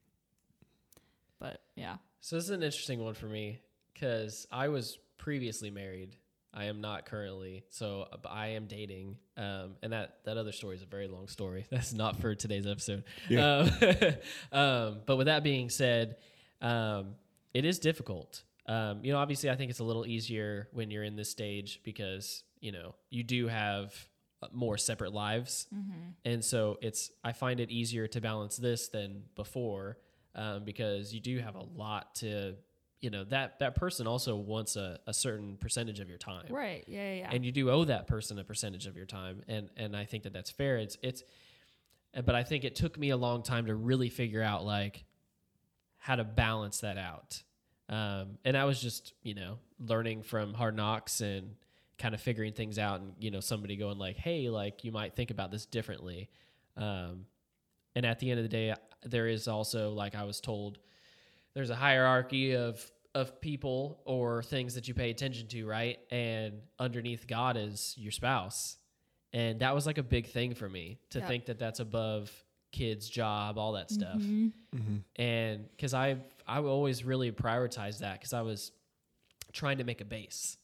But 1.38 1.62
yeah. 1.76 1.96
So 2.20 2.36
this 2.36 2.44
is 2.44 2.50
an 2.50 2.62
interesting 2.62 3.02
one 3.02 3.14
for 3.14 3.26
me 3.26 3.60
because 3.94 4.46
I 4.52 4.68
was 4.68 4.98
previously 5.18 5.70
married. 5.70 6.16
I 6.54 6.64
am 6.64 6.80
not 6.80 7.06
currently, 7.06 7.64
so 7.70 8.06
uh, 8.12 8.28
I 8.28 8.48
am 8.48 8.66
dating, 8.66 9.16
um, 9.36 9.76
and 9.82 9.92
that 9.92 10.18
that 10.24 10.36
other 10.36 10.52
story 10.52 10.76
is 10.76 10.82
a 10.82 10.86
very 10.86 11.08
long 11.08 11.28
story. 11.28 11.66
That's 11.70 11.92
not 11.92 12.20
for 12.20 12.34
today's 12.34 12.66
episode. 12.66 13.04
Yeah. 13.28 13.68
Um, 13.80 14.14
um, 14.58 15.00
but 15.06 15.16
with 15.16 15.26
that 15.26 15.42
being 15.42 15.70
said, 15.70 16.16
um, 16.60 17.14
it 17.54 17.64
is 17.64 17.78
difficult. 17.78 18.42
Um, 18.66 19.00
you 19.02 19.12
know, 19.12 19.18
obviously, 19.18 19.50
I 19.50 19.56
think 19.56 19.70
it's 19.70 19.80
a 19.80 19.84
little 19.84 20.06
easier 20.06 20.68
when 20.72 20.90
you're 20.90 21.04
in 21.04 21.16
this 21.16 21.30
stage 21.30 21.80
because 21.84 22.44
you 22.60 22.72
know 22.72 22.94
you 23.08 23.22
do 23.22 23.48
have 23.48 23.94
uh, 24.42 24.48
more 24.52 24.76
separate 24.76 25.12
lives, 25.12 25.66
and 26.24 26.44
so 26.44 26.78
it's 26.82 27.10
I 27.24 27.32
find 27.32 27.60
it 27.60 27.70
easier 27.70 28.06
to 28.08 28.20
balance 28.20 28.56
this 28.56 28.88
than 28.88 29.22
before 29.36 29.96
um, 30.34 30.64
because 30.64 31.14
you 31.14 31.20
do 31.20 31.38
have 31.38 31.54
a 31.54 31.64
lot 31.74 32.14
to 32.16 32.56
you 33.02 33.10
know 33.10 33.24
that 33.24 33.58
that 33.58 33.74
person 33.74 34.06
also 34.06 34.34
wants 34.36 34.76
a, 34.76 34.98
a 35.06 35.12
certain 35.12 35.56
percentage 35.58 36.00
of 36.00 36.08
your 36.08 36.16
time 36.18 36.46
Right. 36.48 36.84
Yeah. 36.86 36.98
Yeah. 37.02 37.14
yeah. 37.18 37.30
and 37.32 37.44
you 37.44 37.52
do 37.52 37.68
owe 37.70 37.84
that 37.84 38.06
person 38.06 38.38
a 38.38 38.44
percentage 38.44 38.86
of 38.86 38.96
your 38.96 39.06
time 39.06 39.42
and 39.48 39.68
and 39.76 39.94
i 39.94 40.04
think 40.06 40.22
that 40.22 40.32
that's 40.32 40.50
fair 40.50 40.78
it's 40.78 40.96
it's 41.02 41.22
but 42.24 42.34
i 42.34 42.42
think 42.44 42.64
it 42.64 42.74
took 42.76 42.98
me 42.98 43.10
a 43.10 43.16
long 43.16 43.42
time 43.42 43.66
to 43.66 43.74
really 43.74 44.08
figure 44.08 44.42
out 44.42 44.64
like 44.64 45.04
how 45.98 46.16
to 46.16 46.24
balance 46.24 46.80
that 46.80 46.96
out 46.96 47.42
um, 47.88 48.38
and 48.44 48.56
i 48.56 48.64
was 48.64 48.80
just 48.80 49.12
you 49.22 49.34
know 49.34 49.58
learning 49.80 50.22
from 50.22 50.54
hard 50.54 50.76
knocks 50.76 51.20
and 51.20 51.54
kind 51.98 52.14
of 52.14 52.20
figuring 52.20 52.52
things 52.52 52.78
out 52.78 53.00
and 53.00 53.12
you 53.18 53.30
know 53.30 53.40
somebody 53.40 53.76
going 53.76 53.98
like 53.98 54.16
hey 54.16 54.48
like 54.48 54.84
you 54.84 54.92
might 54.92 55.14
think 55.14 55.30
about 55.30 55.50
this 55.50 55.66
differently 55.66 56.28
um, 56.76 57.26
and 57.94 58.06
at 58.06 58.18
the 58.20 58.30
end 58.30 58.38
of 58.38 58.44
the 58.44 58.48
day 58.48 58.74
there 59.04 59.26
is 59.26 59.48
also 59.48 59.90
like 59.90 60.14
i 60.14 60.22
was 60.24 60.40
told 60.40 60.78
there's 61.54 61.70
a 61.70 61.76
hierarchy 61.76 62.54
of 62.56 62.84
of 63.14 63.40
people 63.42 64.00
or 64.06 64.42
things 64.42 64.74
that 64.74 64.88
you 64.88 64.94
pay 64.94 65.10
attention 65.10 65.46
to, 65.46 65.66
right? 65.66 65.98
And 66.10 66.62
underneath 66.78 67.26
God 67.26 67.58
is 67.58 67.94
your 67.98 68.10
spouse. 68.10 68.78
And 69.34 69.60
that 69.60 69.74
was 69.74 69.84
like 69.84 69.98
a 69.98 70.02
big 70.02 70.28
thing 70.28 70.54
for 70.54 70.66
me 70.66 70.98
to 71.10 71.18
Yeah. 71.18 71.26
think 71.28 71.44
that 71.46 71.58
that's 71.58 71.78
above 71.80 72.32
kids, 72.70 73.06
job, 73.10 73.58
all 73.58 73.72
that 73.72 73.90
stuff. 73.90 74.16
Mm-hmm. 74.16 74.96
And 75.16 75.68
cuz 75.78 75.92
I 75.92 76.16
I 76.46 76.58
always 76.60 77.04
really 77.04 77.30
prioritized 77.32 77.98
that 77.98 78.20
cuz 78.22 78.32
I 78.32 78.40
was 78.40 78.72
trying 79.52 79.76
to 79.78 79.84
make 79.84 80.00
a 80.00 80.06
base. 80.06 80.56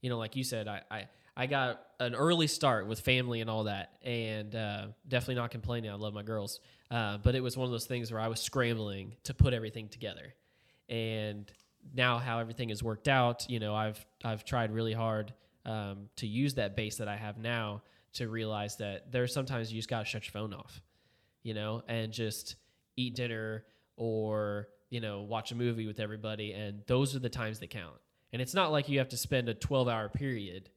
You 0.00 0.10
know, 0.10 0.18
like 0.18 0.34
you 0.34 0.42
said, 0.42 0.66
I 0.66 0.82
I 0.90 1.08
I 1.36 1.46
got 1.46 1.80
an 1.98 2.14
early 2.14 2.46
start 2.46 2.86
with 2.86 3.00
family 3.00 3.40
and 3.40 3.48
all 3.48 3.64
that, 3.64 3.92
and 4.02 4.54
uh, 4.54 4.86
definitely 5.08 5.36
not 5.36 5.50
complaining. 5.50 5.90
I 5.90 5.94
love 5.94 6.12
my 6.12 6.22
girls, 6.22 6.60
uh, 6.90 7.18
but 7.18 7.34
it 7.34 7.40
was 7.40 7.56
one 7.56 7.64
of 7.64 7.72
those 7.72 7.86
things 7.86 8.12
where 8.12 8.20
I 8.20 8.28
was 8.28 8.40
scrambling 8.40 9.14
to 9.24 9.32
put 9.32 9.54
everything 9.54 9.88
together. 9.88 10.34
And 10.90 11.50
now, 11.94 12.18
how 12.18 12.38
everything 12.38 12.68
has 12.68 12.82
worked 12.82 13.08
out, 13.08 13.48
you 13.48 13.60
know, 13.60 13.74
I've 13.74 14.04
I've 14.22 14.44
tried 14.44 14.72
really 14.72 14.92
hard 14.92 15.32
um, 15.64 16.10
to 16.16 16.26
use 16.26 16.54
that 16.54 16.76
base 16.76 16.96
that 16.96 17.08
I 17.08 17.16
have 17.16 17.38
now 17.38 17.82
to 18.14 18.28
realize 18.28 18.76
that 18.76 19.10
there's 19.10 19.32
sometimes 19.32 19.72
you 19.72 19.78
just 19.78 19.88
gotta 19.88 20.04
shut 20.04 20.26
your 20.26 20.32
phone 20.32 20.52
off, 20.52 20.82
you 21.42 21.54
know, 21.54 21.82
and 21.88 22.12
just 22.12 22.56
eat 22.96 23.14
dinner 23.14 23.64
or 23.96 24.68
you 24.90 25.00
know 25.00 25.22
watch 25.22 25.50
a 25.50 25.54
movie 25.54 25.86
with 25.86 25.98
everybody, 25.98 26.52
and 26.52 26.82
those 26.86 27.16
are 27.16 27.20
the 27.20 27.30
times 27.30 27.58
that 27.60 27.70
count. 27.70 27.96
And 28.34 28.42
it's 28.42 28.54
not 28.54 28.70
like 28.70 28.90
you 28.90 28.98
have 28.98 29.08
to 29.10 29.16
spend 29.16 29.48
a 29.48 29.54
12 29.54 29.88
hour 29.88 30.08
period 30.10 30.70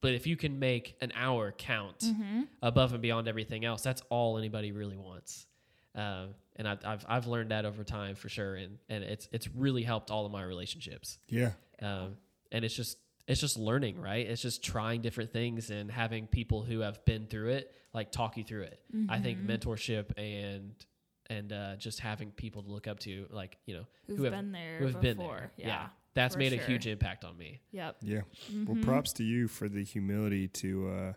but 0.00 0.12
if 0.14 0.26
you 0.26 0.36
can 0.36 0.58
make 0.58 0.96
an 1.00 1.12
hour 1.14 1.52
count 1.52 1.98
Mm-hmm. 2.00 2.42
above 2.62 2.92
and 2.92 3.02
beyond 3.02 3.28
everything 3.28 3.64
else, 3.64 3.82
that's 3.82 4.02
all 4.10 4.38
anybody 4.38 4.72
really 4.72 4.96
wants. 4.96 5.46
Um, 5.94 6.34
and 6.56 6.68
I've, 6.68 6.84
I've, 6.84 7.04
I've 7.08 7.26
learned 7.26 7.50
that 7.50 7.64
over 7.64 7.84
time 7.84 8.14
for 8.14 8.28
sure. 8.28 8.54
And, 8.54 8.78
and 8.88 9.02
it's, 9.04 9.28
it's 9.32 9.48
really 9.54 9.82
helped 9.82 10.10
all 10.10 10.24
of 10.26 10.32
my 10.32 10.42
relationships. 10.42 11.18
Yeah. 11.28 11.50
Um, 11.82 12.16
and 12.52 12.64
it's 12.64 12.74
just, 12.74 12.96
it's 13.26 13.40
just 13.40 13.58
learning, 13.58 14.00
right? 14.00 14.26
It's 14.26 14.42
just 14.42 14.62
trying 14.62 15.00
different 15.02 15.32
things 15.32 15.70
and 15.70 15.90
having 15.90 16.26
people 16.26 16.62
who 16.62 16.80
have 16.80 17.04
been 17.04 17.26
through 17.26 17.50
it, 17.50 17.72
like 17.92 18.12
talk 18.12 18.36
you 18.36 18.44
through 18.44 18.62
it. 18.62 18.80
I 19.08 19.18
think 19.20 19.38
Mm-hmm. 19.40 19.50
mentorship 19.50 20.16
and, 20.16 20.72
and, 21.28 21.52
uh, 21.52 21.76
just 21.76 22.00
having 22.00 22.30
people 22.32 22.62
to 22.62 22.70
look 22.70 22.86
up 22.88 22.98
to, 23.00 23.26
like, 23.30 23.56
you 23.66 23.74
know, 23.74 23.86
Who've 24.06 24.18
who 24.18 24.24
have, 24.24 24.32
been 24.32 24.52
there 24.52 24.78
who 24.78 24.86
have 24.86 25.00
before. 25.00 25.02
been 25.02 25.18
there. 25.18 25.52
Yeah. 25.56 25.86
That's 26.14 26.34
for 26.34 26.38
made 26.38 26.52
a 26.52 26.56
huge 26.56 26.86
impact 26.86 27.24
on 27.24 27.36
me. 27.36 27.60
Yep. 27.72 27.96
Yeah. 28.02 28.20
Well, 28.66 28.76
props 28.82 29.12
to 29.14 29.24
you 29.24 29.48
for 29.48 29.68
the 29.68 29.84
humility 29.84 30.48
to 30.48 30.88
uh, 30.88 31.12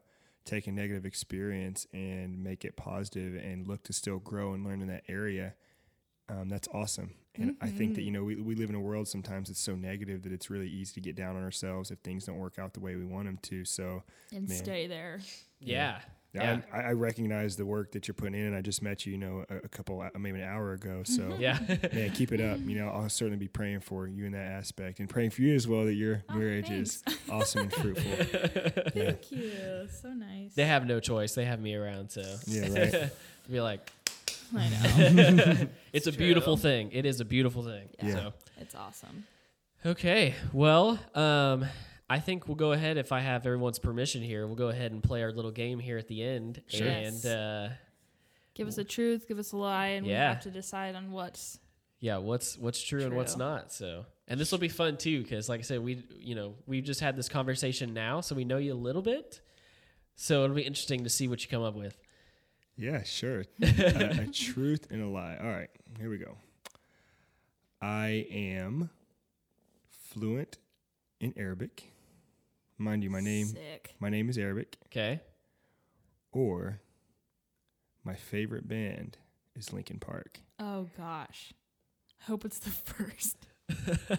take 0.45 0.67
a 0.67 0.71
negative 0.71 1.05
experience 1.05 1.87
and 1.93 2.43
make 2.43 2.63
it 2.65 2.75
positive 2.75 3.35
and 3.35 3.67
look 3.67 3.83
to 3.83 3.93
still 3.93 4.19
grow 4.19 4.53
and 4.53 4.63
learn 4.65 4.81
in 4.81 4.87
that 4.87 5.03
area. 5.07 5.55
Um, 6.29 6.47
that's 6.49 6.67
awesome. 6.73 7.11
And 7.35 7.55
I 7.61 7.67
think 7.67 7.95
that, 7.95 8.03
you 8.03 8.11
know, 8.11 8.23
we, 8.23 8.35
we 8.35 8.53
live 8.53 8.69
in 8.69 8.75
a 8.75 8.79
world 8.79 9.07
sometimes 9.07 9.49
it's 9.49 9.59
so 9.59 9.75
negative 9.75 10.21
that 10.21 10.31
it's 10.31 10.51
really 10.51 10.69
easy 10.69 10.93
to 10.93 11.01
get 11.01 11.15
down 11.15 11.35
on 11.35 11.43
ourselves 11.43 11.89
if 11.89 11.97
things 11.99 12.25
don't 12.25 12.37
work 12.37 12.59
out 12.59 12.73
the 12.75 12.79
way 12.79 12.95
we 12.95 13.05
want 13.05 13.25
them 13.25 13.39
to. 13.41 13.65
So, 13.65 14.03
And 14.31 14.47
Man. 14.47 14.57
stay 14.57 14.85
there. 14.85 15.19
Yeah. 15.59 15.75
yeah, 15.75 15.99
I, 16.41 16.61
I 16.81 16.91
recognize 16.93 17.55
the 17.55 17.65
work 17.65 17.91
that 17.91 18.07
you're 18.07 18.15
putting 18.15 18.33
in. 18.35 18.47
And 18.47 18.55
I 18.55 18.61
just 18.61 18.81
met 18.81 19.05
you, 19.05 19.11
you 19.13 19.17
know, 19.19 19.45
a, 19.49 19.57
a 19.57 19.67
couple, 19.69 20.01
uh, 20.01 20.09
maybe 20.17 20.39
an 20.39 20.47
hour 20.47 20.73
ago. 20.73 21.03
So, 21.03 21.35
Yeah. 21.37 21.59
man, 21.93 22.11
keep 22.11 22.31
it 22.31 22.41
up. 22.41 22.59
You 22.65 22.77
know, 22.79 22.89
I'll 22.89 23.09
certainly 23.09 23.37
be 23.37 23.47
praying 23.47 23.81
for 23.81 24.07
you 24.07 24.25
in 24.25 24.31
that 24.31 24.51
aspect 24.51 24.99
and 24.99 25.07
praying 25.09 25.29
for 25.31 25.41
you 25.43 25.53
as 25.55 25.67
well 25.67 25.85
that 25.85 25.93
your 25.93 26.23
Oh, 26.29 26.35
marriage 26.35 26.69
is 26.71 27.03
awesome 27.29 27.61
and 27.61 27.73
fruitful. 27.73 28.11
Thank 28.93 29.31
you. 29.31 29.87
So 30.01 30.09
nice. 30.09 30.53
They 30.55 30.65
have 30.65 30.85
no 30.87 30.99
choice. 30.99 31.33
They 31.35 31.45
have 31.45 31.59
me 31.59 31.75
around, 31.75 32.09
so 32.09 32.21
Yeah, 32.47 32.67
right. 32.73 33.11
be 33.51 33.61
like, 33.61 33.91
I 34.55 34.69
know. 34.69 35.67
it's 35.93 36.07
a 36.07 36.11
True. 36.11 36.17
beautiful 36.25 36.57
thing. 36.57 36.91
It 36.91 37.05
is 37.05 37.19
a 37.19 37.25
beautiful 37.25 37.63
thing. 37.63 37.89
Yeah. 38.01 38.11
So 38.13 38.33
it's 38.59 38.75
awesome. 38.75 39.25
okay, 39.85 40.35
well, 40.53 40.99
um, 41.15 41.65
I 42.13 42.19
think 42.19 42.47
we'll 42.47 42.55
go 42.55 42.71
ahead 42.73 42.97
if 42.97 43.11
I 43.11 43.21
have 43.21 43.45
everyone's 43.45 43.79
permission 43.79 44.21
here. 44.21 44.45
We'll 44.45 44.55
go 44.55 44.69
ahead 44.69 44.91
and 44.91 45.01
play 45.01 45.23
our 45.23 45.31
little 45.31 45.51
game 45.51 45.79
here 45.79 45.97
at 45.97 46.07
the 46.07 46.21
end, 46.23 46.61
Sure. 46.67 46.87
and 46.87 47.25
uh, 47.25 47.69
Give 48.53 48.67
us 48.67 48.77
a 48.77 48.83
truth, 48.83 49.27
give 49.27 49.39
us 49.39 49.51
a 49.51 49.57
lie, 49.57 49.87
and 49.87 50.05
we 50.05 50.11
Yeah. 50.11 50.29
have 50.33 50.43
to 50.43 50.51
decide 50.51 50.93
on 50.95 51.11
what's. 51.11 51.59
yeah, 51.99 52.17
what's 52.17 52.55
what's 52.57 52.81
true, 52.83 53.03
and 53.03 53.15
what's 53.15 53.35
not. 53.35 53.71
So, 53.73 54.05
and 54.27 54.39
this 54.39 54.51
will 54.51 54.59
be 54.59 54.67
fun 54.69 54.97
too, 54.97 55.23
because 55.23 55.49
like 55.49 55.59
I 55.59 55.63
said, 55.63 55.79
we 55.79 56.03
you 56.19 56.35
know 56.35 56.55
we've 56.67 56.83
just 56.83 56.99
had 56.99 57.15
this 57.15 57.29
conversation 57.29 57.93
now, 57.95 58.21
so 58.21 58.35
we 58.35 58.45
know 58.45 58.57
you 58.57 58.73
a 58.73 58.75
little 58.75 59.01
bit. 59.01 59.41
So 60.15 60.43
it'll 60.43 60.55
be 60.55 60.61
interesting 60.61 61.03
to 61.05 61.09
see 61.09 61.27
what 61.27 61.41
you 61.43 61.49
come 61.49 61.63
up 61.63 61.73
with. 61.75 61.97
Yeah, 62.77 63.01
sure. 63.03 63.45
a, 63.63 64.23
a 64.23 64.27
truth 64.27 64.87
and 64.91 65.01
a 65.01 65.07
lie. 65.07 65.37
All 65.41 65.49
right, 65.49 65.69
here 65.99 66.09
we 66.11 66.17
go. 66.19 66.37
I 67.81 68.27
am 68.29 68.91
fluent 69.89 70.57
in 71.19 71.33
Arabic. 71.37 71.89
Mind 72.77 73.03
you, 73.03 73.09
my 73.09 73.19
name 73.21 73.47
Sick. 73.47 73.95
my 73.99 74.09
name 74.09 74.29
is 74.29 74.37
Arabic. 74.37 74.77
Okay. 74.87 75.21
Or 76.31 76.79
my 78.03 78.15
favorite 78.15 78.67
band 78.67 79.17
is 79.55 79.71
Linkin 79.71 79.99
Park. 79.99 80.39
Oh 80.59 80.87
gosh. 80.97 81.53
I 82.21 82.25
hope 82.25 82.45
it's 82.45 82.59
the 82.59 82.69
first. 82.93 83.37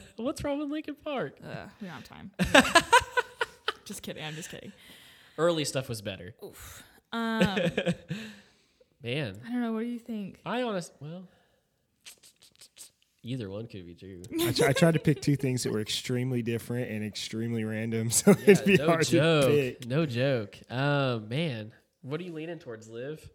What's 0.16 0.42
wrong 0.44 0.58
with 0.58 0.70
Linkin 0.70 0.96
Park? 1.02 1.36
Ugh, 1.44 1.68
we 1.80 1.88
don't 1.88 1.96
have 1.96 2.04
time. 2.04 2.30
just 3.84 4.02
kidding. 4.02 4.24
I'm 4.24 4.34
just 4.34 4.50
kidding. 4.50 4.72
Early 5.36 5.64
stuff 5.64 5.88
was 5.88 6.00
better. 6.00 6.34
Um, 7.12 7.46
Man, 9.02 9.36
I 9.46 9.50
don't 9.50 9.60
know. 9.60 9.72
What 9.72 9.80
do 9.80 9.86
you 9.86 9.98
think? 9.98 10.38
I 10.46 10.62
honest 10.62 10.92
well, 11.00 11.24
either 13.24 13.50
one 13.50 13.66
could 13.66 13.84
be 13.86 13.94
true. 13.94 14.22
I, 14.46 14.52
tr- 14.52 14.64
I 14.66 14.72
tried 14.72 14.94
to 14.94 15.00
pick 15.00 15.20
two 15.20 15.34
things 15.34 15.64
that 15.64 15.72
were 15.72 15.80
extremely 15.80 16.42
different 16.42 16.90
and 16.90 17.04
extremely 17.04 17.64
random, 17.64 18.10
so 18.12 18.30
it'd 18.46 18.64
be 18.64 18.76
no 18.76 18.86
hard 18.86 19.02
to 19.06 19.10
joke. 19.10 19.48
pick. 19.48 19.86
No 19.88 20.06
joke. 20.06 20.56
Um, 20.70 21.28
man, 21.28 21.72
what 22.02 22.20
are 22.20 22.24
you 22.24 22.32
leaning 22.32 22.58
towards, 22.60 22.88
Liv? 22.88 23.28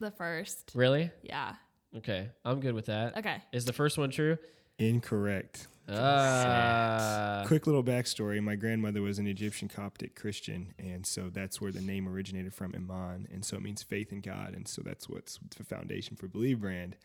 The 0.00 0.10
first. 0.10 0.72
Really? 0.74 1.10
Yeah. 1.22 1.54
Okay, 1.96 2.28
I'm 2.44 2.60
good 2.60 2.74
with 2.74 2.86
that. 2.86 3.16
Okay. 3.16 3.42
Is 3.52 3.64
the 3.64 3.72
first 3.72 3.96
one 3.96 4.10
true? 4.10 4.36
Incorrect. 4.78 5.68
Ah, 5.88 7.44
Quick 7.46 7.66
little 7.66 7.84
backstory: 7.84 8.42
My 8.42 8.56
grandmother 8.56 9.02
was 9.02 9.18
an 9.18 9.26
Egyptian 9.26 9.68
Coptic 9.68 10.16
Christian, 10.16 10.74
and 10.78 11.06
so 11.06 11.30
that's 11.32 11.60
where 11.60 11.70
the 11.72 11.80
name 11.80 12.08
originated 12.08 12.52
from, 12.52 12.74
Iman, 12.74 13.28
and 13.32 13.44
so 13.44 13.56
it 13.56 13.62
means 13.62 13.82
faith 13.82 14.12
in 14.12 14.20
God, 14.20 14.52
and 14.54 14.66
so 14.66 14.82
that's 14.84 15.08
what's 15.08 15.38
the 15.56 15.64
foundation 15.64 16.16
for 16.16 16.26
Believe 16.26 16.60
Brand. 16.60 16.96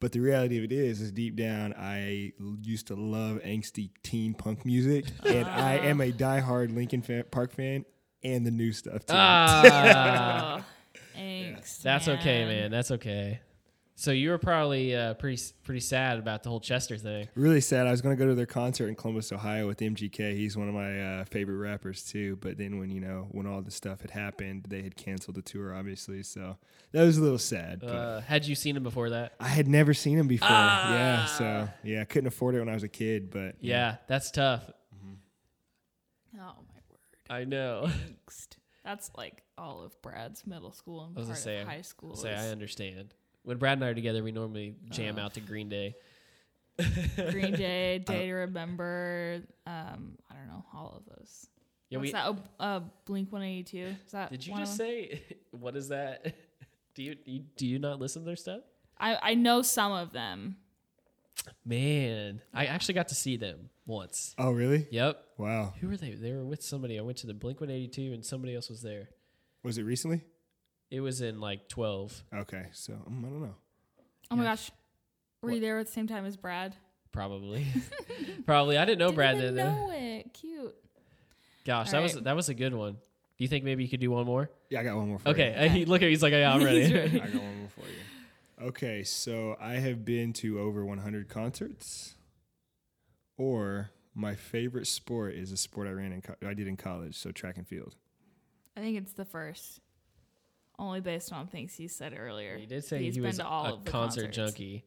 But 0.00 0.12
the 0.12 0.20
reality 0.20 0.56
of 0.56 0.64
it 0.64 0.72
is, 0.72 1.00
is 1.02 1.12
deep 1.12 1.36
down, 1.36 1.74
I 1.74 2.32
used 2.62 2.86
to 2.86 2.94
love 2.94 3.38
angsty 3.44 3.90
teen 4.02 4.32
punk 4.32 4.64
music, 4.64 5.04
and 5.26 5.46
I 5.46 5.74
am 5.76 6.00
a 6.00 6.10
diehard 6.10 6.74
Linkin 6.74 7.02
fa- 7.02 7.24
Park 7.30 7.52
fan, 7.52 7.84
and 8.24 8.46
the 8.46 8.50
new 8.50 8.72
stuff 8.72 9.04
too. 9.04 9.12
ah. 9.14 10.64
Angst. 11.18 11.82
That's 11.82 12.08
okay, 12.08 12.46
man. 12.46 12.70
That's 12.70 12.90
okay. 12.92 13.40
So 14.00 14.12
you 14.12 14.30
were 14.30 14.38
probably 14.38 14.96
uh, 14.96 15.12
pretty 15.12 15.42
pretty 15.62 15.80
sad 15.80 16.18
about 16.18 16.42
the 16.42 16.48
whole 16.48 16.58
Chester 16.58 16.96
thing. 16.96 17.28
Really 17.34 17.60
sad. 17.60 17.86
I 17.86 17.90
was 17.90 18.00
going 18.00 18.16
to 18.16 18.18
go 18.18 18.26
to 18.30 18.34
their 18.34 18.46
concert 18.46 18.88
in 18.88 18.94
Columbus, 18.94 19.30
Ohio 19.30 19.66
with 19.66 19.80
MGK. 19.80 20.34
He's 20.34 20.56
one 20.56 20.68
of 20.68 20.74
my 20.74 21.02
uh, 21.20 21.24
favorite 21.26 21.58
rappers 21.58 22.02
too. 22.02 22.36
But 22.36 22.56
then 22.56 22.78
when 22.78 22.90
you 22.90 23.02
know 23.02 23.28
when 23.30 23.46
all 23.46 23.60
the 23.60 23.70
stuff 23.70 24.00
had 24.00 24.10
happened, 24.10 24.64
they 24.70 24.80
had 24.80 24.96
canceled 24.96 25.36
the 25.36 25.42
tour, 25.42 25.74
obviously. 25.74 26.22
So 26.22 26.56
that 26.92 27.02
was 27.02 27.18
a 27.18 27.22
little 27.22 27.36
sad. 27.36 27.84
Uh, 27.84 28.20
had 28.20 28.46
you 28.46 28.54
seen 28.54 28.74
him 28.74 28.84
before 28.84 29.10
that? 29.10 29.34
I 29.38 29.48
had 29.48 29.68
never 29.68 29.92
seen 29.92 30.16
him 30.16 30.28
before. 30.28 30.48
Yeah, 30.48 31.26
so 31.26 31.68
yeah, 31.84 32.00
I 32.00 32.04
couldn't 32.04 32.28
afford 32.28 32.54
it 32.54 32.60
when 32.60 32.70
I 32.70 32.74
was 32.74 32.84
a 32.84 32.88
kid. 32.88 33.30
But 33.30 33.56
Yeah, 33.60 33.96
that's 34.06 34.30
tough. 34.30 34.62
Oh 36.36 36.38
my 36.38 36.80
word. 36.88 37.28
I 37.28 37.44
know. 37.44 37.90
Angst. 37.90 38.56
That's 38.82 39.10
like 39.14 39.42
all 39.58 39.82
of 39.82 40.00
Brad's 40.00 40.46
middle 40.46 40.72
school 40.72 41.04
and 41.04 41.26
part 41.26 41.36
say, 41.36 41.60
of 41.60 41.68
high 41.68 41.82
school. 41.82 42.16
Say 42.16 42.34
I 42.34 42.48
understand. 42.48 43.12
When 43.42 43.56
Brad 43.58 43.78
and 43.78 43.84
I 43.84 43.88
are 43.88 43.94
together, 43.94 44.22
we 44.22 44.32
normally 44.32 44.74
jam 44.90 45.16
Ugh. 45.16 45.24
out 45.24 45.34
to 45.34 45.40
Green 45.40 45.68
Day. 45.68 45.94
Green 47.30 47.52
Day, 47.54 47.98
Day 48.06 48.26
to 48.28 48.32
Remember. 48.34 49.40
Um, 49.66 50.18
I 50.30 50.34
don't 50.34 50.48
know 50.48 50.64
all 50.74 50.94
of 50.96 51.16
those. 51.16 51.46
Yeah, 51.88 51.98
What's 51.98 52.08
we. 52.08 52.12
that? 52.12 52.26
Oh, 52.28 52.36
uh, 52.60 52.80
Blink 53.04 53.32
One 53.32 53.42
Eighty 53.42 53.64
Two. 53.64 53.94
Is 54.06 54.12
that? 54.12 54.30
Did 54.30 54.46
you 54.46 54.54
just 54.56 54.76
say 54.76 55.22
what 55.50 55.76
is 55.76 55.88
that? 55.88 56.34
Do 56.94 57.02
you, 57.02 57.16
you 57.24 57.40
do 57.56 57.66
you 57.66 57.78
not 57.78 57.98
listen 57.98 58.22
to 58.22 58.26
their 58.26 58.36
stuff? 58.36 58.60
I 58.98 59.18
I 59.20 59.34
know 59.34 59.62
some 59.62 59.92
of 59.92 60.12
them. 60.12 60.56
Man, 61.64 62.42
I 62.52 62.66
actually 62.66 62.94
got 62.94 63.08
to 63.08 63.14
see 63.14 63.36
them 63.36 63.70
once. 63.86 64.34
oh 64.38 64.50
really? 64.50 64.86
Yep. 64.90 65.22
Wow. 65.38 65.72
Who 65.80 65.88
were 65.88 65.96
they? 65.96 66.12
They 66.12 66.32
were 66.32 66.44
with 66.44 66.62
somebody. 66.62 66.98
I 66.98 67.02
went 67.02 67.18
to 67.18 67.26
the 67.26 67.34
Blink 67.34 67.60
182 67.60 68.12
and 68.12 68.24
somebody 68.24 68.54
else 68.54 68.68
was 68.68 68.82
there. 68.82 69.08
Was 69.62 69.78
it 69.78 69.82
recently? 69.84 70.20
It 70.90 71.00
was 71.00 71.20
in 71.20 71.40
like 71.40 71.68
12, 71.68 72.24
Okay, 72.34 72.66
so 72.72 72.94
um, 73.06 73.24
I 73.24 73.28
don't 73.28 73.42
know. 73.42 73.54
Oh 74.30 74.36
my 74.36 74.42
Yeah. 74.44 74.50
gosh, 74.50 74.70
were 75.42 75.52
you 75.52 75.60
there 75.60 75.78
at 75.78 75.86
the 75.86 75.92
same 75.92 76.06
time 76.08 76.26
as 76.26 76.36
Brad? 76.36 76.74
probably. 77.12 77.66
probably. 78.46 78.78
I 78.78 78.84
didn't 78.84 78.98
know 78.98 79.12
Brad 79.12 79.36
Didn't 79.36 79.56
then. 79.56 79.66
even 79.66 79.80
though. 79.80 79.86
know 79.88 79.92
it. 79.92 80.32
Cute. 80.34 80.74
Gosh, 81.64 81.90
that 81.90 82.02
was 82.02 82.12
Alright. 82.12 82.24
that 82.24 82.36
was 82.36 82.48
a 82.48 82.54
good 82.54 82.74
one. 82.74 82.92
Do 82.92 83.44
you 83.44 83.48
think 83.48 83.64
maybe 83.64 83.82
you 83.82 83.88
could 83.88 84.00
do 84.00 84.10
one 84.10 84.26
more? 84.26 84.50
Yeah, 84.68 84.80
I 84.80 84.84
got 84.84 84.96
one 84.96 85.08
more. 85.08 85.18
For 85.18 85.28
Okay. 85.30 85.50
Okay. 85.54 85.68
He, 85.78 85.84
look 85.86 86.02
at 86.02 86.08
he's 86.08 86.22
like, 86.22 86.32
yeah, 86.32 86.52
I'm 86.52 86.62
ready. 86.62 86.82
He's 86.82 86.92
ready. 86.92 87.20
I 87.20 87.26
got 87.26 87.42
one 87.42 87.58
more 87.58 87.68
for 87.68 87.80
you. 87.82 88.68
Okay, 88.68 89.02
so 89.04 89.56
I 89.60 89.74
have 89.74 90.04
been 90.04 90.32
to 90.34 90.60
over 90.60 90.84
100 90.84 91.28
concerts. 91.28 92.14
Or 93.38 93.90
my 94.14 94.34
favorite 94.34 94.86
sport 94.86 95.34
is 95.34 95.50
a 95.52 95.56
sport 95.56 95.88
I 95.88 95.92
ran 95.92 96.12
in. 96.12 96.20
Co- 96.20 96.36
I 96.46 96.52
did 96.54 96.66
in 96.68 96.76
college, 96.76 97.16
so 97.16 97.32
track 97.32 97.56
and 97.56 97.66
field. 97.66 97.94
I 98.76 98.80
think 98.80 98.98
it's 98.98 99.12
the 99.12 99.24
first. 99.24 99.80
Only 100.80 101.00
based 101.00 101.32
on 101.32 101.46
things 101.46 101.74
he 101.74 101.86
said 101.88 102.14
earlier. 102.18 102.56
he 102.56 102.64
did 102.66 102.84
say 102.84 102.98
He's 103.02 103.14
he 103.14 103.20
been 103.20 103.28
was 103.28 103.36
to 103.36 103.46
all 103.46 103.66
a 103.66 103.72
of 103.74 103.84
the 103.84 103.90
concert 103.90 104.32
concerts. 104.32 104.36
junkie. 104.36 104.84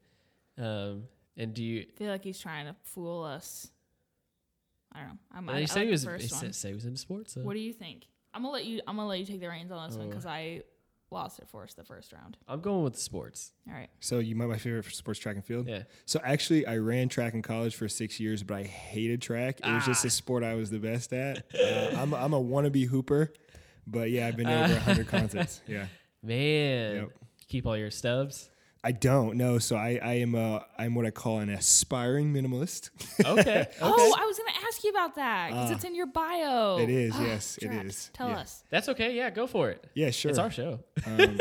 Um, 0.58 1.04
and 1.38 1.54
do 1.54 1.64
you? 1.64 1.86
I 1.88 1.98
feel 1.98 2.10
like 2.10 2.24
he's 2.24 2.40
trying 2.40 2.66
to 2.66 2.76
fool 2.84 3.24
us. 3.24 3.70
I 4.92 5.00
don't 5.00 5.08
know. 5.10 5.18
I'm, 5.34 5.46
Well, 5.46 5.56
I, 5.56 5.60
he 5.60 5.64
I 5.64 5.66
said 5.68 5.76
like 5.80 5.86
he 5.86 5.92
was. 5.92 6.06
first 6.06 6.24
He 6.24 6.30
said, 6.30 6.56
say 6.56 6.70
he 6.70 6.74
was 6.76 6.86
into 6.86 6.98
sports. 7.00 7.34
So. 7.34 7.42
What 7.42 7.54
do 7.54 7.60
you 7.60 7.74
think? 7.74 8.08
I'm 8.34 8.42
gonna 8.42 8.54
let 8.54 8.66
you. 8.66 8.82
I'm 8.88 8.96
gonna 8.96 9.08
let 9.08 9.20
you 9.20 9.26
take 9.26 9.40
the 9.42 9.48
reins 9.50 9.72
on 9.72 9.88
this 9.90 9.98
one 9.98 10.08
Oh. 10.08 10.10
because 10.10 10.26
I 10.26 10.64
lost 11.12 11.38
it 11.38 11.48
for 11.48 11.62
us 11.64 11.76
the 11.76 11.84
first 11.84 12.12
round. 12.12 12.38
I'm 12.48 12.60
going 12.62 12.84
with 12.84 12.98
sports. 12.98 13.52
All 13.68 13.74
right. 13.76 13.90
So 14.00 14.18
you 14.18 14.36
might 14.36 14.48
my 14.48 14.58
favorite 14.58 14.86
sports 14.86 15.20
track 15.20 15.36
and 15.36 15.46
field. 15.46 15.68
Yeah. 15.68 15.84
So 16.06 16.20
actually, 16.24 16.66
I 16.66 16.78
ran 16.78 17.08
track 17.10 17.36
in 17.36 17.44
college 17.44 17.76
for 17.76 17.88
six 17.88 18.20
years, 18.20 18.42
but 18.42 18.56
I 18.58 18.64
hated 18.64 19.22
track. 19.22 19.60
It 19.60 19.68
was 19.72 19.84
Ah. 19.84 19.88
just 19.88 20.06
a 20.06 20.10
sport 20.10 20.44
I 20.44 20.56
was 20.56 20.72
the 20.72 20.80
best 20.80 21.14
at. 21.14 21.46
Uh, 21.54 21.96
I'm 21.98 22.14
I'm 22.16 22.34
a 22.34 22.42
wannabe 22.44 22.88
hooper, 22.88 23.32
but 23.88 24.10
yeah, 24.12 24.28
I've 24.28 24.36
been 24.38 24.48
to 24.48 24.64
over 24.64 24.74
100 24.74 25.08
concerts. 25.16 25.62
Yeah, 25.68 25.86
Man, 26.22 26.96
Yep. 26.96 27.10
keep 27.48 27.66
all 27.66 27.78
your 27.78 27.92
stubs. 27.92 28.50
I 28.86 28.92
don't 28.92 29.38
know. 29.38 29.60
So 29.60 29.78
I 29.78 29.98
I 30.04 30.14
am 30.16 30.36
a 30.36 30.66
I'm 30.78 30.94
what 30.94 31.06
I 31.06 31.12
call 31.12 31.40
an 31.40 31.50
aspiring 31.50 32.34
minimalist. 32.34 32.90
Okay. 33.26 33.30
okay. 33.42 33.68
Oh, 33.82 34.16
I 34.20 34.26
was 34.26 34.38
gonna 34.38 34.68
ask 34.68 34.84
you 34.84 34.90
about 34.90 35.16
that 35.16 35.52
because 35.52 35.72
Ah. 35.72 35.76
it's 35.76 35.84
in 35.86 35.96
your 35.96 36.08
bio. 36.08 36.78
It 36.80 36.90
is, 36.90 37.14
yes, 37.20 37.58
it 37.62 37.72
is. 37.72 38.10
Tell 38.14 38.28
Yeah. 38.28 38.40
us. 38.40 38.64
That's 38.70 38.90
okay. 38.90 39.16
Yeah, 39.16 39.30
go 39.30 39.48
for 39.48 39.70
it. 39.70 39.86
Yeah, 39.94 40.10
sure. 40.12 40.32
It's 40.32 40.38
our 40.40 40.52
show. 40.52 40.80
Um, 41.06 41.40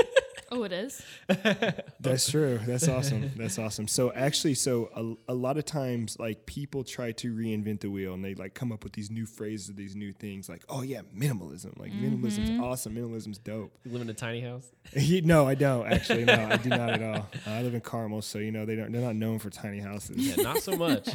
Oh, 0.55 0.65
it 0.65 0.73
is. 0.73 1.01
That's 2.01 2.31
true. 2.31 2.61
That's 2.67 2.87
awesome. 2.87 3.31
That's 3.37 3.59
awesome. 3.59 3.89
So 3.89 4.13
actually, 4.13 4.53
so 4.53 5.17
a, 5.29 5.33
a 5.33 5.35
lot 5.35 5.57
of 5.57 5.65
times, 5.65 6.19
like 6.19 6.45
people 6.45 6.85
try 6.85 7.13
to 7.13 7.35
reinvent 7.35 7.81
the 7.81 7.91
wheel, 7.91 8.13
and 8.13 8.23
they 8.23 8.35
like 8.35 8.53
come 8.53 8.71
up 8.71 8.85
with 8.85 8.93
these 8.93 9.11
new 9.11 9.25
phrases, 9.25 9.75
these 9.75 9.97
new 9.97 10.13
things, 10.13 10.51
like, 10.51 10.63
oh 10.69 10.83
yeah, 10.83 11.01
minimalism. 11.17 11.79
Like 11.79 11.93
minimalism's 11.93 12.61
awesome. 12.61 12.95
Minimalism's 12.95 13.39
dope. 13.39 13.73
You 13.85 13.93
live 13.93 14.03
in 14.03 14.11
a 14.11 14.15
tiny 14.15 14.43
house. 14.43 14.71
He- 14.93 15.23
no, 15.23 15.49
I 15.49 15.55
don't 15.55 15.87
actually. 15.91 16.25
No, 16.27 16.35
I 16.35 16.57
do 16.59 16.69
not 16.69 16.91
at 16.91 17.03
all. 17.03 17.15
Uh, 17.17 17.23
I 17.51 17.63
live 17.63 17.75
in 17.75 17.81
Carmel, 17.81 18.21
so 18.21 18.39
you 18.39 18.53
know 18.53 18.67
they 18.67 18.77
don't. 18.77 18.93
They're 18.93 19.01
not 19.01 19.17
known 19.17 19.39
for 19.39 19.49
tiny 19.49 19.79
houses. 19.79 20.17
Yeah, 20.19 20.43
not 20.43 20.59
so 20.59 20.77
much. 20.77 21.09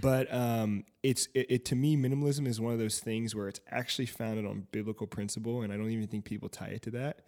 But 0.00 0.32
um, 0.32 0.84
it's 1.02 1.28
it, 1.34 1.46
it 1.50 1.64
to 1.66 1.76
me, 1.76 1.96
minimalism 1.96 2.46
is 2.46 2.60
one 2.60 2.72
of 2.72 2.78
those 2.78 3.00
things 3.00 3.34
where 3.34 3.48
it's 3.48 3.60
actually 3.70 4.06
founded 4.06 4.46
on 4.46 4.66
biblical 4.72 5.06
principle, 5.06 5.62
and 5.62 5.72
I 5.72 5.76
don't 5.76 5.90
even 5.90 6.06
think 6.06 6.24
people 6.24 6.48
tie 6.48 6.68
it 6.68 6.82
to 6.82 6.90
that. 6.92 7.18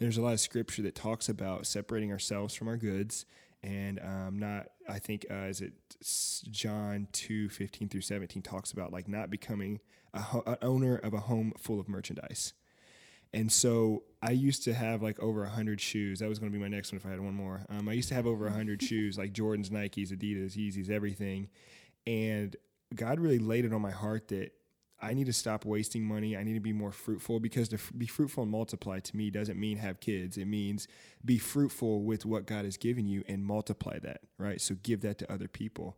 There's 0.00 0.16
a 0.16 0.22
lot 0.22 0.32
of 0.32 0.40
scripture 0.40 0.82
that 0.82 0.94
talks 0.94 1.28
about 1.28 1.66
separating 1.66 2.10
ourselves 2.10 2.54
from 2.54 2.68
our 2.68 2.78
goods, 2.78 3.26
and 3.62 4.00
um, 4.00 4.38
not. 4.38 4.68
I 4.88 4.98
think 4.98 5.26
uh, 5.30 5.44
is 5.44 5.60
it 5.60 5.74
John 6.50 7.06
two 7.12 7.50
fifteen 7.50 7.88
through 7.88 8.00
seventeen 8.00 8.42
talks 8.42 8.72
about 8.72 8.92
like 8.92 9.08
not 9.08 9.30
becoming 9.30 9.78
a 10.14 10.20
ho- 10.20 10.42
an 10.46 10.56
owner 10.62 10.96
of 10.96 11.12
a 11.12 11.20
home 11.20 11.52
full 11.58 11.78
of 11.78 11.88
merchandise. 11.88 12.54
And 13.32 13.52
so 13.52 14.04
I 14.22 14.32
used 14.32 14.64
to 14.64 14.74
have 14.74 15.02
like 15.02 15.20
over 15.20 15.44
a 15.44 15.50
hundred 15.50 15.82
shoes. 15.82 16.20
That 16.20 16.28
was 16.30 16.38
going 16.38 16.50
to 16.50 16.58
be 16.58 16.62
my 16.62 16.68
next 16.74 16.92
one 16.92 16.96
if 16.96 17.06
I 17.06 17.10
had 17.10 17.20
one 17.20 17.34
more. 17.34 17.64
Um, 17.68 17.88
I 17.88 17.92
used 17.92 18.08
to 18.08 18.14
have 18.14 18.26
over 18.26 18.46
a 18.46 18.52
hundred 18.52 18.82
shoes, 18.90 19.18
like 19.18 19.32
Jordans, 19.34 19.68
Nikes, 19.68 20.12
Adidas, 20.12 20.56
Yeezys, 20.56 20.90
everything. 20.90 21.48
And 22.06 22.56
God 22.94 23.20
really 23.20 23.38
laid 23.38 23.66
it 23.66 23.72
on 23.72 23.82
my 23.82 23.90
heart 23.92 24.28
that 24.28 24.52
I 25.02 25.14
need 25.14 25.26
to 25.26 25.32
stop 25.32 25.64
wasting 25.64 26.04
money. 26.04 26.36
I 26.36 26.42
need 26.44 26.54
to 26.54 26.60
be 26.60 26.72
more 26.72 26.92
fruitful 26.92 27.40
because 27.40 27.68
to 27.70 27.76
f- 27.76 27.92
be 27.96 28.06
fruitful 28.06 28.42
and 28.42 28.52
multiply 28.52 29.00
to 29.00 29.16
me 29.16 29.30
doesn't 29.30 29.58
mean 29.58 29.78
have 29.78 30.00
kids. 30.00 30.36
It 30.36 30.46
means 30.46 30.86
be 31.24 31.38
fruitful 31.38 32.02
with 32.02 32.26
what 32.26 32.46
God 32.46 32.64
has 32.64 32.76
given 32.76 33.06
you 33.06 33.22
and 33.26 33.44
multiply 33.44 33.98
that, 34.00 34.20
right? 34.38 34.60
So 34.60 34.76
give 34.82 35.00
that 35.02 35.18
to 35.18 35.32
other 35.32 35.48
people. 35.48 35.96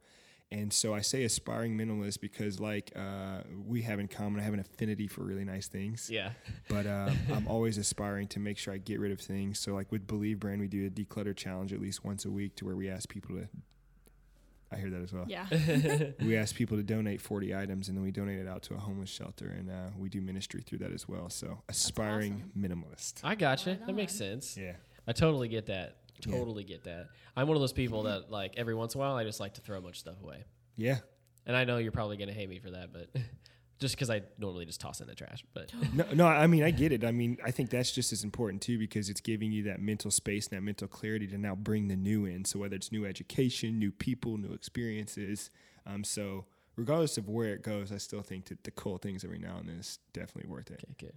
and 0.53 0.70
so 0.70 0.92
I 0.94 1.00
say 1.00 1.24
aspiring 1.24 1.78
minimalist 1.78 2.20
because, 2.20 2.61
like, 2.61 2.92
uh, 2.94 3.38
we 3.66 3.80
have 3.82 3.98
in 3.98 4.07
common, 4.07 4.38
I 4.38 4.44
have 4.44 4.53
an 4.53 4.61
affinity 4.61 5.07
for 5.09 5.22
really 5.24 5.44
nice 5.46 5.66
things. 5.66 6.11
Yeah. 6.11 6.32
But 6.68 6.86
uh, 6.86 7.11
I'm 7.34 7.48
always 7.48 7.78
aspiring 7.78 8.28
to 8.28 8.38
make 8.40 8.59
sure 8.59 8.74
I 8.74 8.78
get 8.78 9.00
rid 9.00 9.12
of 9.12 9.20
things. 9.20 9.59
So, 9.59 9.72
like 9.74 9.90
with 9.90 10.07
Believe 10.07 10.38
Brand, 10.40 10.61
we 10.61 10.68
do 10.68 10.86
a 10.86 10.90
declutter 10.90 11.34
challenge 11.34 11.72
at 11.72 11.80
least 11.80 12.05
once 12.05 12.24
a 12.26 12.30
week 12.30 12.55
to 12.57 12.66
where 12.66 12.76
we 12.76 12.90
ask 12.90 13.09
people 13.09 13.34
to. 13.36 13.48
I 14.72 14.76
hear 14.76 14.90
that 14.90 15.02
as 15.02 15.12
well. 15.12 15.26
Yeah. 15.28 15.46
We 16.20 16.36
ask 16.36 16.54
people 16.54 16.76
to 16.76 16.82
donate 16.82 17.20
40 17.20 17.54
items, 17.54 17.88
and 17.88 17.96
then 17.96 18.02
we 18.04 18.10
donate 18.10 18.38
it 18.38 18.48
out 18.48 18.62
to 18.64 18.74
a 18.74 18.78
homeless 18.78 19.10
shelter, 19.10 19.46
and 19.46 19.70
uh, 19.70 19.90
we 19.98 20.08
do 20.08 20.20
ministry 20.20 20.62
through 20.62 20.78
that 20.78 20.92
as 20.92 21.08
well. 21.08 21.28
So, 21.30 21.58
aspiring 21.68 22.50
minimalist. 22.56 23.20
I 23.22 23.34
gotcha. 23.34 23.70
Right 23.70 23.86
That 23.86 23.94
makes 23.94 24.14
sense. 24.14 24.56
Yeah. 24.56 24.76
I 25.06 25.12
totally 25.12 25.48
get 25.48 25.66
that. 25.66 25.96
Yeah. 26.24 26.36
Totally 26.36 26.64
get 26.64 26.84
that. 26.84 27.08
I'm 27.36 27.48
one 27.48 27.56
of 27.56 27.60
those 27.60 27.72
people 27.72 28.04
that 28.04 28.30
like 28.30 28.54
every 28.56 28.74
once 28.74 28.94
in 28.94 29.00
a 29.00 29.04
while 29.04 29.16
I 29.16 29.24
just 29.24 29.40
like 29.40 29.54
to 29.54 29.60
throw 29.60 29.78
a 29.78 29.80
bunch 29.80 29.96
of 29.96 30.00
stuff 30.00 30.22
away. 30.22 30.44
Yeah. 30.76 30.98
And 31.46 31.56
I 31.56 31.64
know 31.64 31.78
you're 31.78 31.92
probably 31.92 32.16
gonna 32.16 32.32
hate 32.32 32.48
me 32.48 32.60
for 32.60 32.70
that, 32.70 32.92
but 32.92 33.08
just 33.82 33.94
because 33.94 34.08
I 34.08 34.22
normally 34.38 34.64
just 34.64 34.80
toss 34.80 35.00
it 35.00 35.04
in 35.04 35.08
the 35.10 35.14
trash. 35.14 35.44
But 35.52 35.70
No, 35.92 36.06
no, 36.14 36.26
I 36.26 36.46
mean, 36.46 36.62
I 36.62 36.70
get 36.70 36.90
it. 36.92 37.04
I 37.04 37.10
mean, 37.12 37.36
I 37.44 37.50
think 37.50 37.68
that's 37.68 37.92
just 37.92 38.12
as 38.14 38.24
important 38.24 38.62
too 38.62 38.78
because 38.78 39.10
it's 39.10 39.20
giving 39.20 39.52
you 39.52 39.64
that 39.64 39.80
mental 39.80 40.10
space 40.10 40.46
and 40.48 40.56
that 40.56 40.62
mental 40.62 40.88
clarity 40.88 41.26
to 41.26 41.36
now 41.36 41.54
bring 41.54 41.88
the 41.88 41.96
new 41.96 42.24
in. 42.24 42.46
So 42.46 42.58
whether 42.60 42.74
it's 42.76 42.90
new 42.90 43.04
education, 43.04 43.78
new 43.78 43.92
people, 43.92 44.38
new 44.38 44.52
experiences. 44.54 45.50
Um, 45.86 46.04
so 46.04 46.46
regardless 46.76 47.18
of 47.18 47.28
where 47.28 47.52
it 47.52 47.62
goes, 47.62 47.92
I 47.92 47.98
still 47.98 48.22
think 48.22 48.46
that 48.46 48.64
the 48.64 48.70
cool 48.70 48.96
things 48.96 49.24
every 49.24 49.38
now 49.38 49.58
and 49.58 49.68
then 49.68 49.76
is 49.76 49.98
definitely 50.14 50.50
worth 50.50 50.70
it. 50.70 50.82
okay, 50.92 50.94
good. 51.08 51.12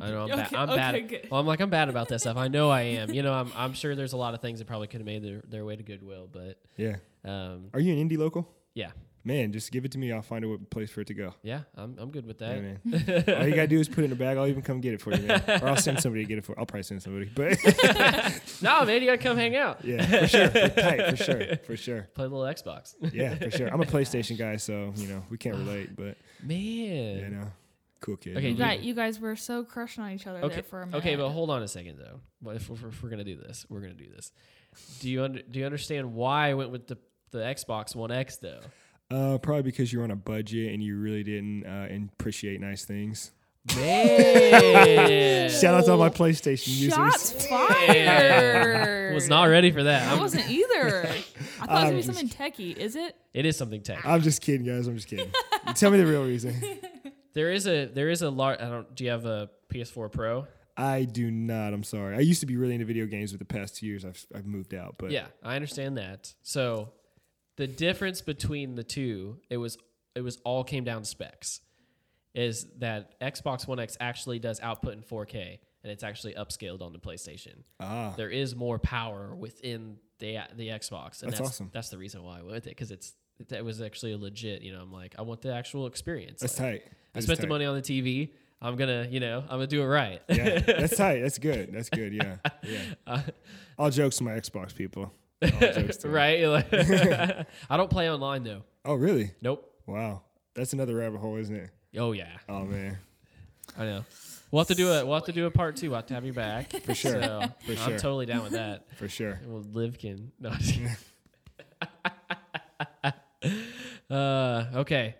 I 0.00 0.10
know 0.10 0.24
I'm, 0.24 0.30
Okay, 0.32 0.36
bad. 0.42 0.54
I'm 0.54 0.70
okay, 0.70 0.76
bad. 0.76 1.08
good. 1.08 1.28
Well, 1.30 1.40
I'm 1.40 1.46
like 1.46 1.60
I'm 1.60 1.70
bad 1.70 1.88
about 1.88 2.08
that 2.08 2.20
stuff. 2.20 2.36
I 2.36 2.48
know 2.48 2.68
I 2.70 2.80
am. 2.82 3.12
You 3.12 3.22
know, 3.22 3.32
I'm 3.32 3.52
I'm 3.54 3.74
sure 3.74 3.94
there's 3.94 4.12
a 4.12 4.16
lot 4.16 4.34
of 4.34 4.40
things 4.40 4.58
that 4.58 4.64
probably 4.66 4.88
could 4.88 5.00
have 5.00 5.06
made 5.06 5.22
their, 5.22 5.40
their 5.48 5.64
way 5.64 5.76
to 5.76 5.82
Goodwill, 5.84 6.28
but 6.32 6.58
Yeah. 6.76 6.96
um, 7.24 7.68
Are 7.72 7.78
you 7.80 7.92
an 7.92 7.98
Indy 8.00 8.16
local? 8.16 8.48
yeah, 8.74 8.90
Man, 9.26 9.52
just 9.52 9.72
give 9.72 9.86
it 9.86 9.92
to 9.92 9.98
me. 9.98 10.12
I'll 10.12 10.20
find 10.20 10.44
a 10.44 10.58
place 10.58 10.90
for 10.90 11.00
it 11.00 11.06
to 11.06 11.14
go. 11.14 11.32
yeah, 11.42 11.60
I'm 11.74 11.96
I'm 11.98 12.10
good 12.10 12.26
with 12.26 12.42
Yeah, 12.42 12.56
that. 12.60 12.84
man. 12.84 13.24
All 13.40 13.48
you 13.48 13.54
gotta 13.54 13.66
do 13.66 13.80
is 13.80 13.88
put 13.88 14.00
it 14.00 14.04
in 14.04 14.12
a 14.12 14.16
bag. 14.16 14.36
I'll 14.36 14.46
even 14.46 14.60
come 14.62 14.80
get 14.82 14.92
it 14.92 15.00
for 15.00 15.14
you, 15.14 15.22
man. 15.26 15.42
or 15.62 15.68
I'll 15.68 15.76
send 15.78 15.98
somebody 16.00 16.24
to 16.24 16.28
get 16.28 16.36
it 16.38 16.44
for. 16.44 16.58
I'll 16.58 16.66
probably 16.66 16.82
send 16.82 17.02
somebody, 17.02 17.30
but 17.34 17.56
no, 18.62 18.84
man, 18.84 19.00
you 19.00 19.06
gotta 19.08 19.16
come 19.16 19.36
hang 19.38 19.56
out. 19.56 19.82
yeah, 19.84 20.04
for 20.04 20.26
sure, 20.28 20.48
for, 20.50 20.68
tight, 20.68 21.10
for 21.10 21.16
sure, 21.24 21.56
for 21.64 21.76
sure. 21.76 22.08
Play 22.14 22.26
a 22.26 22.28
little 22.28 22.44
Xbox. 22.44 22.94
Yeah, 23.14 23.34
for 23.36 23.50
sure. 23.50 23.68
I'm 23.68 23.80
a 23.80 23.86
PlayStation 23.86 24.36
guy, 24.36 24.56
so 24.56 24.92
you 24.96 25.08
know 25.08 25.22
we 25.30 25.38
can't 25.38 25.56
ah, 25.56 25.58
relate, 25.60 25.96
but 25.96 26.18
Man. 26.42 27.18
you 27.18 27.28
know, 27.30 27.46
cool 28.00 28.16
kid. 28.18 28.36
Okay, 28.36 28.48
You 28.48 28.52
dude. 28.52 28.58
guys, 28.58 28.80
you 28.82 28.94
guys 28.94 29.18
were 29.18 29.36
so 29.36 29.64
crushing 29.64 30.04
on 30.04 30.10
each 30.12 30.26
other 30.26 30.40
Okay. 30.40 30.56
there 30.56 30.62
for 30.64 30.82
a 30.82 30.86
minute. 30.86 30.98
Okay, 30.98 31.16
but 31.16 31.30
hold 31.30 31.48
on 31.48 31.62
a 31.62 31.68
second 31.68 31.96
though. 31.98 32.20
Well, 32.42 32.56
if, 32.56 32.68
we're- 32.68 32.88
if 32.90 33.02
we're 33.02 33.08
gonna 33.08 33.24
do 33.24 33.36
this, 33.36 33.64
we're 33.70 33.80
gonna 33.80 33.94
do 33.94 34.10
this. 34.14 34.32
Do 35.00 35.08
you 35.08 35.24
under, 35.24 35.40
do 35.40 35.60
you 35.60 35.64
understand 35.64 36.12
why 36.12 36.50
I 36.50 36.54
went 36.54 36.70
with 36.70 36.88
the 36.88 36.98
the 37.30 37.38
Xbox 37.38 37.96
One 37.96 38.12
X 38.12 38.36
though? 38.36 38.60
Uh, 39.10 39.38
probably 39.38 39.62
because 39.62 39.92
you're 39.92 40.02
on 40.04 40.10
a 40.10 40.16
budget 40.16 40.72
and 40.72 40.82
you 40.82 40.98
really 40.98 41.22
didn't 41.22 41.64
uh, 41.66 41.88
appreciate 42.18 42.60
nice 42.60 42.84
things. 42.84 43.32
Man, 43.76 45.48
Shout 45.50 45.74
out 45.74 45.84
to 45.86 45.92
all 45.92 45.98
my 45.98 46.10
PlayStation 46.10 46.68
users. 46.68 46.94
Shots 46.94 47.46
fired. 47.46 49.14
was 49.14 49.28
not 49.28 49.44
ready 49.44 49.70
for 49.70 49.84
that. 49.84 50.06
I 50.06 50.10
I'm- 50.12 50.18
wasn't 50.20 50.50
either. 50.50 51.06
I 51.60 51.66
thought 51.66 51.92
it 51.92 51.94
was 51.94 52.06
gonna 52.06 52.18
be 52.22 52.28
something 52.28 52.28
techie. 52.28 52.76
Is 52.76 52.94
it? 52.96 53.16
it 53.32 53.46
is 53.46 53.56
something 53.56 53.82
tech. 53.82 54.04
I'm 54.04 54.20
just 54.20 54.42
kidding, 54.42 54.66
guys. 54.66 54.86
I'm 54.86 54.96
just 54.96 55.08
kidding. 55.08 55.30
Tell 55.76 55.90
me 55.90 55.98
the 55.98 56.06
real 56.06 56.24
reason. 56.24 56.54
There 57.34 57.50
is 57.50 57.66
a 57.66 57.86
there 57.86 58.10
is 58.10 58.22
a 58.22 58.30
large. 58.30 58.60
I 58.60 58.68
don't. 58.68 58.94
Do 58.94 59.02
you 59.02 59.10
have 59.10 59.26
a 59.26 59.50
PS4 59.68 60.12
Pro? 60.12 60.46
I 60.76 61.02
do 61.02 61.32
not. 61.32 61.74
I'm 61.74 61.82
sorry. 61.82 62.14
I 62.14 62.20
used 62.20 62.38
to 62.42 62.46
be 62.46 62.56
really 62.56 62.74
into 62.74 62.86
video 62.86 63.06
games, 63.06 63.32
but 63.32 63.40
the 63.40 63.44
past 63.44 63.74
two 63.78 63.86
years 63.86 64.04
I've 64.04 64.24
I've 64.32 64.46
moved 64.46 64.72
out. 64.72 64.94
But 64.98 65.10
Yeah, 65.10 65.26
I 65.42 65.56
understand 65.56 65.98
that. 65.98 66.32
So 66.44 66.92
the 67.56 67.66
difference 67.66 68.20
between 68.20 68.74
the 68.74 68.84
two, 68.84 69.38
it 69.50 69.56
was 69.56 69.78
it 70.14 70.20
was 70.22 70.38
all 70.44 70.64
came 70.64 70.84
down 70.84 71.02
to 71.02 71.08
specs. 71.08 71.60
Is 72.34 72.66
that 72.78 73.20
Xbox 73.20 73.66
One 73.68 73.78
X 73.78 73.96
actually 74.00 74.40
does 74.40 74.58
output 74.60 74.94
in 74.94 75.02
4K 75.02 75.58
and 75.84 75.92
it's 75.92 76.02
actually 76.02 76.34
upscaled 76.34 76.82
on 76.82 76.92
the 76.92 76.98
PlayStation. 76.98 77.62
ah, 77.78 78.14
There 78.16 78.30
is 78.30 78.56
more 78.56 78.78
power 78.78 79.34
within 79.36 79.98
the 80.18 80.38
the 80.56 80.68
Xbox, 80.68 81.22
and 81.22 81.30
That's 81.30 81.38
that's 81.40 81.40
awesome. 81.50 81.70
That's 81.72 81.90
the 81.90 81.98
reason 81.98 82.22
why 82.24 82.38
I 82.38 82.42
went 82.42 82.54
with 82.54 82.66
it 82.66 82.70
because 82.70 82.90
it's 82.90 83.12
it, 83.38 83.52
it 83.52 83.64
was 83.64 83.80
actually 83.80 84.12
a 84.12 84.18
legit. 84.18 84.62
You 84.62 84.72
know, 84.72 84.80
I'm 84.80 84.92
like 84.92 85.14
I 85.18 85.22
want 85.22 85.42
the 85.42 85.54
actual 85.54 85.86
experience. 85.86 86.40
that's 86.40 86.58
Like, 86.58 86.82
tight. 86.82 86.82
I 86.86 86.90
That 87.12 87.18
is 87.18 87.24
spent 87.26 87.40
the 87.40 87.46
money 87.46 87.66
on 87.66 87.76
the 87.76 87.82
TV. 87.82 88.30
I'm 88.62 88.76
gonna, 88.76 89.06
you 89.10 89.20
know, 89.20 89.40
I'm 89.40 89.56
gonna 89.58 89.66
do 89.66 89.82
it 89.82 89.86
right. 89.86 90.22
Yeah, 90.28 90.60
that's 90.60 90.96
tight. 90.96 91.20
That's 91.20 91.38
good. 91.38 91.70
That's 91.72 91.90
good. 91.90 92.14
Yeah, 92.14 92.36
yeah. 92.62 92.78
Uh, 93.06 93.20
All 93.78 93.90
jokes 93.90 94.16
to 94.16 94.24
my 94.24 94.32
Xbox 94.32 94.74
people. 94.74 95.12
All 95.52 95.60
jokes 95.72 95.96
to 95.98 96.02
them. 96.08 96.12
right? 96.12 96.44
Like, 96.46 96.72
I 97.70 97.76
don't 97.76 97.90
play 97.90 98.10
online 98.10 98.44
though. 98.44 98.62
Oh, 98.84 98.94
really? 98.94 99.32
Nope. 99.42 99.70
Wow. 99.86 100.22
That's 100.54 100.72
another 100.72 100.94
rabbit 100.96 101.18
hole, 101.20 101.36
isn't 101.36 101.54
it? 101.54 101.70
Oh 101.96 102.12
yeah, 102.12 102.36
Oh 102.48 102.64
man, 102.64 102.98
I 103.78 103.84
know. 103.84 104.04
We'll 104.50 104.60
have 104.60 104.68
to 104.68 104.74
do 104.74 104.90
a 104.92 105.04
we'll 105.04 105.14
have 105.14 105.24
to 105.24 105.32
do 105.32 105.46
a 105.46 105.50
part 105.50 105.76
two. 105.76 105.90
We'll 105.90 105.98
have 105.98 106.06
to 106.06 106.14
have 106.14 106.24
you 106.24 106.32
back 106.32 106.70
for 106.82 106.94
sure, 106.94 107.20
So, 107.22 107.42
for 107.66 107.72
I'm 107.72 107.96
totally 107.98 108.26
down 108.26 108.42
with 108.44 108.52
that. 108.52 108.86
for 108.96 109.08
sure. 109.08 109.32
And 109.42 109.52
we'll 109.52 109.62
live 109.72 109.98
can 109.98 110.30
no. 110.38 110.52
uh, 114.10 114.64
okay. 114.76 115.14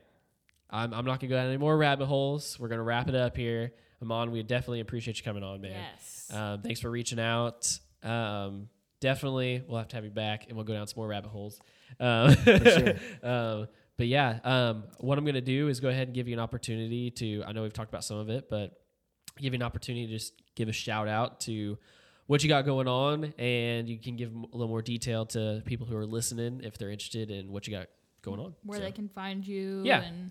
I'm 0.70 0.92
I'm 0.92 1.04
not 1.04 1.20
gonna 1.20 1.28
go 1.30 1.36
down 1.36 1.46
any 1.48 1.56
more 1.56 1.76
rabbit 1.76 2.06
holes. 2.06 2.58
We're 2.58 2.68
gonna 2.68 2.82
wrap 2.82 3.08
it 3.08 3.14
up 3.14 3.36
here. 3.36 3.72
Iman, 4.02 4.30
we 4.32 4.42
definitely 4.42 4.80
appreciate 4.80 5.18
you 5.18 5.24
coming 5.24 5.42
on, 5.42 5.60
man. 5.60 5.72
Yes. 5.72 6.30
Um, 6.32 6.62
thanks 6.62 6.80
for 6.80 6.90
reaching 6.90 7.18
out. 7.20 7.78
Um, 8.02 8.68
definitely, 9.04 9.62
we'll 9.68 9.78
have 9.78 9.88
to 9.88 9.96
have 9.96 10.04
you 10.04 10.10
back, 10.10 10.46
and 10.48 10.56
we'll 10.56 10.64
go 10.64 10.72
down 10.72 10.86
some 10.86 10.96
more 10.96 11.06
rabbit 11.06 11.28
holes. 11.28 11.60
Um, 12.00 12.34
sure. 12.42 12.94
um, 13.22 13.68
but 13.98 14.06
yeah, 14.08 14.40
um, 14.42 14.84
what 14.98 15.18
I'm 15.18 15.24
going 15.24 15.34
to 15.34 15.42
do 15.42 15.68
is 15.68 15.78
go 15.78 15.90
ahead 15.90 16.08
and 16.08 16.14
give 16.14 16.26
you 16.26 16.32
an 16.34 16.40
opportunity 16.40 17.10
to. 17.12 17.44
I 17.46 17.52
know 17.52 17.62
we've 17.62 17.72
talked 17.72 17.90
about 17.90 18.02
some 18.02 18.16
of 18.16 18.30
it, 18.30 18.48
but 18.48 18.80
give 19.38 19.52
you 19.52 19.58
an 19.58 19.62
opportunity 19.62 20.06
to 20.06 20.12
just 20.12 20.32
give 20.54 20.68
a 20.68 20.72
shout 20.72 21.06
out 21.06 21.40
to 21.40 21.78
what 22.26 22.42
you 22.42 22.48
got 22.48 22.64
going 22.64 22.88
on, 22.88 23.34
and 23.38 23.88
you 23.88 23.98
can 23.98 24.16
give 24.16 24.32
a 24.34 24.56
little 24.56 24.68
more 24.68 24.82
detail 24.82 25.26
to 25.26 25.62
people 25.66 25.86
who 25.86 25.96
are 25.96 26.06
listening 26.06 26.62
if 26.64 26.78
they're 26.78 26.90
interested 26.90 27.30
in 27.30 27.52
what 27.52 27.68
you 27.68 27.76
got 27.76 27.88
going 28.22 28.40
on. 28.40 28.54
Where 28.64 28.78
So, 28.78 28.84
they 28.84 28.92
can 28.92 29.10
find 29.10 29.46
you. 29.46 29.82
Yeah. 29.84 30.00
And 30.00 30.30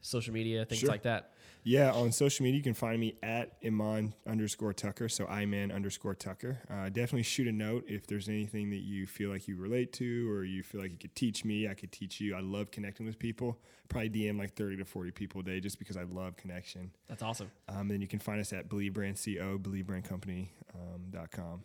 social 0.00 0.32
media, 0.32 0.64
things 0.64 0.80
Sure. 0.80 0.88
like 0.88 1.02
that. 1.02 1.32
Yeah, 1.68 1.90
on 1.90 2.12
social 2.12 2.44
media, 2.44 2.58
you 2.58 2.62
can 2.62 2.74
find 2.74 3.00
me 3.00 3.16
at 3.24 3.54
Iman 3.64 4.14
underscore 4.24 4.72
Tucker. 4.72 5.08
So 5.08 5.26
Iman 5.26 5.72
underscore 5.72 6.14
Tucker. 6.14 6.60
Uh, 6.70 6.90
definitely 6.90 7.24
shoot 7.24 7.48
a 7.48 7.52
note 7.52 7.82
if 7.88 8.06
there's 8.06 8.28
anything 8.28 8.70
that 8.70 8.82
you 8.82 9.04
feel 9.04 9.30
like 9.30 9.48
you 9.48 9.56
relate 9.56 9.92
to 9.94 10.30
or 10.30 10.44
you 10.44 10.62
feel 10.62 10.80
like 10.80 10.92
you 10.92 10.96
could 10.96 11.16
teach 11.16 11.44
me. 11.44 11.66
I 11.66 11.74
could 11.74 11.90
teach 11.90 12.20
you. 12.20 12.36
I 12.36 12.40
love 12.40 12.70
connecting 12.70 13.04
with 13.04 13.18
people. 13.18 13.58
Probably 13.88 14.10
DM 14.10 14.38
like 14.38 14.54
30 14.54 14.76
to 14.76 14.84
40 14.84 15.10
people 15.10 15.40
a 15.40 15.44
day 15.44 15.58
just 15.58 15.80
because 15.80 15.96
I 15.96 16.04
love 16.04 16.36
connection. 16.36 16.92
That's 17.08 17.24
awesome. 17.24 17.50
Um, 17.68 17.88
then 17.88 18.00
you 18.00 18.06
can 18.06 18.20
find 18.20 18.40
us 18.40 18.52
at 18.52 18.68
Believe 18.68 18.94
Brand 18.94 19.16
Co, 19.16 19.58
believebrandcompany.com. 19.58 20.46
Um, 20.72 21.10
dot 21.10 21.32
com. 21.32 21.64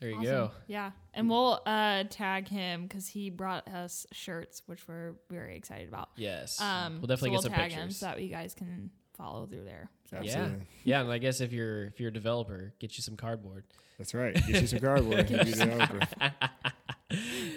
There 0.00 0.10
you 0.10 0.16
awesome. 0.16 0.26
go. 0.26 0.50
Yeah. 0.66 0.90
And 1.14 1.30
we'll 1.30 1.60
uh, 1.64 2.04
tag 2.10 2.48
him 2.48 2.82
because 2.82 3.08
he 3.08 3.30
brought 3.30 3.66
us 3.68 4.06
shirts, 4.12 4.62
which 4.66 4.86
we're 4.86 5.14
very 5.30 5.56
excited 5.56 5.88
about. 5.88 6.10
Yes, 6.16 6.60
Um, 6.60 6.98
we'll 7.00 7.06
definitely 7.06 7.36
so 7.38 7.42
get 7.48 7.50
we'll 7.50 7.58
tag 7.68 7.72
him 7.72 7.90
so 7.90 8.06
that 8.06 8.20
you 8.22 8.28
guys 8.28 8.54
can 8.54 8.90
follow 9.16 9.46
through 9.46 9.64
there. 9.64 9.90
So. 10.10 10.18
Yeah, 10.22 10.38
Absolutely. 10.38 10.66
yeah, 10.84 11.00
and 11.00 11.10
I 11.10 11.18
guess 11.18 11.40
if 11.40 11.52
you're 11.52 11.84
if 11.86 11.98
you're 11.98 12.10
a 12.10 12.12
developer, 12.12 12.74
get 12.78 12.96
you 12.98 13.02
some 13.02 13.16
cardboard. 13.16 13.64
That's 13.98 14.12
right. 14.12 14.34
Get 14.34 14.60
you 14.60 14.66
some 14.66 14.80
cardboard. 14.80 15.26
Be 15.28 15.34
the 15.36 15.44
developer. 15.44 16.00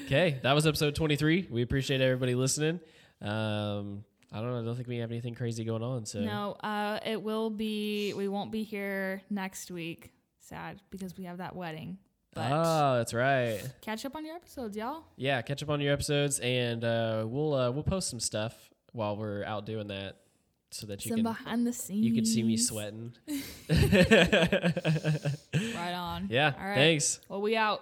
Okay, 0.06 0.40
that 0.44 0.54
was 0.54 0.66
episode 0.66 0.96
23. 0.96 1.48
We 1.52 1.62
appreciate 1.62 2.02
everybody 2.02 2.36
listening. 2.36 2.80
Um, 3.22 4.04
I 4.32 4.38
don't 4.40 4.52
know. 4.52 4.60
I 4.62 4.64
don't 4.64 4.76
think 4.76 4.88
we 4.88 4.98
have 4.98 5.12
anything 5.12 5.36
crazy 5.36 5.64
going 5.66 5.84
on. 5.84 6.06
So 6.06 6.22
No, 6.22 6.54
uh, 6.64 7.00
it 7.06 7.22
will 7.22 7.50
be. 7.50 8.14
We 8.14 8.28
won't 8.28 8.52
be 8.52 8.64
here 8.64 9.22
next 9.30 9.70
week. 9.72 10.12
Sad 10.40 10.82
because 10.90 11.18
we 11.18 11.26
have 11.26 11.38
that 11.40 11.56
wedding. 11.56 11.98
But 12.34 12.52
oh, 12.52 12.98
that's 12.98 13.14
right. 13.14 13.62
catch 13.82 14.06
up 14.06 14.16
on 14.16 14.26
your 14.26 14.36
episodes, 14.36 14.78
y'all. 14.78 15.04
Yeah, 15.16 15.42
catch 15.42 15.64
up 15.64 15.70
on 15.70 15.82
your 15.82 15.94
episodes, 15.94 16.40
and 16.40 16.84
uh, 16.84 17.26
we'll 17.28 17.54
uh, 17.54 17.72
we'll 17.72 17.84
post 17.84 18.10
some 18.10 18.20
stuff 18.20 18.70
while 18.92 19.18
we're 19.18 19.44
out 19.46 19.66
doing 19.66 19.88
that, 19.88 20.18
so 20.72 20.88
that 20.88 21.06
you 21.06 21.10
Some 21.10 21.18
can 21.18 21.24
behind 21.24 21.66
the 21.66 21.74
scenes. 21.74 22.06
you 22.06 22.14
can 22.14 22.26
see 22.26 22.44
me 22.44 22.58
sweating. 22.58 23.14
Right 23.70 23.84
on. 25.94 26.28
yeah. 26.30 26.54
All 26.58 26.66
right. 26.66 26.76
Thanks. 26.76 27.20
Well, 27.28 27.42
we 27.42 27.56
out. 27.56 27.82